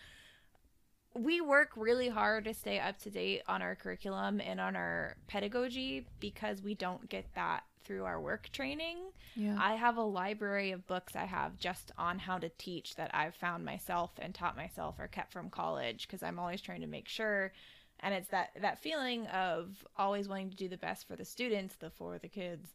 we 1.15 1.40
work 1.40 1.70
really 1.77 2.09
hard 2.09 2.44
to 2.44 2.55
stay 2.55 2.78
up 2.78 2.98
to 2.98 3.11
date 3.11 3.43
on 3.48 3.62
our 3.62 3.74
curriculum 3.74 4.40
and 4.40 4.61
on 4.61 4.77
our 4.77 5.16
pedagogy 5.27 6.07
because 6.20 6.62
we 6.62 6.74
don't 6.74 7.09
get 7.09 7.27
that 7.35 7.65
through 7.85 8.05
our 8.05 8.20
work 8.20 8.51
training. 8.52 8.98
yeah. 9.35 9.57
I 9.61 9.74
have 9.74 9.97
a 9.97 10.02
library 10.02 10.73
of 10.73 10.86
books 10.86 11.16
I 11.16 11.24
have 11.24 11.59
just 11.59 11.93
on 11.98 12.19
how 12.19 12.39
to 12.39 12.48
teach 12.59 12.94
that 12.97 13.11
I've 13.15 13.35
found 13.35 13.65
myself 13.65 14.12
and 14.19 14.35
taught 14.35 14.57
myself 14.57 14.97
or 14.98 15.09
kept 15.09 15.32
from 15.32 15.51
college 15.51 16.07
because 16.07 16.23
I'm 16.23 16.39
always 16.39 16.61
trying 16.61 16.81
to 16.82 16.86
make 16.86 17.09
sure 17.09 17.52
and 18.01 18.15
it's 18.15 18.28
that 18.28 18.51
that 18.61 18.78
feeling 18.78 19.27
of 19.28 19.85
always 19.97 20.28
wanting 20.28 20.51
to 20.51 20.57
do 20.57 20.69
the 20.69 20.77
best 20.77 21.07
for 21.07 21.16
the 21.16 21.24
students, 21.24 21.77
the 21.77 21.90
for 21.90 22.19
the 22.19 22.28
kids 22.28 22.69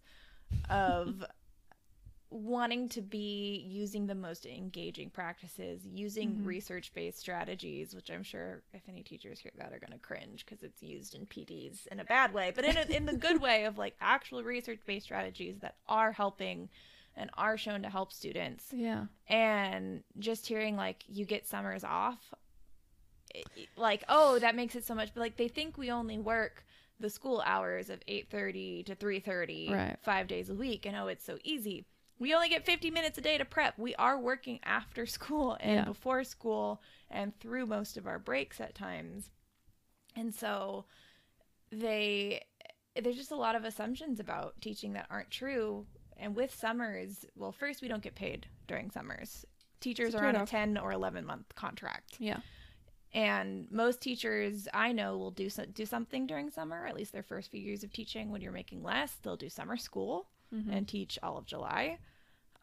of 0.69 1.23
wanting 2.30 2.89
to 2.89 3.02
be 3.02 3.64
using 3.68 4.07
the 4.07 4.15
most 4.15 4.45
engaging 4.45 5.10
practices, 5.10 5.85
using 5.85 6.31
mm-hmm. 6.31 6.45
research-based 6.45 7.19
strategies, 7.19 7.95
which 7.95 8.10
I'm 8.10 8.23
sure 8.23 8.64
if 8.73 8.81
any 8.89 9.03
teachers 9.03 9.39
hear 9.39 9.52
that 9.57 9.72
are 9.72 9.80
going 9.80 9.93
to 9.93 9.99
cringe 9.99 10.45
because 10.45 10.64
it's 10.64 10.81
used 10.81 11.15
in 11.15 11.26
PDs 11.27 11.88
in 11.88 11.99
a 11.99 12.03
bad 12.03 12.34
way, 12.34 12.52
but 12.53 12.65
in 12.65 12.77
a, 12.77 12.81
in 12.95 13.06
the 13.06 13.15
good 13.15 13.41
way 13.41 13.65
of 13.65 13.77
like 13.77 13.95
actual 14.02 14.43
research-based 14.43 15.06
strategies 15.06 15.60
that 15.60 15.76
are 15.88 16.11
helping 16.11 16.69
and 17.15 17.30
are 17.38 17.57
shown 17.57 17.81
to 17.84 17.89
help 17.89 18.11
students. 18.11 18.65
yeah. 18.73 19.06
And 19.27 20.03
just 20.19 20.45
hearing 20.47 20.76
like 20.76 21.03
you 21.07 21.26
get 21.26 21.47
summers 21.47 21.84
off, 21.84 22.34
it- 23.34 23.47
like 23.77 24.03
oh 24.10 24.39
that 24.39 24.56
makes 24.56 24.76
it 24.76 24.84
so 24.85 24.95
much, 24.95 25.11
but 25.14 25.22
like 25.22 25.38
they 25.38 25.47
think 25.47 25.77
we 25.77 25.91
only 25.91 26.18
work 26.18 26.65
the 26.99 27.10
school 27.10 27.41
hours 27.45 27.89
of 27.89 27.99
8:30 28.07 28.85
to 28.85 28.95
3:30 28.95 29.72
Right. 29.72 29.97
5 30.02 30.27
days 30.27 30.49
a 30.49 30.56
week 30.56 30.85
and 30.85 30.95
oh 30.95 31.07
it's 31.07 31.26
so 31.26 31.38
easy. 31.43 31.85
We 32.18 32.34
only 32.34 32.48
get 32.50 32.66
50 32.66 32.92
minutes 32.92 33.18
a 33.18 33.22
day 33.22 33.38
to 33.38 33.46
prep. 33.46 33.78
We 33.78 33.94
are 33.96 34.18
working 34.20 34.60
after 34.64 35.06
school 35.18 35.58
and 35.60 35.76
Yeah. 35.76 35.86
before 35.86 36.24
school 36.24 36.82
and 37.10 37.38
through 37.40 37.66
most 37.66 37.98
of 37.98 38.08
our 38.08 38.20
breaks 38.20 38.60
at 38.62 38.76
times. 38.76 39.30
And 40.16 40.34
so 40.34 40.86
they 41.72 42.42
there's 43.02 43.18
just 43.18 43.32
a 43.32 43.36
lot 43.36 43.56
of 43.56 43.66
assumptions 43.66 44.22
about 44.22 44.62
teaching 44.62 44.94
that 44.94 45.08
aren't 45.10 45.30
true. 45.30 45.86
And 46.18 46.34
with 46.34 46.56
summers, 46.56 47.26
well, 47.36 47.52
first 47.52 47.82
we 47.82 47.90
don't 47.90 48.02
get 48.04 48.16
paid 48.16 48.48
during 48.68 48.90
summers. 48.90 49.46
Teachers 49.82 50.14
It's 50.14 50.16
are 50.16 50.26
on 50.26 50.38
a 50.38 50.46
10 50.46 50.78
or 50.78 50.94
11 50.94 51.26
month 51.26 51.54
contract. 51.56 52.16
Yeah. 52.20 52.38
And 53.14 53.70
most 53.70 54.00
teachers 54.02 54.68
I 54.74 54.94
know 54.94 55.18
will 55.18 55.32
do 55.32 55.50
so, 55.50 55.66
do 55.66 55.86
something 55.86 56.26
during 56.26 56.50
summer, 56.50 56.86
at 56.86 56.96
least 56.96 57.12
their 57.12 57.24
first 57.24 57.52
few 57.52 57.60
years 57.62 57.84
of 57.84 57.92
teaching 57.92 58.32
when 58.32 58.42
you're 58.42 58.52
making 58.54 58.82
less. 58.84 59.18
They'll 59.22 59.36
do 59.36 59.50
summer 59.50 59.76
school 59.76 60.28
Mm-hmm. 60.54 60.72
and 60.72 60.88
teach 60.88 61.18
all 61.24 61.38
of 61.38 61.46
July. 61.46 61.98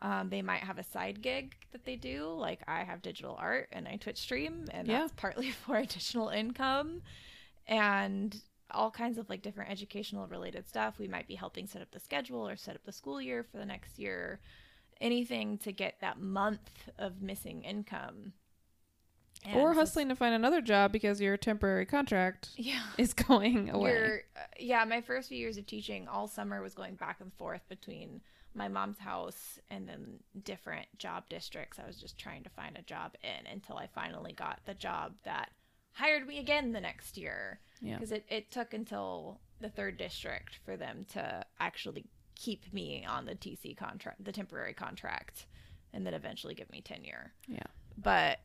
Um, 0.01 0.31
they 0.31 0.43
might 0.43 0.63
have 0.65 0.79
a 0.79 0.83
side 0.83 1.23
gig 1.23 1.55
that 1.73 1.85
they 1.85 1.97
do, 1.97 2.27
like 2.37 2.61
I 2.67 2.83
have 2.85 3.03
digital 3.03 3.37
art 3.39 3.69
and 3.73 3.87
I 3.87 3.97
Twitch 3.97 4.19
stream, 4.19 4.67
and 4.73 4.89
Yeah. 4.89 5.01
that's 5.01 5.13
partly 5.17 5.51
for 5.67 5.77
additional 5.77 6.29
income 6.31 7.03
and 7.67 8.41
all 8.71 8.91
kinds 8.91 9.19
of 9.19 9.29
like 9.29 9.43
different 9.43 9.71
educational 9.71 10.27
related 10.27 10.67
stuff. 10.69 10.99
We 10.99 11.07
might 11.09 11.29
be 11.29 11.35
helping 11.35 11.67
set 11.67 11.83
up 11.83 11.91
the 11.91 12.01
schedule 12.01 12.49
or 12.49 12.57
set 12.57 12.75
up 12.75 12.85
the 12.85 12.93
school 12.93 13.21
year 13.21 13.43
for 13.45 13.59
the 13.59 13.67
next 13.67 13.99
year, 13.99 14.41
anything 15.01 15.59
to 15.59 15.73
get 15.73 15.97
that 16.01 16.21
month 16.21 16.71
of 16.99 17.21
missing 17.23 17.63
income. 17.63 18.33
And 19.45 19.59
or 19.61 19.75
hustling 19.75 20.09
to 20.09 20.17
find 20.17 20.35
another 20.35 20.61
job 20.61 20.93
because 20.93 21.21
your 21.21 21.37
temporary 21.37 21.85
contract 21.87 22.51
Yeah. 22.57 22.83
is 22.99 23.13
going 23.13 23.71
away. 23.71 24.21
Uh, 24.37 24.41
yeah, 24.59 24.85
my 24.85 25.01
first 25.01 25.29
few 25.29 25.39
years 25.39 25.57
of 25.57 25.67
teaching 25.67 26.07
all 26.09 26.29
summer 26.29 26.63
was 26.63 26.75
going 26.75 26.95
back 26.95 27.21
and 27.21 27.33
forth 27.35 27.69
between 27.69 28.21
my 28.55 28.69
mom's 28.69 28.99
house 28.99 29.59
and 29.71 29.89
then 29.89 30.21
different 30.45 30.87
job 30.99 31.25
districts. 31.29 31.79
I 31.83 31.87
was 31.87 31.97
just 31.97 32.19
trying 32.19 32.45
to 32.45 32.51
find 32.51 32.77
a 32.77 32.83
job 32.83 33.15
in 33.25 33.47
until 33.51 33.77
I 33.79 33.89
finally 33.95 34.33
got 34.33 34.61
the 34.67 34.75
job 34.75 35.15
that 35.25 35.51
hired 35.93 36.27
me 36.27 36.39
again 36.39 36.73
the 36.73 36.81
next 36.81 37.17
year. 37.17 37.59
Yeah. 37.81 37.95
Because 37.97 38.13
it, 38.13 38.25
it 38.29 38.51
took 38.53 38.75
until 38.75 39.41
the 39.61 39.71
third 39.71 39.97
district 39.97 40.59
for 40.65 40.77
them 40.77 41.05
to 41.15 41.45
actually 41.59 42.05
keep 42.37 42.73
me 42.73 43.05
on 43.09 43.25
the 43.27 43.35
TC 43.35 43.77
contract, 43.77 44.25
the 44.25 44.33
temporary 44.33 44.75
contract, 44.75 45.47
and 45.93 46.07
then 46.07 46.15
eventually 46.15 46.55
give 46.55 46.71
me 46.71 46.81
tenure 46.81 47.33
Yeah. 47.49 47.63
but 47.97 48.39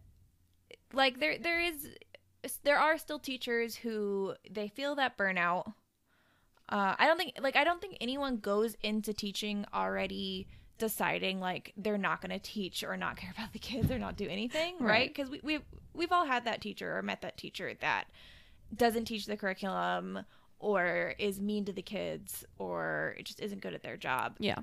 like 0.93 1.19
there 1.19 1.37
there 1.37 1.61
is 1.61 1.89
there 2.63 2.79
are 2.79 2.97
still 2.97 3.19
teachers 3.19 3.75
who 3.75 4.33
they 4.49 4.67
feel 4.67 4.95
that 4.95 5.17
burnout. 5.17 5.73
Uh, 6.69 6.95
I 6.97 7.07
don't 7.07 7.17
think 7.17 7.33
like 7.39 7.55
I 7.55 7.63
don't 7.63 7.81
think 7.81 7.97
anyone 8.01 8.37
goes 8.37 8.75
into 8.81 9.13
teaching 9.13 9.65
already 9.73 10.47
deciding 10.77 11.39
like 11.39 11.73
they're 11.75 11.97
not 11.97 12.21
going 12.21 12.31
to 12.31 12.39
teach 12.39 12.83
or 12.83 12.97
not 12.97 13.17
care 13.17 13.33
about 13.37 13.53
the 13.53 13.59
kids 13.59 13.91
or 13.91 13.99
not 13.99 14.15
do 14.15 14.27
anything, 14.27 14.75
right? 14.79 15.07
Because 15.07 15.29
we 15.29 15.39
we've 15.43 15.63
we've 15.93 16.11
all 16.11 16.25
had 16.25 16.45
that 16.45 16.61
teacher 16.61 16.97
or 16.97 17.01
met 17.01 17.21
that 17.21 17.37
teacher 17.37 17.73
that 17.81 18.05
doesn't 18.75 19.05
teach 19.05 19.25
the 19.25 19.37
curriculum 19.37 20.25
or 20.59 21.13
is 21.19 21.39
mean 21.39 21.65
to 21.65 21.73
the 21.73 21.81
kids 21.81 22.45
or 22.57 23.15
just 23.23 23.39
isn't 23.39 23.61
good 23.61 23.73
at 23.73 23.83
their 23.83 23.97
job. 23.97 24.35
Yeah. 24.39 24.59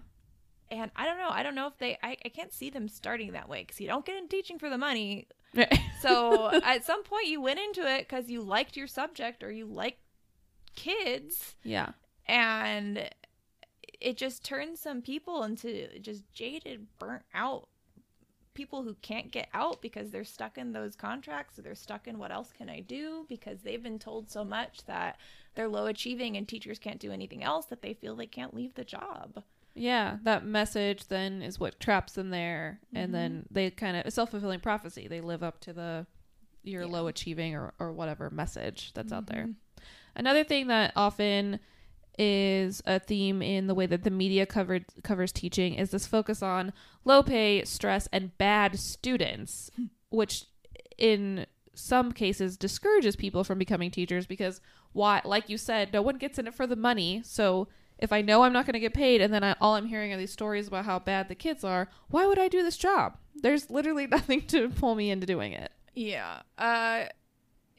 And 0.71 0.91
I 0.97 1.07
don't 1.07 1.19
know. 1.19 1.29
I 1.31 1.43
don't 1.43 1.55
know 1.55 1.69
if 1.69 1.79
they. 1.79 1.99
I, 2.03 2.17
I 2.25 2.29
can't 2.31 2.53
see 2.53 2.71
them 2.71 2.89
starting 2.89 3.33
that 3.33 3.49
way 3.49 3.63
because 3.63 3.81
you 3.81 3.87
don't 3.87 4.05
get 4.05 4.17
in 4.17 4.29
teaching 4.29 4.59
for 4.59 4.71
the 4.71 4.79
money. 4.79 5.29
So 6.01 6.51
at 6.53 6.85
some 6.85 7.03
point 7.03 7.29
you 7.29 7.41
went 7.41 7.59
into 7.59 7.81
it 7.91 8.01
because 8.01 8.29
you 8.29 8.43
liked 8.43 8.77
your 8.77 8.87
subject 8.87 9.43
or 9.43 9.51
you 9.51 9.65
liked 9.65 10.01
kids, 10.77 11.55
yeah. 11.63 11.93
and 12.27 13.09
it 14.01 14.19
just 14.19 14.45
turns 14.45 14.81
some 14.81 15.01
people 15.01 15.45
into 15.45 15.99
just 16.01 16.31
jaded, 16.31 16.87
burnt 16.99 17.23
out 17.33 17.69
people 18.55 18.83
who 18.83 18.95
can't 19.03 19.31
get 19.31 19.49
out 19.53 19.83
because 19.83 20.11
they're 20.11 20.25
stuck 20.25 20.57
in 20.57 20.73
those 20.73 20.95
contracts 20.97 21.59
or 21.59 21.63
they're 21.63 21.75
stuck 21.75 22.07
in 22.07 22.19
what 22.19 22.31
else 22.31 22.53
can 22.57 22.71
I 22.71 22.81
do 22.81 23.27
because 23.29 23.61
they've 23.61 23.83
been 23.83 23.99
told 23.99 24.31
so 24.31 24.45
much 24.45 24.85
that 24.87 25.19
they're 25.55 25.69
low 25.69 25.87
achieving 25.87 26.37
and 26.37 26.47
teachers 26.47 26.79
can't 26.79 27.01
do 27.01 27.13
anything 27.13 27.43
else 27.43 27.67
that 27.67 27.83
they 27.83 27.95
feel 27.95 28.15
they 28.15 28.27
can't 28.27 28.55
leave 28.55 28.75
the 28.75 28.85
job. 28.85 29.43
Yeah, 29.75 30.19
that 30.23 30.45
message 30.45 31.09
then 31.09 31.43
is 31.43 31.59
what 31.59 31.81
traps 31.81 32.13
them 32.13 32.31
there, 32.31 32.81
and 32.95 33.13
then 33.13 33.33
mm-hmm. 33.33 33.55
they 33.55 33.71
kind 33.71 33.97
of 33.97 34.13
self 34.13 34.31
fulfilling 34.31 34.61
prophecy. 34.61 35.09
They 35.09 35.21
live 35.21 35.43
up 35.43 35.61
to 35.63 35.73
the 35.73 36.07
you're 36.63 36.83
Yeah. 36.83 36.89
low 36.89 37.07
achieving 37.09 37.55
or 37.55 37.75
or 37.79 37.93
whatever 37.93 38.31
message 38.31 38.93
that's 38.95 39.13
out 39.13 39.27
there. 39.27 39.45
Mm-hmm. 39.45 39.83
Another 40.17 40.45
thing 40.45 40.69
that 40.69 40.93
often 40.95 41.59
is 42.17 42.83
a 42.87 43.01
theme 43.01 43.43
in 43.43 43.67
the 43.67 43.75
way 43.75 43.87
that 43.87 44.05
the 44.05 44.11
media 44.11 44.47
covered 44.47 44.85
covers 45.03 45.33
teaching 45.33 45.75
is 45.75 45.91
this 45.91 46.07
focus 46.07 46.43
on 46.43 46.73
low 47.05 47.23
pay, 47.23 47.65
stress, 47.65 48.09
and 48.13 48.37
bad 48.39 48.79
students, 48.79 49.71
which 50.11 50.45
in 50.97 51.47
some 51.75 52.13
cases 52.13 52.57
discourages 52.57 53.17
people 53.17 53.43
from 53.43 53.59
becoming 53.59 53.91
teachers 53.91 54.27
because 54.27 54.61
why 54.93 55.21
like 55.25 55.49
you 55.49 55.59
said 55.59 55.93
no 55.93 56.01
one 56.01 56.17
gets 56.17 56.39
in 56.39 56.47
it 56.47 56.55
for 56.55 56.69
the 56.69 56.77
money 56.77 57.21
so 57.25 57.67
if 58.05 58.13
i 58.13 58.21
know 58.23 58.43
i'm 58.43 58.53
not 58.53 58.65
going 58.67 58.75
to 58.75 58.81
get 58.81 58.95
paid 58.95 59.21
and 59.21 59.35
then 59.35 59.43
I, 59.43 59.57
all 59.61 59.75
i'm 59.75 59.87
hearing 59.87 60.13
are 60.13 60.17
these 60.17 60.31
stories 60.33 60.69
about 60.69 60.85
how 60.85 60.99
bad 61.01 61.29
the 61.29 61.35
kids 61.35 61.65
are 61.65 61.89
why 62.09 62.27
would 62.27 62.39
i 62.39 62.47
do 62.49 62.63
this 62.63 62.77
job 62.77 63.17
there's 63.35 63.71
literally 63.71 64.07
nothing 64.17 64.47
to 64.49 64.69
pull 64.69 64.95
me 64.95 65.11
into 65.11 65.27
doing 65.27 65.53
it 65.53 65.73
Yeah. 65.95 66.43
Uh 66.57 67.07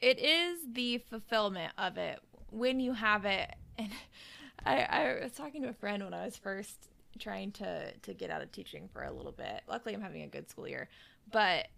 it 0.00 0.18
is 0.18 0.58
the 0.72 0.98
fulfillment 0.98 1.72
of 1.78 1.96
it 1.96 2.20
when 2.50 2.80
you 2.80 2.92
have 2.92 3.24
it 3.24 3.54
and 3.78 3.90
I, 4.66 4.80
I 4.82 5.18
was 5.22 5.32
talking 5.32 5.62
to 5.62 5.68
a 5.68 5.74
friend 5.74 6.02
when 6.02 6.12
I 6.12 6.24
was 6.24 6.36
first 6.36 6.88
trying 7.18 7.52
to 7.52 7.92
to 7.92 8.12
get 8.14 8.30
out 8.30 8.42
of 8.42 8.52
teaching 8.52 8.88
for 8.92 9.02
a 9.04 9.12
little 9.12 9.32
bit. 9.32 9.62
Luckily 9.68 9.94
I'm 9.94 10.00
having 10.02 10.22
a 10.22 10.26
good 10.26 10.50
school 10.50 10.68
year. 10.68 10.88
But 11.30 11.68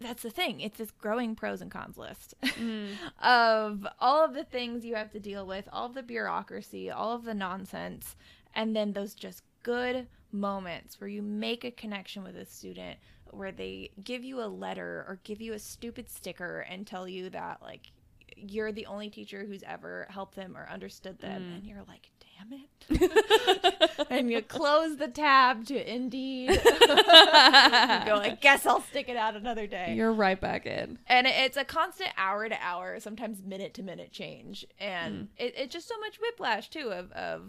that's 0.00 0.22
the 0.22 0.30
thing. 0.30 0.60
It's 0.60 0.78
this 0.78 0.90
growing 0.90 1.34
pros 1.34 1.60
and 1.60 1.70
cons 1.70 1.98
list 1.98 2.34
mm. 2.44 2.90
of 3.20 3.86
all 4.00 4.24
of 4.24 4.34
the 4.34 4.44
things 4.44 4.84
you 4.84 4.94
have 4.94 5.10
to 5.12 5.20
deal 5.20 5.46
with, 5.46 5.68
all 5.72 5.86
of 5.86 5.94
the 5.94 6.02
bureaucracy, 6.02 6.90
all 6.90 7.14
of 7.14 7.24
the 7.24 7.34
nonsense, 7.34 8.16
and 8.54 8.74
then 8.74 8.92
those 8.92 9.14
just 9.14 9.42
good 9.62 10.06
moments 10.32 11.00
where 11.00 11.08
you 11.08 11.22
make 11.22 11.64
a 11.64 11.70
connection 11.70 12.22
with 12.22 12.36
a 12.36 12.44
student, 12.44 12.98
where 13.30 13.52
they 13.52 13.90
give 14.04 14.24
you 14.24 14.40
a 14.40 14.46
letter 14.46 15.04
or 15.08 15.20
give 15.24 15.40
you 15.40 15.52
a 15.52 15.58
stupid 15.58 16.08
sticker 16.08 16.60
and 16.60 16.86
tell 16.86 17.08
you 17.08 17.30
that, 17.30 17.60
like, 17.62 17.90
you're 18.36 18.72
the 18.72 18.86
only 18.86 19.10
teacher 19.10 19.44
who's 19.46 19.62
ever 19.64 20.06
helped 20.10 20.36
them 20.36 20.56
or 20.56 20.68
understood 20.70 21.18
them, 21.18 21.42
mm. 21.42 21.56
and 21.56 21.66
you're 21.66 21.82
like, 21.88 22.10
damn 22.38 22.52
it. 22.52 22.68
and 24.10 24.30
you 24.30 24.42
close 24.42 24.96
the 24.96 25.08
tab 25.08 25.66
to 25.66 25.94
Indeed. 25.94 26.48
go, 26.48 26.56
I 26.64 28.38
guess 28.40 28.66
I'll 28.66 28.80
stick 28.80 29.08
it 29.08 29.16
out 29.16 29.36
another 29.36 29.66
day. 29.66 29.94
You're 29.94 30.12
right 30.12 30.40
back 30.40 30.66
in. 30.66 30.98
And 31.06 31.26
it's 31.26 31.56
a 31.56 31.64
constant 31.64 32.10
hour 32.16 32.48
to 32.48 32.56
hour 32.62 32.98
sometimes 33.00 33.42
minute 33.42 33.74
to 33.74 33.82
minute 33.82 34.12
change. 34.12 34.66
And 34.78 35.14
hmm. 35.14 35.24
it, 35.36 35.54
it's 35.56 35.72
just 35.72 35.88
so 35.88 35.98
much 36.00 36.18
whiplash 36.20 36.70
too 36.70 36.90
of, 36.90 37.12
of 37.12 37.42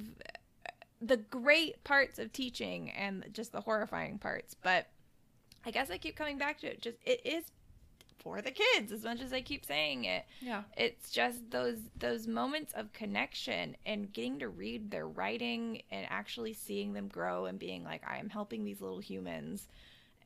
the 1.01 1.17
great 1.17 1.83
parts 1.83 2.19
of 2.19 2.33
teaching 2.33 2.91
and 2.91 3.25
just 3.31 3.51
the 3.51 3.61
horrifying 3.61 4.17
parts. 4.17 4.55
But 4.61 4.87
i 5.65 5.71
guess 5.71 5.91
i 5.91 5.97
keep 5.97 6.15
coming 6.15 6.37
back 6.37 6.59
to 6.59 6.67
it. 6.67 6.81
Just 6.81 6.97
it 7.05 7.21
is 7.25 7.45
for 8.19 8.41
the 8.41 8.51
kids 8.51 8.91
as 8.91 9.03
much 9.03 9.21
as 9.21 9.33
i 9.33 9.41
keep 9.41 9.65
saying 9.65 10.05
it. 10.05 10.25
Yeah. 10.41 10.63
It's 10.77 11.09
just 11.11 11.49
those 11.51 11.77
those 11.97 12.27
moments 12.27 12.73
of 12.73 12.91
connection 12.93 13.75
and 13.85 14.11
getting 14.11 14.39
to 14.39 14.49
read 14.49 14.91
their 14.91 15.07
writing 15.07 15.81
and 15.91 16.05
actually 16.09 16.53
seeing 16.53 16.93
them 16.93 17.07
grow 17.07 17.45
and 17.45 17.57
being 17.59 17.83
like 17.83 18.03
i 18.07 18.17
am 18.17 18.29
helping 18.29 18.63
these 18.63 18.81
little 18.81 18.99
humans. 18.99 19.67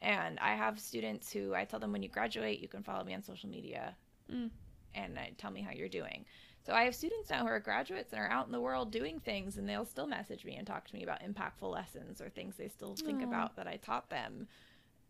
And 0.01 0.39
i 0.39 0.55
have 0.55 0.79
students 0.79 1.31
who 1.31 1.53
i 1.53 1.65
tell 1.65 1.79
them 1.79 1.91
when 1.91 2.03
you 2.03 2.09
graduate 2.09 2.59
you 2.59 2.67
can 2.67 2.83
follow 2.83 3.03
me 3.03 3.13
on 3.13 3.23
social 3.23 3.49
media 3.49 3.95
Mm. 4.31 4.49
and 4.95 5.17
uh, 5.17 5.21
tell 5.37 5.51
me 5.51 5.61
how 5.61 5.71
you're 5.71 5.89
doing. 5.89 6.25
So 6.65 6.71
i 6.73 6.83
have 6.83 6.95
students 6.95 7.29
now 7.29 7.41
who 7.41 7.47
are 7.47 7.59
graduates 7.59 8.13
and 8.13 8.21
are 8.21 8.29
out 8.29 8.45
in 8.45 8.53
the 8.53 8.61
world 8.61 8.89
doing 8.91 9.19
things 9.19 9.57
and 9.57 9.67
they'll 9.67 9.83
still 9.85 10.07
message 10.07 10.45
me 10.45 10.55
and 10.55 10.65
talk 10.65 10.87
to 10.87 10.95
me 10.95 11.03
about 11.03 11.21
impactful 11.21 11.69
lessons 11.69 12.21
or 12.21 12.29
things 12.29 12.55
they 12.55 12.69
still 12.69 12.95
think 12.95 13.21
Aw. 13.21 13.25
about 13.25 13.55
that 13.57 13.67
i 13.67 13.75
taught 13.75 14.09
them. 14.09 14.47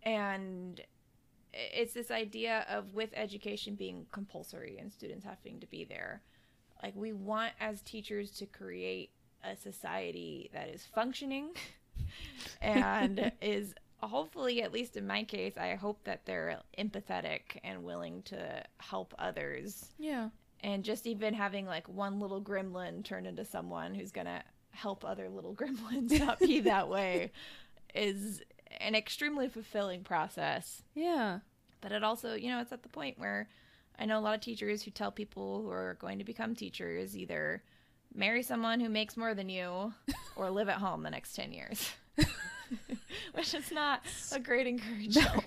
And 0.01 0.81
it's 1.53 1.93
this 1.93 2.11
idea 2.11 2.65
of 2.69 2.93
with 2.93 3.09
education 3.15 3.75
being 3.75 4.05
compulsory 4.11 4.77
and 4.79 4.91
students 4.91 5.25
having 5.25 5.59
to 5.59 5.67
be 5.67 5.83
there 5.83 6.21
like 6.81 6.95
we 6.95 7.13
want 7.13 7.53
as 7.59 7.81
teachers 7.81 8.31
to 8.31 8.45
create 8.45 9.11
a 9.43 9.55
society 9.55 10.49
that 10.53 10.69
is 10.69 10.85
functioning 10.93 11.49
and 12.61 13.31
is 13.41 13.73
hopefully 14.01 14.61
at 14.61 14.73
least 14.73 14.97
in 14.97 15.07
my 15.07 15.23
case 15.23 15.53
i 15.57 15.75
hope 15.75 16.03
that 16.03 16.25
they're 16.25 16.59
empathetic 16.77 17.57
and 17.63 17.83
willing 17.83 18.21
to 18.23 18.63
help 18.77 19.13
others. 19.19 19.85
Yeah. 19.97 20.29
And 20.61 20.83
just 20.83 21.07
even 21.07 21.33
having 21.33 21.65
like 21.65 21.87
one 21.89 22.19
little 22.19 22.41
gremlin 22.41 23.03
turn 23.03 23.25
into 23.25 23.43
someone 23.45 23.93
who's 23.93 24.11
gonna 24.11 24.43
help 24.71 25.05
other 25.05 25.29
little 25.29 25.55
gremlins 25.59 26.17
not 26.19 26.39
be 26.39 26.61
that 26.61 26.89
way 26.89 27.31
is 27.95 28.41
an 28.79 28.95
extremely 28.95 29.47
fulfilling 29.47 30.03
process. 30.03 30.83
Yeah. 30.95 31.39
But 31.81 31.91
it 31.91 32.03
also 32.03 32.33
you 32.35 32.49
know 32.49 32.59
it's 32.61 32.71
at 32.71 32.83
the 32.83 32.89
point 32.89 33.19
where 33.19 33.49
i 33.99 34.05
know 34.05 34.17
a 34.17 34.21
lot 34.21 34.33
of 34.35 34.41
teachers 34.41 34.81
who 34.83 34.89
tell 34.91 35.11
people 35.11 35.61
who 35.61 35.69
are 35.69 35.97
going 35.99 36.17
to 36.17 36.23
become 36.23 36.55
teachers 36.55 37.15
either 37.17 37.61
marry 38.15 38.41
someone 38.41 38.79
who 38.79 38.89
makes 38.89 39.15
more 39.17 39.35
than 39.35 39.49
you 39.49 39.93
or 40.35 40.49
live 40.49 40.69
at 40.69 40.77
home 40.77 41.03
the 41.03 41.09
next 41.09 41.33
10 41.33 41.51
years 41.51 41.91
which 43.33 43.53
is 43.53 43.71
not 43.71 44.01
a 44.33 44.39
great 44.39 44.65
encouragement. 44.67 45.45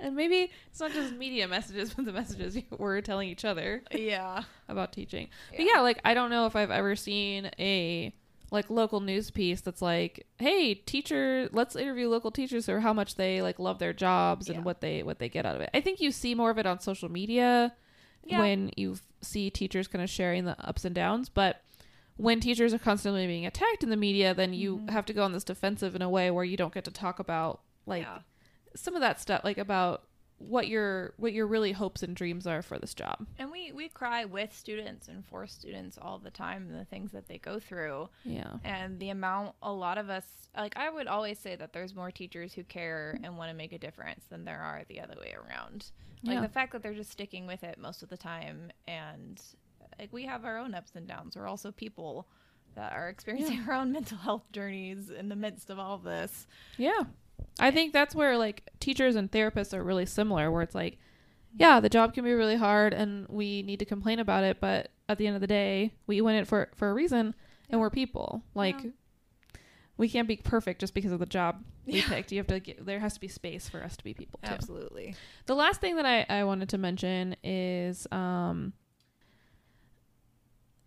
And 0.00 0.14
maybe 0.14 0.50
it's 0.70 0.80
not 0.80 0.92
just 0.92 1.12
media 1.14 1.46
messages 1.48 1.92
but 1.94 2.04
the 2.04 2.12
messages 2.12 2.56
we're 2.78 3.00
telling 3.00 3.28
each 3.28 3.44
other 3.44 3.82
yeah. 3.92 4.42
about 4.68 4.92
teaching. 4.92 5.28
But 5.50 5.60
Yeah. 5.60 5.72
yeah, 5.74 5.80
like 5.82 6.00
I 6.04 6.14
don't 6.14 6.30
know 6.30 6.46
if 6.46 6.54
I've 6.56 6.70
ever 6.70 6.94
seen 6.96 7.50
a 7.58 8.14
like 8.50 8.70
local 8.70 9.00
news 9.00 9.30
piece 9.30 9.60
that's 9.60 9.82
like, 9.82 10.26
"Hey, 10.38 10.74
teacher, 10.74 11.48
let's 11.52 11.76
interview 11.76 12.08
local 12.08 12.30
teachers 12.30 12.68
or 12.68 12.80
how 12.80 12.92
much 12.92 13.16
they 13.16 13.42
like 13.42 13.58
love 13.58 13.78
their 13.78 13.92
jobs 13.92 14.48
Yeah. 14.48 14.56
and 14.56 14.64
what 14.64 14.80
they 14.80 15.02
what 15.02 15.18
they 15.18 15.28
get 15.28 15.44
out 15.46 15.54
of 15.56 15.60
it." 15.60 15.70
I 15.74 15.80
think 15.80 16.00
you 16.00 16.10
see 16.10 16.34
more 16.34 16.50
of 16.50 16.58
it 16.58 16.66
on 16.66 16.80
social 16.80 17.10
media 17.10 17.74
Yeah. 18.24 18.40
when 18.40 18.70
you 18.76 18.92
f- 18.94 19.02
see 19.20 19.50
teachers 19.50 19.86
kind 19.88 20.02
of 20.02 20.08
sharing 20.10 20.44
the 20.44 20.56
ups 20.66 20.84
and 20.84 20.94
downs, 20.94 21.28
but 21.28 21.62
when 22.16 22.40
teachers 22.40 22.74
are 22.74 22.78
constantly 22.78 23.26
being 23.26 23.46
attacked 23.46 23.82
in 23.84 23.90
the 23.90 23.96
media, 23.96 24.34
then 24.34 24.52
you 24.52 24.78
Mm-hmm. 24.78 24.88
have 24.88 25.04
to 25.06 25.12
go 25.12 25.22
on 25.24 25.32
this 25.32 25.44
defensive 25.44 25.94
in 25.94 26.02
a 26.02 26.10
way 26.10 26.30
where 26.30 26.44
you 26.44 26.56
don't 26.56 26.74
get 26.74 26.84
to 26.84 26.90
talk 26.90 27.18
about 27.18 27.60
like 27.86 28.02
Yeah. 28.02 28.18
some 28.74 28.94
of 28.94 29.00
that 29.02 29.20
stuff 29.20 29.42
like 29.44 29.58
about 29.58 30.04
what 30.38 30.68
your 30.68 31.14
what 31.16 31.32
your 31.32 31.46
really 31.46 31.72
hopes 31.72 32.02
and 32.02 32.14
dreams 32.14 32.46
are 32.46 32.62
for 32.62 32.78
this 32.78 32.94
job. 32.94 33.26
and 33.38 33.50
we 33.50 33.72
we 33.72 33.88
cry 33.88 34.24
with 34.24 34.56
students 34.56 35.08
and 35.08 35.24
for 35.26 35.46
students 35.48 35.98
all 36.00 36.18
the 36.18 36.30
time 36.30 36.70
the 36.72 36.84
things 36.84 37.10
that 37.12 37.26
they 37.26 37.38
go 37.38 37.58
through 37.58 38.08
Yeah. 38.24 38.58
and 38.64 39.00
the 39.00 39.10
amount 39.10 39.56
a 39.62 39.72
lot 39.72 39.98
of 39.98 40.08
us 40.10 40.24
like 40.56 40.76
i 40.76 40.88
would 40.88 41.08
always 41.08 41.38
say 41.40 41.56
that 41.56 41.72
there's 41.72 41.94
more 41.94 42.10
teachers 42.12 42.52
who 42.54 42.62
care 42.62 43.18
and 43.24 43.36
want 43.36 43.50
to 43.50 43.56
make 43.56 43.72
a 43.72 43.78
difference 43.78 44.24
than 44.30 44.44
there 44.44 44.60
are 44.60 44.82
the 44.88 45.00
other 45.00 45.16
way 45.20 45.34
around 45.34 45.90
like 46.22 46.34
Yeah. 46.36 46.40
the 46.42 46.48
fact 46.48 46.72
that 46.72 46.82
they're 46.82 46.94
just 46.94 47.10
sticking 47.10 47.46
with 47.48 47.64
it 47.64 47.76
most 47.78 48.02
of 48.04 48.08
the 48.08 48.16
time 48.16 48.70
and 48.86 49.40
like 49.98 50.12
we 50.12 50.24
have 50.26 50.44
our 50.44 50.58
own 50.58 50.72
ups 50.72 50.92
and 50.94 51.08
downs 51.08 51.36
we're 51.36 51.48
also 51.48 51.72
people 51.72 52.28
that 52.76 52.92
are 52.92 53.08
experiencing 53.08 53.64
our 53.68 53.74
own 53.74 53.90
mental 53.90 54.18
health 54.18 54.44
journeys 54.52 55.10
in 55.10 55.28
the 55.28 55.34
midst 55.36 55.68
of 55.68 55.80
all 55.80 55.96
of 55.96 56.04
this 56.04 56.46
Yeah. 56.76 57.02
I 57.60 57.70
think 57.70 57.92
that's 57.92 58.14
where 58.14 58.36
like 58.38 58.68
teachers 58.80 59.16
and 59.16 59.30
therapists 59.30 59.74
are 59.74 59.82
really 59.82 60.06
similar 60.06 60.50
where 60.50 60.62
it's 60.62 60.74
like 60.74 60.98
yeah, 61.56 61.80
the 61.80 61.88
job 61.88 62.14
can 62.14 62.24
be 62.24 62.32
really 62.34 62.56
hard 62.56 62.92
and 62.94 63.26
we 63.28 63.62
need 63.62 63.78
to 63.78 63.84
complain 63.86 64.18
about 64.20 64.44
it, 64.44 64.60
but 64.60 64.90
at 65.08 65.16
the 65.18 65.26
end 65.26 65.34
of 65.34 65.40
the 65.40 65.46
day, 65.46 65.94
we 66.06 66.20
win 66.20 66.36
it 66.36 66.46
for 66.46 66.70
for 66.76 66.90
a 66.90 66.94
reason 66.94 67.34
and 67.70 67.80
we're 67.80 67.90
people. 67.90 68.42
Like 68.54 68.82
Yeah. 68.84 68.90
we 69.96 70.08
can't 70.08 70.28
be 70.28 70.36
perfect 70.36 70.80
just 70.80 70.94
because 70.94 71.10
of 71.10 71.18
the 71.18 71.26
job 71.26 71.64
we 71.86 71.94
Yeah. 71.94 72.08
picked. 72.08 72.32
You 72.32 72.38
have 72.38 72.46
to 72.48 72.60
get, 72.60 72.84
there 72.84 73.00
has 73.00 73.14
to 73.14 73.20
be 73.20 73.28
space 73.28 73.68
for 73.68 73.82
us 73.82 73.96
to 73.96 74.04
be 74.04 74.14
people 74.14 74.38
too. 74.44 74.50
Absolutely. 74.52 75.14
The 75.46 75.54
last 75.54 75.80
thing 75.80 75.96
that 75.96 76.06
I, 76.06 76.26
I 76.28 76.44
wanted 76.44 76.68
to 76.70 76.78
mention 76.78 77.34
is 77.42 78.06
um, 78.12 78.74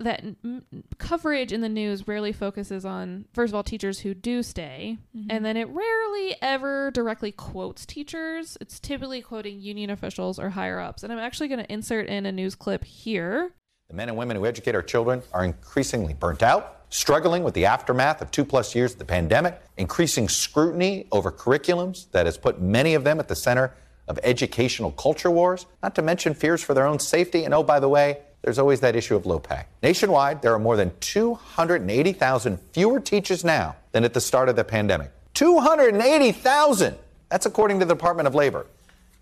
that 0.02 0.22
n- 0.22 0.36
n- 0.44 0.84
coverage 0.98 1.52
in 1.52 1.62
the 1.62 1.70
news 1.70 2.08
rarely 2.08 2.32
focuses 2.32 2.86
on, 2.86 3.26
first 3.34 3.52
of 3.52 3.56
all, 3.56 3.64
teachers 3.64 4.00
who 4.00 4.14
do 4.14 4.44
stay, 4.44 4.98
mm-hmm. 5.16 5.28
and 5.30 5.46
then 5.46 5.58
it 5.58 5.68
rarely 5.70 6.36
ever 6.42 6.92
directly 6.92 7.32
quotes 7.32 7.86
teachers. 7.86 8.58
It's 8.62 8.80
typically 8.80 9.22
quoting 9.22 9.60
union 9.60 9.90
officials 9.90 10.40
or 10.40 10.50
higher 10.50 10.80
ups. 10.80 11.04
And 11.04 11.12
I'm 11.12 11.20
actually 11.20 11.48
going 11.48 11.64
to 11.64 11.72
insert 11.72 12.08
in 12.08 12.26
a 12.26 12.32
news 12.32 12.56
clip 12.56 12.84
here. 12.84 13.52
The 13.90 13.96
men 13.96 14.10
and 14.10 14.18
women 14.18 14.38
who 14.38 14.46
educate 14.46 14.76
our 14.76 14.82
children 14.82 15.22
are 15.34 15.44
increasingly 15.44 16.14
burnt 16.14 16.44
out, 16.44 16.86
struggling 16.90 17.44
with 17.44 17.54
the 17.54 17.66
aftermath 17.66 18.22
of 18.22 18.32
two 18.32 18.46
plus 18.46 18.74
years 18.74 18.94
of 18.94 19.00
the 19.00 19.06
pandemic, 19.06 19.62
increasing 19.78 20.30
scrutiny 20.30 21.08
over 21.12 21.32
curriculums 21.32 22.10
that 22.12 22.26
has 22.26 22.38
put 22.38 22.62
many 22.62 22.94
of 22.94 23.04
them 23.04 23.20
at 23.20 23.28
the 23.28 23.36
center 23.36 23.74
of 24.08 24.20
educational 24.24 24.92
culture 24.92 25.32
wars, 25.32 25.66
not 25.84 25.96
to 25.96 26.02
mention 26.02 26.34
fears 26.34 26.64
for 26.64 26.74
their 26.74 26.86
own 26.86 27.00
safety. 27.00 27.44
And 27.44 27.54
oh, 27.54 27.64
by 27.64 27.80
the 27.80 27.90
way, 27.90 28.20
there's 28.42 28.58
always 28.58 28.80
that 28.80 28.96
issue 28.96 29.16
of 29.16 29.26
low 29.26 29.40
pay. 29.40 29.64
Nationwide, 29.84 30.42
there 30.42 30.54
are 30.54 30.60
more 30.60 30.76
than 30.76 30.92
280,000 31.00 32.58
fewer 32.74 33.00
teachers 33.00 33.44
now 33.44 33.76
than 33.92 34.04
at 34.04 34.14
the 34.14 34.22
start 34.22 34.50
of 34.50 34.56
the 34.56 34.64
pandemic. 34.64 35.12
280,000! 35.34 36.96
That's 37.30 37.46
according 37.46 37.80
to 37.80 37.86
the 37.86 37.94
Department 37.94 38.28
of 38.28 38.36
Labor. 38.36 38.66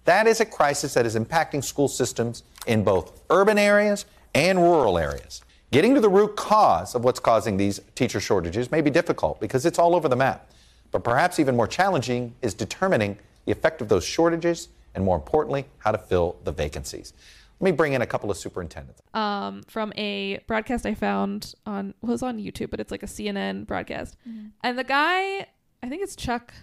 That 0.05 0.25
is 0.25 0.39
a 0.39 0.45
crisis 0.45 0.93
that 0.93 1.05
is 1.05 1.15
impacting 1.15 1.63
school 1.63 1.87
systems 1.87 2.43
in 2.65 2.83
both 2.83 3.21
urban 3.29 3.57
areas 3.57 4.05
and 4.33 4.57
rural 4.57 4.97
areas. 4.97 5.41
Getting 5.71 5.93
to 5.93 6.01
the 6.01 6.09
root 6.09 6.35
cause 6.35 6.95
of 6.95 7.03
what's 7.03 7.19
causing 7.19 7.57
these 7.57 7.79
teacher 7.93 8.19
shortages 8.19 8.71
may 8.71 8.81
be 8.81 8.89
difficult 8.89 9.39
because 9.39 9.65
it's 9.65 9.77
all 9.77 9.95
over 9.95 10.07
the 10.07 10.15
map. 10.15 10.49
But 10.91 11.03
perhaps 11.03 11.39
even 11.39 11.55
more 11.55 11.67
challenging 11.67 12.33
is 12.41 12.55
determining 12.55 13.19
the 13.45 13.51
effect 13.51 13.81
of 13.81 13.89
those 13.89 14.03
shortages 14.03 14.69
and, 14.95 15.03
more 15.03 15.15
importantly, 15.15 15.65
how 15.77 15.91
to 15.91 15.99
fill 15.99 16.37
the 16.43 16.51
vacancies. 16.51 17.13
Let 17.59 17.71
me 17.71 17.75
bring 17.75 17.93
in 17.93 18.01
a 18.01 18.05
couple 18.07 18.31
of 18.31 18.37
superintendents. 18.37 19.01
um, 19.13 19.63
from 19.63 19.91
a 19.97 20.39
broadcast 20.47 20.85
I 20.85 20.93
found 20.93 21.53
on 21.65 21.93
was 22.01 22.23
on 22.23 22.37
YouTube, 22.37 22.69
but 22.69 22.79
it's 22.79 22.91
like 22.91 23.03
a 23.03 23.07
CNN 23.07 23.65
broadcast. 23.67 24.15
And 24.63 24.77
the 24.77 24.83
guy, 24.83 25.47
I 25.83 25.89
think 25.89 26.01
it's 26.01 26.15
Chuck 26.15 26.53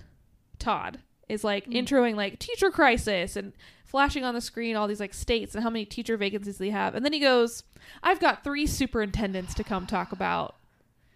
Todd, 0.58 1.00
is 1.28 1.44
like 1.44 1.66
introing 1.66 2.14
like 2.14 2.38
teacher 2.38 2.70
crisis 2.70 3.36
and 3.36 3.52
flashing 3.84 4.24
on 4.24 4.34
the 4.34 4.40
screen 4.40 4.74
all 4.74 4.86
these 4.88 5.00
like 5.00 5.12
states 5.14 5.54
and 5.54 5.62
how 5.62 5.70
many 5.70 5.84
teacher 5.84 6.16
vacancies 6.16 6.58
they 6.58 6.70
have. 6.70 6.94
And 6.94 7.04
then 7.04 7.12
he 7.12 7.20
goes, 7.20 7.62
"I've 8.02 8.20
got 8.20 8.42
three 8.42 8.66
superintendents 8.66 9.52
to 9.54 9.64
come 9.64 9.86
talk 9.86 10.12
about 10.12 10.56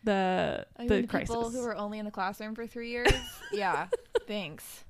the 0.05 0.67
I 0.77 0.87
the 0.87 0.95
mean, 0.97 1.07
crisis." 1.07 1.31
people 1.31 1.51
who 1.51 1.63
were 1.63 1.77
only 1.77 1.99
in 1.99 2.05
the 2.05 2.11
classroom 2.11 2.55
for 2.55 2.67
three 2.67 2.91
years. 2.95 3.11
yeah. 3.53 3.87
Thanks. 4.27 4.85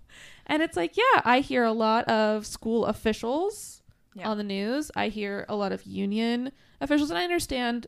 And 0.46 0.62
it's 0.62 0.76
like, 0.76 0.96
yeah, 0.96 1.22
I 1.24 1.40
hear 1.40 1.62
a 1.62 1.72
lot 1.72 2.04
of 2.08 2.44
school 2.44 2.86
officials 2.86 3.79
Yeah. 4.14 4.28
on 4.28 4.38
the 4.38 4.44
news. 4.44 4.90
I 4.96 5.08
hear 5.08 5.46
a 5.48 5.54
lot 5.54 5.72
of 5.72 5.84
union 5.84 6.52
officials, 6.80 7.10
and 7.10 7.18
I 7.18 7.24
understand 7.24 7.86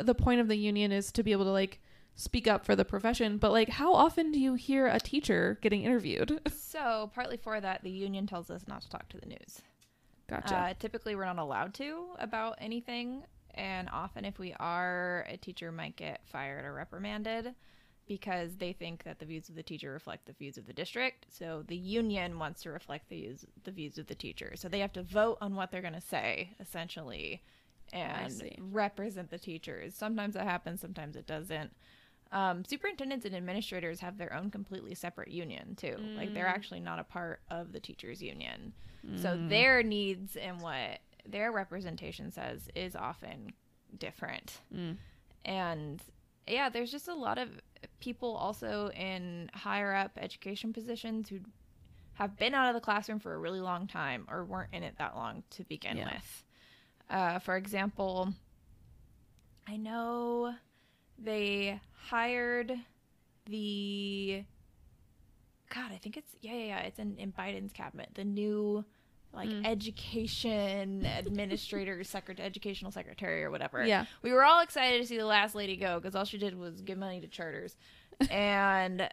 the 0.00 0.14
point 0.14 0.40
of 0.40 0.48
the 0.48 0.56
union 0.56 0.92
is 0.92 1.10
to 1.12 1.22
be 1.22 1.32
able 1.32 1.44
to 1.44 1.50
like 1.50 1.80
speak 2.14 2.46
up 2.46 2.66
for 2.66 2.76
the 2.76 2.84
profession. 2.84 3.38
But 3.38 3.52
like, 3.52 3.70
how 3.70 3.94
often 3.94 4.30
do 4.32 4.38
you 4.38 4.54
hear 4.54 4.86
a 4.86 5.00
teacher 5.00 5.58
getting 5.62 5.82
interviewed? 5.82 6.40
So, 6.72 7.10
partly 7.14 7.36
for 7.36 7.60
that, 7.60 7.82
the 7.84 7.90
union 7.90 8.26
tells 8.26 8.50
us 8.50 8.66
not 8.66 8.80
to 8.80 8.88
talk 8.88 9.06
to 9.10 9.18
the 9.18 9.26
news. 9.26 9.60
gotcha. 10.26 10.56
Uh, 10.56 10.74
typically, 10.78 11.14
we're 11.14 11.26
not 11.26 11.36
allowed 11.36 11.74
to 11.74 12.06
about 12.18 12.56
anything, 12.62 13.24
and 13.52 13.90
often, 13.92 14.24
if 14.24 14.38
we 14.38 14.54
are, 14.58 15.26
a 15.28 15.36
teacher 15.36 15.70
might 15.70 15.96
get 15.96 16.22
fired 16.24 16.64
or 16.64 16.72
reprimanded 16.72 17.54
because 18.06 18.56
they 18.56 18.72
think 18.72 19.04
that 19.04 19.18
the 19.18 19.24
views 19.24 19.48
of 19.48 19.54
the 19.54 19.62
teacher 19.62 19.92
reflect 19.92 20.26
the 20.26 20.32
views 20.32 20.58
of 20.58 20.66
the 20.66 20.72
district. 20.72 21.26
So 21.30 21.64
the 21.66 21.76
union 21.76 22.38
wants 22.38 22.62
to 22.62 22.70
reflect 22.70 23.08
the 23.08 23.20
views 23.20 23.46
the 23.64 23.70
views 23.70 23.98
of 23.98 24.06
the 24.06 24.14
teacher. 24.14 24.52
So 24.56 24.68
they 24.68 24.80
have 24.80 24.92
to 24.94 25.02
vote 25.02 25.38
on 25.40 25.54
what 25.54 25.70
they're 25.70 25.82
going 25.82 25.92
to 25.94 26.00
say, 26.00 26.54
essentially, 26.60 27.42
and 27.92 28.42
represent 28.58 29.30
the 29.30 29.38
teachers. 29.38 29.94
Sometimes 29.94 30.34
that 30.34 30.44
happens, 30.44 30.80
sometimes 30.80 31.16
it 31.16 31.26
doesn't. 31.26 31.70
Um, 32.32 32.64
superintendents 32.64 33.26
and 33.26 33.36
administrators 33.36 34.00
have 34.00 34.16
their 34.16 34.32
own 34.32 34.50
completely 34.50 34.94
separate 34.94 35.28
union 35.28 35.76
too. 35.76 35.96
Like 36.16 36.32
they're 36.32 36.46
mm. 36.46 36.54
actually 36.54 36.80
not 36.80 36.98
a 36.98 37.04
part 37.04 37.40
of 37.50 37.72
the 37.72 37.80
teachers 37.80 38.22
union. 38.22 38.72
So 39.16 39.30
mm. 39.30 39.48
their 39.48 39.82
needs 39.82 40.36
and 40.36 40.60
what 40.60 41.00
their 41.26 41.52
representation 41.52 42.30
says 42.30 42.68
is 42.74 42.96
often 42.96 43.52
different. 43.98 44.60
Mm. 44.74 44.96
And 45.44 46.00
yeah, 46.46 46.68
there's 46.68 46.90
just 46.90 47.08
a 47.08 47.14
lot 47.14 47.38
of 47.38 47.48
people 48.00 48.34
also 48.36 48.90
in 48.90 49.50
higher 49.54 49.94
up 49.94 50.12
education 50.20 50.72
positions 50.72 51.28
who 51.28 51.38
have 52.14 52.36
been 52.36 52.54
out 52.54 52.68
of 52.68 52.74
the 52.74 52.80
classroom 52.80 53.18
for 53.18 53.34
a 53.34 53.38
really 53.38 53.60
long 53.60 53.86
time 53.86 54.26
or 54.30 54.44
weren't 54.44 54.70
in 54.72 54.82
it 54.82 54.94
that 54.98 55.16
long 55.16 55.42
to 55.50 55.64
begin 55.64 55.96
Yeah. 55.96 56.12
with. 56.14 56.44
Uh, 57.10 57.38
for 57.38 57.56
example, 57.56 58.32
I 59.66 59.76
know 59.76 60.54
they 61.18 61.80
hired 62.08 62.72
the 63.46 64.44
God, 65.74 65.90
I 65.92 65.96
think 65.96 66.16
it's 66.18 66.36
yeah, 66.42 66.52
yeah, 66.52 66.64
yeah. 66.66 66.78
It's 66.80 66.98
in, 66.98 67.16
in 67.16 67.32
Biden's 67.32 67.72
cabinet. 67.72 68.10
The 68.14 68.24
new 68.24 68.84
like 69.32 69.48
mm. 69.48 69.66
education 69.66 71.06
administrator, 71.06 72.02
secretary, 72.04 72.46
educational 72.46 72.90
secretary, 72.90 73.42
or 73.42 73.50
whatever. 73.50 73.84
Yeah. 73.84 74.06
we 74.22 74.32
were 74.32 74.44
all 74.44 74.60
excited 74.60 75.00
to 75.00 75.06
see 75.06 75.16
the 75.16 75.26
last 75.26 75.54
lady 75.54 75.76
go 75.76 75.98
because 75.98 76.14
all 76.14 76.24
she 76.24 76.38
did 76.38 76.58
was 76.58 76.80
give 76.82 76.98
money 76.98 77.20
to 77.20 77.28
charters, 77.28 77.76
and 78.30 79.08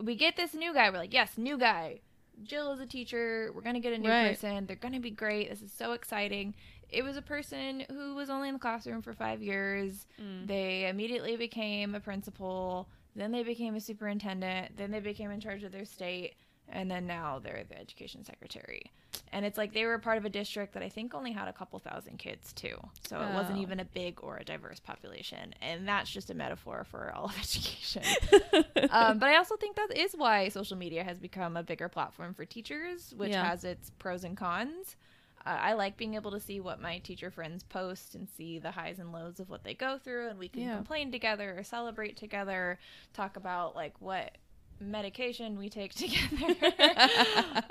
we 0.00 0.14
get 0.14 0.36
this 0.36 0.54
new 0.54 0.72
guy. 0.72 0.90
We're 0.90 0.98
like, 0.98 1.14
yes, 1.14 1.36
new 1.36 1.58
guy. 1.58 2.00
Jill 2.42 2.72
is 2.72 2.80
a 2.80 2.86
teacher. 2.86 3.50
We're 3.54 3.62
gonna 3.62 3.80
get 3.80 3.94
a 3.94 3.98
new 3.98 4.10
Right. 4.10 4.28
person. 4.28 4.66
They're 4.66 4.76
gonna 4.76 5.00
be 5.00 5.10
great. 5.10 5.48
This 5.48 5.62
is 5.62 5.72
so 5.72 5.92
exciting. 5.92 6.54
It 6.88 7.02
was 7.02 7.16
a 7.16 7.22
person 7.22 7.84
who 7.90 8.14
was 8.14 8.30
only 8.30 8.48
in 8.48 8.54
the 8.54 8.60
classroom 8.60 9.02
for 9.02 9.12
five 9.12 9.42
years. 9.42 10.06
Mm. 10.22 10.46
They 10.46 10.88
immediately 10.88 11.36
became 11.36 11.94
a 11.94 12.00
principal. 12.00 12.88
Then 13.16 13.32
they 13.32 13.42
became 13.42 13.74
a 13.74 13.80
superintendent. 13.80 14.76
Then 14.76 14.90
they 14.90 15.00
became 15.00 15.30
in 15.30 15.40
charge 15.40 15.64
of 15.64 15.72
their 15.72 15.86
state. 15.86 16.34
And 16.68 16.90
then 16.90 17.06
now 17.06 17.38
they're 17.38 17.64
the 17.68 17.78
education 17.78 18.24
secretary. 18.24 18.90
And 19.32 19.46
it's 19.46 19.56
like 19.56 19.72
they 19.72 19.86
were 19.86 19.98
part 19.98 20.18
of 20.18 20.24
a 20.24 20.28
district 20.28 20.74
that 20.74 20.82
I 20.82 20.88
think 20.88 21.14
only 21.14 21.32
had 21.32 21.48
a 21.48 21.52
couple 21.52 21.78
thousand 21.78 22.18
kids 22.18 22.52
too. 22.52 22.76
So 23.08 23.22
it 23.22 23.30
wasn't 23.30 23.58
Oh. 23.58 23.62
even 23.62 23.80
a 23.80 23.84
big 23.84 24.18
or 24.22 24.36
a 24.36 24.44
diverse 24.44 24.80
population. 24.80 25.54
And 25.62 25.86
that's 25.86 26.10
just 26.10 26.30
a 26.30 26.34
metaphor 26.34 26.84
for 26.90 27.12
all 27.16 27.26
of 27.26 27.38
education. 27.38 28.02
um, 28.90 29.18
but 29.18 29.28
I 29.28 29.36
also 29.36 29.56
think 29.56 29.76
that 29.76 29.96
is 29.96 30.12
why 30.14 30.48
social 30.48 30.76
media 30.76 31.04
has 31.04 31.18
become 31.18 31.56
a 31.56 31.62
bigger 31.62 31.88
platform 31.88 32.34
for 32.34 32.44
teachers, 32.44 33.14
which 33.16 33.32
Yeah. 33.32 33.48
has 33.48 33.64
its 33.64 33.90
pros 33.98 34.24
and 34.24 34.36
cons. 34.36 34.96
Uh, 35.46 35.50
I 35.60 35.74
like 35.74 35.96
being 35.96 36.14
able 36.14 36.32
to 36.32 36.40
see 36.40 36.58
what 36.60 36.80
my 36.80 36.98
teacher 36.98 37.30
friends 37.30 37.62
post 37.62 38.16
and 38.16 38.28
see 38.28 38.58
the 38.58 38.72
highs 38.72 38.98
and 38.98 39.12
lows 39.12 39.38
of 39.38 39.48
what 39.48 39.62
they 39.62 39.74
go 39.74 39.96
through, 39.96 40.28
and 40.28 40.38
we 40.40 40.48
can 40.48 40.64
Yeah. 40.64 40.74
complain 40.74 41.12
together 41.12 41.56
or 41.56 41.62
celebrate 41.62 42.16
together, 42.16 42.80
talk 43.14 43.36
about 43.36 43.76
like 43.76 43.94
what 44.00 44.32
medication 44.80 45.58
we 45.58 45.68
take 45.68 45.94
together. 45.94 46.54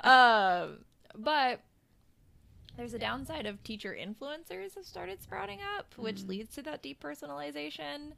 um, 0.02 0.78
but 1.16 1.60
there's 2.76 2.94
a 2.94 2.98
downside 2.98 3.46
of 3.46 3.62
teacher 3.62 3.96
influencers 3.98 4.74
have 4.74 4.84
started 4.84 5.22
sprouting 5.22 5.60
up, 5.76 5.94
which 5.96 6.24
leads 6.24 6.54
to 6.56 6.62
that 6.62 6.82
depersonalization 6.82 8.12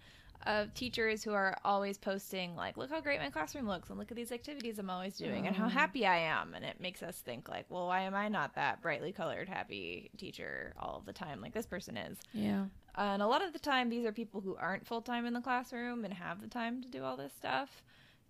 of 0.46 0.72
teachers 0.74 1.24
who 1.24 1.32
are 1.32 1.56
always 1.64 1.98
posting 1.98 2.54
like, 2.54 2.76
"Look 2.76 2.90
how 2.90 3.00
great 3.00 3.20
my 3.20 3.30
classroom 3.30 3.66
looks, 3.66 3.90
and 3.90 3.98
look 3.98 4.10
at 4.10 4.16
these 4.16 4.32
activities 4.32 4.78
I'm 4.78 4.90
always 4.90 5.16
doing, 5.16 5.46
and 5.46 5.54
how 5.54 5.68
happy 5.68 6.06
I 6.06 6.16
am." 6.18 6.54
And 6.54 6.64
it 6.64 6.80
makes 6.80 7.02
us 7.02 7.18
think 7.18 7.48
like, 7.48 7.66
"Well, 7.68 7.86
why 7.86 8.02
am 8.02 8.14
I 8.14 8.28
not 8.28 8.54
that 8.54 8.80
brightly 8.80 9.12
colored, 9.12 9.48
happy 9.48 10.10
teacher 10.16 10.74
all 10.78 11.02
the 11.04 11.12
time 11.12 11.40
like 11.40 11.54
this 11.54 11.66
person 11.66 11.96
is?" 11.96 12.18
yeah. 12.32 12.66
And 12.96 13.22
a 13.22 13.28
lot 13.28 13.44
of 13.44 13.52
the 13.52 13.60
time, 13.60 13.90
these 13.90 14.04
are 14.04 14.12
people 14.12 14.40
who 14.40 14.56
aren't 14.56 14.84
full 14.84 15.02
time 15.02 15.24
in 15.24 15.32
the 15.32 15.40
classroom 15.40 16.04
and 16.04 16.12
have 16.12 16.40
the 16.40 16.48
time 16.48 16.82
to 16.82 16.88
do 16.88 17.04
all 17.04 17.16
this 17.16 17.32
stuff. 17.32 17.82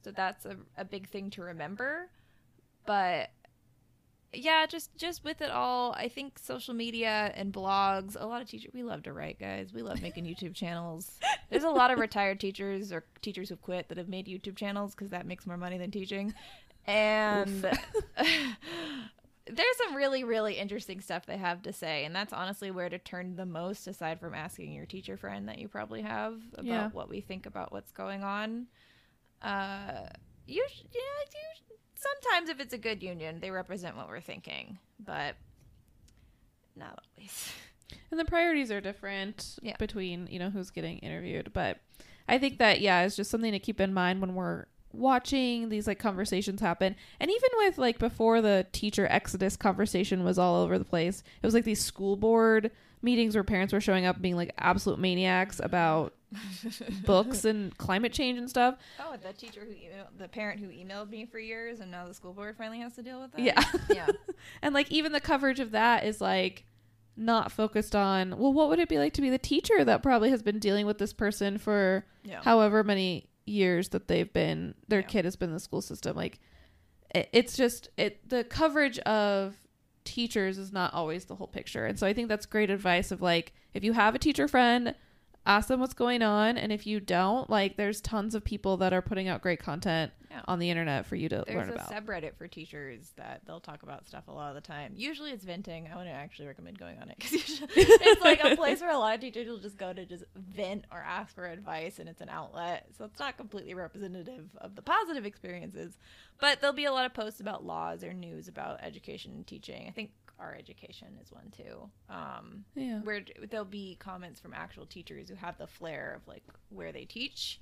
So 0.04 0.10
that's 0.12 0.46
a, 0.46 0.56
a 0.76 0.84
big 0.84 1.08
thing 1.08 1.30
to 1.30 1.42
remember. 1.42 2.08
But 2.86 3.30
yeah, 4.32 4.66
just 4.66 4.94
just 4.96 5.24
with 5.24 5.40
it 5.40 5.50
all, 5.50 5.92
I 5.92 6.08
think 6.08 6.38
social 6.38 6.74
media 6.74 7.32
and 7.34 7.52
blogs. 7.52 8.16
A 8.18 8.26
lot 8.26 8.42
of 8.42 8.48
teachers, 8.48 8.72
we 8.74 8.82
love 8.82 9.02
to 9.04 9.12
write, 9.12 9.38
guys. 9.38 9.72
We 9.72 9.82
love 9.82 10.02
making 10.02 10.24
YouTube 10.24 10.54
channels. 10.54 11.18
There's 11.50 11.64
a 11.64 11.70
lot 11.70 11.90
of 11.90 11.98
retired 11.98 12.38
teachers 12.40 12.92
or 12.92 13.04
teachers 13.22 13.48
who've 13.48 13.60
quit 13.62 13.88
that 13.88 13.98
have 13.98 14.08
made 14.08 14.26
YouTube 14.26 14.56
channels 14.56 14.94
because 14.94 15.10
that 15.10 15.26
makes 15.26 15.46
more 15.46 15.56
money 15.56 15.78
than 15.78 15.90
teaching. 15.90 16.34
And 16.86 17.62
there's 19.50 19.76
some 19.78 19.94
really 19.94 20.24
really 20.24 20.54
interesting 20.54 21.00
stuff 21.00 21.24
they 21.26 21.38
have 21.38 21.62
to 21.62 21.72
say 21.72 22.04
and 22.04 22.14
that's 22.14 22.32
honestly 22.34 22.70
where 22.70 22.88
to 22.90 22.98
turn 22.98 23.34
the 23.36 23.46
most 23.46 23.86
aside 23.86 24.20
from 24.20 24.34
asking 24.34 24.72
your 24.72 24.84
teacher 24.84 25.16
friend 25.16 25.48
that 25.48 25.58
you 25.58 25.68
probably 25.68 26.02
have 26.02 26.34
about 26.52 26.64
Yeah. 26.66 26.88
what 26.90 27.08
we 27.08 27.20
think 27.22 27.46
about 27.46 27.72
what's 27.72 27.90
going 27.90 28.22
on 28.22 28.66
uh 29.42 30.06
you 30.46 30.64
sh- 30.68 30.82
yeah 30.92 31.00
you, 31.34 31.76
sometimes 31.94 32.48
if 32.48 32.60
it's 32.60 32.72
a 32.74 32.78
good 32.78 33.02
union 33.02 33.38
they 33.40 33.50
represent 33.50 33.96
what 33.96 34.08
we're 34.08 34.20
thinking 34.20 34.78
but 34.98 35.34
not 36.76 36.98
always 37.16 37.52
And 38.10 38.20
the 38.20 38.24
priorities 38.24 38.70
are 38.70 38.80
different 38.80 39.58
Yeah. 39.62 39.76
between, 39.78 40.28
you 40.30 40.38
know, 40.38 40.50
who's 40.50 40.70
getting 40.70 40.98
interviewed. 40.98 41.52
But 41.54 41.78
I 42.28 42.36
think 42.38 42.58
that 42.58 42.80
yeah, 42.82 43.02
it's 43.02 43.16
just 43.16 43.30
something 43.30 43.52
to 43.52 43.58
keep 43.58 43.80
in 43.80 43.94
mind 43.94 44.20
when 44.20 44.34
we're 44.34 44.66
watching 44.92 45.68
these 45.70 45.86
like 45.86 45.98
conversations 45.98 46.60
happen. 46.60 46.94
And 47.18 47.30
even 47.30 47.50
with 47.58 47.78
like 47.78 47.98
before 47.98 48.40
the 48.42 48.66
teacher 48.72 49.06
exodus 49.10 49.56
conversation 49.56 50.22
was 50.24 50.38
all 50.38 50.56
over 50.62 50.78
the 50.78 50.84
place, 50.84 51.22
it 51.42 51.46
was 51.46 51.54
like 51.54 51.64
these 51.64 51.82
school 51.82 52.16
board 52.16 52.70
meetings 53.00 53.34
where 53.34 53.44
parents 53.44 53.72
were 53.72 53.80
showing 53.80 54.04
up 54.04 54.20
being 54.20 54.36
like 54.36 54.52
absolute 54.58 54.98
maniacs 54.98 55.58
about 55.62 56.14
books 57.04 57.44
and 57.44 57.76
climate 57.78 58.12
change 58.12 58.38
and 58.38 58.48
stuff. 58.48 58.76
Oh, 59.00 59.16
the 59.16 59.32
teacher 59.32 59.60
who 59.60 59.72
emailed, 59.72 60.18
the 60.18 60.28
parent 60.28 60.60
who 60.60 60.66
emailed 60.68 61.08
me 61.08 61.24
for 61.24 61.38
years, 61.38 61.80
and 61.80 61.90
now 61.90 62.06
the 62.06 62.12
school 62.14 62.32
board 62.34 62.56
finally 62.56 62.80
has 62.80 62.94
to 62.96 63.02
deal 63.02 63.20
with 63.20 63.32
that. 63.32 63.40
Yeah. 63.40 63.62
yeah. 63.94 64.06
And 64.62 64.74
like 64.74 64.90
even 64.92 65.12
the 65.12 65.20
coverage 65.20 65.60
of 65.60 65.70
that 65.72 66.04
is 66.04 66.20
like 66.20 66.64
not 67.16 67.50
focused 67.50 67.96
on, 67.96 68.38
well, 68.38 68.52
what 68.52 68.68
would 68.68 68.78
it 68.78 68.88
be 68.88 68.98
like 68.98 69.14
to 69.14 69.20
be 69.20 69.30
the 69.30 69.38
teacher 69.38 69.84
that 69.84 70.02
probably 70.02 70.30
has 70.30 70.42
been 70.42 70.58
dealing 70.58 70.84
with 70.86 70.98
this 70.98 71.12
person 71.12 71.58
for 71.58 72.04
Yeah. 72.22 72.40
however 72.42 72.84
many 72.84 73.28
years 73.46 73.88
that 73.90 74.08
they've 74.08 74.32
been 74.32 74.74
their 74.88 75.00
Yeah. 75.00 75.06
kid 75.06 75.24
has 75.24 75.36
been 75.36 75.48
in 75.48 75.54
the 75.54 75.60
school 75.60 75.80
system 75.80 76.14
like 76.14 76.38
it, 77.14 77.28
it's 77.32 77.56
just 77.56 77.88
it 77.96 78.28
the 78.28 78.44
coverage 78.44 78.98
of 79.00 79.56
teachers 80.04 80.58
is 80.58 80.70
not 80.70 80.92
always 80.92 81.24
the 81.24 81.34
whole 81.34 81.46
picture 81.46 81.86
and 81.86 81.98
so 81.98 82.06
i 82.06 82.12
think 82.12 82.28
that's 82.28 82.44
great 82.44 82.68
advice 82.70 83.10
of 83.10 83.22
like 83.22 83.54
if 83.72 83.82
you 83.82 83.94
have 83.94 84.14
a 84.14 84.18
teacher 84.18 84.46
friend 84.48 84.94
ask 85.48 85.66
them 85.68 85.80
what's 85.80 85.94
going 85.94 86.22
on 86.22 86.56
and 86.58 86.70
if 86.70 86.86
you 86.86 87.00
don't 87.00 87.48
like 87.48 87.76
there's 87.76 88.00
tons 88.02 88.34
of 88.34 88.44
people 88.44 88.76
that 88.76 88.92
are 88.92 89.00
putting 89.02 89.26
out 89.28 89.40
great 89.40 89.58
content 89.58 90.12
Yeah. 90.30 90.42
on 90.46 90.58
the 90.58 90.68
internet 90.68 91.06
for 91.06 91.16
you 91.16 91.28
to 91.30 91.42
There's 91.46 91.68
learn 91.70 91.78
a 91.78 91.82
subreddit 91.82 92.36
for 92.36 92.46
teachers 92.46 93.12
that 93.16 93.40
they'll 93.46 93.58
talk 93.58 93.82
about 93.82 94.06
stuff 94.06 94.28
a 94.28 94.30
lot 94.30 94.50
of 94.50 94.54
the 94.54 94.60
time. 94.60 94.92
Usually 94.94 95.30
it's 95.30 95.44
venting. 95.44 95.88
I 95.90 95.96
wouldn't 95.96 96.14
actually 96.14 96.48
recommend 96.48 96.78
going 96.78 96.98
on 96.98 97.08
it 97.08 97.16
because 97.18 97.62
it's 97.76 98.20
like 98.20 98.44
a 98.44 98.54
place 98.56 98.82
where 98.82 98.90
a 98.92 98.98
lot 98.98 99.14
of 99.14 99.22
teachers 99.22 99.48
will 99.48 99.56
just 99.58 99.78
go 99.78 99.94
to 99.94 100.04
just 100.04 100.24
vent 100.36 100.84
or 100.92 100.98
ask 100.98 101.34
for 101.34 101.46
advice, 101.46 101.98
and 101.98 102.10
it's 102.10 102.20
an 102.20 102.28
outlet. 102.28 102.86
So 102.98 103.06
it's 103.06 103.18
not 103.18 103.38
completely 103.38 103.72
representative 103.72 104.50
of 104.58 104.76
the 104.76 104.82
positive 104.82 105.24
experiences, 105.24 105.96
but 106.38 106.60
there'll 106.60 106.76
be 106.76 106.84
a 106.84 106.92
lot 106.92 107.06
of 107.06 107.14
posts 107.14 107.40
about 107.40 107.64
laws 107.64 108.04
or 108.04 108.12
news 108.12 108.48
about 108.48 108.80
education 108.84 109.32
and 109.34 109.46
teaching. 109.46 109.86
I 109.88 109.92
think 109.92 110.10
r/education 110.38 111.08
is 111.22 111.32
one 111.32 111.50
too. 111.56 111.88
Um, 112.08 112.64
yeah. 112.74 113.00
where 113.00 113.22
there'll 113.50 113.64
be 113.64 113.96
comments 113.98 114.40
from 114.40 114.52
actual 114.54 114.86
teachers 114.86 115.28
who 115.28 115.34
have 115.34 115.58
the 115.58 115.66
flair 115.66 116.14
of 116.16 116.26
like 116.28 116.42
where 116.70 116.92
they 116.92 117.04
teach. 117.04 117.60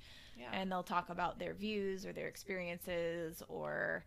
And 0.53 0.71
they'll 0.71 0.83
talk 0.83 1.09
about 1.09 1.39
their 1.39 1.55
views 1.55 2.05
or 2.05 2.13
their 2.13 2.27
experiences 2.27 3.41
or 3.47 4.05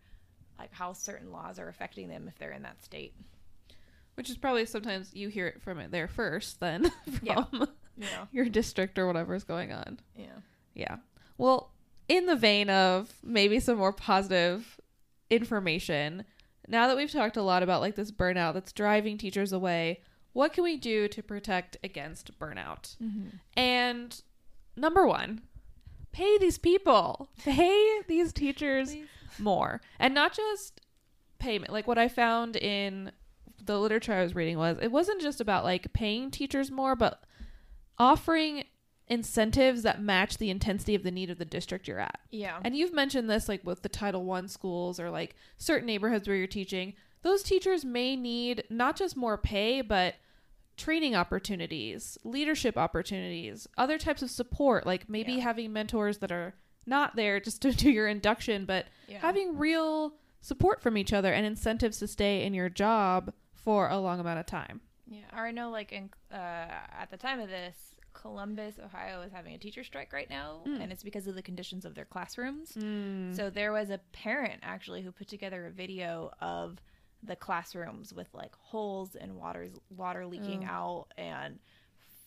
like 0.57 0.73
how 0.73 0.93
certain 0.93 1.29
laws 1.31 1.59
are 1.59 1.67
affecting 1.67 2.07
them 2.07 2.27
if 2.29 2.37
they're 2.39 2.53
in 2.53 2.61
that 2.61 2.81
state. 2.83 3.13
Which 4.15 4.29
is 4.29 4.37
probably 4.37 4.65
sometimes 4.65 5.13
you 5.13 5.27
hear 5.27 5.47
it 5.47 5.61
from 5.61 5.79
it 5.79 5.91
there 5.91 6.07
first 6.07 6.59
then 6.61 6.89
from 7.05 7.19
Yeah. 7.21 7.43
yeah. 7.97 8.25
your 8.31 8.45
district 8.47 8.97
or 8.97 9.07
whatever 9.07 9.35
is 9.35 9.43
going 9.43 9.73
on. 9.73 9.99
Yeah. 10.15 10.27
Yeah. 10.73 10.95
Well, 11.37 11.71
in 12.07 12.27
the 12.27 12.35
vein 12.37 12.69
of 12.69 13.11
maybe 13.23 13.59
some 13.59 13.77
more 13.77 13.91
positive 13.93 14.79
information, 15.29 16.23
now 16.71 16.87
that 16.87 16.97
we've 16.97 17.11
talked 17.11 17.37
a 17.37 17.41
lot 17.41 17.63
about 17.63 17.81
like 17.81 17.95
this 17.95 18.11
burnout 18.11 18.53
that's 18.53 18.71
driving 18.71 19.17
teachers 19.17 19.51
away, 19.51 20.01
what 20.33 20.53
can 20.53 20.63
we 20.63 20.77
do 20.77 21.07
to 21.09 21.21
protect 21.21 21.77
against 21.83 22.37
burnout? 22.39 22.95
Mm-hmm. 23.03 23.27
And 23.57 24.21
number 24.75 25.05
one, 25.05 25.41
pay 26.13 26.37
these 26.37 26.57
people, 26.57 27.29
pay 27.43 27.99
these 28.07 28.31
teachers 28.31 28.95
more. 29.37 29.81
And 29.99 30.13
not 30.13 30.33
just 30.33 30.81
payment. 31.39 31.73
Like 31.73 31.87
what 31.87 31.97
I 31.97 32.07
found 32.07 32.55
in 32.55 33.11
the 33.63 33.79
literature 33.79 34.13
I 34.13 34.23
was 34.23 34.33
reading 34.33 34.57
was 34.57 34.77
it 34.81 34.91
wasn't 34.91 35.21
just 35.21 35.41
about 35.41 35.65
like 35.65 35.91
paying 35.93 36.31
teachers 36.31 36.71
more, 36.71 36.95
but 36.95 37.23
offering 37.97 38.63
incentives 39.11 39.83
that 39.83 40.01
match 40.01 40.37
the 40.37 40.49
intensity 40.49 40.95
of 40.95 41.03
the 41.03 41.11
need 41.11 41.29
of 41.29 41.37
the 41.37 41.45
district 41.45 41.87
you're 41.87 41.99
at. 41.99 42.19
yeah 42.31 42.59
And 42.63 42.75
you've 42.75 42.93
mentioned 42.93 43.29
this 43.29 43.49
like 43.49 43.63
with 43.65 43.81
the 43.81 43.89
Title 43.89 44.23
One 44.23 44.47
schools 44.47 44.99
or 44.99 45.09
like 45.11 45.35
certain 45.57 45.85
neighborhoods 45.85 46.27
where 46.27 46.37
you're 46.37 46.47
teaching. 46.47 46.93
Those 47.21 47.43
teachers 47.43 47.83
may 47.85 48.15
need 48.15 48.63
not 48.69 48.95
just 48.95 49.15
more 49.17 49.37
pay, 49.37 49.81
but 49.81 50.15
training 50.77 51.13
opportunities, 51.15 52.17
leadership 52.23 52.77
opportunities, 52.77 53.67
other 53.77 53.97
types 53.99 54.21
of 54.23 54.31
support, 54.31 54.85
like 54.85 55.07
maybe 55.09 55.33
Yeah. 55.33 55.43
having 55.43 55.73
mentors 55.73 56.19
that 56.19 56.31
are 56.31 56.55
not 56.85 57.15
there 57.15 57.39
just 57.39 57.61
to 57.63 57.71
do 57.73 57.91
your 57.91 58.07
induction, 58.07 58.65
but 58.65 58.85
Yeah. 59.07 59.19
having 59.19 59.57
real 59.57 60.13
support 60.39 60.81
from 60.81 60.97
each 60.97 61.13
other 61.13 61.31
and 61.33 61.45
incentives 61.45 61.99
to 61.99 62.07
stay 62.07 62.43
in 62.43 62.53
your 62.53 62.69
job 62.69 63.33
for 63.53 63.89
a 63.89 63.99
long 63.99 64.19
amount 64.19 64.39
of 64.39 64.45
time. 64.47 64.81
yeah 65.05 65.25
or 65.33 65.45
i 65.45 65.51
know 65.51 65.69
like 65.69 65.91
in 65.91 66.09
uh, 66.31 66.37
at 67.01 67.09
the 67.11 67.17
time 67.17 67.39
of 67.39 67.49
this 67.49 67.75
columbus 68.13 68.75
ohio 68.83 69.21
is 69.21 69.31
having 69.31 69.53
a 69.53 69.57
teacher 69.57 69.83
strike 69.83 70.11
right 70.13 70.29
now 70.29 70.61
and 70.81 70.91
it's 70.91 71.03
because 71.03 71.27
of 71.27 71.35
the 71.35 71.41
conditions 71.41 71.85
of 71.85 71.95
their 71.95 72.05
classrooms. 72.05 72.73
So 73.35 73.49
there 73.49 73.71
was 73.71 73.89
a 73.89 73.99
parent 74.13 74.59
actually 74.63 75.01
who 75.01 75.11
put 75.11 75.27
together 75.27 75.65
a 75.67 75.71
video 75.71 76.31
of 76.41 76.77
the 77.23 77.35
classrooms 77.35 78.13
with 78.13 78.27
like 78.33 78.53
holes 78.55 79.15
and 79.15 79.35
waters 79.37 79.71
water 79.95 80.25
leaking 80.25 80.63
out 80.65 81.05
and 81.17 81.59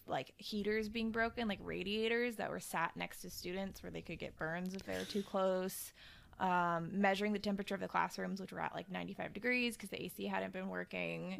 like 0.06 0.32
heaters 0.36 0.88
being 0.88 1.10
broken, 1.10 1.48
like 1.48 1.58
radiators 1.62 2.36
that 2.36 2.50
were 2.50 2.60
sat 2.60 2.92
next 2.96 3.22
to 3.22 3.30
students 3.30 3.82
where 3.82 3.90
they 3.90 4.02
could 4.02 4.18
get 4.18 4.36
burns 4.36 4.74
if 4.74 4.82
they 4.84 4.94
were 4.98 5.04
too 5.04 5.22
close. 5.22 5.92
Um, 6.40 6.90
measuring 6.92 7.32
the 7.32 7.38
temperature 7.38 7.74
of 7.76 7.80
the 7.80 7.88
classrooms, 7.88 8.40
which 8.40 8.52
were 8.52 8.60
at 8.60 8.74
like 8.74 8.90
95 8.90 9.32
degrees 9.32 9.76
because 9.76 9.90
the 9.90 10.02
AC 10.02 10.26
hadn't 10.26 10.52
been 10.52 10.68
working. 10.68 11.36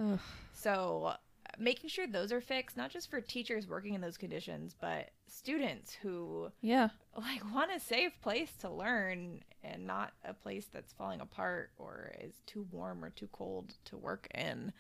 So 0.55 1.05
uh, 1.09 1.17
making 1.59 1.91
sure 1.91 2.07
those 2.07 2.33
are 2.33 2.41
fixed, 2.41 2.77
not 2.77 2.91
just 2.91 3.11
for 3.11 3.21
teachers 3.21 3.67
working 3.67 3.95
in 3.95 4.01
those 4.01 4.17
conditions, 4.17 4.75
but 4.81 5.11
students 5.27 5.95
who 5.95 6.51
Yeah. 6.61 6.89
like 7.17 7.43
want 7.55 7.71
a 7.75 7.81
safe 7.81 8.21
place 8.23 8.53
to 8.61 8.71
learn 8.71 9.43
and 9.63 9.87
not 9.87 10.13
a 10.25 10.35
place 10.35 10.67
that's 10.73 10.93
falling 10.93 11.21
apart 11.21 11.71
or 11.79 12.13
is 12.21 12.35
too 12.47 12.67
warm 12.71 13.05
or 13.05 13.11
too 13.11 13.29
cold 13.33 13.75
to 13.87 13.97
work 13.97 14.29
in. 14.35 14.73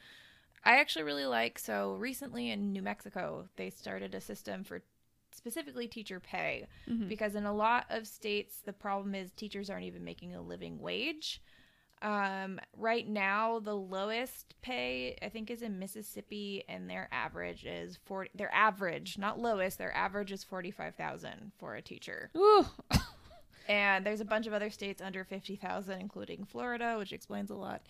I 0.64 0.78
actually 0.78 1.04
really 1.04 1.26
like 1.26 1.58
so 1.58 1.94
recently 1.94 2.50
in 2.50 2.72
New 2.72 2.82
Mexico 2.82 3.48
they 3.56 3.70
started 3.70 4.14
a 4.14 4.20
system 4.20 4.64
for 4.64 4.82
specifically 5.32 5.88
teacher 5.88 6.20
pay 6.20 6.66
mm-hmm. 6.88 7.08
because 7.08 7.34
in 7.34 7.44
a 7.44 7.52
lot 7.54 7.86
of 7.90 8.06
states 8.06 8.58
the 8.64 8.72
problem 8.72 9.14
is 9.14 9.30
teachers 9.32 9.68
aren't 9.68 9.84
even 9.84 10.04
making 10.04 10.34
a 10.34 10.40
living 10.40 10.78
wage. 10.80 11.42
Um, 12.04 12.60
right 12.76 13.08
now 13.08 13.60
the 13.60 13.74
lowest 13.74 14.54
pay 14.60 15.16
I 15.22 15.30
think 15.30 15.50
is 15.50 15.62
in 15.62 15.78
Mississippi 15.78 16.62
and 16.68 16.88
their 16.88 17.08
average 17.10 17.64
is 17.64 17.98
40 18.04 18.30
their 18.34 18.52
average, 18.54 19.16
not 19.16 19.40
lowest, 19.40 19.78
their 19.78 19.94
average 19.96 20.30
is 20.30 20.44
45,000 20.44 21.52
for 21.58 21.74
a 21.74 21.82
teacher. 21.82 22.30
Ooh. 22.36 22.66
And 23.66 24.04
there's 24.04 24.20
a 24.20 24.26
bunch 24.26 24.46
of 24.46 24.52
other 24.52 24.68
states 24.68 25.00
under 25.00 25.24
50,000 25.24 25.98
including 25.98 26.44
Florida, 26.44 26.96
which 26.98 27.14
explains 27.14 27.50
a 27.50 27.54
lot. 27.54 27.80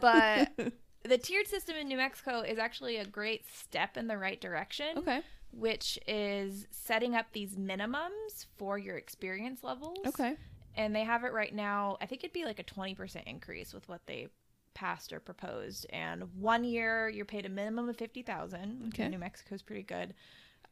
But 0.00 0.50
the 1.04 1.18
tiered 1.18 1.46
system 1.46 1.76
in 1.76 1.88
New 1.88 1.98
Mexico 1.98 2.40
is 2.40 2.58
actually 2.58 2.96
a 2.96 3.04
great 3.04 3.44
step 3.54 3.98
in 3.98 4.06
the 4.06 4.16
right 4.16 4.40
direction 4.40 4.96
okay. 4.96 5.20
which 5.50 5.98
is 6.08 6.66
setting 6.70 7.14
up 7.14 7.26
these 7.32 7.56
minimums 7.56 8.46
for 8.56 8.78
your 8.78 8.96
experience 8.96 9.62
levels. 9.62 9.98
Okay. 10.06 10.36
And 10.76 10.94
they 10.94 11.04
have 11.04 11.24
it 11.24 11.32
right 11.32 11.54
now. 11.54 11.96
I 12.00 12.06
think 12.06 12.24
it'd 12.24 12.32
be 12.32 12.44
like 12.44 12.58
a 12.58 12.64
20% 12.64 13.22
increase 13.24 13.74
with 13.74 13.88
what 13.88 14.00
they 14.06 14.28
passed 14.74 15.12
or 15.12 15.20
proposed. 15.20 15.86
And 15.90 16.24
one 16.38 16.64
year 16.64 17.08
you're 17.08 17.24
paid 17.24 17.46
a 17.46 17.48
minimum 17.48 17.88
of 17.88 17.96
50,000. 17.96 18.84
Okay. 18.88 19.08
New 19.08 19.18
Mexico's 19.18 19.62
pretty 19.62 19.82
good. 19.82 20.14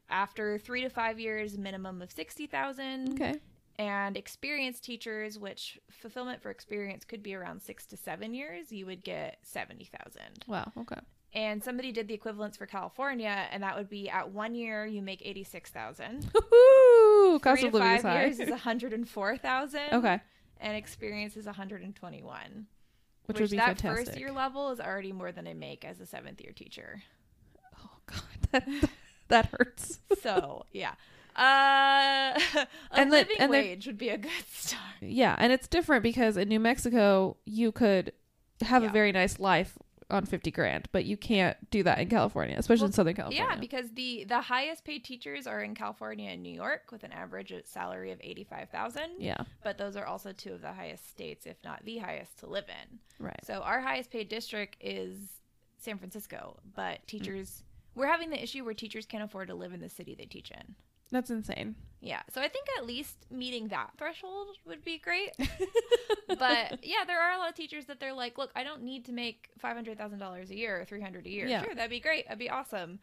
After 0.09 0.57
3 0.57 0.81
to 0.81 0.89
5 0.89 1.19
years 1.19 1.57
minimum 1.57 2.01
of 2.01 2.11
60,000. 2.11 3.13
Okay. 3.13 3.35
And 3.77 4.17
experienced 4.17 4.83
teachers, 4.83 5.39
which 5.39 5.79
fulfillment 5.89 6.41
for 6.41 6.51
experience 6.51 7.05
could 7.05 7.23
be 7.23 7.33
around 7.33 7.61
6 7.61 7.85
to 7.87 7.97
7 7.97 8.33
years, 8.33 8.71
you 8.71 8.85
would 8.85 9.03
get 9.03 9.37
70,000 9.43 10.45
Wow. 10.47 10.71
Okay. 10.77 10.99
And 11.33 11.63
somebody 11.63 11.91
did 11.91 12.07
the 12.07 12.13
equivalents 12.13 12.57
for 12.57 12.65
California, 12.65 13.45
and 13.51 13.63
that 13.63 13.77
would 13.77 13.89
be 13.89 14.09
at 14.09 14.31
one 14.31 14.53
year 14.55 14.85
you 14.85 15.01
make 15.01 15.21
eighty 15.25 15.43
six 15.43 15.69
thousand. 15.69 16.31
Woohoo! 16.33 17.41
Cost 17.41 17.63
of 17.63 17.73
living 17.73 17.87
five 17.87 17.97
is 17.99 18.03
high. 18.03 18.21
years 18.25 18.39
is 18.39 18.49
one 18.49 18.59
hundred 18.59 18.93
and 18.93 19.07
four 19.07 19.37
thousand. 19.37 19.93
Okay. 19.93 20.19
and 20.59 20.75
experience 20.75 21.37
is 21.37 21.45
one 21.45 21.55
hundred 21.55 21.81
and 21.83 21.95
twenty 21.95 22.21
one. 22.21 22.67
Which, 23.27 23.39
would 23.39 23.49
be 23.51 23.57
that 23.57 23.79
fantastic. 23.79 24.07
first 24.07 24.19
year 24.19 24.31
level 24.31 24.71
is 24.71 24.79
already 24.81 25.13
more 25.13 25.31
than 25.31 25.47
I 25.47 25.53
make 25.53 25.85
as 25.85 26.01
a 26.01 26.05
seventh 26.05 26.41
year 26.41 26.51
teacher. 26.53 27.01
oh 27.77 27.89
God, 28.07 28.21
that, 28.51 28.67
that 29.29 29.45
hurts. 29.57 29.99
So 30.21 30.65
yeah, 30.73 30.95
uh, 31.37 32.37
a 32.55 32.67
And 32.91 33.11
the- 33.11 33.17
living 33.17 33.35
and 33.39 33.53
the- 33.53 33.57
wage 33.57 33.87
would 33.87 33.97
be 33.97 34.09
a 34.09 34.17
good 34.17 34.31
start. 34.51 34.81
Yeah, 34.99 35.35
and 35.39 35.53
it's 35.53 35.67
different 35.67 36.03
because 36.03 36.35
in 36.35 36.49
New 36.49 36.59
Mexico 36.59 37.37
you 37.45 37.71
could 37.71 38.11
have 38.61 38.83
a 38.83 38.89
very 38.89 39.11
nice 39.11 39.39
life 39.39 39.77
on 40.11 40.25
50 40.25 40.51
grand, 40.51 40.87
but 40.91 41.05
you 41.05 41.17
can't 41.17 41.57
do 41.71 41.83
that 41.83 41.99
in 41.99 42.09
California, 42.09 42.55
especially 42.57 42.87
in 42.87 42.91
Southern 42.91 43.15
California. 43.15 43.47
Yeah, 43.49 43.59
because 43.59 43.91
the 43.93 44.25
the 44.25 44.41
highest 44.41 44.83
paid 44.83 45.03
teachers 45.03 45.47
are 45.47 45.61
in 45.61 45.73
California 45.75 46.29
and 46.29 46.43
New 46.43 46.53
York 46.53 46.91
with 46.91 47.03
an 47.03 47.11
average 47.11 47.53
salary 47.65 48.11
of 48.11 48.19
eighty 48.21 48.43
five 48.43 48.69
thousand. 48.69 49.11
yeah, 49.19 49.43
but 49.63 49.77
those 49.77 49.95
are 49.95 50.05
also 50.05 50.31
two 50.31 50.53
of 50.53 50.61
the 50.61 50.73
highest 50.73 51.09
states, 51.09 51.45
if 51.45 51.57
not 51.63 51.83
the 51.85 51.97
highest, 51.97 52.39
to 52.39 52.47
live 52.47 52.65
in. 52.67 52.99
right. 53.19 53.39
So 53.45 53.61
our 53.61 53.81
highest 53.81 54.11
paid 54.11 54.29
district 54.29 54.77
is 54.81 55.17
San 55.77 55.97
Francisco, 55.97 56.57
but 56.75 56.99
mm. 56.99 57.05
teachers 57.07 57.63
we're 57.95 58.07
having 58.07 58.29
the 58.29 58.41
issue 58.41 58.63
where 58.63 58.73
teachers 58.73 59.05
can't 59.05 59.23
afford 59.23 59.49
to 59.49 59.55
live 59.55 59.73
in 59.73 59.81
the 59.81 59.89
city 59.89 60.15
they 60.15 60.25
teach 60.25 60.51
in. 60.51 60.75
That's 61.11 61.29
insane. 61.29 61.75
Yeah. 62.01 62.21
So 62.33 62.41
I 62.41 62.47
think 62.47 62.65
at 62.77 62.85
least 62.85 63.27
meeting 63.29 63.67
that 63.67 63.91
threshold 63.97 64.57
would 64.65 64.83
be 64.83 64.97
great. 64.97 65.31
but 66.27 66.83
yeah, 66.83 67.03
there 67.05 67.21
are 67.21 67.33
a 67.33 67.37
lot 67.37 67.49
of 67.49 67.55
teachers 67.55 67.85
that 67.85 67.99
they're 67.99 68.13
like, 68.13 68.37
look, 68.37 68.49
I 68.55 68.63
don't 68.63 68.81
need 68.81 69.05
to 69.05 69.11
make 69.11 69.49
five 69.59 69.75
hundred 69.75 69.97
thousand 69.97 70.19
dollars 70.19 70.49
a 70.49 70.57
year 70.57 70.81
or 70.81 70.85
three 70.85 71.01
hundred 71.01 71.27
a 71.27 71.29
year. 71.29 71.47
Yeah. 71.47 71.63
Sure, 71.63 71.75
that'd 71.75 71.91
be 71.91 71.99
great. 71.99 72.25
That'd 72.25 72.39
be 72.39 72.49
awesome. 72.49 72.99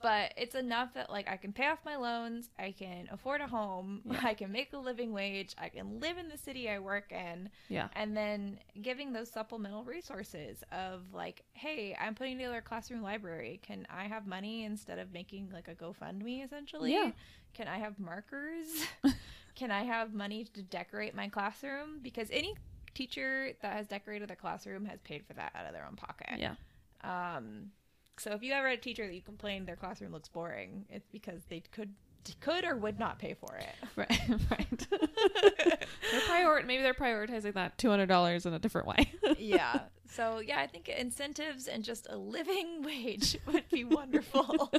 But 0.00 0.32
it's 0.36 0.54
enough 0.54 0.94
that 0.94 1.10
like 1.10 1.28
I 1.28 1.36
can 1.36 1.52
pay 1.52 1.66
off 1.66 1.78
my 1.84 1.96
loans, 1.96 2.50
I 2.58 2.72
can 2.72 3.08
afford 3.10 3.40
a 3.40 3.46
home, 3.46 4.02
I 4.22 4.34
can 4.34 4.52
make 4.52 4.72
a 4.72 4.78
living 4.78 5.12
wage, 5.12 5.54
I 5.58 5.68
can 5.68 5.98
live 5.98 6.18
in 6.18 6.28
the 6.28 6.38
city 6.38 6.68
I 6.68 6.78
work 6.78 7.10
in. 7.10 7.50
Yeah. 7.68 7.88
And 7.94 8.16
then 8.16 8.58
giving 8.80 9.12
those 9.12 9.30
supplemental 9.30 9.84
resources 9.84 10.62
of 10.70 11.02
like, 11.12 11.42
hey, 11.52 11.96
I'm 12.00 12.14
putting 12.14 12.36
together 12.36 12.58
a 12.58 12.62
classroom 12.62 13.02
library. 13.02 13.60
Can 13.62 13.86
I 13.90 14.04
have 14.04 14.26
money 14.26 14.64
instead 14.64 14.98
of 14.98 15.12
making 15.12 15.50
like 15.52 15.68
a 15.68 15.74
GoFundMe 15.74 16.44
essentially? 16.44 16.92
Yeah. 16.92 17.10
Can 17.54 17.66
I 17.66 17.78
have 17.78 17.98
markers? 17.98 18.66
Can 19.56 19.72
I 19.72 19.82
have 19.82 20.14
money 20.14 20.44
to 20.54 20.62
decorate 20.62 21.16
my 21.16 21.28
classroom? 21.28 21.98
Because 22.02 22.28
any 22.30 22.54
teacher 22.94 23.52
that 23.62 23.72
has 23.72 23.88
decorated 23.88 24.28
their 24.28 24.36
classroom 24.36 24.84
has 24.84 25.00
paid 25.00 25.24
for 25.26 25.32
that 25.34 25.52
out 25.56 25.66
of 25.66 25.72
their 25.72 25.86
own 25.86 25.96
pocket. 25.96 26.38
Yeah. 26.38 26.54
Um, 27.02 27.70
so 28.18 28.32
if 28.32 28.42
you 28.42 28.52
ever 28.52 28.68
had 28.68 28.78
a 28.78 28.80
teacher 28.80 29.06
that 29.06 29.14
you 29.14 29.22
complained 29.22 29.66
their 29.66 29.76
classroom 29.76 30.12
looks 30.12 30.28
boring, 30.28 30.84
it's 30.88 31.08
because 31.08 31.44
they 31.48 31.60
could 31.72 31.94
could 32.40 32.64
or 32.64 32.76
would 32.76 32.98
not 32.98 33.18
pay 33.18 33.34
for 33.34 33.56
it. 33.56 33.74
Right. 33.96 34.20
right. 34.50 34.86
they're 36.12 36.20
prior- 36.26 36.62
maybe 36.62 36.82
they're 36.82 36.92
prioritizing 36.94 37.54
that 37.54 37.78
two 37.78 37.88
hundred 37.90 38.06
dollars 38.06 38.44
in 38.46 38.52
a 38.52 38.58
different 38.58 38.86
way. 38.86 39.10
yeah. 39.38 39.80
So 40.10 40.40
yeah, 40.40 40.60
I 40.60 40.66
think 40.66 40.88
incentives 40.88 41.66
and 41.66 41.82
just 41.82 42.06
a 42.10 42.16
living 42.16 42.82
wage 42.82 43.36
would 43.46 43.68
be 43.70 43.84
wonderful. 43.84 44.70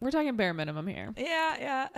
We're 0.00 0.10
talking 0.10 0.36
bare 0.36 0.54
minimum 0.54 0.86
here. 0.86 1.12
yeah, 1.16 1.56
yeah. 1.60 1.88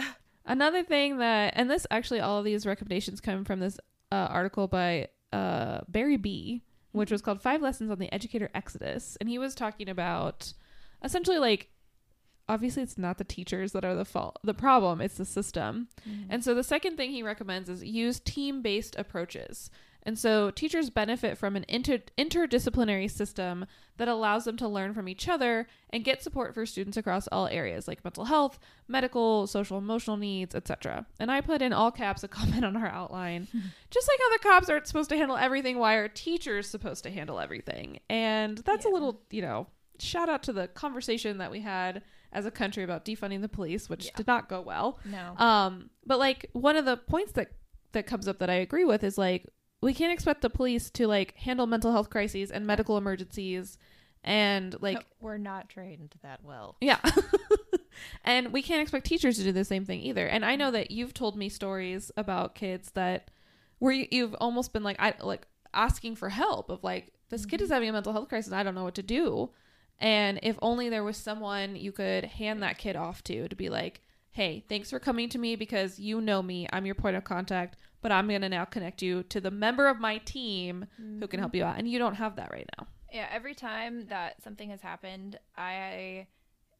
Another 0.46 0.82
thing 0.82 1.18
that, 1.18 1.52
and 1.56 1.70
this 1.70 1.86
actually, 1.90 2.20
all 2.20 2.38
of 2.38 2.44
these 2.44 2.66
recommendations 2.66 3.20
come 3.20 3.44
from 3.44 3.60
this 3.60 3.78
uh, 4.10 4.14
article 4.30 4.66
by 4.68 5.08
uh, 5.32 5.80
Barry 5.86 6.16
B, 6.16 6.62
which 6.92 7.10
was 7.10 7.22
called 7.22 7.40
Five 7.40 7.62
Lessons 7.62 7.90
on 7.90 7.98
the 7.98 8.12
Educator 8.12 8.50
Exodus. 8.54 9.16
And 9.20 9.28
he 9.28 9.38
was 9.38 9.54
talking 9.54 9.88
about 9.88 10.52
essentially 11.02 11.38
like, 11.38 11.70
obviously, 12.48 12.82
it's 12.82 12.98
not 12.98 13.18
the 13.18 13.24
teachers 13.24 13.72
that 13.72 13.84
are 13.84 13.94
the 13.94 14.04
fault, 14.04 14.38
the 14.42 14.54
problem, 14.54 15.00
it's 15.00 15.16
the 15.16 15.24
system. 15.24 15.88
Mm-hmm. 16.08 16.30
And 16.30 16.44
so 16.44 16.54
the 16.54 16.64
second 16.64 16.96
thing 16.96 17.10
he 17.10 17.22
recommends 17.22 17.68
is 17.68 17.84
use 17.84 18.20
team 18.20 18.62
based 18.62 18.96
approaches. 18.98 19.70
And 20.02 20.18
so 20.18 20.50
teachers 20.50 20.90
benefit 20.90 21.36
from 21.36 21.56
an 21.56 21.64
inter- 21.68 22.02
interdisciplinary 22.16 23.10
system 23.10 23.66
that 23.98 24.08
allows 24.08 24.44
them 24.44 24.56
to 24.56 24.68
learn 24.68 24.94
from 24.94 25.08
each 25.08 25.28
other 25.28 25.66
and 25.90 26.04
get 26.04 26.22
support 26.22 26.54
for 26.54 26.64
students 26.64 26.96
across 26.96 27.28
all 27.28 27.46
areas 27.48 27.86
like 27.86 28.02
mental 28.04 28.24
health, 28.24 28.58
medical, 28.88 29.46
social 29.46 29.78
emotional 29.78 30.16
needs, 30.16 30.54
etc. 30.54 31.06
And 31.18 31.30
I 31.30 31.40
put 31.40 31.60
in 31.62 31.72
all 31.72 31.90
caps 31.90 32.22
a 32.22 32.28
comment 32.40 32.64
on 32.64 32.76
our 32.76 32.88
outline. 32.88 33.46
Just 33.90 34.08
like 34.08 34.18
how 34.20 34.36
the 34.36 34.42
cops 34.42 34.70
aren't 34.70 34.86
supposed 34.86 35.10
to 35.10 35.16
handle 35.16 35.36
everything, 35.36 35.78
why 35.78 35.94
are 35.94 36.08
teachers 36.08 36.68
supposed 36.68 37.04
to 37.04 37.10
handle 37.10 37.38
everything? 37.38 38.00
And 38.08 38.58
that's 38.58 38.86
a 38.86 38.88
little, 38.88 39.20
you 39.30 39.42
know, 39.42 39.66
shout 39.98 40.28
out 40.28 40.42
to 40.44 40.52
the 40.52 40.68
conversation 40.68 41.38
that 41.38 41.50
we 41.50 41.60
had 41.60 42.02
as 42.32 42.46
a 42.46 42.50
country 42.50 42.82
about 42.82 43.04
defunding 43.04 43.42
the 43.42 43.48
police, 43.48 43.88
which 43.88 44.12
did 44.14 44.26
not 44.26 44.48
go 44.48 44.60
well. 44.60 44.98
No. 45.04 45.36
Um, 45.36 45.90
but 46.06 46.18
like 46.18 46.48
one 46.52 46.76
of 46.76 46.84
the 46.84 46.96
points 46.96 47.32
that 47.32 47.52
that 47.92 48.06
comes 48.06 48.28
up 48.28 48.38
that 48.38 48.48
I 48.48 48.54
agree 48.54 48.84
with 48.84 49.02
is 49.02 49.18
like 49.18 49.46
we 49.80 49.94
can't 49.94 50.12
expect 50.12 50.42
the 50.42 50.50
police 50.50 50.90
to 50.90 51.06
like 51.06 51.36
handle 51.36 51.66
mental 51.66 51.92
health 51.92 52.10
crises 52.10 52.50
and 52.50 52.66
medical 52.66 52.98
emergencies 52.98 53.78
and 54.22 54.76
like 54.80 55.04
we're 55.20 55.38
not 55.38 55.68
trained 55.68 56.14
that 56.22 56.40
well. 56.42 56.76
yeah. 56.80 56.98
and 58.24 58.52
we 58.52 58.62
can't 58.62 58.82
expect 58.82 59.06
teachers 59.06 59.36
to 59.38 59.44
do 59.44 59.52
the 59.52 59.64
same 59.64 59.84
thing 59.84 60.00
either. 60.00 60.26
And 60.26 60.44
I 60.44 60.56
know 60.56 60.70
that 60.70 60.90
you've 60.90 61.14
told 61.14 61.36
me 61.36 61.48
stories 61.48 62.12
about 62.16 62.54
kids 62.54 62.90
that 62.92 63.30
where 63.78 63.92
you, 63.92 64.06
you've 64.10 64.34
almost 64.34 64.72
been 64.72 64.82
like 64.82 64.96
I 65.00 65.14
like 65.20 65.46
asking 65.72 66.16
for 66.16 66.28
help 66.28 66.68
of 66.68 66.84
like 66.84 67.12
this 67.30 67.46
kid 67.46 67.60
is 67.60 67.68
mm-hmm. 67.68 67.74
having 67.74 67.88
a 67.88 67.92
mental 67.92 68.12
health 68.12 68.28
crisis. 68.28 68.52
I 68.52 68.62
don't 68.62 68.74
know 68.74 68.84
what 68.84 68.96
to 68.96 69.02
do. 69.02 69.50
And 69.98 70.40
if 70.42 70.58
only 70.62 70.88
there 70.88 71.04
was 71.04 71.16
someone 71.16 71.76
you 71.76 71.92
could 71.92 72.24
hand 72.24 72.62
that 72.62 72.78
kid 72.78 72.96
off 72.96 73.22
to 73.24 73.48
to 73.48 73.56
be 73.56 73.68
like, 73.68 74.02
"Hey, 74.32 74.64
thanks 74.68 74.90
for 74.90 74.98
coming 74.98 75.28
to 75.30 75.38
me 75.38 75.56
because 75.56 75.98
you 75.98 76.20
know 76.20 76.42
me. 76.42 76.66
I'm 76.72 76.86
your 76.86 76.94
point 76.94 77.16
of 77.16 77.24
contact, 77.24 77.76
but 78.00 78.12
I'm 78.12 78.28
going 78.28 78.42
to 78.42 78.48
now 78.48 78.64
connect 78.64 79.02
you 79.02 79.22
to 79.24 79.40
the 79.40 79.50
member 79.50 79.88
of 79.88 80.00
my 80.00 80.18
team 80.18 80.86
who 80.96 81.26
can 81.26 81.40
help 81.40 81.52
mm-hmm. 81.52 81.58
you 81.58 81.64
out." 81.64 81.78
And 81.78 81.88
you 81.88 81.98
don't 81.98 82.14
have 82.14 82.36
that 82.36 82.50
right 82.52 82.68
now. 82.78 82.86
Yeah, 83.12 83.28
every 83.30 83.54
time 83.54 84.06
that 84.06 84.42
something 84.42 84.70
has 84.70 84.80
happened, 84.80 85.38
I 85.56 86.26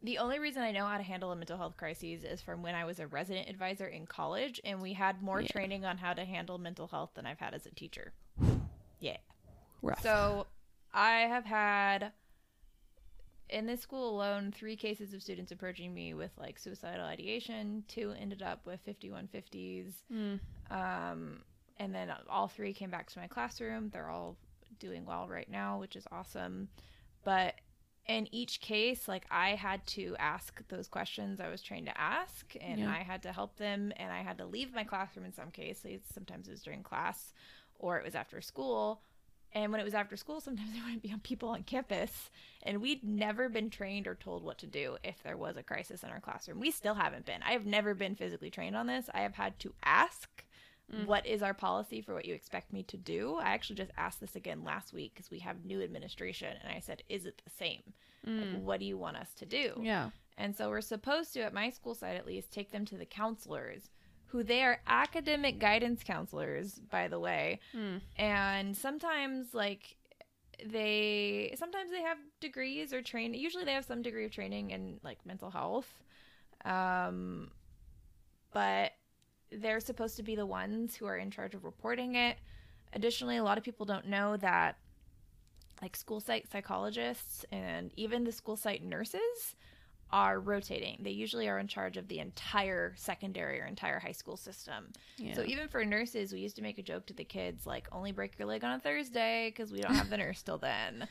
the 0.03 0.19
only 0.19 0.39
reason 0.39 0.63
I 0.63 0.73
know 0.73 0.87
how 0.87 0.97
to 0.97 1.03
handle 1.03 1.31
a 1.31 1.37
mental 1.37 1.59
health 1.59 1.77
crisis 1.77 2.25
is 2.25 2.41
from 2.41 2.63
when 2.63 2.75
I 2.75 2.85
was 2.85 3.01
a 3.01 3.07
resident 3.07 3.49
advisor 3.49 3.87
in 3.87 4.07
college 4.07 4.59
and 4.65 4.81
we 4.81 4.95
had 4.95 5.21
more 5.23 5.43
Yeah. 5.43 5.49
training 5.49 5.85
on 5.85 5.99
how 5.99 6.15
to 6.15 6.25
handle 6.25 6.57
mental 6.57 6.87
health 6.87 7.11
than 7.15 7.27
I've 7.27 7.39
had 7.39 7.53
as 7.53 7.67
a 7.67 7.71
teacher. 7.71 8.15
Yeah. 8.99 9.19
Rough. 9.83 10.01
So, 10.03 10.47
I 10.93 11.21
have 11.21 11.45
had 11.45 12.13
in 13.51 13.67
this 13.67 13.81
school 13.81 14.11
alone 14.17 14.53
three 14.57 14.77
cases 14.77 15.13
of 15.13 15.23
students 15.23 15.53
approaching 15.53 15.93
me 15.93 16.15
with 16.15 16.31
like 16.39 16.59
suicidal 16.59 17.05
ideation. 17.05 17.85
Two 17.89 18.13
ended 18.19 18.43
up 18.43 18.65
with 18.67 18.81
5150s. 18.87 19.93
Um, 20.71 21.43
and 21.79 21.95
then 21.95 22.13
all 22.29 22.49
three 22.49 22.73
came 22.73 22.91
back 22.91 23.11
to 23.11 23.19
my 23.19 23.27
classroom. 23.27 23.91
They're 23.93 24.11
all 24.11 24.37
doing 24.79 25.05
well 25.05 25.27
right 25.29 25.51
now, 25.51 25.79
which 25.79 25.97
is 25.97 26.07
awesome. 26.13 26.69
But 27.25 27.55
in 28.07 28.29
each 28.35 28.61
case, 28.61 29.07
like 29.09 29.25
I 29.31 29.51
had 29.51 29.87
to 29.89 30.17
ask 30.19 30.67
those 30.69 30.89
questions 30.89 31.41
I 31.41 31.49
was 31.49 31.63
trained 31.63 31.87
to 31.87 32.01
ask, 32.01 32.55
and 32.61 32.81
Yeah. 32.81 32.91
I 32.91 33.03
had 33.03 33.23
to 33.25 33.33
help 33.33 33.57
them, 33.57 33.93
and 33.97 34.13
I 34.13 34.23
had 34.23 34.39
to 34.39 34.47
leave 34.47 34.75
my 34.75 34.85
classroom 34.85 35.27
in 35.27 35.33
some 35.33 35.51
cases. 35.51 36.01
Sometimes 36.13 36.49
it 36.49 36.53
was 36.53 36.63
during 36.63 36.83
class, 36.83 37.33
or 37.79 37.99
it 37.99 38.05
was 38.05 38.15
after 38.15 38.41
school. 38.41 39.03
And 39.53 39.73
when 39.73 39.81
it 39.81 39.85
was 39.85 39.95
after 39.95 40.17
school, 40.17 40.41
sometimes 40.41 40.71
I 40.81 40.85
wouldn't 40.85 41.03
be 41.03 41.13
on 41.13 41.21
people 41.21 41.51
on 41.51 41.63
campus. 41.63 42.31
And 42.63 42.81
we'd 42.81 43.05
never 43.05 43.49
been 43.49 43.71
trained 43.71 44.07
or 44.07 44.15
told 44.15 44.45
what 44.45 44.59
to 44.59 44.67
do 44.67 44.97
if 45.03 45.23
there 45.23 45.37
was 45.37 45.57
a 45.57 45.63
crisis 45.63 46.03
in 46.03 46.11
our 46.11 46.21
classroom. 46.21 46.61
We 46.61 46.71
still 46.71 46.95
haven't 46.95 47.27
been. 47.27 47.43
I 47.43 47.53
have 47.53 47.67
never 47.67 47.95
been 47.95 48.15
physically 48.15 48.51
trained 48.51 48.77
on 48.77 48.87
this. 48.87 49.09
I 49.13 49.21
have 49.21 49.35
had 49.35 49.59
to 49.61 49.75
ask, 49.83 50.29
mm. 50.93 51.07
what 51.07 51.27
is 51.27 51.43
our 51.43 51.55
policy 51.55 52.01
for 52.01 52.15
what 52.15 52.27
you 52.27 52.35
expect 52.35 52.73
me 52.73 52.83
to 52.85 52.97
do? 52.97 53.37
I 53.37 53.51
actually 53.51 53.77
just 53.77 53.93
asked 53.97 54.21
this 54.21 54.37
again 54.37 54.63
last 54.65 54.93
week 54.93 55.13
because 55.15 55.31
we 55.31 55.39
have 55.41 55.65
new 55.65 55.83
administration. 55.83 56.55
And 56.63 56.73
I 56.73 56.81
said, 56.81 57.03
is 57.09 57.27
it 57.27 57.41
the 57.45 57.51
same? 57.51 57.83
Like, 58.27 58.35
mm. 58.35 58.61
what 58.61 58.81
do 58.81 58.87
you 58.87 58.99
want 58.99 59.17
us 59.17 59.33
to 59.39 59.47
do? 59.47 59.81
yeah. 59.83 60.11
And 60.41 60.57
so 60.57 60.71
we're 60.71 60.81
supposed 60.81 61.35
to, 61.35 61.41
at 61.41 61.53
my 61.53 61.69
school 61.69 61.95
site 61.95 62.17
at 62.17 62.27
least, 62.27 62.51
take 62.51 62.73
them 62.73 62.87
to 62.87 62.97
the 62.97 63.05
counselors, 63.05 63.91
who 64.31 64.43
they 64.43 64.63
are 64.63 64.81
academic 64.87 65.59
guidance 65.59 66.03
counselors, 66.05 66.75
by 66.91 67.09
the 67.09 67.19
way. 67.19 67.61
And 68.17 68.77
sometimes, 68.77 69.55
like, 69.55 69.97
they 70.65 71.55
sometimes 71.59 71.91
they 71.91 72.03
have 72.03 72.19
degrees 72.41 72.93
or 72.93 73.03
train. 73.03 73.35
Usually, 73.35 73.65
they 73.65 73.73
have 73.73 73.85
some 73.85 74.03
degree 74.03 74.25
of 74.25 74.31
training 74.31 74.71
in 74.71 75.01
like 75.03 75.25
mental 75.25 75.51
health, 75.51 75.89
um, 76.65 77.51
but 78.53 78.93
they're 79.51 79.81
supposed 79.81 80.17
to 80.17 80.23
be 80.23 80.37
the 80.37 80.47
ones 80.47 80.95
who 80.95 81.07
are 81.07 81.17
in 81.17 81.31
charge 81.31 81.55
of 81.55 81.65
reporting 81.65 82.15
it. 82.15 82.37
Additionally, 82.93 83.37
a 83.37 83.43
lot 83.43 83.59
of 83.59 83.65
people 83.65 83.87
don't 83.87 84.07
know 84.07 84.37
that 84.37 84.77
like 85.83 85.97
school 85.97 86.21
site 86.21 86.51
psychologists 86.53 87.45
and 87.51 87.91
even 87.97 88.25
the 88.25 88.33
school 88.33 88.57
site 88.57 88.85
nurses 88.85 89.57
are 90.13 90.41
rotating. 90.41 90.99
They 91.01 91.11
usually 91.11 91.49
are 91.49 91.59
in 91.59 91.69
charge 91.69 91.97
of 91.97 92.09
the 92.09 92.19
entire 92.19 92.95
secondary 92.97 93.61
or 93.61 93.67
entire 93.67 93.99
high 93.99 94.13
school 94.13 94.37
system. 94.37 94.93
So 95.35 95.43
even 95.45 95.69
for 95.69 95.85
nurses, 95.85 96.33
we 96.33 96.41
used 96.41 96.57
to 96.57 96.63
make 96.63 96.79
a 96.79 96.83
joke 96.83 97.07
to 97.07 97.15
the 97.15 97.25
kids 97.25 97.67
like, 97.67 97.89
only 97.93 98.13
break 98.13 98.39
your 98.39 98.49
leg 98.49 98.65
on 98.65 98.73
a 98.73 98.81
Thursday 98.81 99.51
because 99.51 99.73
we 99.73 99.81
don't 99.81 99.95
have 99.95 100.11
the 100.11 100.17
nurse 100.19 100.43
till 100.43 100.59
then. 100.59 101.07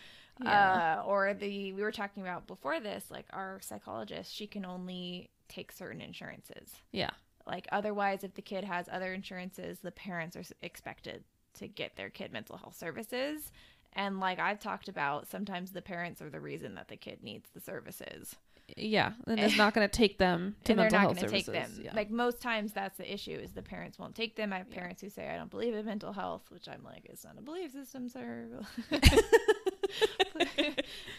Uh, 0.46 1.04
or 1.06 1.34
the 1.34 1.74
we 1.74 1.82
were 1.82 1.92
talking 1.92 2.24
about 2.24 2.48
before 2.48 2.80
this, 2.80 3.06
like 3.12 3.26
our 3.32 3.60
psychologist, 3.62 4.34
she 4.34 4.48
can 4.48 4.66
only 4.66 5.30
take 5.50 5.72
certain 5.72 6.00
insurances. 6.00 6.74
Yeah. 6.92 7.10
Like 7.46 7.68
otherwise, 7.72 8.24
if 8.24 8.34
the 8.36 8.42
kid 8.42 8.64
has 8.64 8.88
other 8.90 9.14
insurances, 9.14 9.80
the 9.80 9.92
parents 9.92 10.38
are 10.38 10.44
expected 10.62 11.24
to 11.56 11.68
get 11.68 11.96
their 11.96 12.10
kid 12.10 12.32
mental 12.32 12.58
health 12.58 12.78
services. 12.78 13.52
And 13.94 14.20
like 14.20 14.40
I've 14.40 14.60
talked 14.60 14.88
about, 14.88 15.28
sometimes 15.30 15.72
the 15.72 15.82
parents 15.82 16.22
are 16.22 16.30
the 16.30 16.40
reason 16.40 16.76
that 16.76 16.88
the 16.88 16.96
kid 16.96 17.24
needs 17.24 17.50
the 17.54 17.60
services, 17.60 18.36
Yeah. 18.78 19.14
And 19.28 19.40
it's 19.40 19.54
eh. 19.56 19.58
not 19.58 19.74
going 19.74 19.88
to 19.88 19.92
take 19.92 20.18
them 20.18 20.56
to 20.64 20.74
and 20.74 20.80
they're 20.80 20.90
not 20.90 21.02
health 21.02 21.16
going 21.16 21.28
to 21.28 21.36
take 21.36 21.46
them. 21.46 21.72
Yeah. 21.82 21.94
Like 21.96 22.10
most 22.10 22.42
times, 22.42 22.74
that's 22.74 22.98
the 22.98 23.12
issue: 23.12 23.38
is 23.38 23.52
the 23.52 23.62
parents 23.62 24.00
won't 24.00 24.16
take 24.16 24.36
them. 24.36 24.54
I 24.54 24.58
have 24.60 24.70
parents 24.70 25.02
who 25.02 25.10
say, 25.10 25.30
"I 25.30 25.38
don't 25.38 25.50
believe 25.50 25.74
in 25.74 25.86
mental 25.86 26.14
health," 26.14 26.44
which 26.50 26.68
I'm 26.68 26.84
like, 26.84 27.06
"It's 27.06 27.24
not 27.24 27.38
a 27.38 27.42
belief 27.42 27.72
system, 27.72 28.10
sir." 28.10 28.48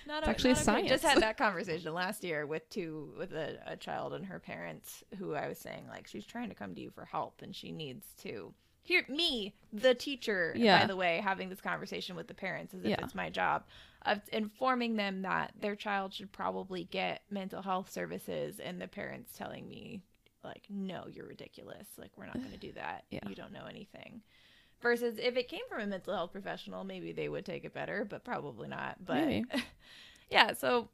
not 0.06 0.26
actually 0.26 0.54
not 0.54 0.68
okay. 0.68 0.88
Just 0.88 1.04
had 1.04 1.20
that 1.22 1.36
conversation 1.36 1.92
last 1.92 2.24
year 2.24 2.46
with 2.46 2.68
two 2.70 3.12
with 3.18 3.32
a, 3.32 3.58
a 3.66 3.76
child 3.76 4.14
and 4.14 4.26
her 4.26 4.38
parents, 4.38 5.02
who 5.18 5.34
I 5.34 5.48
was 5.48 5.58
saying 5.58 5.86
like 5.88 6.06
she's 6.06 6.26
trying 6.26 6.48
to 6.48 6.54
come 6.54 6.74
to 6.74 6.80
you 6.80 6.90
for 6.90 7.04
help 7.04 7.42
and 7.42 7.54
she 7.54 7.72
needs 7.72 8.06
to 8.22 8.54
hear 8.82 9.04
me, 9.08 9.54
the 9.72 9.94
teacher. 9.94 10.52
Yeah. 10.56 10.80
By 10.80 10.86
the 10.86 10.96
way, 10.96 11.20
having 11.22 11.48
this 11.48 11.60
conversation 11.60 12.16
with 12.16 12.26
the 12.28 12.34
parents 12.34 12.74
as 12.74 12.82
if 12.82 12.90
Yeah. 12.90 13.04
it's 13.04 13.14
my 13.14 13.30
job. 13.30 13.64
Of 14.06 14.20
informing 14.32 14.96
them 14.96 15.22
that 15.22 15.52
their 15.60 15.76
child 15.76 16.14
should 16.14 16.32
probably 16.32 16.84
get 16.84 17.22
mental 17.30 17.62
health 17.62 17.90
services 17.90 18.58
and 18.58 18.80
the 18.80 18.88
parents 18.88 19.32
telling 19.36 19.68
me 19.68 20.02
like 20.42 20.62
no 20.70 21.04
you're 21.10 21.26
ridiculous. 21.26 21.86
Like 21.98 22.10
we're 22.16 22.26
not 22.26 22.38
going 22.38 22.52
to 22.52 22.56
do 22.58 22.72
that. 22.72 23.04
Yeah. 23.10 23.20
you 23.28 23.34
don't 23.34 23.52
know 23.52 23.66
anything. 23.68 24.22
Versus 24.80 25.18
if 25.18 25.36
it 25.36 25.48
came 25.48 25.60
from 25.68 25.80
a 25.82 25.86
mental 25.86 26.14
health 26.14 26.32
professional 26.32 26.84
maybe 26.84 27.12
they 27.12 27.28
would 27.28 27.44
take 27.44 27.64
it 27.64 27.74
better 27.74 28.06
but 28.08 28.24
probably 28.24 28.68
not. 28.68 28.96
But 29.04 29.42
yeah 30.30 30.52
so 30.54 30.88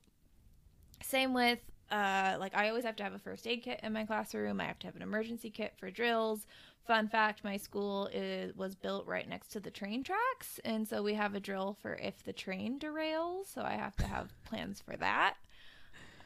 same 1.02 1.34
with 1.34 1.58
uh 1.90 2.36
like 2.40 2.56
i 2.56 2.68
always 2.68 2.84
have 2.84 2.96
to 2.96 3.02
have 3.04 3.12
a 3.12 3.18
first 3.18 3.46
aid 3.46 3.62
kit 3.62 3.78
in 3.82 3.92
my 3.92 4.04
classroom. 4.04 4.60
I 4.60 4.64
have 4.64 4.78
to 4.80 4.86
have 4.88 4.96
an 4.96 5.02
emergency 5.02 5.50
kit 5.50 5.74
for 5.78 5.90
drills 5.90 6.46
fun 6.86 7.08
fact 7.08 7.44
my 7.44 7.56
school 7.56 8.08
is 8.12 8.54
was 8.56 8.74
built 8.74 9.06
right 9.06 9.28
next 9.28 9.48
to 9.48 9.60
the 9.60 9.70
train 9.70 10.02
tracks 10.02 10.60
and 10.64 10.86
so 10.86 11.02
we 11.02 11.14
have 11.14 11.34
a 11.34 11.40
drill 11.40 11.76
for 11.80 11.94
if 11.94 12.22
the 12.24 12.32
train 12.32 12.78
derails 12.78 13.52
so 13.52 13.62
i 13.62 13.72
have 13.72 13.96
to 13.96 14.06
have 14.06 14.32
plans 14.44 14.80
for 14.80 14.96
that 14.96 15.34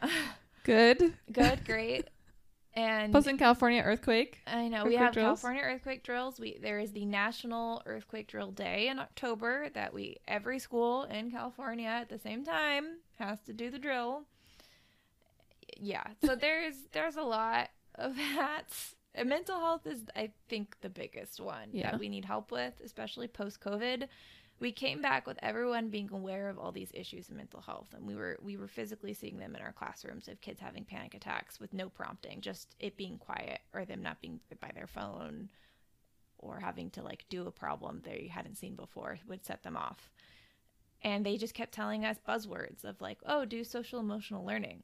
Good. 0.64 1.14
good 1.32 1.64
great 1.66 2.08
and 2.74 3.10
Plus 3.10 3.26
in 3.26 3.36
California, 3.36 3.82
earthquake. 3.82 4.38
I 4.46 4.68
know 4.68 4.84
we 4.84 4.94
have 4.94 5.12
drills? 5.12 5.40
California 5.40 5.62
earthquake 5.62 6.04
drills. 6.04 6.38
We 6.38 6.56
there 6.62 6.78
is 6.78 6.92
the 6.92 7.04
National 7.04 7.82
Earthquake 7.84 8.28
Drill 8.28 8.52
Day 8.52 8.86
in 8.88 9.00
October 9.00 9.68
that 9.74 9.92
we 9.92 10.18
every 10.28 10.60
school 10.60 11.02
in 11.04 11.32
California 11.32 11.88
at 11.88 12.08
the 12.08 12.18
same 12.18 12.44
time 12.44 12.98
has 13.18 13.40
to 13.46 13.52
do 13.52 13.70
the 13.70 13.78
drill. 13.78 14.22
Yeah, 15.76 16.04
so 16.24 16.36
there's 16.36 16.74
there's 16.92 17.16
a 17.16 17.22
lot 17.22 17.70
of 17.96 18.14
that. 18.16 18.66
And 19.14 19.28
mental 19.28 19.58
health 19.58 19.86
is 19.86 20.04
I 20.14 20.30
think 20.48 20.76
the 20.80 20.88
biggest 20.88 21.40
one 21.40 21.70
Yeah. 21.72 21.90
that 21.90 22.00
we 22.00 22.08
need 22.08 22.24
help 22.24 22.50
with, 22.50 22.80
especially 22.84 23.28
post 23.28 23.60
COVID. 23.60 24.08
We 24.60 24.72
came 24.72 25.00
back 25.00 25.26
with 25.26 25.38
everyone 25.42 25.88
being 25.88 26.10
aware 26.12 26.48
of 26.50 26.58
all 26.58 26.70
these 26.70 26.92
issues 26.92 27.30
in 27.30 27.36
mental 27.36 27.62
health, 27.62 27.94
and 27.94 28.06
we 28.06 28.14
were 28.14 28.38
we 28.42 28.56
were 28.58 28.68
physically 28.68 29.14
seeing 29.14 29.38
them 29.38 29.56
in 29.56 29.62
our 29.62 29.72
classrooms 29.72 30.28
of 30.28 30.40
kids 30.42 30.60
having 30.60 30.84
panic 30.84 31.14
attacks 31.14 31.58
with 31.58 31.72
no 31.72 31.88
prompting, 31.88 32.40
just 32.42 32.76
it 32.78 32.96
being 32.96 33.18
quiet 33.18 33.60
or 33.72 33.84
them 33.84 34.02
not 34.02 34.20
being 34.20 34.38
by 34.60 34.70
their 34.74 34.86
phone 34.86 35.48
or 36.38 36.60
having 36.60 36.90
to 36.90 37.02
like 37.02 37.24
do 37.30 37.46
a 37.46 37.50
problem 37.50 38.00
they 38.04 38.30
hadn't 38.32 38.56
seen 38.58 38.74
before 38.76 39.18
would 39.26 39.44
set 39.44 39.62
them 39.62 39.76
off. 39.76 40.10
And 41.02 41.24
they 41.24 41.38
just 41.38 41.54
kept 41.54 41.72
telling 41.72 42.04
us 42.04 42.18
buzzwords 42.26 42.84
of 42.84 43.00
like, 43.00 43.18
oh, 43.24 43.46
do 43.46 43.64
social 43.64 44.00
emotional 44.00 44.44
learning. 44.44 44.82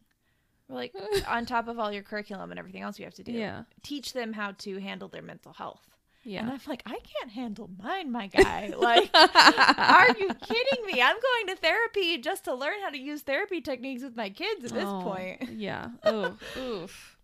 Like, 0.69 0.93
on 1.29 1.47
top 1.47 1.69
of 1.69 1.79
all 1.79 1.93
your 1.93 2.03
curriculum 2.03 2.51
and 2.51 2.59
everything 2.59 2.83
else 2.83 2.99
you 2.99 3.05
have 3.05 3.15
to 3.15 3.23
do, 3.25 3.33
Yeah. 3.33 3.63
teach 3.83 4.13
them 4.13 4.33
how 4.33 4.53
to 4.59 4.79
handle 4.81 5.09
their 5.09 5.23
mental 5.23 5.53
health. 5.53 5.89
yeah. 6.25 6.41
And 6.41 6.51
I'm 6.51 6.61
like, 6.67 6.83
I 6.87 6.99
can't 6.99 7.31
handle 7.31 7.71
mine, 7.83 8.11
my 8.11 8.27
guy. 8.27 8.73
Like, 8.79 9.11
are 9.15 10.09
you 10.19 10.29
kidding 10.35 10.87
me? 10.87 11.01
I'm 11.01 11.17
going 11.17 11.47
to 11.49 11.57
therapy 11.57 12.19
just 12.19 12.45
to 12.45 12.55
learn 12.55 12.75
how 12.83 12.91
to 12.91 12.99
use 12.99 13.23
therapy 13.23 13.61
techniques 13.61 14.03
with 14.03 14.17
my 14.17 14.29
kids 14.31 14.65
at 14.65 14.73
this 14.73 14.85
Oh, 14.87 15.03
point. 15.03 15.51
Yeah. 15.57 15.91
Oh, 16.05 16.37
oof. 16.59 17.17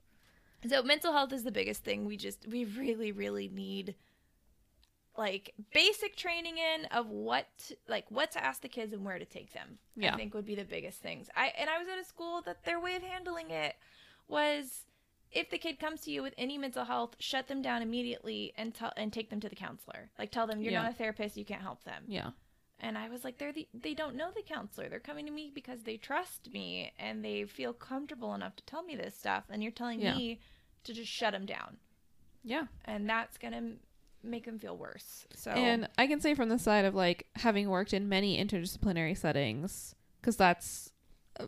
So 0.68 0.82
mental 0.84 1.12
health 1.12 1.32
is 1.32 1.42
the 1.42 1.50
biggest 1.50 1.82
thing. 1.82 2.04
We 2.04 2.16
just 2.16 2.46
we 2.46 2.64
really 2.64 3.10
really 3.10 3.48
need 3.48 3.96
like 5.16 5.54
basic 5.72 6.16
training 6.16 6.56
in 6.58 6.86
of 6.86 7.08
what 7.10 7.46
to- 7.68 7.76
like 7.88 8.10
what 8.10 8.30
to 8.32 8.42
ask 8.44 8.62
the 8.62 8.68
kids 8.68 8.92
and 8.92 9.04
where 9.04 9.18
to 9.18 9.24
take 9.26 9.52
them. 9.52 9.78
Yeah. 9.96 10.14
I 10.14 10.16
think 10.16 10.32
would 10.34 10.46
be 10.46 10.54
the 10.54 10.64
biggest 10.64 11.00
things. 11.00 11.28
I 11.36 11.52
and 11.58 11.68
I 11.68 11.78
was 11.78 11.88
at 11.88 11.98
a 11.98 12.04
school 12.04 12.40
that 12.42 12.64
their 12.64 12.80
way 12.80 12.94
of 12.96 13.02
handling 13.02 13.50
it 13.50 13.76
was 14.28 14.86
if 15.30 15.48
the 15.50 15.58
kid 15.58 15.78
comes 15.78 16.02
to 16.02 16.10
you 16.10 16.22
with 16.22 16.34
any 16.36 16.58
mental 16.58 16.84
health, 16.84 17.16
shut 17.18 17.48
them 17.48 17.62
down 17.62 17.82
immediately 17.82 18.52
and 18.56 18.74
tell 18.74 18.92
and 18.96 19.12
take 19.12 19.30
them 19.30 19.40
to 19.40 19.48
the 19.48 19.54
counselor. 19.56 20.10
Like 20.18 20.30
tell 20.30 20.46
them 20.46 20.60
you're 20.62 20.72
Yeah. 20.72 20.82
not 20.82 20.92
a 20.92 20.94
therapist, 20.94 21.36
you 21.36 21.44
can't 21.44 21.62
help 21.62 21.84
them. 21.84 22.04
Yeah. 22.06 22.30
And 22.80 22.98
I 22.98 23.08
was 23.08 23.22
like, 23.22 23.38
they're 23.38 23.52
the, 23.52 23.68
they 23.72 23.94
don't 23.94 24.16
know 24.16 24.30
the 24.34 24.42
counselor. 24.42 24.88
They're 24.88 24.98
coming 24.98 25.24
to 25.26 25.30
me 25.32 25.52
because 25.54 25.82
they 25.84 25.96
trust 25.96 26.52
me 26.52 26.92
and 26.98 27.24
they 27.24 27.44
feel 27.44 27.72
comfortable 27.72 28.34
enough 28.34 28.56
to 28.56 28.64
tell 28.64 28.82
me 28.82 28.96
this 28.96 29.16
stuff. 29.16 29.44
And 29.50 29.62
you're 29.62 29.70
telling 29.70 30.00
Yeah. 30.00 30.16
me 30.16 30.40
to 30.84 30.92
just 30.92 31.10
shut 31.12 31.32
them 31.32 31.46
down, 31.46 31.76
Yeah. 32.42 32.66
and 32.84 33.08
that's 33.08 33.38
gonna 33.38 33.74
make 34.22 34.44
them 34.44 34.58
feel 34.58 34.76
worse. 34.76 35.26
So 35.34 35.50
And 35.50 35.88
I 35.98 36.06
can 36.06 36.20
say 36.20 36.34
from 36.34 36.48
the 36.48 36.58
side 36.58 36.84
of 36.84 36.94
like 36.94 37.26
having 37.36 37.68
worked 37.68 37.92
in 37.92 38.08
many 38.08 38.42
interdisciplinary 38.42 39.16
settings, 39.16 39.94
because 40.20 40.36
that's, 40.36 40.92
uh, 41.38 41.46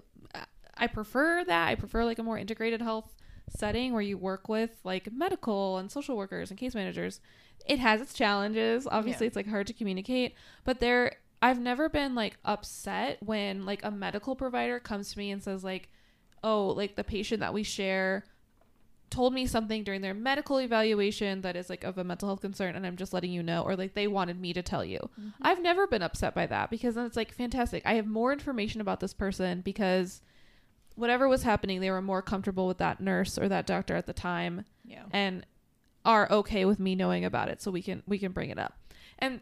I 0.77 0.87
prefer 0.89 1.45
that. 1.45 1.69
I 1.69 1.75
prefer 1.77 2.05
like 2.05 2.19
a 2.19 2.23
more 2.23 2.39
integrated 2.39 2.83
health 2.83 3.15
setting 3.49 3.93
where 3.93 4.03
you 4.03 4.19
work 4.19 4.49
with 4.49 4.71
like 4.85 5.13
medical 5.13 5.79
and 5.79 5.91
social 5.91 6.17
workers 6.17 6.51
and 6.51 6.59
case 6.59 6.75
managers. 6.75 7.21
It 7.67 7.79
has 7.79 8.01
its 8.01 8.13
challenges. 8.15 8.87
Obviously, 8.91 9.27
Yeah. 9.27 9.29
it's 9.29 9.37
like 9.37 9.47
hard 9.49 9.67
to 9.69 9.73
communicate, 9.73 10.35
but 10.65 10.81
there, 10.81 11.17
I've 11.41 11.61
never 11.61 11.89
been 11.89 12.15
like 12.15 12.39
upset 12.45 13.19
when 13.23 13.65
like 13.67 13.85
a 13.85 13.91
medical 13.91 14.35
provider 14.35 14.81
comes 14.81 15.13
to 15.13 15.19
me 15.19 15.31
and 15.31 15.43
says 15.43 15.63
like, 15.63 15.91
oh, 16.43 16.69
like 16.69 16.97
the 16.97 17.05
patient 17.05 17.41
that 17.41 17.55
we 17.55 17.63
share 17.63 18.25
told 19.15 19.33
me 19.33 19.47
something 19.47 19.85
during 19.85 20.01
their 20.01 20.15
medical 20.15 20.61
evaluation 20.61 21.41
that 21.43 21.55
is 21.55 21.71
like 21.71 21.85
of 21.85 21.99
a 21.99 22.05
mental 22.05 22.29
health 22.29 22.41
concern 22.41 22.75
and 22.75 22.85
I'm 22.85 22.97
just 22.97 23.13
letting 23.13 23.31
you 23.31 23.43
know 23.43 23.63
or 23.63 23.77
like 23.77 23.95
they 23.95 24.09
wanted 24.09 24.41
me 24.41 24.53
to 24.53 24.63
tell 24.63 24.85
you. 24.85 24.99
I've 25.41 25.63
never 25.63 25.87
been 25.87 26.03
upset 26.03 26.35
by 26.35 26.47
that 26.47 26.69
because 26.69 26.97
then 26.97 27.07
it's 27.07 27.17
like 27.17 27.33
fantastic. 27.33 27.83
I 27.87 27.95
have 27.95 28.07
more 28.07 28.33
information 28.33 28.81
about 28.81 28.99
this 28.99 29.15
person 29.15 29.61
because 29.61 30.21
whatever 30.97 31.29
was 31.29 31.45
happening 31.45 31.81
they 31.81 31.91
were 31.91 32.03
more 32.03 32.23
comfortable 32.23 32.67
with 32.67 32.79
that 32.79 33.01
nurse 33.01 33.39
or 33.39 33.49
that 33.49 33.67
doctor 33.67 33.95
at 33.97 34.07
the 34.07 34.13
time 34.13 34.65
yeah, 34.85 35.05
and 35.13 35.47
are 36.05 36.31
okay 36.31 36.65
with 36.65 36.79
me 36.79 36.95
knowing 36.95 37.25
about 37.25 37.49
it 37.49 37.63
so 37.63 37.71
we 37.71 37.83
can 37.83 38.03
we 38.07 38.19
can 38.19 38.33
bring 38.33 38.51
it 38.51 38.59
up. 38.59 38.79
And 39.19 39.41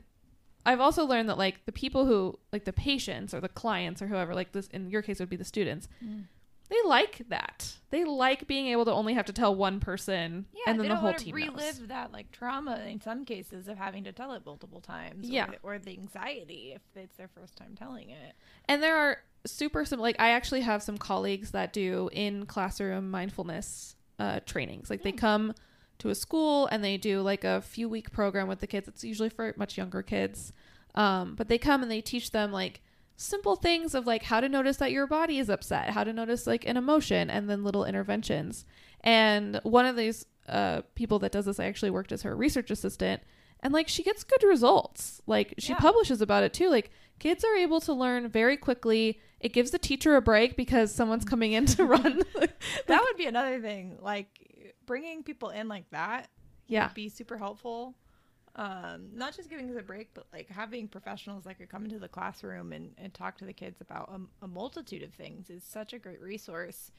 I've 0.67 0.81
also 0.81 1.05
learned 1.05 1.29
that 1.29 1.39
like 1.39 1.65
the 1.65 1.73
people 1.73 2.05
who 2.05 2.39
like 2.53 2.65
the 2.67 2.73
patients 2.73 3.33
or 3.35 3.41
the 3.41 3.49
clients 3.49 4.03
or 4.03 4.07
whoever 4.07 4.35
like 4.35 4.53
this 4.53 4.69
in 4.69 4.91
your 4.91 5.03
case 5.03 5.19
would 5.19 5.31
be 5.31 5.37
the 5.37 5.45
students 5.45 5.89
Mm. 6.05 6.25
They 6.73 6.89
like 6.89 7.23
that. 7.29 7.75
They 7.91 8.05
like 8.05 8.47
being 8.47 8.69
able 8.69 8.87
to 8.87 8.93
only 8.93 9.13
have 9.15 9.27
to 9.27 9.33
tell 9.33 9.55
one 9.55 9.79
person 9.79 10.47
yeah. 10.55 10.63
and 10.67 10.81
then 10.81 10.85
they 10.85 10.89
the 10.89 10.97
whole 10.97 11.11
want 11.11 11.19
to 11.19 11.25
team 11.27 11.35
relive 11.35 11.59
knows. 11.59 11.89
that 11.89 12.13
like 12.13 12.33
trauma 12.33 12.81
in 12.89 13.01
some 13.01 13.27
cases 13.27 13.69
of 13.69 13.77
having 13.77 14.05
to 14.05 14.13
tell 14.13 14.33
it 14.33 14.43
multiple 14.47 14.81
times. 14.81 15.29
Yeah. 15.29 15.51
or, 15.63 15.75
or 15.75 15.79
the 15.79 15.93
anxiety 15.93 16.73
if 16.75 16.83
it's 16.97 17.17
their 17.17 17.29
first 17.29 17.57
time 17.57 17.75
telling 17.77 18.09
it. 18.09 18.35
And 18.67 18.83
there 18.83 18.97
are 18.97 19.19
super 19.45 19.85
simple 19.85 20.03
like 20.03 20.17
I 20.19 20.31
actually 20.31 20.63
have 20.63 20.83
some 20.83 20.97
colleagues 20.97 21.51
that 21.51 21.73
do 21.73 22.09
in 22.13 22.47
classroom 22.47 23.11
mindfulness 23.11 23.97
uh, 24.19 24.41
trainings. 24.47 24.89
Like 24.89 25.03
they 25.03 25.13
come 25.13 25.55
to 25.99 26.09
a 26.09 26.15
school 26.15 26.67
and 26.69 26.83
they 26.83 26.97
do 26.97 27.21
like 27.21 27.45
a 27.45 27.61
few 27.61 27.89
week 27.89 28.13
program 28.13 28.49
with 28.49 28.61
the 28.61 28.67
kids. 28.67 28.89
It's 28.89 29.05
usually 29.05 29.29
for 29.29 29.53
much 29.59 29.77
younger 29.77 30.03
kids. 30.03 30.53
Um, 30.95 31.35
but 31.35 31.49
they 31.49 31.59
come 31.59 31.83
and 31.83 31.91
they 31.91 32.01
teach 32.01 32.31
them 32.31 32.53
like 32.53 32.81
simple 33.23 33.57
things 33.57 33.95
of 33.95 34.07
like 34.07 34.25
how 34.25 34.41
to 34.41 34.49
notice 34.49 34.77
that 34.79 34.93
your 34.93 35.07
body 35.07 35.39
is 35.39 35.49
upset, 35.49 35.91
how 35.91 36.05
to 36.05 36.13
notice 36.13 36.47
like 36.47 36.67
an 36.67 36.77
emotion, 36.77 37.31
and 37.31 37.49
then 37.49 37.65
little 37.65 37.85
interventions. 37.85 38.65
And 39.01 39.61
one 39.63 39.87
of 39.87 39.97
these 39.97 40.27
uh, 40.49 40.83
people 40.95 41.19
that 41.21 41.33
does 41.33 41.45
this, 41.47 41.61
I 41.61 41.65
actually 41.67 41.91
worked 41.91 42.13
as 42.13 42.23
her 42.23 42.37
research 42.37 42.71
assistant, 42.71 43.23
and 43.61 43.73
like 43.73 43.89
she 43.89 44.03
gets 44.03 44.25
good 44.25 44.43
results. 44.43 45.23
Like 45.27 45.55
she 45.59 45.73
Yeah. 45.73 45.79
publishes 45.79 46.21
about 46.21 46.43
it 46.43 46.53
too. 46.53 46.69
Like 46.69 46.91
kids 47.19 47.45
are 47.45 47.55
able 47.57 47.81
to 47.83 47.93
learn 47.93 48.29
very 48.29 48.57
quickly. 48.57 49.21
It 49.41 49.53
gives 49.53 49.71
the 49.71 49.79
teacher 49.79 50.17
a 50.17 50.23
break 50.23 50.57
because 50.57 50.95
someone's 50.95 51.25
coming 51.25 51.53
in 51.53 51.67
to 51.67 51.85
run. 51.95 52.23
that 52.87 53.03
would 53.03 53.17
be 53.17 53.27
another 53.27 53.61
thing. 53.61 53.99
Like 54.01 54.75
bringing 54.87 55.23
people 55.23 55.51
in 55.51 55.69
like 55.69 55.89
that 55.91 56.29
yeah, 56.67 56.87
would 56.89 56.95
be 56.95 57.09
super 57.09 57.37
helpful. 57.39 57.95
Um, 58.55 59.09
not 59.15 59.35
just 59.35 59.49
giving 59.49 59.71
us 59.71 59.77
a 59.79 59.83
break, 59.83 60.11
but 60.13 60.27
like 60.33 60.49
having 60.51 60.87
professionals 60.87 61.45
that 61.45 61.59
could 61.59 61.71
come 61.71 61.85
into 61.85 61.99
the 61.99 62.09
classroom 62.09 62.73
and, 62.73 62.93
and 62.99 63.15
talk 63.15 63.39
to 63.39 63.47
the 63.47 63.53
kids 63.53 63.81
about 63.81 64.11
a, 64.13 64.45
a 64.45 64.49
multitude 64.49 65.03
of 65.03 65.15
things 65.15 65.49
is 65.49 65.65
such 65.65 65.95
a 65.95 65.99
great 65.99 66.21
resource. 66.21 66.91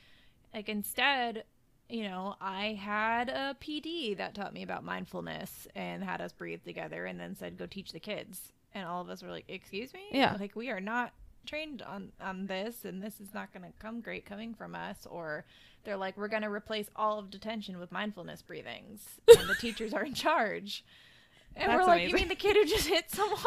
Like 0.54 0.68
instead, 0.68 1.44
you 1.90 2.04
know, 2.04 2.36
I 2.42 2.74
had 2.74 3.30
a 3.30 3.56
PD 3.62 4.18
that 4.18 4.34
taught 4.34 4.54
me 4.54 4.64
about 4.64 4.84
mindfulness 4.84 5.68
and 5.76 6.04
had 6.04 6.22
us 6.22 6.34
breathe 6.34 6.64
together 6.64 7.06
and 7.06 7.20
then 7.20 7.36
said, 7.36 7.58
go 7.58 7.68
teach 7.68 7.92
the 7.92 8.00
kids. 8.00 8.52
And 8.74 8.88
all 8.88 9.02
of 9.02 9.10
us 9.10 9.22
were 9.22 9.30
like, 9.30 9.46
excuse 9.48 9.94
me? 9.94 10.02
Yeah. 10.12 10.36
Like 10.40 10.56
we 10.56 10.72
are 10.72 10.82
not 10.82 11.14
trained 11.46 11.84
on, 11.84 12.12
on 12.20 12.48
this 12.48 12.86
and 12.86 13.04
this 13.04 13.20
is 13.20 13.34
not 13.34 13.54
going 13.54 13.64
to 13.64 13.78
come 13.78 14.02
great 14.02 14.26
coming 14.26 14.56
from 14.56 14.74
us. 14.74 15.06
Or 15.08 15.46
they're 15.84 15.98
like, 15.98 16.18
we're 16.18 16.30
going 16.30 16.42
to 16.42 16.50
replace 16.50 16.90
all 16.96 17.20
of 17.20 17.30
detention 17.30 17.80
with 17.80 17.92
mindfulness 17.92 18.42
breathings 18.42 19.02
and 19.38 19.48
the 19.48 19.56
teachers 19.56 19.94
are 19.94 20.04
in 20.04 20.16
charge. 20.16 20.84
And 21.56 21.72
That's 21.72 21.82
we're 21.82 21.86
like, 21.88 22.08
you 22.08 22.14
mean 22.16 22.28
the 22.30 22.36
kid 22.36 22.56
who 22.56 22.66
just 22.66 22.88
hit 22.88 23.10
someone? 23.12 23.40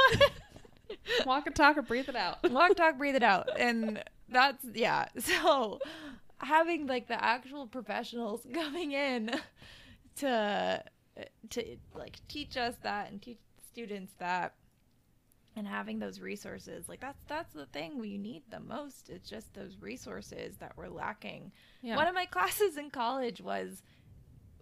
walk 1.27 1.47
and 1.47 1.55
talk 1.57 1.77
or 1.77 1.83
breathe 1.83 2.09
it 2.09 2.16
out. 2.16 2.49
Walk, 2.51 2.77
talk, 2.77 2.99
breathe 2.99 3.16
it 3.16 3.23
out. 3.23 3.49
And 3.59 4.03
that's, 4.28 4.65
yeah. 4.74 5.07
So 5.19 5.81
having 6.39 6.87
like 6.87 7.09
the 7.09 7.23
actual 7.23 7.66
professionals 7.66 8.47
coming 8.55 8.93
in 8.93 9.31
to, 10.16 10.83
to 11.51 11.77
like 11.95 12.16
teach 12.28 12.57
us 12.57 12.74
that 12.83 13.11
and 13.11 13.20
teach 13.20 13.39
students 13.73 14.12
that 14.19 14.55
and 15.57 15.66
having 15.66 15.99
those 15.99 16.20
resources 16.20 16.87
like 16.89 17.01
that's 17.01 17.23
that's 17.28 17.53
the 17.55 17.65
thing 17.66 17.99
we 17.99 18.19
need 18.19 18.43
the 18.51 18.61
most 18.61 19.09
it's 19.09 19.28
just 19.28 19.53
those 19.55 19.77
resources 19.81 20.57
that 20.59 20.73
we're 20.77 20.89
lacking 20.89 21.51
Yeah. 21.83 21.97
one 21.97 22.07
of 22.07 22.15
my 22.15 22.27
classes 22.27 22.77
in 22.77 22.91
college 22.91 23.41
was 23.41 23.83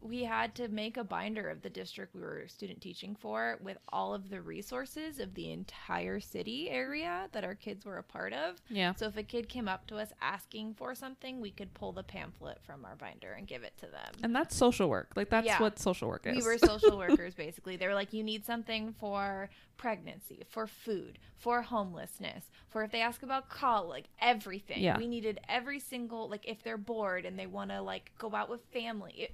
we 0.05 0.23
had 0.25 0.55
to 0.57 0.69
make 0.69 0.97
a 0.99 1.03
binder 1.03 1.49
of 1.49 1.63
the 1.63 1.71
district 1.71 2.15
we 2.15 2.21
were 2.21 2.45
student 2.47 2.81
teaching 2.83 3.17
for 3.19 3.59
with 3.63 3.79
all 3.91 4.13
of 4.15 4.29
the 4.29 4.41
resources 4.41 5.19
of 5.19 5.35
the 5.35 5.51
entire 5.51 6.21
city 6.21 6.69
area 6.69 7.27
that 7.33 7.43
our 7.43 7.55
kids 7.55 7.85
were 7.87 7.97
a 7.97 8.03
part 8.03 8.35
of. 8.35 8.61
Yeah. 8.69 8.95
So 8.95 9.07
if 9.07 9.17
a 9.17 9.23
kid 9.23 9.49
came 9.49 9.67
up 9.67 9.87
to 9.87 9.97
us 9.97 10.13
asking 10.21 10.75
for 10.75 10.95
something, 10.95 11.41
we 11.41 11.51
could 11.51 11.73
pull 11.73 11.93
the 11.93 12.03
pamphlet 12.03 12.59
from 12.67 12.85
our 12.85 12.97
binder 12.97 13.33
and 13.33 13.47
give 13.47 13.63
it 13.65 13.73
to 13.79 13.87
them. 13.87 14.13
And 14.23 14.37
that's 14.37 14.55
social 14.55 14.89
work. 14.91 15.13
Like 15.17 15.31
that's 15.31 15.47
Yeah. 15.47 15.61
what 15.61 15.79
social 15.79 16.09
work 16.09 16.27
is. 16.27 16.37
We 16.37 16.43
were 16.43 16.59
social 16.65 16.99
workers 16.99 17.35
basically. 17.35 17.77
They 17.77 17.87
were 17.89 17.95
like, 17.95 18.13
you 18.13 18.23
need 18.23 18.45
something 18.45 18.95
for 19.01 19.49
pregnancy, 19.79 20.45
for 20.49 20.67
food, 20.67 21.19
for 21.37 21.63
homelessness, 21.63 22.45
for 22.71 22.83
if 22.85 22.93
they 22.93 23.01
ask 23.01 23.23
about 23.23 23.49
call, 23.49 23.89
like 23.89 24.05
everything. 24.21 24.83
Yeah. 24.83 24.97
We 24.99 25.07
needed 25.09 25.41
every 25.49 25.81
single 25.81 26.29
like 26.29 26.47
if 26.47 26.63
they're 26.63 26.77
bored 26.79 27.25
and 27.25 27.39
they 27.39 27.47
want 27.47 27.71
to 27.71 27.81
like 27.83 28.13
go 28.19 28.35
out 28.35 28.49
with 28.51 28.61
family, 28.73 29.13
e- 29.17 29.29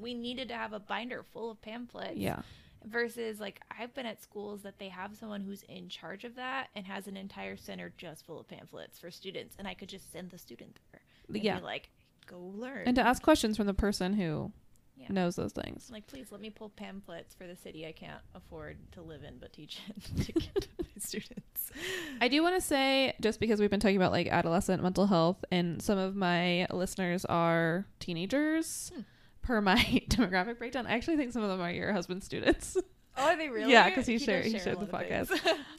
We 0.00 0.14
needed 0.14 0.48
to 0.48 0.54
have 0.54 0.72
a 0.72 0.80
binder 0.80 1.22
full 1.22 1.50
of 1.50 1.60
pamphlets. 1.62 2.16
yeah. 2.16 2.42
Versus 2.84 3.38
like 3.38 3.60
I've 3.78 3.94
been 3.94 4.06
at 4.06 4.20
schools 4.20 4.62
that 4.62 4.78
they 4.80 4.88
have 4.88 5.16
someone 5.16 5.40
who's 5.40 5.62
in 5.68 5.88
charge 5.88 6.24
of 6.24 6.34
that 6.34 6.66
and 6.74 6.84
has 6.84 7.06
an 7.06 7.16
entire 7.16 7.56
center 7.56 7.92
just 7.96 8.26
full 8.26 8.40
of 8.40 8.48
pamphlets 8.48 8.98
for 8.98 9.08
students, 9.10 9.54
and 9.58 9.68
I 9.68 9.74
could 9.74 9.88
just 9.88 10.10
send 10.12 10.30
the 10.30 10.38
student 10.38 10.80
there. 10.90 11.00
And 11.28 11.44
Yeah. 11.44 11.58
Be 11.58 11.62
like, 11.64 11.90
go 12.26 12.40
learn. 12.40 12.82
And 12.86 12.96
to 12.96 13.02
ask 13.02 13.22
questions 13.22 13.56
from 13.56 13.66
the 13.66 13.74
person 13.74 14.14
who 14.14 14.50
Yeah. 14.96 15.06
knows 15.10 15.36
those 15.36 15.52
things. 15.52 15.90
Like, 15.92 16.08
please 16.08 16.32
let 16.32 16.40
me 16.40 16.50
pull 16.50 16.70
pamphlets 16.70 17.34
for 17.36 17.46
the 17.46 17.54
city 17.54 17.86
I 17.86 17.92
can't 17.92 18.20
afford 18.34 18.78
to 18.92 19.02
live 19.02 19.22
in 19.22 19.38
but 19.38 19.52
teach 19.52 19.78
in 19.88 20.16
to 20.24 20.32
get 20.32 20.66
my 20.80 20.86
students. 20.98 21.70
I 22.20 22.26
do 22.26 22.42
want 22.42 22.56
to 22.56 22.60
say, 22.60 23.14
just 23.20 23.38
because 23.38 23.60
we've 23.60 23.70
been 23.70 23.78
talking 23.80 23.96
about 23.96 24.10
like 24.10 24.26
adolescent 24.26 24.82
mental 24.82 25.06
health, 25.06 25.44
and 25.52 25.80
some 25.80 25.98
of 25.98 26.16
my 26.16 26.66
listeners 26.72 27.24
are 27.26 27.86
teenagers, 28.00 28.90
Hmm. 28.92 29.00
Per 29.42 29.60
my 29.60 29.76
demographic 30.08 30.58
breakdown, 30.58 30.86
I 30.86 30.92
actually 30.92 31.16
think 31.16 31.32
some 31.32 31.42
of 31.42 31.48
them 31.50 31.60
are 31.60 31.70
your 31.70 31.92
husband's 31.92 32.24
students. 32.26 32.76
Oh, 33.16 33.24
are 33.24 33.36
they 33.36 33.48
really? 33.50 33.70
Yeah, 33.72 33.90
'cause 33.90 34.06
he 34.06 34.14
does 34.16 34.24
shared- 34.24 34.44
he 34.46 34.58
shared 34.58 34.80
the 34.80 34.86
podcast. 34.86 35.30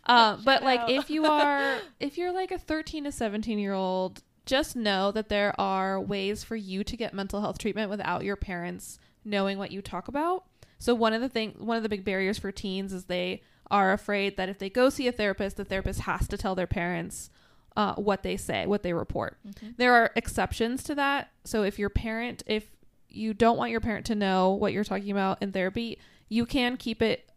Um, 0.06 0.42
but 0.46 0.64
like, 0.64 0.82
out. 0.82 0.90
if 0.92 1.10
you 1.10 1.26
are, 1.26 1.78
if 2.00 2.18
you're 2.18 2.32
like 2.34 2.52
a 2.52 2.58
13 2.60 3.06
to 3.06 3.12
17 3.12 3.58
year 3.60 3.74
old, 3.74 4.22
just 4.46 4.76
know 4.76 5.12
that 5.12 5.30
there 5.30 5.60
are 5.60 6.00
ways 6.00 6.44
for 6.44 6.56
you 6.56 6.84
to 6.84 6.98
get 6.98 7.14
mental 7.14 7.40
health 7.42 7.58
treatment 7.58 7.90
without 7.90 8.24
your 8.24 8.36
parents 8.36 9.00
knowing 9.26 9.58
what 9.58 9.72
you 9.72 9.82
talk 9.82 10.08
about. 10.10 10.44
So 10.80 10.94
one 10.94 11.14
of 11.14 11.22
the 11.22 11.30
thing, 11.30 11.56
one 11.58 11.78
of 11.78 11.84
the 11.84 11.88
big 11.90 12.04
barriers 12.04 12.38
for 12.38 12.52
teens 12.52 12.92
is 12.92 13.06
they 13.06 13.42
are 13.72 13.94
afraid 13.94 14.36
that 14.36 14.50
if 14.50 14.60
they 14.60 14.70
go 14.70 14.90
see 14.90 15.08
a 15.08 15.14
therapist, 15.14 15.56
the 15.56 15.64
therapist 15.64 16.02
has 16.02 16.28
to 16.28 16.38
tell 16.38 16.56
their 16.56 16.68
parents 16.68 17.30
uh, 17.78 17.96
what 17.96 18.22
they 18.22 18.36
say, 18.36 18.66
what 18.68 18.84
they 18.84 18.92
report. 18.92 19.38
There 19.78 19.94
are 19.94 20.12
exceptions 20.18 20.84
to 20.84 20.96
that. 20.96 21.32
So 21.46 21.64
if 21.64 21.80
your 21.80 21.90
parent, 21.90 22.44
if 22.46 22.68
you 23.14 23.34
don't 23.34 23.58
want 23.58 23.72
your 23.72 23.80
parent 23.80 24.06
to 24.08 24.16
know 24.16 24.52
what 24.52 24.74
you're 24.74 24.84
talking 24.84 25.12
about 25.12 25.42
in 25.42 25.52
therapy, 25.52 26.00
you 26.30 26.46
can 26.46 26.78
keep 26.78 27.02
it 27.02 27.30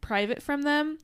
private 0.00 0.42
from 0.42 0.62
them, 0.62 0.98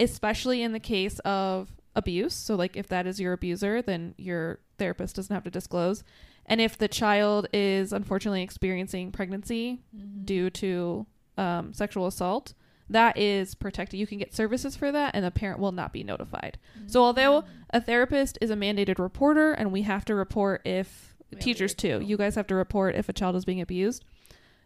especially 0.00 0.62
in 0.62 0.72
the 0.72 0.80
case 0.80 1.18
of 1.20 1.72
abuse. 1.94 2.34
So, 2.34 2.54
like, 2.54 2.76
if 2.76 2.88
that 2.88 3.06
is 3.06 3.20
your 3.20 3.32
abuser, 3.32 3.82
then 3.82 4.14
your 4.16 4.60
therapist 4.78 5.16
doesn't 5.16 5.34
have 5.34 5.44
to 5.44 5.50
disclose. 5.50 6.02
And 6.46 6.60
if 6.60 6.76
the 6.76 6.88
child 6.88 7.46
is 7.52 7.92
unfortunately 7.92 8.42
experiencing 8.42 9.12
pregnancy 9.12 9.80
due 10.24 10.50
to 10.50 11.06
um, 11.38 11.72
sexual 11.72 12.06
assault, 12.06 12.54
that 12.90 13.16
is 13.16 13.54
protected. 13.54 13.98
You 14.00 14.06
can 14.06 14.18
get 14.18 14.34
services 14.34 14.76
for 14.76 14.92
that, 14.92 15.14
and 15.14 15.24
the 15.24 15.30
parent 15.30 15.60
will 15.60 15.72
not 15.72 15.92
be 15.92 16.02
notified. 16.02 16.58
So, 16.86 17.02
although 17.02 17.44
a 17.70 17.80
therapist 17.80 18.38
is 18.40 18.50
a 18.50 18.56
mandated 18.56 18.98
reporter, 18.98 19.52
and 19.52 19.72
we 19.72 19.82
have 19.82 20.04
to 20.06 20.14
report 20.14 20.62
if 20.64 21.11
Teachers 21.40 21.74
too, 21.74 22.00
you 22.02 22.16
guys 22.16 22.34
have 22.34 22.46
to 22.48 22.54
report 22.54 22.94
if 22.94 23.08
a 23.08 23.12
child 23.12 23.36
is 23.36 23.44
being 23.44 23.60
abused. 23.60 24.04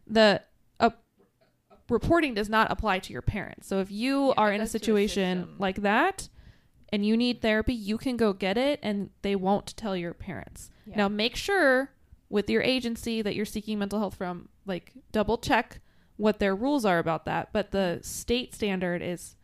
The 0.07 0.43
uh, 0.81 0.91
reporting 1.89 2.35
does 2.35 2.49
not 2.49 2.71
apply 2.71 2.99
to 3.01 3.13
your 3.13 3.23
parents. 3.23 3.67
So 3.67 3.81
if 3.81 3.91
you 3.91 4.29
Yeah, 4.29 4.35
are 4.37 4.53
in 4.53 4.61
a 4.61 4.65
goes 4.65 4.73
to 4.73 4.77
a 4.77 4.81
situation 4.81 5.55
like 5.59 5.83
that 5.83 6.29
and 6.91 7.05
you 7.05 7.17
need 7.17 7.41
therapy, 7.43 7.75
you 7.75 7.99
can 7.99 8.17
go 8.17 8.33
get 8.33 8.57
it 8.57 8.81
and 8.83 9.11
they 9.23 9.37
won't 9.37 9.77
tell 9.77 9.97
your 9.97 10.15
parents. 10.15 10.71
Yeah. 10.87 10.97
Now 10.99 11.09
make 11.09 11.37
sure 11.37 11.91
with 12.29 12.51
your 12.51 12.63
agency 12.63 13.23
that 13.23 13.35
you're 13.35 13.45
seeking 13.45 13.79
mental 13.79 13.99
health 13.99 14.15
from, 14.17 14.49
like 14.67 14.93
double 15.13 15.39
check 15.39 15.81
what 16.17 16.39
their 16.39 16.57
rules 16.57 16.85
are 16.85 16.99
about 16.99 17.25
that. 17.27 17.51
But 17.53 17.71
the 17.71 18.01
state 18.03 18.55
standard 18.55 19.03
is 19.03 19.37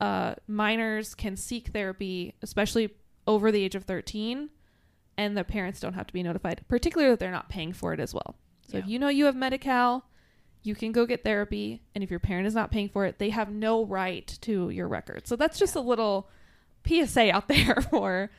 uh, 0.00 0.34
minors 0.48 1.14
can 1.14 1.36
seek 1.36 1.68
therapy, 1.68 2.34
especially 2.42 2.94
over 3.26 3.52
the 3.52 3.62
age 3.62 3.74
of 3.74 3.84
13, 3.84 4.48
and 5.20 5.36
the 5.36 5.44
parents 5.44 5.80
don't 5.80 5.92
have 5.94 6.06
to 6.06 6.12
be 6.12 6.22
notified, 6.22 6.62
particularly 6.68 7.12
if 7.12 7.18
they're 7.18 7.30
not 7.30 7.48
paying 7.48 7.72
for 7.72 7.92
it 7.92 8.00
as 8.00 8.12
well. 8.14 8.36
So 8.68 8.78
if 8.78 8.86
you 8.86 8.98
know 8.98 9.08
you 9.08 9.24
have 9.26 9.36
Medi-Cal, 9.36 10.04
you 10.62 10.74
can 10.74 10.92
go 10.92 11.04
get 11.06 11.24
therapy, 11.24 11.82
and 11.94 12.02
if 12.04 12.10
your 12.10 12.20
parent 12.20 12.46
is 12.46 12.54
not 12.54 12.70
paying 12.70 12.88
for 12.88 13.04
it, 13.06 13.18
they 13.18 13.30
have 13.30 13.50
no 13.50 13.84
right 13.84 14.26
to 14.42 14.70
your 14.70 14.88
record. 14.88 15.26
So 15.26 15.36
that's 15.36 15.58
just 15.58 15.74
a 15.76 15.80
little 15.80 16.28
PSA 16.86 17.30
out 17.34 17.48
there 17.54 17.76
for 17.90 18.30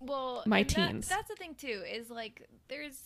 well 0.00 0.42
my 0.46 0.58
and 0.60 0.70
that- 0.70 0.90
teens. 0.90 1.08
that's 1.08 1.28
the 1.28 1.36
thing 1.36 1.54
too 1.54 1.82
is 1.90 2.10
like 2.10 2.46
there's 2.68 2.98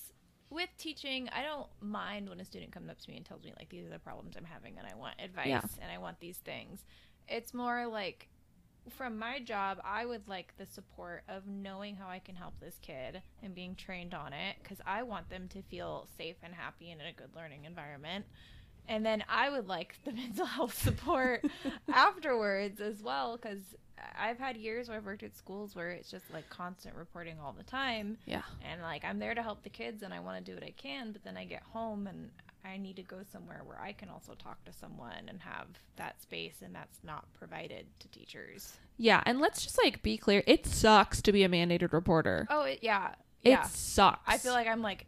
with 0.50 0.70
teaching 0.78 1.28
i 1.32 1.42
don't 1.42 1.68
mind 1.80 2.28
when 2.28 2.40
a 2.40 2.44
student 2.44 2.72
comes 2.72 2.88
up 2.90 2.98
to 2.98 3.08
me 3.10 3.16
and 3.18 3.24
tells 3.26 3.44
me 3.44 3.52
like 3.58 3.68
these 3.68 3.84
are 3.86 3.90
the 3.90 3.98
problems 3.98 4.34
i'm 4.36 4.44
having 4.44 4.76
and 4.78 4.86
i 4.90 4.94
want 4.96 5.14
advice 5.22 5.46
Yeah. 5.46 5.60
and 5.82 5.92
i 5.92 5.98
want 5.98 6.18
these 6.18 6.38
things 6.38 6.84
it's 7.28 7.52
more 7.54 7.86
like 7.86 8.28
from 8.92 9.18
my 9.18 9.38
job 9.38 9.78
i 9.84 10.04
would 10.04 10.26
like 10.28 10.54
the 10.56 10.66
support 10.66 11.22
of 11.28 11.46
knowing 11.46 11.94
how 11.96 12.08
i 12.08 12.18
can 12.18 12.34
help 12.34 12.54
this 12.60 12.78
kid 12.82 13.22
and 13.42 13.54
being 13.54 13.74
trained 13.74 14.14
on 14.14 14.32
it 14.32 14.56
because 14.62 14.78
i 14.86 15.02
want 15.02 15.28
them 15.28 15.48
to 15.48 15.62
feel 15.62 16.06
safe 16.16 16.36
and 16.42 16.54
happy 16.54 16.90
and 16.90 17.00
in 17.00 17.06
a 17.06 17.12
good 17.12 17.34
learning 17.34 17.64
environment 17.64 18.24
and 18.88 19.04
then 19.04 19.22
I 19.28 19.50
would 19.50 19.68
like 19.68 19.96
the 20.04 20.12
mental 20.14 20.46
health 20.46 20.82
support 20.82 21.44
afterwards 21.92 22.80
as 22.80 23.02
well 23.02 23.36
because 23.36 23.60
I've 24.18 24.38
had 24.38 24.56
years 24.56 24.88
where 24.88 24.96
I've 24.96 25.04
worked 25.04 25.22
at 25.22 25.36
schools 25.36 25.76
where 25.76 25.90
it's 25.90 26.10
just 26.10 26.24
like 26.32 26.48
constant 26.48 26.94
reporting 26.94 27.36
all 27.42 27.52
the 27.52 27.64
time. 27.64 28.16
yeah. 28.26 28.42
And 28.68 28.80
like 28.80 29.04
I'm 29.04 29.18
there 29.18 29.34
to 29.34 29.42
help 29.42 29.62
the 29.62 29.70
kids 29.70 30.02
and 30.02 30.14
I 30.14 30.20
want 30.20 30.44
to 30.44 30.50
do 30.50 30.54
what 30.56 30.64
I 30.64 30.72
can, 30.76 31.12
but 31.12 31.22
then 31.24 31.36
I 31.36 31.44
get 31.44 31.62
home 31.62 32.06
and 32.06 32.30
I 32.64 32.76
need 32.76 32.96
to 32.96 33.02
go 33.02 33.18
somewhere 33.32 33.62
where 33.64 33.80
I 33.80 33.92
can 33.92 34.08
also 34.08 34.34
talk 34.34 34.64
to 34.64 34.72
someone 34.72 35.28
and 35.28 35.40
have 35.42 35.66
that 35.96 36.20
space 36.20 36.56
and 36.64 36.74
that's 36.74 36.98
not 37.02 37.24
provided 37.34 37.86
to 38.00 38.08
teachers. 38.08 38.74
Yeah, 38.96 39.22
and 39.26 39.40
let's 39.40 39.62
just 39.62 39.78
like 39.82 40.02
be 40.02 40.16
clear, 40.18 40.42
it 40.46 40.66
sucks 40.66 41.22
to 41.22 41.32
be 41.32 41.44
a 41.44 41.48
mandated 41.48 41.92
reporter. 41.92 42.46
Oh, 42.50 42.62
it, 42.62 42.80
yeah. 42.82 43.14
It 43.42 43.50
Yeah. 43.50 43.62
sucks. 43.62 44.22
I 44.26 44.36
feel 44.38 44.52
like 44.52 44.66
I'm 44.66 44.82
like 44.82 45.06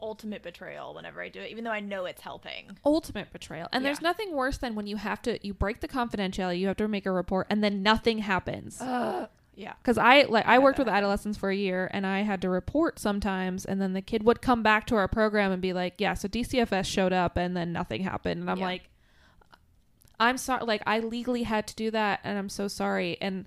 ultimate 0.00 0.42
betrayal 0.42 0.94
whenever 0.94 1.20
I 1.22 1.28
do 1.30 1.40
it, 1.40 1.50
even 1.50 1.64
though 1.64 1.70
I 1.70 1.80
know 1.80 2.04
it's 2.04 2.20
helping. 2.22 2.78
ultimate 2.84 3.32
betrayal. 3.32 3.68
And 3.72 3.84
there's 3.84 4.02
nothing 4.02 4.32
worse 4.32 4.58
than 4.58 4.74
when 4.74 4.86
you 4.86 4.96
have 4.96 5.20
to 5.22 5.44
you 5.44 5.54
break 5.54 5.80
the 5.80 5.88
confidentiality, 5.88 6.58
you 6.60 6.66
have 6.68 6.76
to 6.76 6.86
make 6.88 7.06
a 7.06 7.10
report 7.12 7.46
and 7.50 7.64
then 7.64 7.82
nothing 7.82 8.18
happens. 8.18 8.80
Yeah. 9.56 9.72
Cuz 9.82 9.96
I 9.98 10.22
like 10.22 10.46
I 10.46 10.58
worked 10.58 10.78
with 10.78 10.86
adolescents 10.88 11.38
for 11.38 11.48
a 11.50 11.56
year 11.56 11.90
and 11.92 12.06
I 12.06 12.20
had 12.20 12.42
to 12.42 12.48
report 12.50 12.98
sometimes 12.98 13.64
and 13.64 13.80
then 13.80 13.94
the 13.94 14.02
kid 14.02 14.22
would 14.22 14.40
come 14.42 14.62
back 14.62 14.86
to 14.88 14.96
our 14.96 15.08
program 15.08 15.50
and 15.50 15.60
be 15.62 15.72
like, 15.72 15.94
"Yeah, 15.98 16.12
so 16.14 16.28
DCFS 16.28 16.84
showed 16.86 17.12
up 17.14 17.36
and 17.38 17.56
then 17.56 17.72
nothing 17.72 18.02
happened." 18.02 18.42
And 18.42 18.50
I'm 18.50 18.58
Yeah. 18.58 18.66
like 18.66 18.90
I'm 20.18 20.38
sorry 20.38 20.64
like 20.64 20.82
I 20.86 21.00
legally 21.00 21.42
had 21.42 21.66
to 21.68 21.74
do 21.74 21.90
that 21.90 22.20
and 22.24 22.38
I'm 22.38 22.48
so 22.48 22.68
sorry. 22.68 23.18
And 23.20 23.46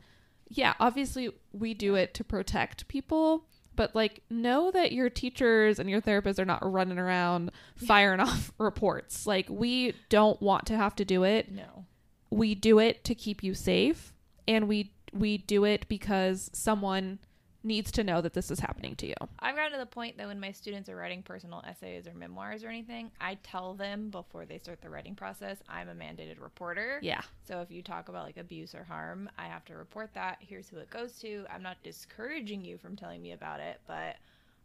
yeah, 0.50 0.74
obviously 0.80 1.30
we 1.52 1.74
do 1.74 1.96
it 1.96 2.14
to 2.16 2.24
protect 2.24 2.88
people, 2.88 3.46
but 3.76 3.96
like 3.96 4.22
know 4.30 4.72
that 4.72 4.92
your 4.92 5.10
teachers 5.10 5.80
and 5.80 5.90
your 5.90 6.02
therapists 6.02 6.40
are 6.40 6.46
not 6.46 6.60
running 6.72 6.98
around 7.00 7.52
firing 7.76 8.20
off 8.28 8.52
reports. 8.58 9.26
Like 9.26 9.48
we 9.50 9.94
don't 10.10 10.42
want 10.42 10.66
to 10.68 10.76
have 10.78 10.96
to 10.96 11.06
do 11.06 11.24
it. 11.24 11.52
No. 11.52 11.86
We 12.32 12.54
do 12.56 12.78
it 12.80 13.04
to 13.06 13.16
keep 13.16 13.42
you 13.44 13.54
safe 13.56 14.14
and 14.48 14.68
we 14.68 14.94
we 15.14 15.40
do 15.40 15.66
it 15.66 15.88
because 15.88 16.50
someone 16.54 17.20
needs 17.62 17.92
to 17.92 18.04
know 18.04 18.22
that 18.22 18.34
this 18.34 18.50
is 18.52 18.60
happening 18.60 18.96
to 18.96 19.06
you. 19.06 19.16
I've 19.40 19.56
gotten 19.56 19.74
to 19.74 19.78
the 19.78 19.86
point 19.86 20.18
that 20.18 20.28
when 20.28 20.40
my 20.40 20.52
students 20.52 20.88
are 20.88 20.96
writing 20.96 21.22
personal 21.22 21.62
essays 21.68 22.08
or 22.08 22.14
memoirs 22.14 22.64
or 22.64 22.70
anything, 22.70 23.12
I 23.20 23.38
tell 23.44 23.74
them 23.74 24.10
before 24.10 24.46
they 24.46 24.58
start 24.58 24.82
the 24.82 24.90
writing 24.90 25.14
process, 25.14 25.58
I'm 25.68 25.90
a 25.90 25.94
mandated 25.94 26.42
reporter. 26.42 27.00
Yeah. 27.02 27.22
So 27.46 27.60
if 27.60 27.70
you 27.70 27.82
talk 27.82 28.08
about 28.08 28.26
like 28.26 28.38
abuse 28.38 28.74
or 28.74 28.86
harm, 28.86 29.30
I 29.38 29.48
have 29.48 29.66
to 29.66 29.76
report 29.76 30.14
that. 30.14 30.38
Here's 30.40 30.70
who 30.70 30.78
it 30.78 30.90
goes 30.90 31.20
to. 31.20 31.46
I'm 31.54 31.62
not 31.62 31.76
discouraging 31.84 32.64
you 32.64 32.78
from 32.78 32.96
telling 32.96 33.22
me 33.22 33.34
about 33.34 33.60
it, 33.60 33.82
but 33.88 34.16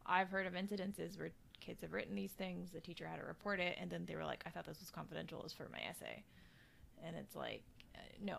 I've 0.07 0.29
heard 0.29 0.47
of 0.47 0.53
incidences 0.53 1.19
where 1.19 1.31
kids 1.61 1.81
have 1.83 1.93
written 1.93 2.15
these 2.15 2.33
things, 2.33 2.71
the 2.71 2.81
teacher 2.81 3.07
had 3.07 3.19
to 3.19 3.27
report 3.27 3.59
it, 3.59 3.77
and 3.81 3.91
then 3.91 4.05
they 4.07 4.15
were 4.15 4.25
like, 4.25 4.45
I 4.47 4.51
thought 4.51 4.67
this 4.67 4.81
was 4.81 4.91
confidential, 4.91 5.39
it 5.39 5.45
was 5.45 5.53
for 5.53 5.67
my 5.73 5.79
essay. 5.89 6.23
And 7.05 7.17
it's 7.17 7.35
like, 7.35 7.63
no. 8.25 8.39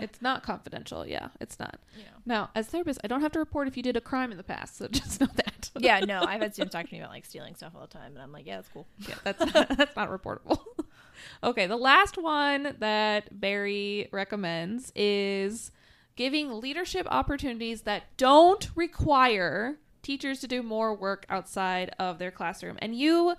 It's 0.00 0.20
not 0.20 0.42
confidential. 0.42 1.06
Yeah, 1.06 1.28
it's 1.40 1.58
not. 1.58 1.78
know. 1.96 2.02
Now, 2.26 2.50
as 2.54 2.66
therapist, 2.66 3.00
I 3.04 3.06
don't 3.06 3.20
have 3.20 3.32
to 3.32 3.38
report 3.38 3.68
if 3.68 3.76
you 3.76 3.82
did 3.82 3.96
a 3.96 4.00
crime 4.00 4.32
in 4.32 4.36
the 4.36 4.44
past, 4.44 4.76
so 4.76 4.88
just 4.90 5.20
know 5.20 5.28
that. 5.36 5.70
Yeah, 5.78 6.00
no, 6.00 6.22
I've 6.22 6.40
had 6.40 6.54
students 6.54 6.74
talk 6.74 6.86
to 6.86 6.92
me 6.92 7.00
about 7.00 7.10
like 7.10 7.24
stealing 7.24 7.54
stuff 7.54 7.72
all 7.74 7.82
the 7.82 7.86
time, 7.86 8.12
and 8.14 8.22
I'm 8.22 8.32
like, 8.32 8.46
yeah, 8.46 8.56
that's 8.56 8.68
cool. 8.68 8.86
yeah, 9.08 9.14
that's 9.22 9.52
that's 9.52 9.96
not 9.96 10.10
reportable. 10.10 10.60
okay, 11.44 11.66
the 11.66 11.76
last 11.76 12.18
one 12.18 12.76
that 12.80 13.40
Barry 13.40 14.08
recommends 14.12 14.92
is 14.94 15.70
giving 16.16 16.60
leadership 16.60 17.06
opportunities 17.10 17.82
that 17.82 18.04
don't 18.16 18.70
require 18.74 19.76
teachers 20.02 20.40
to 20.40 20.48
do 20.48 20.62
more 20.62 20.94
work 20.94 21.24
outside 21.28 21.94
of 21.98 22.18
their 22.18 22.30
classroom. 22.30 22.78
And 22.80 22.94
you 22.94 23.34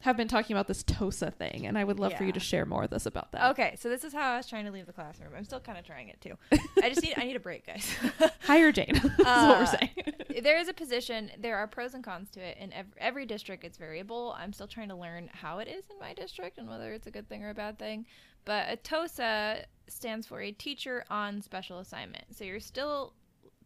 have 0.00 0.16
been 0.16 0.28
talking 0.28 0.54
about 0.54 0.68
this 0.68 0.84
TOSA 0.84 1.32
thing, 1.32 1.66
and 1.66 1.76
I 1.76 1.82
would 1.82 1.98
love 1.98 2.14
for 2.14 2.24
you 2.24 2.30
to 2.32 2.38
share 2.40 2.64
more 2.64 2.82
with 2.82 2.92
us 2.92 3.04
about 3.06 3.32
that. 3.32 3.50
Okay, 3.50 3.74
so 3.80 3.88
this 3.88 4.04
is 4.04 4.12
how 4.12 4.34
I 4.34 4.36
was 4.36 4.46
trying 4.46 4.64
to 4.66 4.70
leave 4.70 4.86
the 4.86 4.92
classroom. 4.92 5.30
I'm 5.36 5.44
still 5.44 5.58
kind 5.58 5.76
of 5.76 5.84
trying 5.84 6.08
it 6.08 6.20
too. 6.20 6.34
I 6.82 6.88
just 6.88 7.02
need 7.02 7.14
I 7.16 7.24
need 7.24 7.34
a 7.36 7.40
break, 7.40 7.66
guys. 7.66 7.88
Hire 8.42 8.70
Jane. 8.70 8.92
That's 9.02 9.18
what 9.18 9.26
Uh, 9.26 9.56
we're 9.58 9.66
saying. 9.78 10.14
there 10.44 10.58
is 10.58 10.68
a 10.68 10.72
position. 10.72 11.30
There 11.40 11.56
are 11.56 11.66
pros 11.66 11.94
and 11.94 12.04
cons 12.04 12.30
to 12.30 12.40
it. 12.40 12.58
In 12.58 12.72
ev- 12.72 12.94
every 12.98 13.26
district, 13.26 13.64
it's 13.64 13.76
variable. 13.76 14.36
I'm 14.38 14.52
still 14.52 14.68
trying 14.68 14.88
to 14.90 14.94
learn 14.96 15.30
how 15.32 15.58
it 15.58 15.66
is 15.68 15.84
in 15.90 15.98
my 15.98 16.14
district 16.14 16.58
and 16.58 16.68
whether 16.68 16.92
it's 16.92 17.08
a 17.08 17.10
good 17.10 17.28
thing 17.28 17.44
or 17.44 17.50
a 17.50 17.54
bad 17.54 17.78
thing. 17.78 18.06
But 18.44 18.66
a 18.70 18.76
TOSA 18.76 19.64
stands 19.88 20.26
for 20.28 20.40
a 20.40 20.52
teacher 20.52 21.04
on 21.10 21.42
special 21.42 21.80
assignment. 21.80 22.24
So 22.36 22.44
you're 22.44 22.60
still 22.60 23.14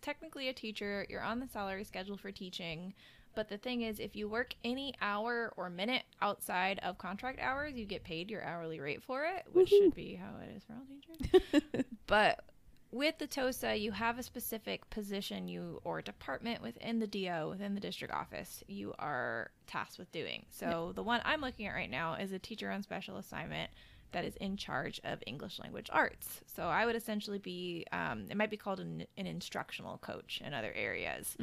technically 0.00 0.48
a 0.48 0.52
teacher. 0.54 1.06
You're 1.10 1.22
on 1.22 1.40
the 1.40 1.46
salary 1.46 1.84
schedule 1.84 2.16
for 2.16 2.32
teaching. 2.32 2.94
But 3.34 3.48
the 3.48 3.58
thing 3.58 3.82
is, 3.82 3.98
if 3.98 4.14
you 4.14 4.28
work 4.28 4.54
any 4.64 4.94
hour 5.00 5.52
or 5.56 5.70
minute 5.70 6.02
outside 6.20 6.78
of 6.82 6.98
contract 6.98 7.40
hours, 7.40 7.74
you 7.74 7.84
get 7.86 8.04
paid 8.04 8.30
your 8.30 8.44
hourly 8.44 8.80
rate 8.80 9.02
for 9.02 9.24
it, 9.24 9.46
which 9.52 9.70
should 9.70 9.94
be 9.94 10.14
how 10.14 10.32
it 10.42 10.56
is 10.56 10.62
for 10.64 10.74
all 10.74 11.60
teachers. 11.62 11.84
but 12.06 12.44
with 12.92 13.16
the 13.18 13.26
TOSA, 13.26 13.76
you 13.78 13.90
have 13.92 14.18
a 14.18 14.22
specific 14.22 14.88
position 14.90 15.48
you 15.48 15.80
or 15.82 16.02
department 16.02 16.60
within 16.62 16.98
the 16.98 17.06
DO, 17.06 17.48
within 17.48 17.74
the 17.74 17.80
district 17.80 18.12
office, 18.12 18.62
you 18.68 18.92
are 18.98 19.50
tasked 19.66 19.98
with 19.98 20.12
doing. 20.12 20.44
So 20.50 20.92
the 20.94 21.02
one 21.02 21.22
I'm 21.24 21.40
looking 21.40 21.66
at 21.66 21.72
right 21.72 21.90
now 21.90 22.14
is 22.14 22.32
a 22.32 22.38
teacher 22.38 22.70
on 22.70 22.82
special 22.82 23.16
assignment 23.16 23.70
that 24.12 24.26
is 24.26 24.36
in 24.36 24.58
charge 24.58 25.00
of 25.04 25.22
English 25.26 25.58
language 25.58 25.88
arts. 25.90 26.42
So 26.54 26.64
I 26.64 26.84
would 26.84 26.94
essentially 26.94 27.38
be, 27.38 27.86
um, 27.92 28.26
it 28.28 28.36
might 28.36 28.50
be 28.50 28.58
called 28.58 28.78
an, 28.78 29.06
an 29.16 29.26
instructional 29.26 29.96
coach 29.96 30.42
in 30.44 30.52
other 30.52 30.72
areas. 30.74 31.34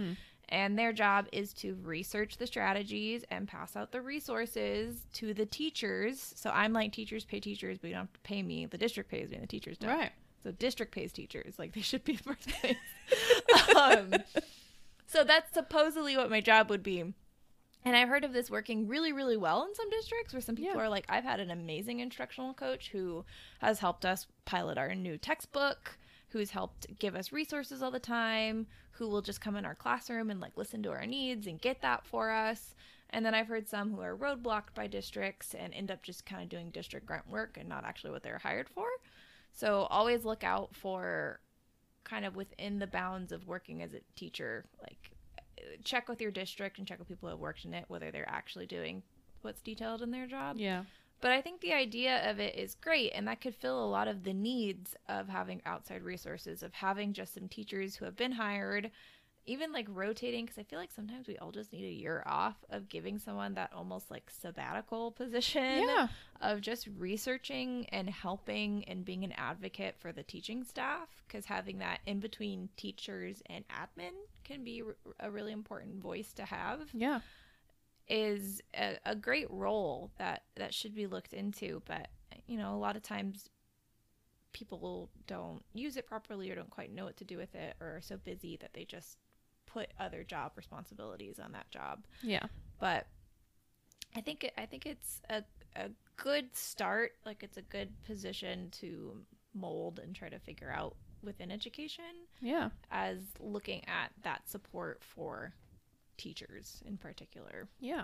And 0.50 0.78
their 0.78 0.92
job 0.92 1.28
is 1.32 1.54
to 1.56 1.76
research 1.84 2.38
the 2.38 2.48
strategies 2.48 3.24
and 3.30 3.48
pass 3.48 3.76
out 3.76 3.92
the 3.92 4.02
resources 4.02 5.06
to 5.14 5.34
the 5.34 5.46
teachers. 5.46 6.34
So 6.36 6.50
I'm 6.50 6.74
like, 6.74 6.92
teachers 6.92 7.24
pay 7.24 7.40
teachers, 7.40 7.78
but 7.78 7.88
you 7.88 7.94
don't 7.94 8.06
have 8.06 8.14
to 8.14 8.20
pay 8.22 8.42
me. 8.42 8.66
The 8.66 8.78
district 8.78 9.12
pays 9.12 9.30
me, 9.30 9.36
and 9.36 9.44
the 9.44 9.48
teachers 9.48 9.78
don't. 9.78 9.92
Right. 9.92 10.12
So 10.44 10.52
district 10.52 10.94
pays 10.94 11.12
teachers, 11.14 11.60
like 11.60 11.74
they 11.74 11.82
should 11.82 12.04
be 12.04 12.16
first 12.16 12.48
place. 12.50 12.76
um, 13.76 14.14
so 15.06 15.24
that's 15.24 15.54
supposedly 15.54 16.16
what 16.18 16.30
my 16.30 16.42
job 16.42 16.70
would 16.70 16.84
be. 16.84 17.14
And 17.86 17.96
I've 17.96 18.10
heard 18.10 18.26
of 18.26 18.34
this 18.34 18.50
working 18.50 18.88
really, 18.88 19.14
really 19.14 19.38
well 19.38 19.64
in 19.64 19.74
some 19.76 19.90
districts 19.90 20.34
where 20.34 20.42
some 20.42 20.56
people 20.56 20.76
Yeah. 20.76 20.82
are 20.82 20.90
like, 20.90 21.06
I've 21.08 21.24
had 21.24 21.40
an 21.40 21.50
amazing 21.52 22.00
instructional 22.00 22.54
coach 22.54 22.90
who 22.90 23.24
has 23.60 23.80
helped 23.80 24.06
us 24.06 24.28
pilot 24.46 24.78
our 24.78 24.94
new 24.96 25.18
textbook, 25.18 25.98
who's 26.30 26.52
helped 26.52 26.88
give 27.00 27.16
us 27.16 27.32
resources 27.32 27.82
all 27.82 27.92
the 27.92 28.00
time, 28.00 28.68
who 29.00 29.08
will 29.08 29.22
just 29.22 29.42
come 29.42 29.56
in 29.56 29.66
our 29.66 29.76
classroom 29.76 30.30
and 30.30 30.40
like 30.40 30.56
listen 30.58 30.84
to 30.84 30.92
our 30.92 31.06
needs 31.06 31.48
and 31.48 31.60
get 31.60 31.82
that 31.82 32.06
for 32.06 32.30
us. 32.30 32.76
And 33.10 33.26
then 33.26 33.34
I've 33.34 33.48
heard 33.48 33.68
some 33.68 33.92
who 33.92 34.02
are 34.02 34.16
roadblocked 34.16 34.76
by 34.76 34.86
districts 34.86 35.56
and 35.56 35.74
end 35.74 35.90
up 35.90 36.04
just 36.04 36.26
kind 36.26 36.44
of 36.44 36.50
doing 36.50 36.70
district 36.70 37.08
grunt 37.08 37.28
work 37.28 37.58
and 37.60 37.68
not 37.68 37.86
actually 37.86 38.12
what 38.12 38.22
they're 38.22 38.38
hired 38.38 38.70
for. 38.70 38.88
So 39.52 39.88
always 39.90 40.26
look 40.26 40.44
out 40.44 40.76
for 40.76 41.40
kind 42.04 42.26
of 42.26 42.36
within 42.36 42.78
the 42.78 42.88
bounds 42.88 43.32
of 43.32 43.48
working 43.48 43.82
as 43.82 43.94
a 43.94 44.02
teacher, 44.16 44.66
like 44.82 45.12
check 45.84 46.08
with 46.08 46.22
your 46.22 46.32
district 46.32 46.78
and 46.78 46.88
check 46.88 47.00
with 47.00 47.08
people 47.08 47.28
who 47.28 47.32
have 47.32 47.40
worked 47.40 47.66
in 47.66 47.74
it 47.74 47.86
whether 47.88 48.12
they're 48.12 48.30
actually 48.30 48.66
doing 48.66 49.04
what's 49.42 49.62
detailed 49.62 50.02
in 50.02 50.12
their 50.12 50.28
job. 50.28 50.58
Yeah. 50.60 50.84
But 51.22 51.32
I 51.32 51.42
think 51.42 51.60
the 51.62 51.74
idea 51.74 52.30
of 52.30 52.40
it 52.40 52.56
is 52.56 52.76
great, 52.76 53.12
and 53.14 53.28
that 53.28 53.42
could 53.42 53.56
fill 53.56 53.84
a 53.84 53.90
lot 53.90 54.08
of 54.08 54.24
the 54.24 54.34
needs 54.34 54.96
of 55.08 55.28
having 55.28 55.62
outside 55.66 56.02
resources, 56.04 56.64
of 56.64 56.74
having 56.74 57.14
just 57.14 57.34
some 57.34 57.48
teachers 57.50 57.96
who 57.96 58.06
have 58.06 58.16
been 58.16 58.32
hired, 58.32 58.90
even 59.46 59.74
like 59.74 59.88
rotating, 59.90 60.46
because 60.46 60.58
I 60.60 60.64
feel 60.64 60.80
like 60.80 60.92
sometimes 60.92 61.28
we 61.28 61.38
all 61.38 61.52
just 61.52 61.74
need 61.74 61.84
a 61.86 61.92
year 62.02 62.24
off 62.26 62.56
of 62.70 62.88
giving 62.88 63.18
someone 63.20 63.56
that 63.56 63.72
almost 63.74 64.10
like 64.10 64.30
sabbatical 64.30 65.12
position 65.18 65.82
Yeah. 65.82 66.08
of 66.40 66.62
just 66.62 66.88
researching 66.98 67.86
and 67.92 68.10
helping 68.10 68.86
and 68.86 69.04
being 69.04 69.24
an 69.26 69.34
advocate 69.34 69.96
for 70.00 70.12
the 70.14 70.24
teaching 70.24 70.64
staff, 70.64 71.10
because 71.28 71.46
having 71.46 71.80
that 71.80 72.00
in 72.06 72.20
between 72.20 72.70
teachers 72.78 73.42
and 73.48 73.66
admin 73.68 74.14
can 74.46 74.64
be 74.64 74.84
r- 74.84 74.96
a 75.20 75.30
really 75.30 75.52
important 75.52 76.02
voice 76.02 76.32
to 76.34 76.46
have 76.46 76.80
Yeah. 76.94 77.20
Is 78.10 78.62
a, 78.76 78.98
a 79.06 79.16
great 79.16 79.50
role 79.52 80.12
that 80.18 80.44
that 80.56 80.74
should 80.74 80.96
be 80.96 81.08
looked 81.08 81.34
into 81.34 81.82
but 81.86 82.08
you 82.48 82.58
know 82.58 82.74
a 82.74 82.78
lot 82.78 82.96
of 82.96 83.04
times 83.04 83.50
people 84.52 85.10
don't 85.28 85.64
use 85.74 85.96
it 85.96 86.08
properly 86.08 86.50
or 86.50 86.56
don't 86.56 86.70
quite 86.72 86.92
know 86.94 87.06
what 87.06 87.18
to 87.18 87.24
do 87.24 87.38
with 87.38 87.54
it 87.54 87.76
or 87.80 87.98
are 87.98 88.02
so 88.02 88.18
busy 88.18 88.58
that 88.58 88.74
they 88.74 88.84
just 88.84 89.18
put 89.68 89.90
other 90.00 90.24
job 90.24 90.52
responsibilities 90.56 91.40
on 91.40 91.52
that 91.52 91.70
job 91.70 92.04
Yeah. 92.24 92.46
but 92.80 93.06
i 94.16 94.22
think 94.22 94.44
it, 94.44 94.54
i 94.58 94.66
think 94.66 94.88
it's 94.88 95.22
a, 95.30 95.44
a 95.76 95.90
good 96.18 96.56
start 96.56 97.12
like 97.26 97.44
it's 97.44 97.58
a 97.58 97.62
good 97.62 97.90
position 98.04 98.70
to 98.72 99.18
mold 99.54 100.00
and 100.04 100.16
try 100.16 100.30
to 100.30 100.40
figure 100.40 100.72
out 100.76 100.96
within 101.22 101.52
education 101.52 102.04
Yeah. 102.42 102.70
as 102.90 103.18
looking 103.40 103.84
at 103.88 104.12
that 104.24 104.50
support 104.50 105.04
for 105.04 105.54
teachers 106.20 106.84
in 106.86 106.98
particular 106.98 107.68
Yeah. 107.80 108.04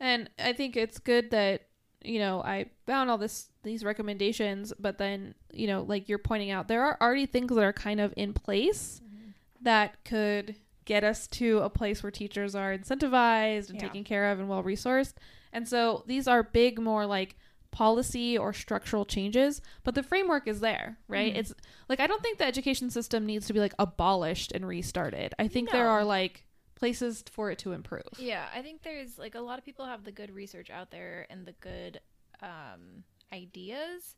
And 0.00 0.30
I 0.38 0.52
think 0.52 0.76
it's 0.76 0.98
good 0.98 1.30
that 1.30 1.68
you 2.04 2.18
know 2.20 2.40
I 2.42 2.70
found 2.86 3.10
all 3.10 3.18
this 3.18 3.50
these 3.62 3.84
recommendations, 3.84 4.72
but 4.78 4.98
then 4.98 5.34
you 5.52 5.66
know 5.66 5.82
like 5.82 6.08
you're 6.08 6.18
pointing 6.18 6.50
out 6.50 6.68
there 6.68 6.82
are 6.82 6.96
already 7.00 7.26
things 7.26 7.54
that 7.54 7.64
are 7.64 7.72
kind 7.72 8.00
of 8.00 8.14
in 8.16 8.32
place 8.32 9.00
mm-hmm. 9.04 9.30
that 9.62 10.04
could 10.04 10.54
get 10.84 11.04
us 11.04 11.26
to 11.26 11.58
a 11.58 11.68
place 11.68 12.02
where 12.02 12.10
teachers 12.10 12.54
are 12.54 12.76
incentivized 12.76 13.68
and 13.68 13.80
Yeah. 13.80 13.88
taken 13.88 14.04
care 14.04 14.30
of 14.30 14.38
and 14.38 14.48
well 14.48 14.62
resourced. 14.62 15.14
And 15.52 15.68
so 15.68 16.04
these 16.06 16.28
are 16.28 16.42
big 16.42 16.78
more 16.78 17.04
like 17.04 17.36
policy 17.70 18.38
or 18.38 18.52
structural 18.52 19.04
changes, 19.04 19.60
but 19.84 19.94
the 19.94 20.02
framework 20.02 20.48
is 20.48 20.60
there, 20.60 20.98
right? 21.08 21.30
Mm-hmm. 21.30 21.40
It's 21.40 21.54
like 21.88 22.00
I 22.00 22.06
don't 22.06 22.22
think 22.22 22.38
the 22.38 22.46
education 22.46 22.90
system 22.90 23.26
needs 23.26 23.46
to 23.48 23.52
be 23.52 23.60
like 23.60 23.74
abolished 23.78 24.52
and 24.52 24.66
restarted. 24.66 25.34
I 25.38 25.48
think 25.48 25.70
there 25.70 25.88
are 25.88 26.04
like 26.04 26.44
places 26.78 27.24
for 27.30 27.50
it 27.50 27.58
to 27.58 27.72
improve. 27.72 28.08
Yeah, 28.18 28.46
I 28.54 28.62
think 28.62 28.82
there's 28.82 29.18
like 29.18 29.34
a 29.34 29.40
lot 29.40 29.58
of 29.58 29.64
people 29.64 29.84
have 29.84 30.04
the 30.04 30.12
good 30.12 30.34
research 30.34 30.70
out 30.70 30.90
there 30.90 31.26
and 31.28 31.44
the 31.44 31.54
good 31.60 32.00
um, 32.40 33.04
ideas. 33.32 34.16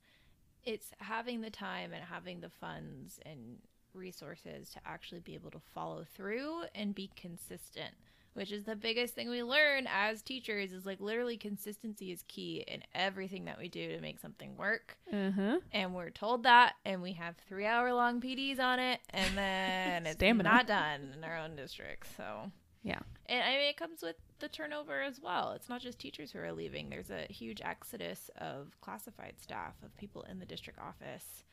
It's 0.64 0.90
having 0.98 1.40
the 1.40 1.50
time 1.50 1.92
and 1.92 2.04
having 2.04 2.40
the 2.40 2.50
funds 2.50 3.18
and 3.24 3.56
resources 3.94 4.70
to 4.70 4.80
actually 4.84 5.20
be 5.20 5.34
able 5.34 5.50
to 5.50 5.60
follow 5.74 6.04
through 6.14 6.64
and 6.74 6.94
be 6.94 7.10
consistent, 7.16 7.94
which 8.34 8.52
is 8.52 8.64
the 8.64 8.76
biggest 8.76 9.14
thing 9.14 9.28
we 9.28 9.42
learn 9.42 9.86
as 9.92 10.22
teachers 10.22 10.72
is 10.72 10.86
like 10.86 11.00
literally 11.00 11.36
consistency 11.36 12.12
is 12.12 12.22
key 12.28 12.64
in 12.68 12.82
everything 12.94 13.44
that 13.46 13.58
we 13.58 13.68
do 13.68 13.88
to 13.88 14.00
make 14.00 14.18
something 14.20 14.56
work. 14.56 14.96
Uh-huh. 15.12 15.58
And 15.72 15.94
we're 15.94 16.10
told 16.10 16.44
that 16.44 16.74
and 16.84 17.02
we 17.02 17.12
have 17.14 17.36
3 17.48 17.66
hour 17.66 17.92
long 17.92 18.20
PDs 18.20 18.60
on 18.60 18.78
it 18.78 19.00
and 19.10 19.36
then 19.36 20.06
it's 20.06 20.20
not 20.20 20.66
done 20.66 21.12
in 21.16 21.24
our 21.24 21.36
own 21.38 21.56
district. 21.56 22.06
So 22.16 22.50
Yeah. 22.82 23.00
and 23.26 23.42
I 23.42 23.50
mean, 23.56 23.68
it 23.70 23.76
comes 23.76 24.00
with 24.02 24.16
the 24.38 24.48
turnover 24.48 25.02
as 25.02 25.20
well. 25.20 25.52
It's 25.52 25.68
not 25.68 25.80
just 25.82 25.98
teachers 25.98 26.30
who 26.32 26.38
are 26.38 26.52
leaving. 26.52 26.88
There's 26.88 27.10
a 27.10 27.26
huge 27.30 27.60
exodus 27.62 28.30
of 28.38 28.76
classified 28.80 29.34
staff, 29.38 29.74
of 29.84 29.94
people 29.96 30.22
in 30.22 30.38
the 30.38 30.46
district 30.46 30.78
office, 30.78 31.44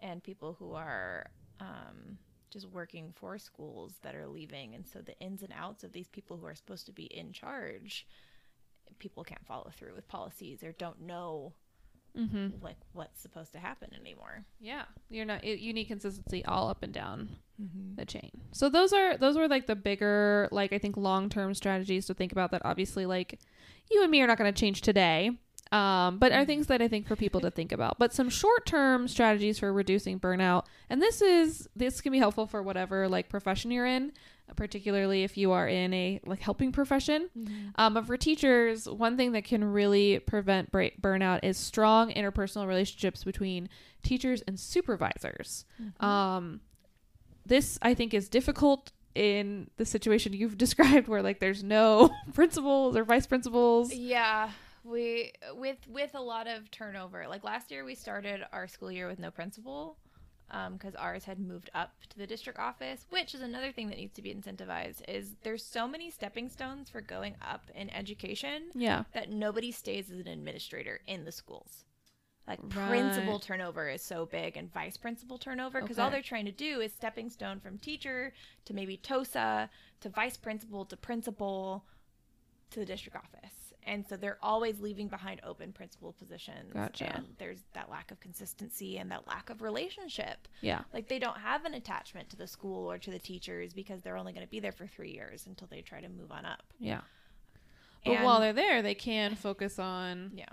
and 0.00 0.22
people 0.22 0.54
who 0.58 0.72
are 0.72 1.30
um, 1.60 2.16
just 2.50 2.66
working 2.66 3.12
for 3.14 3.38
schools 3.38 3.94
that 4.02 4.14
are 4.14 4.26
leaving. 4.28 4.74
And 4.74 4.86
so 4.86 5.00
the 5.00 5.18
ins 5.20 5.42
and 5.42 5.52
outs 5.56 5.84
of 5.84 5.92
these 5.92 6.08
people 6.08 6.36
who 6.36 6.46
are 6.46 6.54
supposed 6.54 6.86
to 6.86 6.92
be 6.92 7.04
in 7.04 7.32
charge, 7.32 8.06
people 8.98 9.24
can't 9.24 9.46
follow 9.46 9.70
through 9.76 9.94
with 9.94 10.08
policies 10.08 10.62
or 10.62 10.72
don't 10.72 11.00
know 11.02 11.52
Mm-hmm. 12.18 12.60
like 12.60 12.74
what's 12.92 13.20
supposed 13.20 13.52
to 13.52 13.60
happen 13.60 13.88
anymore. 13.94 14.44
Yeah, 14.58 14.82
you're 15.10 15.24
not 15.24 15.44
you 15.44 15.54
you 15.54 15.72
need 15.72 15.84
consistency 15.84 16.44
all 16.44 16.68
up 16.68 16.82
and 16.82 16.92
down 16.92 17.28
Mm-hmm. 17.62 17.94
the 17.94 18.04
chain. 18.04 18.30
So 18.50 18.68
those 18.68 18.92
are 18.92 19.16
those 19.16 19.36
were 19.36 19.46
like 19.46 19.68
the 19.68 19.76
bigger 19.76 20.48
like 20.50 20.72
I 20.72 20.78
think 20.78 20.96
long 20.96 21.28
term 21.28 21.54
strategies 21.54 22.06
to 22.06 22.14
think 22.14 22.32
about 22.32 22.50
that 22.50 22.62
obviously 22.64 23.06
like 23.06 23.38
you 23.92 24.02
and 24.02 24.10
me 24.10 24.20
are 24.22 24.26
not 24.26 24.38
going 24.38 24.52
to 24.52 24.60
change 24.60 24.80
today. 24.80 25.30
Um, 25.72 26.18
but 26.18 26.32
are 26.32 26.44
things 26.44 26.66
that 26.66 26.82
I 26.82 26.88
think 26.88 27.06
for 27.06 27.14
people 27.14 27.40
to 27.42 27.50
think 27.50 27.70
about. 27.70 27.96
But 27.98 28.12
some 28.12 28.28
short 28.28 28.66
term 28.66 29.06
strategies 29.06 29.60
for 29.60 29.72
reducing 29.72 30.18
burnout, 30.18 30.64
and 30.88 31.00
this 31.00 31.22
is 31.22 31.68
this 31.76 32.00
can 32.00 32.10
be 32.10 32.18
helpful 32.18 32.46
for 32.48 32.60
whatever 32.62 33.08
like 33.08 33.28
profession 33.28 33.70
you're 33.70 33.86
in, 33.86 34.10
particularly 34.56 35.22
if 35.22 35.36
you 35.36 35.52
are 35.52 35.68
in 35.68 35.94
a 35.94 36.20
like 36.26 36.40
helping 36.40 36.72
profession. 36.72 37.30
Um, 37.76 37.94
but 37.94 38.04
for 38.04 38.16
teachers, 38.16 38.88
one 38.88 39.16
thing 39.16 39.30
that 39.32 39.44
can 39.44 39.62
really 39.62 40.18
prevent 40.18 40.72
bra- 40.72 40.90
burnout 41.00 41.40
is 41.44 41.56
strong 41.56 42.10
interpersonal 42.12 42.66
relationships 42.66 43.22
between 43.22 43.68
teachers 44.02 44.42
and 44.48 44.58
supervisors. 44.58 45.64
Um, 46.00 46.60
this 47.46 47.78
I 47.80 47.94
think 47.94 48.12
is 48.12 48.28
difficult 48.28 48.90
in 49.14 49.70
the 49.76 49.84
situation 49.84 50.32
you've 50.32 50.58
described, 50.66 51.06
where 51.06 51.22
like 51.22 51.38
there's 51.38 51.62
no 51.62 52.10
principals 52.34 52.96
or 52.96 53.04
vice 53.04 53.28
principals. 53.28 53.94
Yeah, 53.94 54.50
we 54.84 55.32
with 55.54 55.78
with 55.88 56.14
a 56.14 56.20
lot 56.20 56.46
of 56.46 56.70
turnover. 56.70 57.26
Like 57.28 57.44
last 57.44 57.70
year, 57.70 57.84
we 57.84 57.94
started 57.94 58.44
our 58.52 58.66
school 58.68 58.90
year 58.90 59.08
with 59.08 59.18
no 59.18 59.30
principal. 59.30 59.96
Um, 60.52 60.72
because 60.72 60.96
ours 60.96 61.24
had 61.24 61.38
moved 61.38 61.70
up 61.74 61.92
to 62.08 62.18
the 62.18 62.26
district 62.26 62.58
office, 62.58 63.06
which 63.10 63.36
is 63.36 63.40
another 63.40 63.70
thing 63.70 63.88
that 63.88 63.96
needs 63.98 64.14
to 64.14 64.20
be 64.22 64.34
incentivized. 64.34 65.02
Is 65.08 65.36
there's 65.44 65.64
so 65.64 65.86
many 65.86 66.10
stepping 66.10 66.48
stones 66.48 66.90
for 66.90 67.00
going 67.00 67.36
up 67.40 67.70
in 67.72 67.88
education 67.90 68.64
Yeah. 68.74 69.04
that 69.14 69.30
nobody 69.30 69.70
stays 69.70 70.10
as 70.10 70.18
an 70.18 70.26
administrator 70.26 71.02
in 71.06 71.24
the 71.24 71.30
schools. 71.30 71.84
Like 72.48 72.68
principal 72.68 73.38
turnover 73.38 73.88
is 73.88 74.02
so 74.02 74.26
big 74.26 74.56
and 74.56 74.72
vice 74.72 74.96
principal 74.96 75.38
turnover 75.38 75.80
because 75.82 76.00
all 76.00 76.10
they're 76.10 76.20
trying 76.20 76.46
to 76.46 76.52
do 76.52 76.80
is 76.80 76.92
stepping 76.92 77.30
stone 77.30 77.60
from 77.60 77.78
teacher 77.78 78.32
to 78.64 78.74
maybe 78.74 78.96
TOSA 78.96 79.70
to 80.00 80.08
vice 80.08 80.36
principal 80.36 80.84
to 80.86 80.96
principal 80.96 81.84
to 82.70 82.80
the 82.80 82.86
district 82.86 83.16
office. 83.16 83.69
And 83.86 84.06
so 84.06 84.16
they're 84.16 84.38
always 84.42 84.78
leaving 84.80 85.08
behind 85.08 85.40
open 85.44 85.72
principal 85.72 86.12
positions. 86.12 86.72
Gotcha. 86.74 87.16
And 87.16 87.24
there's 87.38 87.60
that 87.74 87.90
lack 87.90 88.10
of 88.10 88.20
consistency 88.20 88.98
and 88.98 89.10
that 89.10 89.26
lack 89.26 89.48
of 89.50 89.62
relationship. 89.62 90.46
Yeah. 90.60 90.80
Like 90.92 91.08
they 91.08 91.18
don't 91.18 91.38
have 91.38 91.64
an 91.64 91.74
attachment 91.74 92.28
to 92.30 92.36
the 92.36 92.46
school 92.46 92.90
or 92.90 92.98
to 92.98 93.10
the 93.10 93.18
teachers 93.18 93.72
because 93.72 94.02
they're 94.02 94.16
only 94.18 94.32
going 94.32 94.44
to 94.44 94.50
be 94.50 94.60
there 94.60 94.72
for 94.72 94.86
three 94.86 95.12
years 95.12 95.46
until 95.46 95.66
they 95.70 95.80
try 95.80 96.00
to 96.00 96.08
move 96.08 96.30
on 96.30 96.44
up. 96.44 96.62
Yeah. 96.78 97.00
But 98.04 98.12
And- 98.16 98.24
while 98.24 98.40
they're 98.40 98.52
there, 98.52 98.82
they 98.82 98.94
can 98.94 99.34
focus 99.34 99.78
on 99.78 100.32
Yeah. 100.34 100.46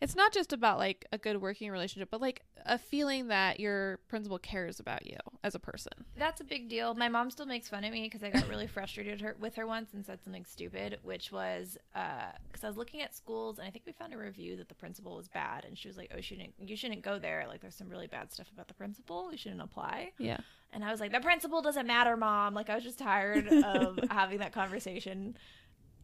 It's 0.00 0.16
not 0.16 0.32
just 0.32 0.52
about 0.52 0.78
like 0.78 1.06
a 1.12 1.18
good 1.18 1.42
working 1.42 1.70
relationship, 1.70 2.08
but 2.10 2.20
like 2.20 2.42
a 2.64 2.78
feeling 2.78 3.28
that 3.28 3.60
your 3.60 3.98
principal 4.08 4.38
cares 4.38 4.80
about 4.80 5.06
you 5.06 5.16
as 5.44 5.54
a 5.54 5.58
person. 5.58 5.92
That's 6.16 6.40
a 6.40 6.44
big 6.44 6.68
deal. 6.68 6.94
My 6.94 7.08
mom 7.08 7.30
still 7.30 7.46
makes 7.46 7.68
fun 7.68 7.84
of 7.84 7.92
me 7.92 8.04
because 8.04 8.22
I 8.22 8.30
got 8.30 8.48
really 8.48 8.66
frustrated 8.66 9.20
her, 9.20 9.36
with 9.38 9.56
her 9.56 9.66
once 9.66 9.92
and 9.92 10.04
said 10.04 10.22
something 10.22 10.44
stupid, 10.46 10.98
which 11.02 11.30
was 11.32 11.76
uh, 11.94 12.32
because 12.50 12.64
I 12.64 12.68
was 12.68 12.78
looking 12.78 13.02
at 13.02 13.14
schools 13.14 13.58
and 13.58 13.68
I 13.68 13.70
think 13.70 13.84
we 13.86 13.92
found 13.92 14.14
a 14.14 14.18
review 14.18 14.56
that 14.56 14.68
the 14.68 14.74
principal 14.74 15.16
was 15.16 15.28
bad, 15.28 15.64
and 15.66 15.76
she 15.76 15.88
was 15.88 15.98
like, 15.98 16.10
"Oh, 16.12 16.16
you 16.16 16.22
shouldn't 16.22 16.54
you 16.58 16.76
shouldn't 16.76 17.02
go 17.02 17.18
there. 17.18 17.44
Like, 17.46 17.60
there's 17.60 17.74
some 17.74 17.88
really 17.88 18.06
bad 18.06 18.32
stuff 18.32 18.50
about 18.52 18.68
the 18.68 18.74
principal. 18.74 19.30
You 19.30 19.38
shouldn't 19.38 19.62
apply." 19.62 20.12
Yeah. 20.18 20.38
And 20.72 20.84
I 20.84 20.90
was 20.90 21.00
like, 21.00 21.12
"The 21.12 21.20
principal 21.20 21.60
doesn't 21.60 21.86
matter, 21.86 22.16
mom." 22.16 22.54
Like, 22.54 22.70
I 22.70 22.74
was 22.74 22.84
just 22.84 22.98
tired 22.98 23.48
of 23.64 23.98
having 24.10 24.38
that 24.38 24.52
conversation, 24.52 25.36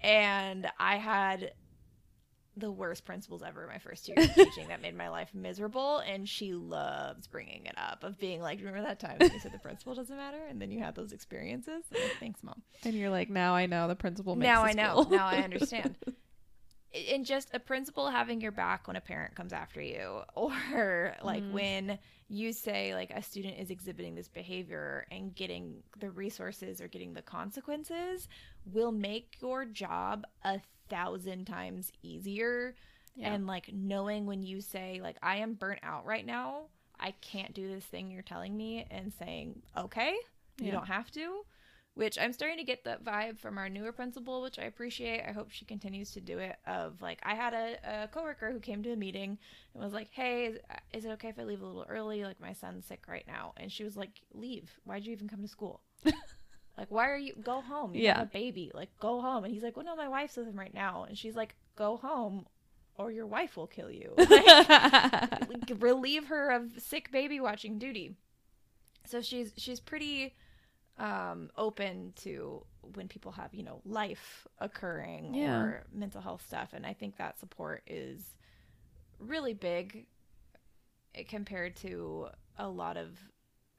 and 0.02 0.66
I 0.78 0.97
had 0.97 1.52
the 2.59 2.70
worst 2.70 3.05
principals 3.05 3.43
ever 3.43 3.66
my 3.70 3.78
first 3.78 4.09
year 4.09 4.16
of 4.19 4.35
teaching 4.35 4.69
that 4.69 4.81
made 4.81 4.97
my 4.97 5.09
life 5.11 5.28
miserable 5.35 5.99
and 5.99 6.27
she 6.28 6.55
loves 6.55 7.27
bringing 7.27 7.66
it 7.66 7.74
up 7.77 8.03
of 8.03 8.19
being 8.19 8.41
like 8.41 8.59
remember 8.59 8.81
that 8.83 8.99
time 8.99 9.16
when 9.19 9.31
you 9.33 9.39
said 9.41 9.53
the 9.53 9.59
principal 9.59 9.95
doesn't 9.95 10.16
matter 10.16 10.41
and 10.49 10.61
then 10.61 10.70
you 10.70 10.78
had 10.78 10.95
those 10.95 11.12
experiences 11.12 11.85
like, 11.93 12.16
thanks 12.19 12.43
mom 12.43 12.62
And 12.85 12.95
you're 12.95 13.11
like, 13.11 13.28
now 13.28 13.55
I 13.55 13.66
know 13.66 13.89
the 13.89 13.95
principal 13.97 14.37
makes 14.37 14.47
now 14.49 14.62
i 14.62 14.73
know 14.73 15.03
school." 15.03 15.16
now 15.16 15.27
i 15.27 15.37
understand 15.43 15.97
and 17.12 17.27
just 17.27 17.51
a 17.53 17.59
principal 17.61 18.09
having 18.09 18.41
your 18.41 18.53
back 18.53 18.87
when 18.87 18.97
a 18.97 19.01
parent 19.03 19.35
comes 19.35 19.53
after 19.53 19.83
you 19.83 20.23
or 20.35 21.15
like 21.23 21.43
Mm-hmm. 21.43 21.53
when 21.53 21.99
you 22.28 22.53
say 22.53 22.95
like 22.95 23.11
a 23.11 23.23
student 23.23 23.59
is 23.59 23.70
exhibiting 23.70 24.15
this 24.15 24.28
behavior 24.28 25.07
and 25.11 25.35
getting 25.35 25.83
the 26.01 26.11
resources 26.11 26.81
or 26.81 26.89
getting 26.89 27.12
the 27.12 27.23
consequences 27.23 28.28
will 28.73 28.93
make 28.93 29.37
your 29.43 29.65
job 29.66 30.24
a 30.45 30.59
thousand 30.88 31.46
times 31.46 31.92
easier. 32.02 32.74
Yeah. 33.14 33.32
and 33.32 33.46
like 33.46 33.70
knowing 33.72 34.26
when 34.26 34.42
you 34.42 34.60
say 34.60 35.00
like 35.02 35.16
i 35.22 35.36
am 35.36 35.54
burnt 35.54 35.80
out 35.82 36.04
right 36.04 36.24
now. 36.26 36.66
I 37.00 37.12
can't 37.22 37.54
do 37.54 37.66
this 37.66 37.84
thing 37.84 38.10
you're 38.10 38.22
telling 38.22 38.54
me 38.56 38.86
and 38.90 39.12
saying 39.18 39.62
okay 39.76 40.14
you 40.60 40.70
don't 40.70 40.86
have 40.86 41.10
to 41.12 41.42
which 41.94 42.18
i'm 42.18 42.32
starting 42.34 42.58
to 42.58 42.64
get 42.64 42.84
that 42.84 43.02
vibe 43.04 43.38
from 43.38 43.56
our 43.56 43.70
newer 43.70 43.90
principal 43.92 44.42
which 44.42 44.58
i 44.58 44.64
appreciate. 44.64 45.22
I 45.26 45.32
hope 45.32 45.50
she 45.50 45.64
continues 45.64 46.10
to 46.12 46.20
do 46.20 46.38
it 46.38 46.56
of 46.66 47.00
like 47.00 47.20
i 47.22 47.34
had 47.34 47.54
a, 47.54 48.02
a 48.04 48.08
coworker 48.08 48.52
who 48.52 48.60
came 48.60 48.82
to 48.82 48.92
a 48.92 48.96
meeting 48.96 49.38
and 49.72 49.82
was 49.82 49.94
like 49.94 50.08
hey 50.10 50.46
is, 50.46 50.58
is 50.92 51.04
it 51.06 51.10
okay 51.12 51.28
if 51.28 51.38
i 51.38 51.44
leave 51.44 51.62
a 51.62 51.66
little 51.66 51.86
early? 51.88 52.22
Like 52.22 52.40
my 52.40 52.52
son's 52.52 52.84
sick 52.86 53.04
right 53.08 53.24
now. 53.26 53.52
And 53.56 53.72
she 53.72 53.84
was 53.84 53.96
like 53.96 54.20
leave. 54.34 54.70
Why'd 54.84 55.06
you 55.06 55.12
even 55.12 55.28
come 55.28 55.40
to 55.42 55.48
school 55.48 55.80
like 56.78 56.90
why 56.90 57.09
are 57.09 57.16
you 57.16 57.35
go 57.43 57.61
home. 57.61 57.94
You 57.94 58.03
Yeah. 58.03 58.19
have 58.19 58.27
a 58.28 58.31
baby. 58.31 58.70
Like 58.74 58.90
go 59.01 59.20
home. 59.20 59.44
And 59.44 59.53
he's 59.53 59.62
like 59.62 59.77
well 59.77 59.85
no 59.86 59.97
my 59.97 60.09
wife's 60.09 60.36
with 60.36 60.47
him 60.47 60.59
right 60.59 60.74
now. 60.74 61.05
And 61.09 61.16
she's 61.16 61.36
like 61.36 61.55
go 61.77 61.97
home 61.97 62.47
or 62.98 63.11
your 63.12 63.27
wife 63.27 63.57
will 63.57 63.66
kill 63.66 63.90
you. 63.90 64.15
Like, 64.19 65.70
relieve 65.78 66.27
her 66.27 66.51
of 66.51 66.73
sick 66.78 67.11
baby 67.12 67.40
watching 67.40 67.78
duty. 67.78 68.15
So 69.07 69.20
she's 69.20 69.53
she's 69.57 69.81
pretty 69.81 70.35
um 70.98 71.51
open 71.59 72.12
to 72.16 72.65
when 72.94 73.07
people 73.09 73.32
have 73.32 73.53
you 73.53 73.62
know 73.62 73.81
life 73.85 74.47
occurring 74.61 75.35
Yeah. 75.35 75.59
or 75.61 75.85
mental 75.93 76.20
health 76.23 76.43
stuff. 76.47 76.70
And 76.73 76.86
i 76.86 76.93
think 76.94 77.16
that 77.19 77.39
support 77.39 77.82
is 77.86 78.35
really 79.19 79.53
big 79.55 80.07
eh, 81.15 81.23
compared 81.28 81.77
to 81.77 82.28
a 82.59 82.69
lot 82.69 82.97
of 82.97 83.11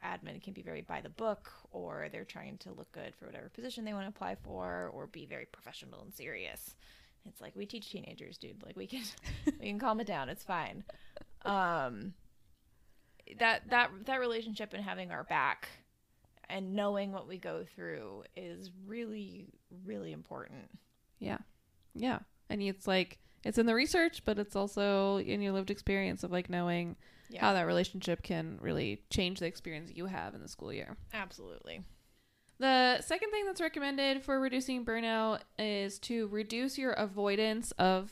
admin 0.03 0.41
can 0.41 0.53
be 0.53 0.61
very 0.61 0.81
by 0.81 1.01
the 1.01 1.09
book 1.09 1.51
or 1.71 2.07
they're 2.11 2.25
trying 2.25 2.57
to 2.59 2.71
look 2.71 2.91
good 2.91 3.15
for 3.15 3.25
whatever 3.25 3.49
position 3.49 3.85
they 3.85 3.93
want 3.93 4.05
to 4.05 4.09
apply 4.09 4.35
for 4.43 4.91
or 4.93 5.07
be 5.07 5.25
very 5.25 5.45
professional 5.45 6.01
and 6.01 6.13
serious. 6.13 6.75
It's 7.25 7.41
like 7.41 7.55
we 7.55 7.65
teach 7.65 7.89
teenagers 7.89 8.37
dude. 8.37 8.63
Like 8.63 8.77
we 8.77 8.87
can 8.87 9.01
we 9.59 9.67
can 9.67 9.79
calm 9.79 9.99
it 9.99 10.07
down. 10.07 10.29
It's 10.29 10.43
fine. 10.43 10.83
Um 11.43 12.13
that 13.39 13.69
that 13.69 13.91
that 14.05 14.19
relationship 14.19 14.73
and 14.73 14.83
having 14.83 15.11
our 15.11 15.23
back 15.23 15.67
and 16.49 16.75
knowing 16.75 17.11
what 17.11 17.27
we 17.27 17.37
go 17.37 17.65
through 17.75 18.23
is 18.35 18.71
really 18.85 19.47
really 19.85 20.11
important. 20.11 20.69
Yeah. 21.19 21.39
Yeah. 21.93 22.19
And 22.49 22.61
it's 22.61 22.87
like 22.87 23.19
it's 23.43 23.57
in 23.57 23.65
the 23.65 23.75
research, 23.75 24.23
but 24.25 24.39
it's 24.39 24.55
also 24.55 25.17
in 25.17 25.41
your 25.41 25.53
lived 25.53 25.71
experience 25.71 26.23
of 26.23 26.31
like 26.31 26.49
knowing 26.49 26.95
Yeah. 27.29 27.41
how 27.41 27.53
that 27.53 27.63
relationship 27.67 28.23
can 28.23 28.57
really 28.61 29.01
change 29.09 29.39
the 29.39 29.45
experience 29.45 29.91
you 29.93 30.05
have 30.05 30.33
in 30.35 30.41
the 30.41 30.47
school 30.47 30.71
year. 30.71 30.97
absolutely 31.13 31.81
The 32.59 33.01
second 33.01 33.31
thing 33.31 33.45
that's 33.45 33.61
recommended 33.61 34.23
for 34.23 34.39
reducing 34.39 34.83
burnout 34.85 35.41
is 35.59 35.99
to 35.99 36.27
reduce 36.27 36.77
your 36.77 36.93
avoidance 36.93 37.71
of 37.71 38.11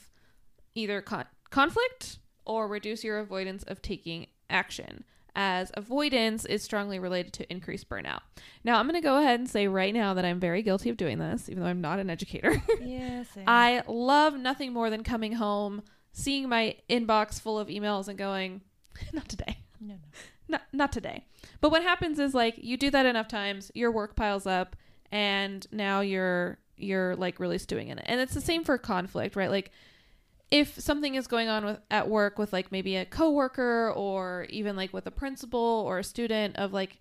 either 0.76 1.02
con- 1.02 1.26
conflict 1.50 2.20
or 2.46 2.68
reduce 2.68 3.04
your 3.04 3.18
avoidance 3.20 3.64
of 3.64 3.82
taking 3.82 4.28
action, 4.50 5.04
as 5.36 5.72
avoidance 5.74 6.46
is 6.46 6.62
strongly 6.64 7.00
related 7.00 7.34
to 7.34 7.52
increased 7.52 7.90
burnout. 7.90 8.20
Now, 8.64 8.78
I'm 8.78 8.88
going 8.88 9.02
to 9.02 9.06
go 9.06 9.18
ahead 9.18 9.40
and 9.40 9.50
say 9.50 9.68
right 9.68 9.94
now 9.94 10.14
that 10.14 10.26
I'm 10.26 10.40
very 10.40 10.62
guilty 10.62 10.90
of 10.90 10.98
doing 10.98 11.18
this, 11.18 11.50
even 11.50 11.64
though 11.64 11.70
I'm 11.70 11.82
not 11.82 12.00
an 12.00 12.10
educator. 12.10 12.62
yes 12.82 13.28
I 13.48 13.82
love 13.88 14.38
nothing 14.38 14.74
more 14.74 14.90
than 14.90 15.04
coming 15.04 15.34
home, 15.34 15.82
seeing 16.14 16.48
my 16.48 16.76
inbox 16.90 17.42
full 17.42 17.58
of 17.58 17.68
emails, 17.68 18.08
and 18.08 18.18
going, 18.18 18.62
not 19.14 19.28
today 19.28 19.58
no 19.80 19.96
no 19.96 20.20
not 20.48 20.62
not 20.72 20.92
today. 20.92 21.26
But 21.62 21.72
what 21.72 21.84
happens 21.84 22.20
is 22.20 22.34
like 22.34 22.56
you 22.58 22.78
do 22.78 22.92
that 22.92 23.06
enough 23.06 23.28
times, 23.28 23.72
your 23.74 23.92
work 23.92 24.16
piles 24.16 24.46
up 24.46 24.76
and 25.12 25.66
now 25.72 26.02
you're 26.02 26.58
you're 26.78 27.16
like 27.16 27.40
really 27.40 27.58
stewing 27.58 27.88
in 27.90 28.00
it. 28.00 28.06
And 28.08 28.20
it's 28.20 28.34
the 28.34 28.42
same 28.42 28.64
for 28.64 28.78
conflict, 28.78 29.36
right? 29.36 29.50
Like 29.50 29.72
if 30.52 30.80
something 30.80 31.16
is 31.16 31.28
going 31.28 31.48
on 31.48 31.66
with 31.66 31.80
at 31.90 32.10
work 32.10 32.38
with 32.38 32.54
like 32.54 32.72
maybe 32.72 32.96
a 32.96 33.06
coworker 33.06 33.92
or 33.96 34.46
even 34.50 34.76
like 34.76 34.94
with 34.94 35.08
a 35.08 35.12
principal 35.12 35.60
or 35.60 36.00
a 36.00 36.04
student 36.04 36.56
of 36.58 36.74
like 36.74 37.00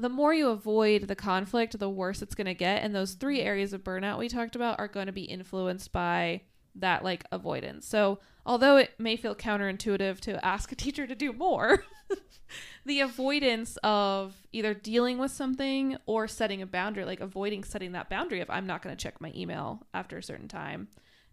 the 0.00 0.08
more 0.08 0.32
you 0.32 0.48
avoid 0.48 1.08
the 1.08 1.16
conflict, 1.16 1.76
the 1.76 1.90
worse 1.90 2.22
it's 2.22 2.36
going 2.36 2.46
to 2.46 2.54
get. 2.54 2.84
And 2.84 2.94
those 2.94 3.14
three 3.14 3.40
areas 3.40 3.72
of 3.72 3.82
burnout 3.82 4.18
we 4.18 4.28
talked 4.28 4.54
about 4.54 4.78
are 4.78 4.86
going 4.86 5.06
to 5.06 5.12
be 5.12 5.22
influenced 5.22 5.90
by 5.90 6.42
that 6.80 7.04
like 7.04 7.24
avoidance. 7.32 7.86
So, 7.86 8.18
although 8.46 8.76
it 8.76 8.92
may 8.98 9.16
feel 9.16 9.34
counterintuitive 9.34 10.20
to 10.20 10.44
ask 10.44 10.72
a 10.72 10.74
teacher 10.74 11.06
to 11.06 11.14
do 11.14 11.32
more, 11.32 11.84
the 12.86 13.00
avoidance 13.00 13.76
of 13.82 14.34
either 14.52 14.74
dealing 14.74 15.18
with 15.18 15.30
something 15.30 15.96
or 16.06 16.28
setting 16.28 16.62
a 16.62 16.66
boundary, 16.66 17.04
like 17.04 17.20
avoiding 17.20 17.64
setting 17.64 17.92
that 17.92 18.08
boundary 18.08 18.40
of 18.40 18.50
I'm 18.50 18.66
not 18.66 18.82
going 18.82 18.96
to 18.96 19.02
check 19.02 19.20
my 19.20 19.32
email 19.34 19.86
after 19.94 20.18
a 20.18 20.22
certain 20.22 20.48
time, 20.48 20.88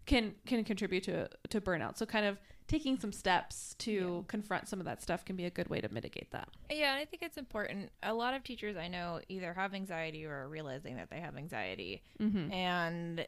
can 0.06 0.34
can 0.46 0.64
contribute 0.64 1.04
to 1.04 1.28
to 1.50 1.60
burnout. 1.60 1.96
So, 1.96 2.06
kind 2.06 2.26
of 2.26 2.38
taking 2.68 2.98
some 2.98 3.12
steps 3.12 3.74
to 3.78 4.24
confront 4.28 4.68
some 4.68 4.80
of 4.80 4.86
that 4.86 5.00
stuff 5.00 5.24
can 5.24 5.36
be 5.36 5.44
a 5.44 5.50
good 5.50 5.68
way 5.68 5.80
to 5.80 5.88
mitigate 5.92 6.30
that. 6.32 6.48
Yeah, 6.70 6.92
and 6.92 7.00
I 7.00 7.04
think 7.04 7.22
it's 7.22 7.36
important. 7.36 7.90
A 8.02 8.12
lot 8.12 8.34
of 8.34 8.42
teachers 8.42 8.76
I 8.76 8.88
know 8.88 9.20
either 9.28 9.52
have 9.54 9.72
anxiety 9.74 10.26
or 10.26 10.32
are 10.32 10.48
realizing 10.48 10.96
that 10.96 11.10
they 11.10 11.20
have 11.20 11.36
anxiety. 11.36 12.02
Mm-hmm. 12.20 12.52
And 12.52 13.26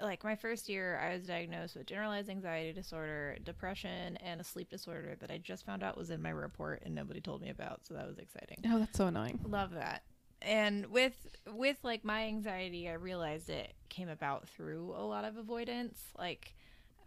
like 0.00 0.24
my 0.24 0.36
first 0.36 0.68
year, 0.68 0.98
I 0.98 1.14
was 1.14 1.26
diagnosed 1.26 1.76
with 1.76 1.86
generalized 1.86 2.28
anxiety 2.28 2.72
disorder, 2.72 3.36
depression, 3.42 4.16
and 4.18 4.40
a 4.40 4.44
sleep 4.44 4.68
disorder 4.68 5.16
that 5.20 5.30
I 5.30 5.38
just 5.38 5.64
found 5.64 5.82
out 5.82 5.96
was 5.96 6.10
in 6.10 6.20
my 6.20 6.30
report 6.30 6.82
and 6.84 6.94
nobody 6.94 7.20
told 7.20 7.40
me 7.40 7.50
about. 7.50 7.86
So 7.86 7.94
that 7.94 8.06
was 8.06 8.18
exciting. 8.18 8.58
Oh, 8.66 8.78
that's 8.78 8.96
so 8.98 9.06
annoying. 9.06 9.40
Love 9.46 9.72
that. 9.72 10.02
And 10.42 10.86
with 10.86 11.26
with 11.46 11.78
like 11.82 12.04
my 12.04 12.24
anxiety, 12.24 12.88
I 12.88 12.94
realized 12.94 13.48
it 13.48 13.72
came 13.88 14.08
about 14.08 14.48
through 14.48 14.94
a 14.96 15.04
lot 15.04 15.24
of 15.24 15.36
avoidance. 15.36 15.98
Like 16.18 16.54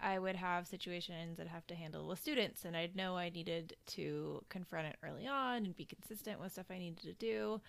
I 0.02 0.18
would 0.18 0.36
have 0.36 0.68
situations 0.68 1.40
I'd 1.40 1.48
have 1.48 1.68
to 1.68 1.76
handle 1.76 2.08
with 2.08 2.20
students, 2.20 2.66
and 2.66 2.76
I'd 2.76 2.96
know 2.96 3.18
I 3.18 3.30
needed 3.30 3.76
to 3.88 4.44
confront 4.50 4.88
it 4.88 4.96
early 5.04 5.28
on 5.28 5.66
and 5.66 5.76
be 5.76 5.86
consistent 5.86 6.40
with 6.40 6.54
stuff 6.54 6.68
I 6.72 6.80
needed 6.80 7.04
to 7.04 7.14
do. 7.14 7.62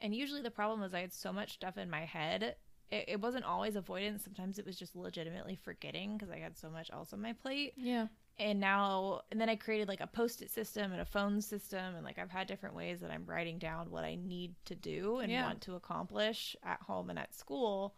And 0.00 0.14
usually 0.14 0.42
the 0.42 0.50
problem 0.50 0.80
was 0.80 0.92
I 0.92 1.00
had 1.00 1.12
so 1.12 1.32
much 1.32 1.54
stuff 1.54 1.78
in 1.78 1.88
my 1.88 2.04
head. 2.04 2.56
It, 2.90 3.04
it 3.08 3.20
wasn't 3.20 3.44
always 3.44 3.74
avoidance. 3.76 4.22
Sometimes 4.24 4.58
it 4.58 4.66
was 4.66 4.76
just 4.76 4.94
legitimately 4.94 5.56
forgetting 5.56 6.16
because 6.16 6.30
I 6.30 6.38
had 6.38 6.56
so 6.56 6.70
much 6.70 6.90
else 6.92 7.12
on 7.12 7.20
my 7.20 7.32
plate. 7.32 7.72
Yeah. 7.76 8.06
and 8.38 8.60
now 8.60 9.22
and 9.30 9.40
then 9.40 9.48
I 9.48 9.56
created 9.56 9.88
like 9.88 10.00
a 10.00 10.06
post-it 10.06 10.50
system 10.50 10.92
and 10.92 11.00
a 11.00 11.04
phone 11.06 11.40
system 11.40 11.94
and 11.96 12.04
like 12.04 12.18
I've 12.18 12.30
had 12.30 12.46
different 12.46 12.74
ways 12.76 13.00
that 13.00 13.10
I'm 13.10 13.24
writing 13.26 13.58
down 13.58 13.90
what 13.90 14.04
I 14.04 14.14
need 14.14 14.54
to 14.66 14.74
do 14.74 15.18
and 15.18 15.32
Yeah. 15.32 15.44
want 15.46 15.62
to 15.62 15.74
accomplish 15.74 16.54
at 16.62 16.80
home 16.82 17.10
and 17.10 17.18
at 17.18 17.34
school 17.34 17.96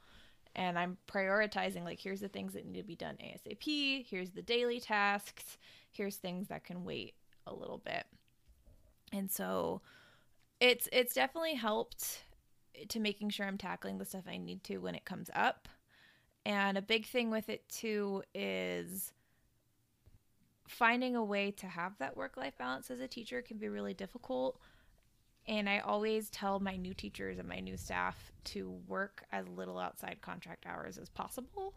and 0.56 0.78
I'm 0.78 0.96
prioritizing 1.06 1.84
like 1.84 2.00
here's 2.00 2.20
the 2.20 2.28
things 2.28 2.52
that 2.54 2.64
need 2.66 2.78
to 2.80 2.82
be 2.86 2.96
done 2.96 3.16
ASAP, 3.16 4.06
here's 4.08 4.30
the 4.30 4.42
daily 4.42 4.80
tasks, 4.80 5.58
here's 5.90 6.16
things 6.16 6.48
that 6.48 6.64
can 6.64 6.84
wait 6.84 7.14
a 7.46 7.52
little 7.54 7.78
bit. 7.84 8.04
And 9.12 9.30
so 9.30 9.82
it's 10.60 10.88
it's 10.92 11.14
definitely 11.14 11.54
helped 11.54 12.22
to 12.88 13.00
making 13.00 13.30
sure 13.30 13.46
I'm 13.46 13.58
tackling 13.58 13.98
the 13.98 14.04
stuff 14.04 14.24
I 14.28 14.36
need 14.36 14.64
to 14.64 14.78
when 14.78 14.94
it 14.94 15.04
comes 15.04 15.30
up. 15.34 15.68
And 16.44 16.78
a 16.78 16.82
big 16.82 17.06
thing 17.06 17.30
with 17.30 17.48
it 17.48 17.68
too 17.68 18.22
is 18.34 19.12
finding 20.66 21.16
a 21.16 21.24
way 21.24 21.50
to 21.50 21.66
have 21.66 21.98
that 21.98 22.16
work 22.16 22.36
life 22.36 22.56
balance 22.58 22.90
as 22.90 23.00
a 23.00 23.08
teacher 23.08 23.42
can 23.42 23.58
be 23.58 23.68
really 23.68 23.94
difficult. 23.94 24.60
And 25.46 25.68
I 25.68 25.78
always 25.78 26.28
tell 26.28 26.60
my 26.60 26.76
new 26.76 26.92
teachers 26.92 27.38
and 27.38 27.48
my 27.48 27.60
new 27.60 27.76
staff 27.76 28.32
to 28.44 28.70
work 28.86 29.24
as 29.32 29.48
little 29.48 29.78
outside 29.78 30.18
contract 30.20 30.66
hours 30.66 30.98
as 30.98 31.08
possible. 31.08 31.74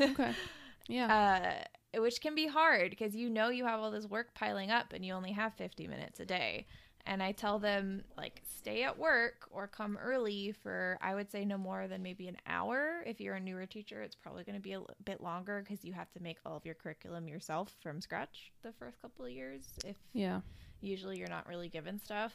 Okay. 0.00 0.32
Yeah. 0.88 1.64
Uh, 1.94 2.00
which 2.00 2.20
can 2.20 2.34
be 2.34 2.46
hard 2.46 2.90
because 2.90 3.16
you 3.16 3.28
know 3.28 3.48
you 3.48 3.64
have 3.64 3.80
all 3.80 3.90
this 3.90 4.06
work 4.06 4.34
piling 4.34 4.70
up 4.70 4.92
and 4.92 5.04
you 5.04 5.12
only 5.14 5.32
have 5.32 5.54
50 5.54 5.88
minutes 5.88 6.20
a 6.20 6.24
day. 6.24 6.66
And 7.06 7.22
I 7.22 7.32
tell 7.32 7.58
them, 7.58 8.02
like, 8.16 8.42
stay 8.44 8.82
at 8.82 8.98
work 8.98 9.46
or 9.52 9.68
come 9.68 9.96
early 9.96 10.52
for, 10.62 10.98
I 11.00 11.14
would 11.14 11.30
say, 11.30 11.44
no 11.44 11.56
more 11.56 11.86
than 11.86 12.02
maybe 12.02 12.26
an 12.26 12.36
hour. 12.48 13.02
If 13.06 13.20
you're 13.20 13.36
a 13.36 13.40
newer 13.40 13.64
teacher, 13.64 14.02
it's 14.02 14.16
probably 14.16 14.42
going 14.42 14.56
to 14.56 14.60
be 14.60 14.72
a 14.72 14.80
bit 15.04 15.20
longer 15.20 15.62
because 15.62 15.84
you 15.84 15.92
have 15.92 16.10
to 16.12 16.22
make 16.22 16.38
all 16.44 16.56
of 16.56 16.66
your 16.66 16.74
curriculum 16.74 17.28
yourself 17.28 17.72
from 17.80 18.00
scratch 18.00 18.50
the 18.62 18.72
first 18.72 19.00
couple 19.00 19.24
of 19.24 19.30
years. 19.30 19.68
If 19.84 19.96
yeah. 20.12 20.40
usually 20.80 21.16
you're 21.16 21.28
not 21.28 21.46
really 21.46 21.68
given 21.68 22.00
stuff. 22.00 22.32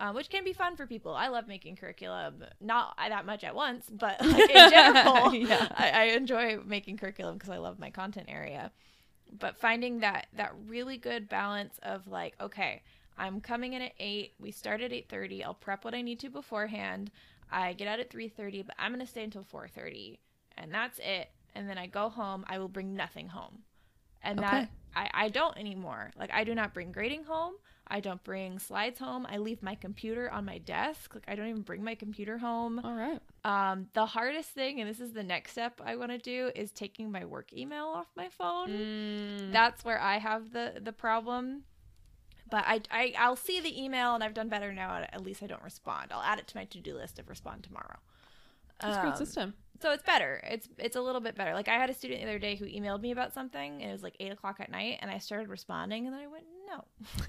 Um, 0.00 0.14
which 0.14 0.30
can 0.30 0.44
be 0.44 0.52
fun 0.52 0.76
for 0.76 0.86
people. 0.86 1.12
I 1.12 1.26
love 1.26 1.48
making 1.48 1.74
curriculum, 1.74 2.44
not 2.60 2.96
that 2.96 3.26
much 3.26 3.42
at 3.42 3.52
once, 3.52 3.86
but 3.90 4.20
like 4.24 4.48
in 4.48 4.70
general, 4.70 5.34
Yeah. 5.34 5.66
I, 5.76 5.90
I 5.90 6.02
enjoy 6.14 6.58
making 6.64 6.98
curriculum 6.98 7.34
because 7.34 7.50
I 7.50 7.58
love 7.58 7.80
my 7.80 7.90
content 7.90 8.26
area. 8.28 8.70
But 9.36 9.58
finding 9.58 10.00
that 10.00 10.28
that 10.36 10.54
really 10.68 10.98
good 10.98 11.28
balance 11.28 11.80
of 11.82 12.06
like, 12.06 12.34
okay, 12.40 12.82
I'm 13.18 13.40
coming 13.40 13.72
in 13.74 13.82
at 13.82 13.92
eight. 13.98 14.34
We 14.38 14.50
start 14.52 14.80
at 14.80 14.92
eight 14.92 15.08
thirty. 15.08 15.42
I'll 15.44 15.54
prep 15.54 15.84
what 15.84 15.94
I 15.94 16.02
need 16.02 16.20
to 16.20 16.30
beforehand. 16.30 17.10
I 17.50 17.72
get 17.72 17.88
out 17.88 18.00
at 18.00 18.10
three 18.10 18.28
thirty, 18.28 18.62
but 18.62 18.76
I'm 18.78 18.92
gonna 18.92 19.06
stay 19.06 19.24
until 19.24 19.42
four 19.42 19.68
thirty, 19.68 20.20
and 20.56 20.72
that's 20.72 20.98
it. 20.98 21.30
And 21.54 21.68
then 21.68 21.78
I 21.78 21.86
go 21.86 22.08
home. 22.08 22.44
I 22.46 22.58
will 22.58 22.68
bring 22.68 22.94
nothing 22.94 23.28
home, 23.28 23.58
and 24.22 24.38
Okay. 24.38 24.48
that 24.48 24.70
I, 24.94 25.10
I 25.12 25.28
don't 25.28 25.56
anymore. 25.58 26.10
Like 26.16 26.30
I 26.32 26.44
do 26.44 26.54
not 26.54 26.72
bring 26.74 26.92
grading 26.92 27.24
home. 27.24 27.54
I 27.90 28.00
don't 28.00 28.22
bring 28.22 28.58
slides 28.58 28.98
home. 28.98 29.26
I 29.30 29.38
leave 29.38 29.62
my 29.62 29.74
computer 29.74 30.30
on 30.30 30.44
my 30.44 30.58
desk. 30.58 31.14
Like 31.14 31.24
I 31.26 31.34
don't 31.34 31.48
even 31.48 31.62
bring 31.62 31.82
my 31.82 31.94
computer 31.94 32.36
home. 32.36 32.78
All 32.84 32.92
right. 32.92 33.18
Um, 33.44 33.88
the 33.94 34.04
hardest 34.04 34.50
thing, 34.50 34.78
and 34.80 34.88
this 34.88 35.00
is 35.00 35.12
the 35.14 35.22
next 35.22 35.52
step 35.52 35.80
I 35.82 35.96
want 35.96 36.10
to 36.10 36.18
do, 36.18 36.50
is 36.54 36.70
taking 36.70 37.10
my 37.10 37.24
work 37.24 37.50
email 37.54 37.86
off 37.86 38.08
my 38.14 38.28
phone. 38.28 38.68
Mm. 38.68 39.52
That's 39.52 39.86
where 39.86 39.98
I 40.00 40.18
have 40.18 40.52
the 40.52 40.74
the 40.82 40.92
problem. 40.92 41.62
But 42.50 42.64
I, 42.66 42.80
I 42.90 43.14
I'll 43.18 43.36
see 43.36 43.60
the 43.60 43.82
email, 43.82 44.14
and 44.14 44.24
I've 44.24 44.34
done 44.34 44.48
better 44.48 44.72
now. 44.72 45.04
At, 45.12 45.22
least 45.22 45.42
I 45.42 45.46
don't 45.46 45.62
respond. 45.62 46.12
I'll 46.12 46.22
add 46.22 46.38
it 46.38 46.46
to 46.48 46.56
my 46.56 46.64
to 46.64 46.80
do 46.80 46.94
list 46.94 47.18
of 47.18 47.28
respond 47.28 47.62
tomorrow. 47.64 47.98
That's 48.80 48.96
a 48.96 49.00
great 49.00 49.10
Um, 49.12 49.16
system. 49.16 49.54
so 49.82 49.92
it's 49.92 50.02
better. 50.04 50.40
It's 50.48 50.68
it's 50.78 50.96
a 50.96 51.00
little 51.00 51.20
bit 51.20 51.34
better. 51.36 51.52
Like 51.54 51.68
I 51.68 51.74
had 51.74 51.90
a 51.90 51.94
student 51.94 52.20
the 52.22 52.28
other 52.28 52.38
day 52.38 52.54
who 52.56 52.64
emailed 52.66 53.00
me 53.00 53.10
about 53.10 53.34
something, 53.34 53.82
and 53.82 53.90
it 53.90 53.92
was 53.92 54.02
like 54.02 54.16
eight 54.20 54.32
o'clock 54.32 54.60
at 54.60 54.70
night, 54.70 54.98
and 55.02 55.10
I 55.10 55.18
started 55.18 55.48
responding, 55.48 56.06
and 56.06 56.14
then 56.14 56.22
I 56.22 56.26
went, 56.28 56.44
"No, 56.68 56.84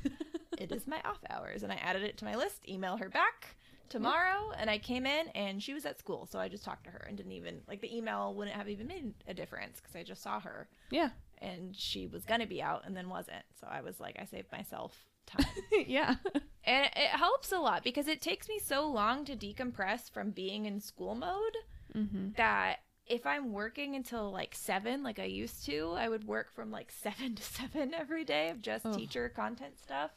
it 0.58 0.72
is 0.72 0.88
my 0.88 1.02
off 1.04 1.20
hours," 1.30 1.64
and 1.64 1.72
I 1.72 1.76
added 1.78 2.04
it 2.04 2.18
to 2.20 2.26
my 2.26 2.36
list. 2.36 2.68
Email 2.70 2.98
her 2.98 3.10
back 3.10 3.56
tomorrow, 3.90 4.52
and 4.58 4.70
I 4.70 4.78
came 4.78 5.08
in, 5.08 5.28
and 5.30 5.62
she 5.64 5.74
was 5.74 5.86
at 5.86 5.98
school, 5.98 6.28
so 6.32 6.38
I 6.40 6.48
just 6.48 6.64
talked 6.64 6.84
to 6.84 6.92
her 6.92 7.04
and 7.08 7.18
didn't 7.18 7.32
even 7.32 7.62
like 7.68 7.82
the 7.82 7.96
email 7.98 8.34
wouldn't 8.36 8.56
have 8.56 8.70
even 8.70 8.86
made 8.88 9.14
a 9.28 9.34
difference 9.34 9.80
because 9.82 9.96
I 9.96 10.04
just 10.04 10.22
saw 10.22 10.40
her, 10.40 10.68
Yeah. 10.92 11.10
and 11.40 11.76
she 11.76 12.06
was 12.06 12.24
gonna 12.26 12.46
be 12.46 12.62
out, 12.62 12.84
and 12.86 12.96
then 12.96 13.10
wasn't. 13.10 13.44
So 13.60 13.66
I 13.68 13.82
was 13.82 14.00
like, 14.00 14.18
I 14.20 14.26
saved 14.26 14.52
myself 14.52 14.96
time. 15.30 15.46
yeah. 15.88 16.16
And 16.64 16.86
it 16.86 17.10
helps 17.10 17.52
a 17.52 17.60
lot 17.60 17.84
because 17.84 18.08
it 18.08 18.22
takes 18.22 18.48
me 18.48 18.60
so 18.64 18.88
long 18.88 19.26
to 19.26 19.36
decompress 19.36 20.10
from 20.12 20.32
being 20.32 20.66
in 20.66 20.80
school 20.80 21.16
mode 21.16 21.58
mm-hmm. 21.96 22.30
that 22.38 22.80
if 23.08 23.26
I'm 23.26 23.52
working 23.52 23.96
until 23.96 24.32
like 24.32 24.54
seven, 24.54 25.04
like 25.04 25.20
I 25.20 25.24
used 25.24 25.66
to, 25.66 25.96
I 25.98 26.08
would 26.08 26.28
work 26.28 26.52
from 26.52 26.72
like 26.72 26.92
seven 27.02 27.36
to 27.36 27.44
seven 27.44 27.94
every 27.94 28.24
day 28.24 28.50
of 28.50 28.62
just 28.62 28.86
Ugh. 28.86 28.96
teacher 28.96 29.30
content 29.30 29.80
stuff. 29.80 30.12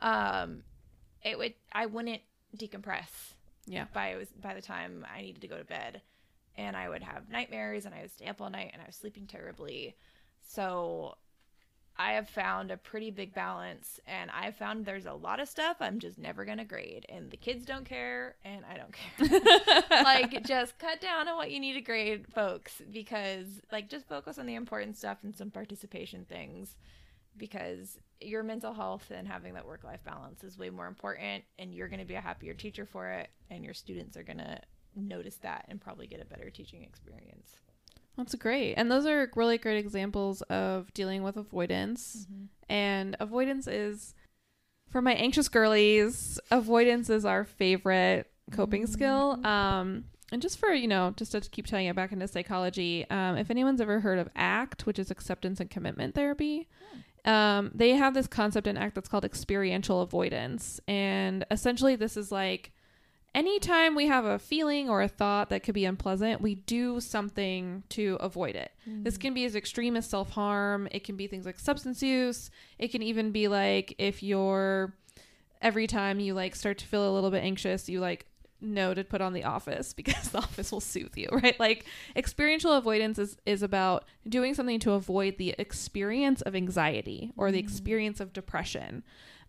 Um, 0.00 0.62
it 1.22 1.38
would 1.38 1.54
I 1.72 1.86
wouldn't 1.86 2.22
decompress 2.56 3.34
Yeah. 3.66 3.86
by 3.92 4.16
was 4.16 4.28
by 4.40 4.54
the 4.54 4.62
time 4.62 5.06
I 5.12 5.22
needed 5.22 5.42
to 5.42 5.48
go 5.48 5.58
to 5.58 5.64
bed, 5.64 6.02
and 6.56 6.76
I 6.76 6.88
would 6.88 7.02
have 7.02 7.28
nightmares 7.28 7.84
and 7.84 7.94
I 7.94 8.02
would 8.02 8.12
stay 8.12 8.26
up 8.26 8.40
all 8.40 8.50
night 8.50 8.70
and 8.72 8.82
I 8.82 8.86
was 8.86 8.96
sleeping 8.96 9.26
terribly. 9.26 9.96
So 10.42 11.16
I 11.98 12.12
have 12.12 12.28
found 12.28 12.70
a 12.70 12.76
pretty 12.76 13.10
big 13.10 13.32
balance, 13.34 14.00
and 14.06 14.30
I 14.30 14.50
found 14.50 14.84
there's 14.84 15.06
a 15.06 15.14
lot 15.14 15.40
of 15.40 15.48
stuff 15.48 15.78
I'm 15.80 15.98
just 15.98 16.18
never 16.18 16.44
gonna 16.44 16.64
grade, 16.64 17.06
and 17.08 17.30
the 17.30 17.36
kids 17.36 17.64
don't 17.64 17.86
care, 17.86 18.36
and 18.44 18.64
I 18.64 18.76
don't 18.76 18.92
care. 18.92 19.82
like, 20.04 20.44
just 20.44 20.78
cut 20.78 21.00
down 21.00 21.28
on 21.28 21.36
what 21.36 21.50
you 21.50 21.58
need 21.58 21.74
to 21.74 21.80
grade, 21.80 22.26
folks, 22.34 22.82
because 22.90 23.46
like 23.72 23.88
just 23.88 24.08
focus 24.08 24.38
on 24.38 24.46
the 24.46 24.54
important 24.54 24.96
stuff 24.96 25.18
and 25.22 25.34
some 25.34 25.50
participation 25.50 26.26
things, 26.28 26.76
because 27.36 27.98
your 28.20 28.42
mental 28.42 28.74
health 28.74 29.10
and 29.10 29.26
having 29.26 29.54
that 29.54 29.66
work 29.66 29.84
life 29.84 30.04
balance 30.04 30.44
is 30.44 30.58
way 30.58 30.68
more 30.68 30.86
important, 30.86 31.44
and 31.58 31.74
you're 31.74 31.88
gonna 31.88 32.04
be 32.04 32.14
a 32.14 32.20
happier 32.20 32.52
teacher 32.52 32.84
for 32.84 33.08
it, 33.08 33.30
and 33.50 33.64
your 33.64 33.74
students 33.74 34.16
are 34.16 34.22
gonna 34.22 34.60
notice 34.94 35.36
that 35.36 35.64
and 35.68 35.80
probably 35.80 36.06
get 36.06 36.20
a 36.20 36.24
better 36.26 36.50
teaching 36.50 36.82
experience. 36.82 37.56
That's 38.16 38.34
great. 38.34 38.74
And 38.74 38.90
those 38.90 39.06
are 39.06 39.30
really 39.36 39.58
great 39.58 39.78
examples 39.78 40.42
of 40.42 40.92
dealing 40.94 41.22
with 41.22 41.36
avoidance. 41.36 42.26
And 42.68 43.16
avoidance 43.20 43.66
is, 43.66 44.14
for 44.90 45.02
my 45.02 45.12
anxious 45.12 45.48
girlies, 45.48 46.40
avoidance 46.50 47.10
is 47.10 47.24
our 47.24 47.44
favorite 47.44 48.30
coping 48.52 48.86
skill. 48.86 49.44
Um, 49.46 50.04
and 50.32 50.42
just 50.42 50.58
for, 50.58 50.72
you 50.72 50.88
know, 50.88 51.12
just 51.16 51.32
to 51.32 51.40
keep 51.40 51.66
tying 51.66 51.86
it 51.86 51.94
back 51.94 52.10
into 52.10 52.26
psychology, 52.26 53.06
um, 53.10 53.36
if 53.36 53.50
anyone's 53.50 53.80
ever 53.80 54.00
heard 54.00 54.18
of 54.18 54.28
ACT, 54.34 54.86
which 54.86 54.98
is 54.98 55.10
acceptance 55.10 55.60
and 55.60 55.70
commitment 55.70 56.14
therapy, 56.14 56.68
um, 57.24 57.70
they 57.74 57.90
have 57.90 58.14
this 58.14 58.26
concept 58.26 58.66
in 58.66 58.76
ACT 58.76 58.94
that's 58.94 59.08
called 59.08 59.24
experiential 59.24 60.00
avoidance. 60.00 60.80
And 60.88 61.44
essentially, 61.50 61.96
this 61.96 62.16
is 62.16 62.32
like, 62.32 62.72
anytime 63.34 63.94
we 63.94 64.06
have 64.06 64.24
a 64.24 64.38
feeling 64.38 64.88
or 64.88 65.02
a 65.02 65.08
thought 65.08 65.50
that 65.50 65.62
could 65.62 65.74
be 65.74 65.84
unpleasant, 65.84 66.40
we 66.40 66.54
do 66.54 67.00
something 67.00 67.82
to 67.90 68.16
avoid 68.20 68.56
it. 68.56 68.72
This 69.04 69.18
can 69.18 69.34
be 69.34 69.44
as 69.44 69.54
extreme 69.54 69.96
as 69.96 70.08
self 70.08 70.30
harm, 70.30 70.88
it 70.90 71.04
can 71.04 71.16
be 71.16 71.26
things 71.26 71.46
like 71.46 71.58
substance 71.58 72.02
use, 72.02 72.50
it 72.78 72.88
can 72.88 73.02
even 73.02 73.32
be 73.32 73.48
like 73.48 73.94
if 73.98 74.22
you're 74.22 74.94
every 75.62 75.86
time 75.86 76.20
you 76.20 76.34
like 76.34 76.54
start 76.54 76.78
to 76.78 76.86
feel 76.86 77.10
a 77.10 77.12
little 77.12 77.30
bit 77.30 77.42
anxious, 77.42 77.88
you 77.88 78.00
like 78.00 78.26
know 78.60 78.94
to 78.94 79.04
put 79.04 79.20
on 79.20 79.32
the 79.34 79.44
office 79.44 79.92
because 80.00 80.30
the 80.30 80.38
office 80.38 80.72
will 80.72 80.80
soothe 80.80 81.16
you, 81.16 81.28
right? 81.32 81.58
Like 81.60 81.84
experiential 82.14 82.72
avoidance 82.72 83.18
is 83.18 83.36
is 83.44 83.62
about 83.62 84.04
doing 84.28 84.54
something 84.54 84.80
to 84.80 84.92
avoid 84.92 85.36
the 85.38 85.54
experience 85.58 86.42
of 86.42 86.54
anxiety 86.54 87.32
or 87.36 87.52
the 87.52 87.58
experience 87.58 88.20
of 88.20 88.32
depression. 88.32 89.02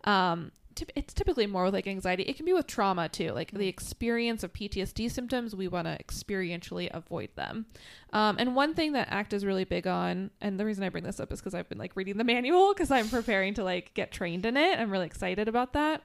Um 0.04 0.52
it's 0.94 1.14
typically 1.14 1.46
more 1.46 1.64
with 1.64 1.74
like 1.74 1.86
anxiety. 1.86 2.22
It 2.24 2.36
can 2.36 2.46
be 2.46 2.52
with 2.52 2.66
trauma 2.66 3.08
too. 3.08 3.32
Like 3.32 3.50
the 3.52 3.68
experience 3.68 4.42
of 4.42 4.52
PTSD 4.52 5.10
symptoms, 5.10 5.54
we 5.54 5.68
want 5.68 5.86
to 5.86 5.98
experientially 6.02 6.88
avoid 6.92 7.30
them. 7.34 7.66
Um, 8.12 8.36
and 8.38 8.54
one 8.54 8.74
thing 8.74 8.92
that 8.92 9.08
ACT 9.10 9.32
is 9.32 9.44
really 9.44 9.64
big 9.64 9.86
on, 9.86 10.30
and 10.40 10.58
the 10.58 10.64
reason 10.64 10.84
I 10.84 10.88
bring 10.88 11.04
this 11.04 11.20
up 11.20 11.32
is 11.32 11.40
because 11.40 11.54
I've 11.54 11.68
been 11.68 11.78
like 11.78 11.96
reading 11.96 12.16
the 12.16 12.24
manual 12.24 12.72
because 12.74 12.90
I'm 12.90 13.08
preparing 13.08 13.54
to 13.54 13.64
like 13.64 13.94
get 13.94 14.12
trained 14.12 14.46
in 14.46 14.56
it. 14.56 14.78
I'm 14.78 14.90
really 14.90 15.06
excited 15.06 15.48
about 15.48 15.72
that. 15.74 16.02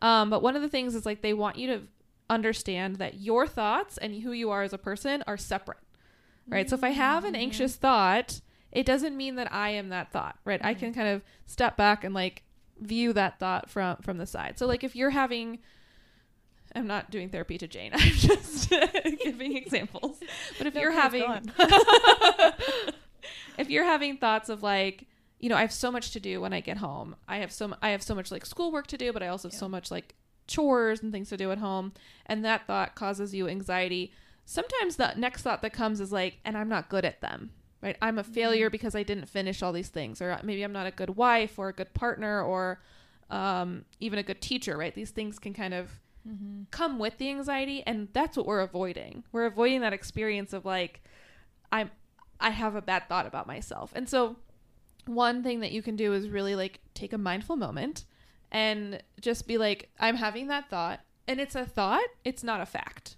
Um, 0.00 0.30
but 0.30 0.42
one 0.42 0.56
of 0.56 0.62
the 0.62 0.68
things 0.68 0.94
is 0.94 1.06
like 1.06 1.22
they 1.22 1.34
want 1.34 1.56
you 1.56 1.68
to 1.68 1.82
understand 2.28 2.96
that 2.96 3.20
your 3.20 3.46
thoughts 3.46 3.98
and 3.98 4.22
who 4.22 4.32
you 4.32 4.50
are 4.50 4.62
as 4.62 4.72
a 4.72 4.78
person 4.78 5.22
are 5.26 5.36
separate, 5.36 5.78
right? 6.48 6.68
So 6.68 6.74
if 6.74 6.84
I 6.84 6.90
have 6.90 7.24
an 7.24 7.36
anxious 7.36 7.76
thought, 7.76 8.40
it 8.72 8.84
doesn't 8.84 9.16
mean 9.16 9.36
that 9.36 9.52
I 9.52 9.70
am 9.70 9.90
that 9.90 10.10
thought, 10.12 10.36
right? 10.44 10.62
I 10.64 10.74
can 10.74 10.92
kind 10.92 11.08
of 11.08 11.22
step 11.46 11.76
back 11.76 12.04
and 12.04 12.14
like 12.14 12.42
view 12.80 13.12
that 13.12 13.38
thought 13.38 13.70
from 13.70 13.96
from 13.98 14.18
the 14.18 14.26
side. 14.26 14.58
So 14.58 14.66
like 14.66 14.84
if 14.84 14.94
you're 14.96 15.10
having 15.10 15.58
I'm 16.74 16.86
not 16.86 17.10
doing 17.10 17.30
therapy 17.30 17.56
to 17.58 17.66
Jane. 17.66 17.92
I'm 17.94 18.00
just 18.12 18.70
giving 19.24 19.56
examples. 19.56 20.18
But 20.58 20.66
if 20.66 20.74
No, 20.74 20.80
you're 20.82 20.92
having 20.92 21.50
if 23.58 23.70
you're 23.70 23.84
having 23.84 24.18
thoughts 24.18 24.48
of 24.48 24.62
like, 24.62 25.04
you 25.40 25.48
know, 25.48 25.56
I 25.56 25.62
have 25.62 25.72
so 25.72 25.90
much 25.90 26.10
to 26.12 26.20
do 26.20 26.40
when 26.40 26.52
I 26.52 26.60
get 26.60 26.78
home. 26.78 27.16
I 27.28 27.38
have 27.38 27.52
so 27.52 27.74
I 27.82 27.90
have 27.90 28.02
so 28.02 28.14
much 28.14 28.30
like 28.30 28.44
schoolwork 28.44 28.86
to 28.88 28.98
do, 28.98 29.12
but 29.12 29.22
I 29.22 29.28
also 29.28 29.48
have 29.48 29.56
so 29.56 29.68
much 29.68 29.90
like 29.90 30.14
chores 30.46 31.02
and 31.02 31.12
things 31.12 31.28
to 31.30 31.36
do 31.36 31.50
at 31.50 31.58
home, 31.58 31.92
and 32.26 32.44
that 32.44 32.66
thought 32.66 32.94
causes 32.94 33.34
you 33.34 33.48
anxiety. 33.48 34.12
Sometimes 34.44 34.96
the 34.96 35.12
next 35.16 35.42
thought 35.42 35.60
that 35.62 35.72
comes 35.72 36.00
is 36.00 36.12
like, 36.12 36.38
and 36.44 36.56
I'm 36.56 36.68
not 36.68 36.88
good 36.88 37.04
at 37.04 37.20
them. 37.20 37.50
Right? 37.86 37.96
I'm 38.02 38.18
a 38.18 38.24
failure 38.24 38.68
because 38.68 38.96
I 38.96 39.04
didn't 39.04 39.26
finish 39.26 39.62
all 39.62 39.72
these 39.72 39.88
things, 39.88 40.20
or 40.20 40.36
maybe 40.42 40.64
I'm 40.64 40.72
not 40.72 40.88
a 40.88 40.90
good 40.90 41.10
wife 41.16 41.56
or 41.56 41.68
a 41.68 41.72
good 41.72 41.94
partner 41.94 42.42
or 42.42 42.80
um, 43.30 43.84
even 44.00 44.18
a 44.18 44.24
good 44.24 44.40
teacher, 44.40 44.76
right? 44.76 44.92
These 44.92 45.10
things 45.10 45.38
can 45.38 45.54
kind 45.54 45.72
of 45.72 46.00
come 46.72 46.98
with 46.98 47.18
the 47.18 47.30
anxiety, 47.30 47.84
and 47.86 48.08
that's 48.12 48.36
what 48.36 48.44
we're 48.44 48.60
avoiding. 48.60 49.22
We're 49.30 49.46
avoiding 49.46 49.82
that 49.82 49.92
experience 49.92 50.52
of 50.52 50.64
like, 50.64 51.04
I'm, 51.70 51.92
I 52.40 52.50
have 52.50 52.74
a 52.74 52.82
bad 52.82 53.08
thought 53.08 53.26
about 53.26 53.46
myself, 53.46 53.92
and 53.94 54.08
so 54.08 54.34
one 55.06 55.44
thing 55.44 55.60
that 55.60 55.70
you 55.70 55.80
can 55.80 55.94
do 55.94 56.12
is 56.12 56.28
really 56.28 56.56
like 56.56 56.80
take 56.92 57.12
a 57.12 57.18
mindful 57.18 57.54
moment 57.54 58.04
and 58.50 59.00
just 59.20 59.46
be 59.46 59.58
like, 59.58 59.90
I'm 60.00 60.16
having 60.16 60.48
that 60.48 60.68
thought, 60.68 60.98
and 61.28 61.40
it's 61.40 61.54
a 61.54 61.64
thought, 61.64 62.08
it's 62.24 62.42
not 62.42 62.60
a 62.60 62.66
fact, 62.66 63.16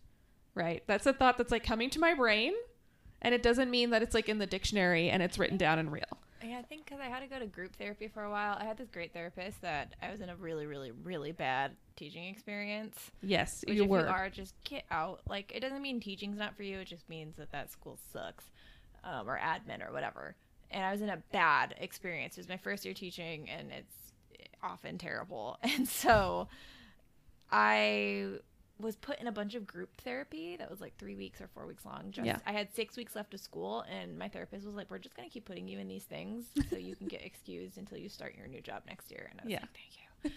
right? 0.54 0.82
That's 0.86 1.06
a 1.06 1.14
thought 1.14 1.38
that's 1.38 1.50
like 1.50 1.64
coming 1.64 1.88
to 1.88 1.98
my 1.98 2.12
brain, 2.12 2.52
and 3.22 3.34
it 3.34 3.42
doesn't 3.42 3.70
mean 3.70 3.90
that 3.90 4.02
it's 4.02 4.14
like 4.14 4.28
in 4.28 4.38
the 4.38 4.46
dictionary 4.46 5.10
and 5.10 5.22
it's 5.22 5.38
written 5.38 5.56
down 5.56 5.78
in 5.78 5.90
real. 5.90 6.18
Yeah, 6.42 6.58
I 6.58 6.62
think 6.62 6.84
because 6.84 7.00
I 7.00 7.06
had 7.06 7.20
to 7.20 7.26
go 7.26 7.38
to 7.38 7.46
group 7.46 7.74
therapy 7.76 8.06
for 8.06 8.22
a 8.22 8.30
while. 8.30 8.56
I 8.60 8.64
had 8.64 8.78
this 8.78 8.88
great 8.90 9.12
therapist 9.12 9.60
that 9.62 9.94
I 10.00 10.10
was 10.10 10.20
in 10.20 10.28
a 10.28 10.36
really, 10.36 10.66
really, 10.66 10.92
really 11.02 11.32
bad 11.32 11.72
teaching 11.96 12.24
experience. 12.26 13.10
Yes, 13.22 13.64
you 13.66 13.82
if 13.82 13.88
were. 13.88 14.00
you 14.00 14.06
are, 14.06 14.30
just 14.30 14.54
get 14.64 14.84
out. 14.90 15.20
Like, 15.28 15.52
it 15.54 15.60
doesn't 15.60 15.82
mean 15.82 15.98
teaching's 15.98 16.38
not 16.38 16.56
for 16.56 16.62
you. 16.62 16.78
It 16.78 16.86
just 16.86 17.08
means 17.08 17.36
that 17.36 17.50
that 17.50 17.72
school 17.72 17.98
sucks, 18.12 18.44
um, 19.02 19.28
or 19.28 19.38
admin 19.38 19.86
or 19.86 19.92
whatever. 19.92 20.36
And 20.70 20.84
I 20.84 20.92
was 20.92 21.00
in 21.00 21.10
a 21.10 21.16
bad 21.32 21.74
experience. 21.78 22.36
It 22.36 22.40
was 22.40 22.48
my 22.48 22.56
first 22.56 22.84
year 22.84 22.94
teaching, 22.94 23.50
and 23.50 23.72
it's 23.72 24.12
often 24.62 24.96
terrible. 24.96 25.58
And 25.64 25.88
so 25.88 26.48
I 27.50 28.38
was 28.80 28.94
put 28.96 29.18
in 29.18 29.26
a 29.26 29.32
bunch 29.32 29.54
of 29.54 29.66
group 29.66 30.00
therapy 30.02 30.56
that 30.56 30.70
was 30.70 30.80
like 30.80 30.96
three 30.98 31.16
weeks 31.16 31.40
or 31.40 31.48
four 31.48 31.66
weeks 31.66 31.84
long. 31.84 32.10
Just 32.12 32.26
Yeah. 32.26 32.38
I 32.46 32.52
had 32.52 32.72
six 32.74 32.96
weeks 32.96 33.16
left 33.16 33.34
of 33.34 33.40
school, 33.40 33.80
and 33.90 34.16
my 34.18 34.28
therapist 34.28 34.64
was 34.64 34.74
like, 34.74 34.90
"We're 34.90 34.98
just 34.98 35.16
gonna 35.16 35.28
keep 35.30 35.44
putting 35.44 35.66
you 35.68 35.78
in 35.80 35.88
these 35.88 36.04
things 36.04 36.44
so 36.70 36.76
you 36.76 36.94
can 36.94 37.08
get 37.08 37.22
excused 37.24 37.76
until 37.78 37.98
you 37.98 38.08
start 38.08 38.34
your 38.36 38.46
new 38.46 38.60
job 38.60 38.82
next 38.86 39.10
year." 39.10 39.26
And 39.30 39.40
I 39.40 39.44
was 39.44 39.50
Yeah. 39.52 39.60
like, 39.60 39.70
"Thank 39.72 39.96
you." 39.96 40.30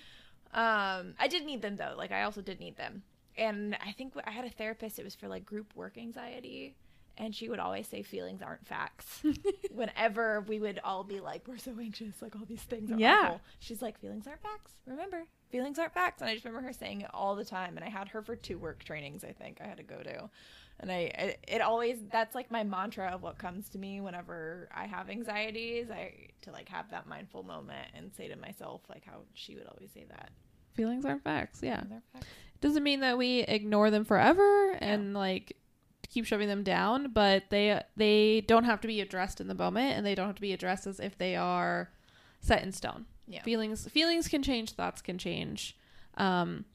Um, 0.53 1.13
I 1.19 1.27
did 1.29 1.45
need 1.45 1.61
them 1.61 1.75
though. 1.77 1.93
Like 1.97 2.11
I 2.11 2.23
also 2.23 2.41
did 2.41 2.59
need 2.59 2.75
them, 2.77 3.03
and 3.37 3.75
I 3.75 3.91
think 3.93 4.13
I 4.25 4.31
had 4.31 4.43
a 4.45 4.49
therapist. 4.49 4.99
It 4.99 5.03
was 5.03 5.15
for 5.15 5.27
like 5.27 5.45
group 5.45 5.73
work 5.75 5.97
anxiety. 5.97 6.75
And 7.21 7.35
she 7.35 7.49
would 7.49 7.59
always 7.59 7.87
say 7.87 8.01
feelings 8.01 8.41
aren't 8.41 8.65
facts. 8.65 9.21
Whenever 9.71 10.41
we 10.41 10.59
would 10.59 10.79
all 10.83 11.03
be 11.03 11.19
like, 11.19 11.47
we're 11.47 11.57
so 11.57 11.71
anxious, 11.79 12.19
like 12.21 12.35
all 12.35 12.45
these 12.45 12.63
things 12.63 12.91
are 12.91 12.97
Yeah. 12.97 13.21
awful. 13.25 13.41
She's 13.59 13.79
like, 13.81 13.99
feelings 13.99 14.25
aren't 14.25 14.41
facts. 14.41 14.71
Remember, 14.87 15.23
feelings 15.51 15.77
aren't 15.77 15.93
facts. 15.93 16.21
And 16.21 16.29
I 16.29 16.33
just 16.33 16.45
remember 16.45 16.65
her 16.67 16.73
saying 16.73 17.01
it 17.01 17.11
all 17.13 17.35
the 17.35 17.45
time. 17.45 17.77
And 17.77 17.85
I 17.85 17.89
had 17.89 18.07
her 18.09 18.21
for 18.23 18.35
two 18.35 18.57
work 18.57 18.83
trainings, 18.83 19.23
I 19.23 19.33
think 19.33 19.59
I 19.63 19.67
had 19.67 19.77
to 19.77 19.83
go 19.83 20.01
to. 20.01 20.29
And 20.79 20.91
I, 20.91 20.95
it, 20.95 21.45
it 21.47 21.61
always, 21.61 21.99
that's 22.11 22.33
like 22.33 22.49
my 22.49 22.63
mantra 22.63 23.09
of 23.13 23.21
what 23.21 23.37
comes 23.37 23.69
to 23.69 23.77
me 23.77 24.01
whenever 24.01 24.67
I 24.75 24.87
have 24.87 25.07
anxieties. 25.09 25.91
I, 25.91 26.13
to 26.41 26.51
like 26.51 26.69
have 26.69 26.89
that 26.89 27.05
mindful 27.07 27.43
moment 27.43 27.87
and 27.95 28.11
say 28.15 28.29
to 28.29 28.35
myself, 28.35 28.81
like 28.89 29.05
how 29.05 29.21
she 29.35 29.53
would 29.55 29.67
always 29.67 29.91
say 29.93 30.05
that. 30.09 30.31
Feelings 30.73 31.05
aren't 31.05 31.23
facts. 31.23 31.59
Yeah. 31.61 31.83
Aren't 31.91 32.03
facts. 32.13 32.27
doesn't 32.61 32.81
mean 32.83 33.01
that 33.01 33.17
we 33.19 33.41
ignore 33.41 33.91
them 33.91 34.05
forever 34.05 34.71
and 34.81 35.13
like 35.13 35.55
keep 36.11 36.25
shoving 36.25 36.47
them 36.47 36.61
down 36.63 37.09
but 37.11 37.43
they 37.49 37.81
they 37.97 38.41
don't 38.47 38.65
have 38.65 38.79
to 38.81 38.87
be 38.87 39.01
addressed 39.01 39.39
in 39.41 39.47
the 39.47 39.55
moment 39.55 39.95
and 39.97 40.05
they 40.05 40.13
don't 40.13 40.27
have 40.27 40.35
to 40.35 40.41
be 40.41 40.53
addressed 40.53 40.85
as 40.85 40.99
if 40.99 41.17
they 41.17 41.35
are 41.35 41.89
set 42.41 42.61
in 42.63 42.71
stone 42.71 43.05
Yeah. 43.27 43.41
feelings 43.43 43.87
feelings 43.87 44.27
can 44.27 44.43
change 44.43 44.71
thoughts 44.71 45.01
can 45.01 45.17
change 45.17 45.77
um 46.17 46.65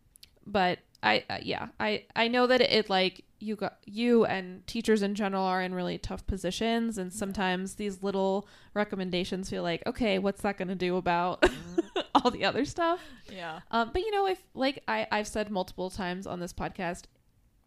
but 0.47 0.79
i 1.03 1.23
uh, 1.29 1.39
yeah 1.43 1.69
i 1.79 2.05
i 2.17 2.29
know 2.29 2.47
that 2.47 2.61
it, 2.63 2.89
like 2.89 3.23
you 3.39 3.55
got 3.55 3.77
you 3.85 4.25
and 4.25 4.67
teachers 4.67 5.03
in 5.03 5.15
general 5.15 5.45
are 5.45 5.61
in 5.61 5.75
really 5.75 5.99
tough 5.99 6.27
positions 6.27 6.97
and 6.97 7.13
sometimes 7.13 7.75
these 7.75 8.03
little 8.03 8.49
recommendations 8.73 9.51
feel 9.51 9.63
like 9.63 9.83
okay 9.87 10.19
what's 10.19 10.41
that 10.41 10.57
going 10.57 10.69
to 10.69 10.75
do 10.75 10.97
about 10.97 11.45
all 12.15 12.31
the 12.31 12.45
other 12.45 12.65
stuff 12.65 13.01
Yeah. 13.31 13.61
um, 13.71 13.91
but 13.93 14.01
you 14.01 14.11
know, 14.11 14.27
if 14.27 14.43
like 14.55 14.83
I, 14.89 15.07
I've 15.13 15.29
said 15.29 15.51
multiple 15.51 15.91
times 15.91 16.27
on 16.27 16.41
this 16.41 16.55
podcast, 16.55 17.03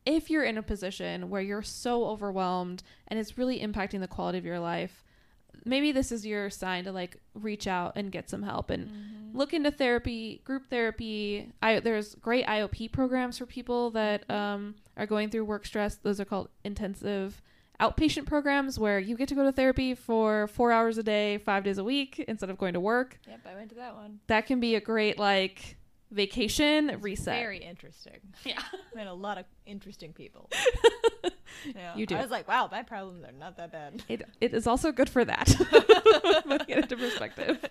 if 0.06 0.30
you're 0.30 0.44
in 0.44 0.58
a 0.58 0.64
position 0.64 1.30
where 1.30 1.42
you're 1.42 1.62
so 1.62 2.06
overwhelmed 2.06 2.84
and 3.08 3.20
it's 3.20 3.38
really 3.38 3.60
impacting 3.60 4.00
the 4.00 4.08
quality 4.08 4.38
of 4.38 4.46
your 4.46 4.60
life, 4.60 5.04
maybe 5.66 5.92
this 5.92 6.12
is 6.12 6.26
your 6.26 6.50
sign 6.50 6.84
to 6.86 6.92
like 6.92 7.18
reach 7.34 7.68
out 7.68 7.94
and 7.96 8.12
get 8.12 8.30
some 8.30 8.44
help 8.44 8.70
and 8.70 8.90
look 9.34 9.54
into 9.54 9.72
therapy, 9.72 10.42
group 10.44 10.70
therapy. 10.70 11.52
I 11.62 11.80
there's 11.80 12.16
great 12.16 12.46
IOP 12.46 12.92
programs 12.92 13.38
for 13.38 13.46
people 13.46 13.92
that 13.92 14.30
um, 14.30 14.76
are 14.98 15.06
going 15.06 15.30
through 15.30 15.46
work 15.46 15.66
stress. 15.66 15.96
Those 15.96 16.20
are 16.20 16.26
called 16.26 16.50
intensive 16.64 17.42
outpatient 17.80 18.26
programs 18.26 18.78
where 18.78 19.00
you 19.00 19.16
get 19.16 19.30
to 19.30 19.36
go 19.36 19.44
to 19.44 19.52
therapy 19.52 19.96
for 19.96 20.48
four 20.48 20.72
hours 20.72 20.98
a 20.98 21.04
day, 21.04 21.38
five 21.38 21.64
days 21.64 21.78
a 21.78 21.84
week 21.84 22.20
instead 22.28 22.50
of 22.50 22.58
going 22.58 22.74
to 22.74 22.80
work. 22.80 23.20
Yep, 23.28 23.40
I 23.50 23.56
went 23.56 23.70
to 23.70 23.76
that 23.76 23.96
one. 23.96 24.20
That 24.28 24.48
can 24.48 24.60
be 24.60 24.76
a 24.76 24.82
great 24.82 25.18
like 25.18 25.78
vacation 26.12 26.98
reset. 27.02 27.36
Very 27.40 27.60
interesting. 27.60 28.20
Yeah. 28.46 28.60
Met 28.96 29.08
a 29.08 29.14
lot 29.14 29.38
of 29.38 29.46
interesting 29.66 30.14
people. 30.14 30.50
yeah. 31.76 31.96
You 31.96 32.06
do. 32.06 32.16
I 32.16 32.22
was 32.22 32.32
like, 32.32 32.48
wow, 32.48 32.70
my 32.72 32.84
problems 32.84 33.24
are 33.24 33.32
not 33.32 33.58
that 33.58 33.72
bad. 33.72 34.02
It, 34.08 34.24
it 34.40 34.54
is 34.54 34.66
also 34.66 34.92
good 34.92 35.10
for 35.10 35.26
that. 35.26 35.48
Putting 36.48 36.70
it 36.70 36.78
into 36.78 36.98
perspective. 36.98 37.64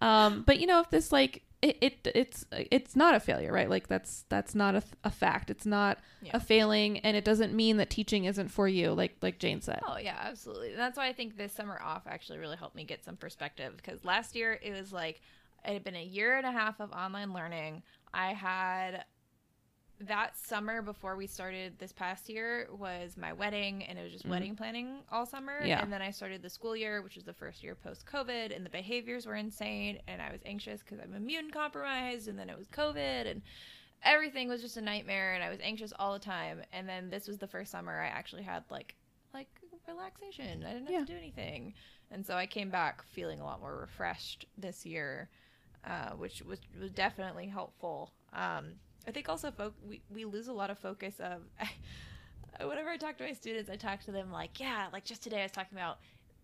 Um, 0.00 0.42
but 0.46 0.58
you 0.58 0.66
know, 0.66 0.80
if 0.80 0.90
this 0.90 1.12
like 1.12 1.42
it, 1.62 1.76
it 1.80 2.08
it's 2.14 2.44
it's 2.52 2.96
not 2.96 3.14
a 3.14 3.20
failure, 3.20 3.52
right? 3.52 3.68
Like 3.68 3.88
that's 3.88 4.24
that's 4.28 4.54
not 4.54 4.74
a, 4.74 4.82
a 5.04 5.10
fact. 5.10 5.50
It's 5.50 5.66
not 5.66 5.98
Yeah. 6.22 6.32
a 6.34 6.40
failing, 6.40 6.98
and 7.00 7.16
it 7.16 7.24
doesn't 7.24 7.52
mean 7.54 7.76
that 7.76 7.90
teaching 7.90 8.24
isn't 8.24 8.48
for 8.48 8.66
you. 8.66 8.92
Like 8.92 9.16
like 9.22 9.38
Jane 9.38 9.60
said. 9.60 9.80
Oh 9.86 9.98
yeah, 9.98 10.16
absolutely. 10.20 10.70
And 10.70 10.78
that's 10.78 10.96
why 10.96 11.06
I 11.08 11.12
think 11.12 11.36
this 11.36 11.52
summer 11.52 11.80
off 11.82 12.02
actually 12.06 12.38
really 12.38 12.56
helped 12.56 12.74
me 12.74 12.84
get 12.84 13.04
some 13.04 13.16
perspective 13.16 13.74
because 13.76 14.04
last 14.04 14.34
year 14.34 14.58
it 14.62 14.72
was 14.72 14.92
like 14.92 15.20
it 15.66 15.72
had 15.72 15.84
been 15.84 15.96
a 15.96 16.04
year 16.04 16.36
and 16.36 16.46
a 16.46 16.52
half 16.52 16.80
of 16.80 16.92
online 16.92 17.32
learning. 17.32 17.82
I 18.14 18.32
had 18.32 19.04
that 20.00 20.36
summer 20.36 20.82
before 20.82 21.16
we 21.16 21.26
started 21.26 21.78
this 21.78 21.92
past 21.92 22.28
year 22.28 22.68
was 22.78 23.16
my 23.16 23.32
wedding 23.32 23.82
and 23.84 23.98
it 23.98 24.02
was 24.02 24.12
just 24.12 24.24
mm-hmm. 24.24 24.32
wedding 24.32 24.54
planning 24.56 24.98
all 25.10 25.24
summer 25.24 25.64
Yeah. 25.64 25.82
and 25.82 25.90
then 25.90 26.02
i 26.02 26.10
started 26.10 26.42
the 26.42 26.50
school 26.50 26.76
year 26.76 27.00
which 27.00 27.14
was 27.14 27.24
the 27.24 27.32
first 27.32 27.62
year 27.64 27.74
post 27.74 28.04
covid 28.04 28.54
and 28.54 28.64
the 28.64 28.68
behaviors 28.70 29.24
were 29.24 29.36
insane 29.36 29.98
and 30.06 30.20
i 30.20 30.30
was 30.30 30.40
anxious 30.44 30.80
because 30.82 30.98
i'm 31.02 31.14
immune 31.14 31.50
compromised 31.50 32.28
and 32.28 32.38
then 32.38 32.50
it 32.50 32.58
was 32.58 32.68
covid 32.68 33.30
and 33.30 33.40
everything 34.02 34.48
was 34.48 34.60
just 34.60 34.76
a 34.76 34.82
nightmare 34.82 35.32
and 35.34 35.42
i 35.42 35.48
was 35.48 35.58
anxious 35.62 35.94
all 35.98 36.12
the 36.12 36.18
time 36.18 36.60
and 36.74 36.86
then 36.86 37.08
this 37.08 37.26
was 37.26 37.38
the 37.38 37.46
first 37.48 37.70
summer 37.70 37.98
i 37.98 38.06
actually 38.06 38.42
had 38.42 38.64
like 38.70 38.94
like 39.32 39.48
relaxation 39.88 40.62
i 40.64 40.74
didn't 40.74 40.86
have 40.86 40.92
Yeah. 40.92 41.00
to 41.00 41.06
do 41.06 41.16
anything 41.16 41.72
and 42.10 42.26
so 42.26 42.34
i 42.34 42.44
came 42.44 42.68
back 42.68 43.02
feeling 43.02 43.40
a 43.40 43.44
lot 43.44 43.60
more 43.60 43.78
refreshed 43.78 44.44
this 44.58 44.84
year 44.84 45.30
uh, 45.86 46.10
which 46.16 46.42
was, 46.42 46.58
was 46.80 46.90
definitely 46.90 47.46
helpful. 47.46 48.12
Um, 48.32 48.74
i 49.08 49.10
think 49.12 49.28
also 49.28 49.50
fo- 49.50 49.72
we, 49.88 50.02
we 50.12 50.24
lose 50.24 50.48
a 50.48 50.52
lot 50.52 50.68
of 50.70 50.78
focus 50.78 51.14
of 51.20 51.42
whenever 52.66 52.88
i 52.90 52.96
talk 52.96 53.16
to 53.16 53.24
my 53.24 53.32
students 53.32 53.70
i 53.70 53.76
talk 53.76 54.00
to 54.00 54.10
them 54.10 54.32
like 54.32 54.58
yeah 54.58 54.86
like 54.92 55.04
just 55.04 55.22
today 55.22 55.40
i 55.40 55.42
was 55.42 55.52
talking 55.52 55.78
about 55.78 55.98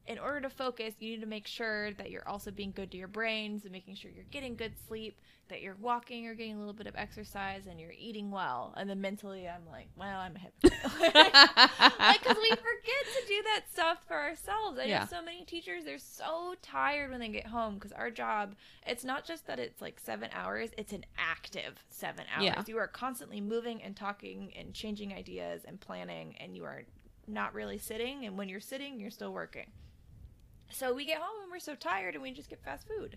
in 0.07 0.19
order 0.19 0.41
to 0.41 0.51
focus, 0.51 0.95
you 0.99 1.11
need 1.11 1.21
to 1.21 1.27
make 1.27 1.47
sure 1.47 1.93
that 1.93 2.11
you're 2.11 2.27
also 2.29 2.51
being 2.51 2.73
good 2.75 2.91
to 2.91 2.97
your 2.97 3.09
brains 3.09 3.63
and 3.63 3.73
making 3.73 3.95
sure 3.95 4.11
you're 4.11 4.25
getting 4.31 4.57
good 4.57 4.73
sleep, 4.89 5.21
that 5.49 5.63
you're 5.63 5.77
walking 5.81 6.27
or 6.27 6.35
getting 6.35 6.57
a 6.57 6.59
little 6.59 6.73
bit 6.73 6.87
of 6.87 6.97
exercise, 6.97 7.67
and 7.69 7.79
you're 7.79 7.95
eating 7.97 8.31
well. 8.31 8.75
And 8.77 8.89
then 8.91 9.01
mentally, 9.01 9.49
I'm 9.49 9.63
like, 9.71 9.89
well, 9.97 10.19
I'm 10.19 10.35
a 10.37 10.39
hypocrite. 10.39 10.73
like, 11.01 11.33
because 12.21 12.37
we 12.37 12.51
forget 12.57 13.05
to 13.15 13.27
do 13.29 13.43
that 13.45 13.63
stuff 13.71 13.99
for 14.07 14.17
ourselves. 14.17 14.79
I 14.79 14.85
Yeah. 14.87 15.01
know 15.01 15.07
so 15.09 15.23
many 15.23 15.45
teachers, 15.45 15.85
they're 15.85 15.99
so 15.99 16.55
tired 16.63 17.11
when 17.11 17.21
they 17.21 17.29
get 17.29 17.47
home 17.47 17.75
because 17.75 17.93
our 17.93 18.11
job, 18.11 18.55
it's 18.87 19.05
not 19.05 19.25
just 19.25 19.47
that 19.47 19.59
it's 19.59 19.81
like 19.81 20.01
seven 20.01 20.31
hours, 20.33 20.71
it's 20.77 20.93
an 20.93 21.05
active 21.19 21.85
seven 21.91 22.25
hours. 22.35 22.45
Yeah. 22.45 22.63
You 22.67 22.79
are 22.79 22.89
constantly 22.89 23.41
moving 23.41 23.83
and 23.83 23.95
talking 23.95 24.53
and 24.59 24.75
changing 24.75 25.13
ideas 25.13 25.63
and 25.65 25.81
planning, 25.81 26.37
and 26.41 26.57
you 26.57 26.65
are 26.65 26.83
not 27.29 27.55
really 27.55 27.79
sitting. 27.79 28.25
And 28.27 28.37
when 28.37 28.49
you're 28.49 28.61
sitting, 28.61 28.99
you're 28.99 29.11
still 29.11 29.33
working. 29.33 29.67
So 30.73 30.93
we 30.95 31.05
get 31.05 31.19
home 31.19 31.43
and 31.43 31.53
we're 31.53 31.59
so 31.59 31.75
tired 31.75 32.15
and 32.15 32.23
we 32.23 32.33
just 32.33 32.49
get 32.51 32.63
fast 32.65 32.87
food. 32.89 33.17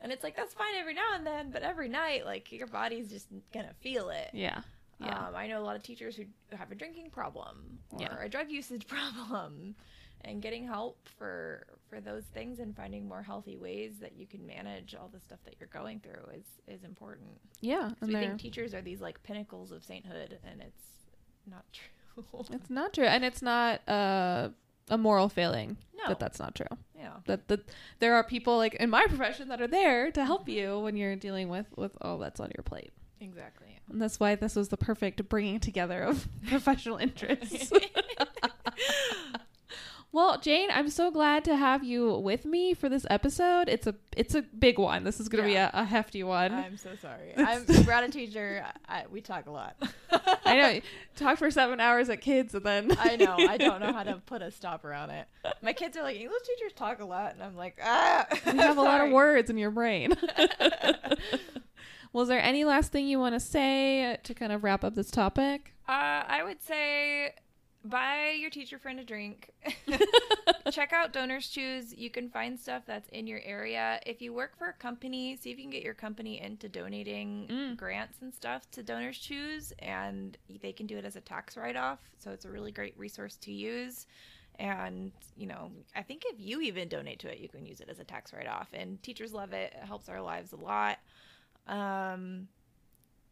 And 0.00 0.12
it's 0.12 0.22
like 0.22 0.36
that's 0.36 0.54
fine 0.54 0.74
every 0.78 0.94
now 0.94 1.14
and 1.16 1.26
then, 1.26 1.50
but 1.50 1.62
every 1.62 1.88
night, 1.88 2.24
like 2.24 2.52
your 2.52 2.68
body's 2.68 3.08
just 3.10 3.26
gonna 3.52 3.74
feel 3.80 4.10
it. 4.10 4.30
Yeah. 4.32 4.60
Yeah. 5.00 5.26
Um, 5.28 5.34
I 5.36 5.46
know 5.46 5.60
a 5.60 5.64
lot 5.64 5.76
of 5.76 5.82
teachers 5.82 6.16
who 6.16 6.24
have 6.56 6.70
a 6.72 6.74
drinking 6.74 7.10
problem 7.10 7.78
or 7.92 8.00
Yeah. 8.02 8.16
a 8.20 8.28
drug 8.28 8.50
usage 8.60 8.86
problem, 8.86 9.74
and 10.22 10.40
getting 10.42 10.66
help 10.66 10.98
for 11.18 11.66
for 11.88 12.00
those 12.00 12.24
things 12.34 12.58
and 12.60 12.76
finding 12.76 13.08
more 13.08 13.22
healthy 13.22 13.56
ways 13.56 13.94
that 14.00 14.12
you 14.16 14.26
can 14.26 14.44
manage 14.46 14.94
all 14.94 15.08
the 15.12 15.20
stuff 15.20 15.38
that 15.44 15.54
you're 15.58 15.68
going 15.72 16.00
through 16.00 16.32
is 16.34 16.44
is 16.68 16.84
important. 16.84 17.28
yeah. 17.60 17.90
And 18.00 18.08
we 18.08 18.12
they're- 18.14 18.22
think 18.22 18.40
teachers 18.40 18.74
are 18.74 18.82
these 18.82 19.00
like 19.00 19.20
pinnacles 19.24 19.72
of 19.72 19.82
sainthood, 19.84 20.38
and 20.44 20.60
it's 20.60 20.84
not 21.46 21.64
true. 21.72 22.44
it's 22.50 22.70
not 22.70 22.92
true, 22.92 23.04
and 23.06 23.24
it's 23.24 23.42
not 23.42 23.88
uh, 23.88 24.50
a 24.90 24.98
moral 24.98 25.28
failing. 25.28 25.76
No. 25.96 26.08
That 26.08 26.20
that's 26.20 26.38
not 26.38 26.54
true. 26.54 26.66
yeah. 26.96 27.14
That 27.26 27.48
that 27.48 27.68
there 27.98 28.14
are 28.14 28.22
people 28.24 28.56
like 28.56 28.74
in 28.74 28.88
my 28.90 29.04
profession 29.06 29.48
that 29.48 29.60
are 29.60 29.66
there 29.66 30.10
to 30.12 30.24
help 30.24 30.48
you 30.48 30.78
when 30.78 30.96
you're 30.96 31.16
dealing 31.16 31.48
with 31.48 31.66
with 31.76 31.92
all 32.00 32.18
that's 32.18 32.40
on 32.40 32.50
your 32.56 32.62
plate. 32.62 32.92
Exactly. 33.20 33.66
And 33.90 34.00
that's 34.00 34.20
why 34.20 34.34
this 34.36 34.54
was 34.54 34.68
the 34.68 34.76
perfect 34.76 35.28
bringing 35.28 35.58
together 35.60 36.02
of 36.02 36.28
professional 36.48 36.98
interests. 36.98 37.72
Well, 40.10 40.40
Jane, 40.40 40.70
I'm 40.72 40.88
so 40.88 41.10
glad 41.10 41.44
to 41.44 41.54
have 41.56 41.84
you 41.84 42.14
with 42.18 42.46
me 42.46 42.72
for 42.72 42.88
this 42.88 43.04
episode. 43.10 43.68
It's 43.68 43.86
a 43.86 43.94
it's 44.16 44.34
a 44.34 44.40
big 44.40 44.78
one. 44.78 45.04
This 45.04 45.20
is 45.20 45.28
going 45.28 45.44
to 45.44 45.50
Yeah. 45.50 45.70
be 45.70 45.76
a, 45.76 45.82
a 45.82 45.84
hefty 45.84 46.22
one. 46.22 46.52
I'm 46.54 46.78
so 46.78 46.90
sorry. 47.00 47.34
I'm 47.36 47.64
Brad, 47.84 48.04
a 48.04 48.08
teacher. 48.08 48.64
I, 48.88 49.04
we 49.10 49.20
talk 49.20 49.46
a 49.46 49.50
lot. 49.50 49.76
I 50.46 50.56
know. 50.56 50.80
Talk 51.14 51.36
for 51.36 51.50
seven 51.50 51.78
hours 51.78 52.08
at 52.08 52.22
kids 52.22 52.54
and 52.54 52.64
then 52.64 52.96
I 52.98 53.16
know. 53.16 53.36
I 53.38 53.58
don't 53.58 53.80
know 53.80 53.92
how 53.92 54.02
to 54.02 54.14
put 54.26 54.40
a 54.40 54.50
stopper 54.50 54.94
on 54.94 55.10
it. 55.10 55.28
My 55.60 55.74
kids 55.74 55.94
are 55.98 56.02
like, 56.02 56.16
English 56.16 56.42
teachers 56.42 56.72
talk 56.72 57.00
a 57.00 57.04
lot, 57.04 57.34
and 57.34 57.42
I'm 57.42 57.54
like, 57.56 57.78
ah. 57.84 58.26
you 58.46 58.58
have 58.60 58.78
a 58.78 58.82
lot 58.82 59.02
of 59.02 59.10
words 59.12 59.50
in 59.50 59.58
your 59.58 59.70
brain. 59.70 60.14
Was 62.14 62.28
there 62.28 62.40
any 62.40 62.64
last 62.64 62.90
thing 62.92 63.06
you 63.06 63.18
want 63.18 63.34
to 63.34 63.40
say 63.40 64.16
to 64.22 64.34
kind 64.34 64.52
of 64.52 64.64
wrap 64.64 64.82
up 64.84 64.94
this 64.94 65.10
topic? 65.10 65.74
Uh, 65.86 65.92
I 66.26 66.42
would 66.44 66.62
say 66.62 67.34
buy 67.88 68.36
your 68.38 68.50
teacher 68.50 68.78
friend 68.78 69.00
a 69.00 69.04
drink. 69.04 69.50
Check 70.70 70.92
out 70.92 71.12
Donors 71.12 71.48
Choose. 71.48 71.94
You 71.94 72.10
can 72.10 72.28
find 72.28 72.58
stuff 72.58 72.82
that's 72.86 73.08
in 73.10 73.26
your 73.26 73.40
area. 73.44 74.00
If 74.06 74.20
you 74.20 74.32
work 74.32 74.56
for 74.58 74.68
a 74.68 74.72
company, 74.72 75.36
see 75.36 75.50
if 75.50 75.58
you 75.58 75.64
can 75.64 75.70
get 75.70 75.82
your 75.82 75.94
company 75.94 76.40
into 76.40 76.68
donating 76.68 77.46
grants 77.76 78.18
and 78.20 78.32
stuff 78.34 78.70
to 78.72 78.82
Donors 78.82 79.18
Choose, 79.18 79.72
and 79.78 80.36
they 80.62 80.72
can 80.72 80.86
do 80.86 80.98
it 80.98 81.04
as 81.04 81.16
a 81.16 81.20
tax 81.20 81.56
write 81.56 81.76
off. 81.76 81.98
So 82.18 82.30
it's 82.30 82.44
a 82.44 82.50
really 82.50 82.72
great 82.72 82.94
resource 82.98 83.36
to 83.42 83.52
use. 83.52 84.06
And, 84.58 85.12
you 85.36 85.46
know, 85.46 85.70
I 85.94 86.02
think 86.02 86.24
if 86.26 86.40
you 86.40 86.60
even 86.62 86.88
donate 86.88 87.20
to 87.20 87.32
it, 87.32 87.38
you 87.38 87.48
can 87.48 87.64
use 87.64 87.80
it 87.80 87.88
as 87.88 88.00
a 88.00 88.04
tax 88.04 88.32
write 88.32 88.48
off. 88.48 88.68
And 88.72 89.00
teachers 89.02 89.32
love 89.32 89.52
it, 89.52 89.72
it 89.80 89.86
helps 89.86 90.08
our 90.08 90.20
lives 90.20 90.52
a 90.52 90.56
lot. 90.56 90.98
Um, 91.68 92.48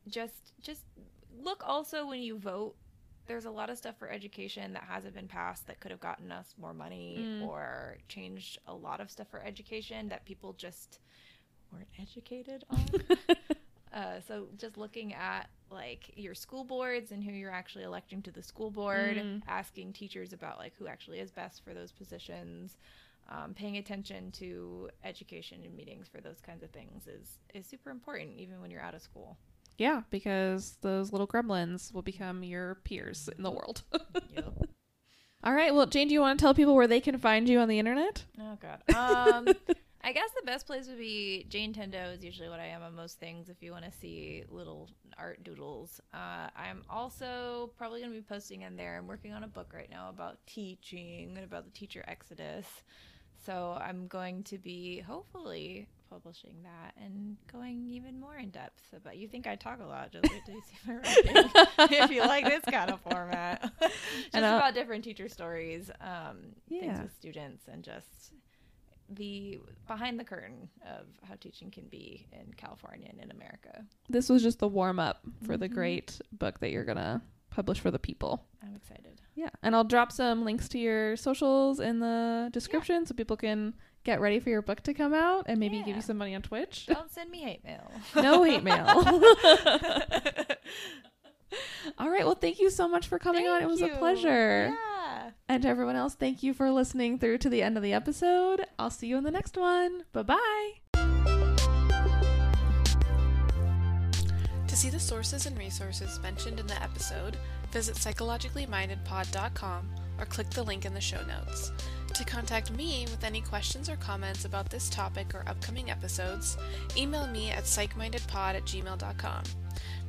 just 0.09 0.53
just 0.63 0.83
look 1.43 1.63
also 1.67 2.07
when 2.07 2.21
you 2.21 2.39
vote 2.39 2.77
there's 3.27 3.45
a 3.45 3.51
lot 3.51 3.71
of 3.71 3.77
stuff 3.79 3.97
for 3.99 4.09
education 4.11 4.73
that 4.75 4.85
hasn't 4.89 5.15
been 5.15 5.29
passed 5.29 5.67
that 5.67 5.81
could 5.81 5.91
have 5.91 6.01
gotten 6.01 6.31
us 6.33 6.55
more 6.61 6.73
money 6.75 7.17
or 7.45 7.97
changed 8.09 8.59
a 8.67 8.75
lot 8.75 9.01
of 9.01 9.11
stuff 9.11 9.27
for 9.31 9.43
education 9.43 10.09
that 10.09 10.25
people 10.25 10.53
just 10.53 11.01
weren't 11.73 11.89
educated 12.01 12.65
on. 12.71 12.85
Uh, 13.95 14.21
so 14.29 14.47
just 14.59 14.77
looking 14.77 15.15
at 15.15 15.49
like 15.71 16.11
your 16.17 16.35
school 16.35 16.65
boards 16.65 17.13
and 17.13 17.25
who 17.25 17.33
you're 17.33 17.51
actually 17.51 17.83
electing 17.85 18.21
to 18.21 18.31
the 18.31 18.43
school 18.43 18.71
board 18.71 19.17
asking 19.49 19.91
teachers 19.91 20.35
about 20.35 20.59
like 20.59 20.75
who 20.79 20.87
actually 20.87 21.19
is 21.19 21.31
best 21.31 21.65
for 21.65 21.73
those 21.73 21.93
positions 21.93 22.77
um, 23.31 23.55
paying 23.55 23.79
attention 23.79 24.31
to 24.33 24.91
education 25.03 25.61
and 25.65 25.75
meetings 25.75 26.09
for 26.09 26.21
those 26.21 26.41
kinds 26.45 26.63
of 26.63 26.69
things 26.71 27.07
is 27.07 27.39
is 27.55 27.67
super 27.67 27.89
important 27.89 28.37
even 28.37 28.61
when 28.61 28.71
you're 28.71 28.83
out 28.83 28.95
of 28.95 29.01
school 29.01 29.39
Yeah, 29.79 30.03
because 30.11 30.79
those 30.81 31.13
little 31.13 31.27
gremlins 31.27 31.93
will 31.93 32.03
become 32.03 32.43
your 32.43 32.77
peers 32.85 33.29
in 33.37 33.43
the 33.43 33.51
world. 33.51 33.83
yep. 34.35 34.53
All 35.45 35.53
right. 35.53 35.75
Well, 35.75 35.87
Jane, 35.87 36.09
do 36.09 36.15
you 36.15 36.21
want 36.21 36.39
to 36.39 36.43
tell 36.43 36.55
people 36.55 36.75
where 36.75 36.89
they 36.89 37.01
can 37.01 37.19
find 37.19 37.49
you 37.49 37.59
on 37.59 37.69
the 37.69 37.79
internet? 37.79 38.25
Oh 38.41 38.59
god. 38.61 38.83
Um 38.95 39.55
I 40.07 40.13
guess 40.13 40.31
the 40.39 40.47
best 40.47 40.67
place 40.67 40.87
would 40.87 40.99
be 40.99 41.47
Jane 41.49 41.75
Tendo 41.75 42.15
is 42.15 42.25
usually 42.25 42.49
what 42.49 42.61
I 42.61 42.67
am 42.67 42.81
on 42.81 42.95
most 42.95 43.19
things 43.19 43.49
if 43.49 43.61
you 43.61 43.73
want 43.73 43.87
to 43.87 43.91
see 43.91 44.45
little 44.49 44.89
art 45.19 45.43
doodles. 45.43 46.01
Uh, 46.15 46.49
I'm 46.55 46.85
also 46.89 47.73
probably 47.77 48.03
going 48.03 48.13
to 48.13 48.17
be 48.17 48.23
posting 48.23 48.63
in 48.63 48.77
there. 48.77 48.97
I'm 48.97 49.09
working 49.09 49.33
on 49.33 49.43
a 49.43 49.49
book 49.49 49.73
right 49.75 49.91
now 49.91 50.09
about 50.09 50.39
teaching 50.47 51.35
and 51.35 51.45
about 51.45 51.65
the 51.65 51.73
teacher 51.73 52.05
exodus. 52.07 52.67
So 53.45 53.77
I'm 53.81 54.07
going 54.07 54.45
to 54.45 54.59
be 54.59 55.01
hopefully 55.01 55.89
publishing 56.09 56.57
that 56.63 56.95
and 57.03 57.37
going 57.53 57.89
even 57.91 58.21
more 58.21 58.37
in 58.37 58.51
depth 58.51 58.83
about 58.95 59.17
you 59.17 59.29
think 59.29 59.47
I 59.47 59.57
talk 59.57 59.81
a 59.81 59.87
lot, 59.87 60.13
just 60.13 60.25
wait 60.31 60.43
till 60.45 60.55
you 60.55 60.63
see 60.63 60.77
my 60.87 60.97
writing. 60.97 61.51
if 62.05 62.11
you 62.11 62.21
like 62.21 62.45
this 62.45 62.63
kind 62.71 62.91
of 62.91 63.01
format. 63.01 63.63
just 63.81 64.35
uh, 64.35 64.39
about 64.39 64.75
different 64.75 65.05
teacher 65.05 65.29
stories, 65.29 65.91
um, 66.01 66.39
things 66.69 67.01
with 67.01 67.15
students 67.19 67.65
and 67.71 67.83
just 67.83 68.33
the 69.09 69.61
behind 69.87 70.19
the 70.19 70.25
curtain 70.25 70.69
of 70.85 71.07
how 71.29 71.35
teaching 71.37 71.71
can 71.71 71.85
be 71.85 72.27
in 72.33 72.53
California 72.57 73.09
and 73.11 73.21
in 73.21 73.31
America. 73.31 73.85
This 74.09 74.29
was 74.29 74.43
just 74.43 74.59
the 74.59 74.69
warm 74.69 74.99
up 74.99 75.21
for 75.45 75.57
the 75.57 75.69
great 75.69 76.21
book 76.33 76.61
that 76.61 76.71
you're 76.71 76.85
going 76.85 76.97
to 76.97 77.21
publish 77.51 77.81
for 77.81 77.91
the 77.91 77.99
people. 77.99 78.45
I'm 78.63 78.75
excited. 78.75 79.21
Yeah. 79.35 79.51
And 79.63 79.77
I'll 79.77 79.85
drop 79.85 80.13
some 80.13 80.45
links 80.45 80.69
to 80.71 80.79
your 80.79 81.17
socials 81.17 81.79
in 81.79 82.01
the 82.01 82.51
description 82.53 83.07
so 83.07 83.15
people 83.15 83.37
can 83.37 83.75
get 84.07 84.21
ready 84.21 84.39
for 84.39 84.49
your 84.51 84.63
book 84.63 84.81
to 84.85 84.95
come 84.95 85.13
out 85.13 85.47
and 85.49 85.59
maybe 85.59 85.83
give 85.83 85.97
you 85.97 86.03
some 86.03 86.17
money 86.17 86.35
on 86.35 86.41
Twitch. 86.41 86.87
Don't 86.89 87.11
send 87.11 87.29
me 87.31 87.41
hate 87.41 87.65
mail. 87.65 87.91
no 88.15 88.45
hate 88.45 88.63
mail. 88.63 88.87
All 91.99 92.09
right. 92.09 92.25
Well, 92.25 92.37
thank 92.37 92.61
you 92.61 92.71
so 92.71 92.89
much 92.89 93.09
for 93.09 93.19
coming 93.19 93.47
on. 93.49 93.57
It 93.57 93.67
Thank 93.67 93.71
was 93.71 93.83
a 93.83 93.89
pleasure. 93.99 94.73
Yeah. 94.73 95.31
And 95.49 95.63
to 95.63 95.69
everyone 95.69 95.97
else, 95.97 96.15
thank 96.15 96.43
you 96.43 96.55
for 96.55 96.71
listening 96.71 97.19
through 97.19 97.39
to 97.39 97.49
the 97.49 97.63
end 97.63 97.77
of 97.77 97.83
the 97.83 97.93
episode. 97.93 98.65
I'll 98.79 98.91
see 98.91 99.09
you 99.09 99.17
in 99.17 99.25
the 99.25 99.31
next 99.31 99.57
one. 99.57 100.05
Bye 100.13 100.23
bye. 100.23 100.73
To 104.67 104.77
see 104.77 104.91
the 104.91 105.01
sources 105.01 105.47
and 105.47 105.57
resources 105.59 106.21
mentioned 106.21 106.61
in 106.61 106.67
the 106.67 106.81
episode, 106.83 107.37
visit 107.73 107.97
psychologicallymindedpod.com 107.97 109.89
or 110.19 110.27
click 110.27 110.51
the 110.51 110.63
link 110.63 110.85
in 110.85 110.95
the 110.95 111.01
show 111.01 111.25
notes 111.25 111.73
to 112.17 112.25
contact 112.25 112.71
me 112.71 113.07
with 113.11 113.25
any 113.25 113.43
questions 113.43 113.91
or 113.91 113.97
comments 113.97 114.47
about 114.47 114.71
this 114.71 114.89
topic 114.89 115.35
or 115.35 115.45
upcoming 115.47 115.91
episodes, 115.91 116.57
email 116.97 117.27
me 117.27 117.51
at 117.51 117.65
psychmindedpod 117.65 118.55
at 118.55 118.65
gmail.com. 118.65 119.43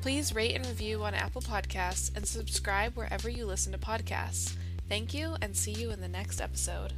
Please 0.01 0.33
rate 0.33 0.55
and 0.55 0.65
review 0.65 1.03
on 1.03 1.13
Apple 1.13 1.41
Podcasts 1.41 2.15
and 2.15 2.25
subscribe 2.25 2.95
wherever 2.95 3.29
you 3.29 3.45
listen 3.45 3.73
to 3.73 3.77
podcasts. 3.77 4.55
Thank 4.87 5.13
you 5.13 5.35
and 5.41 5.55
see 5.55 5.73
you 5.73 5.91
in 5.91 5.99
the 5.99 6.07
next 6.07 6.39
episode. 6.39 6.93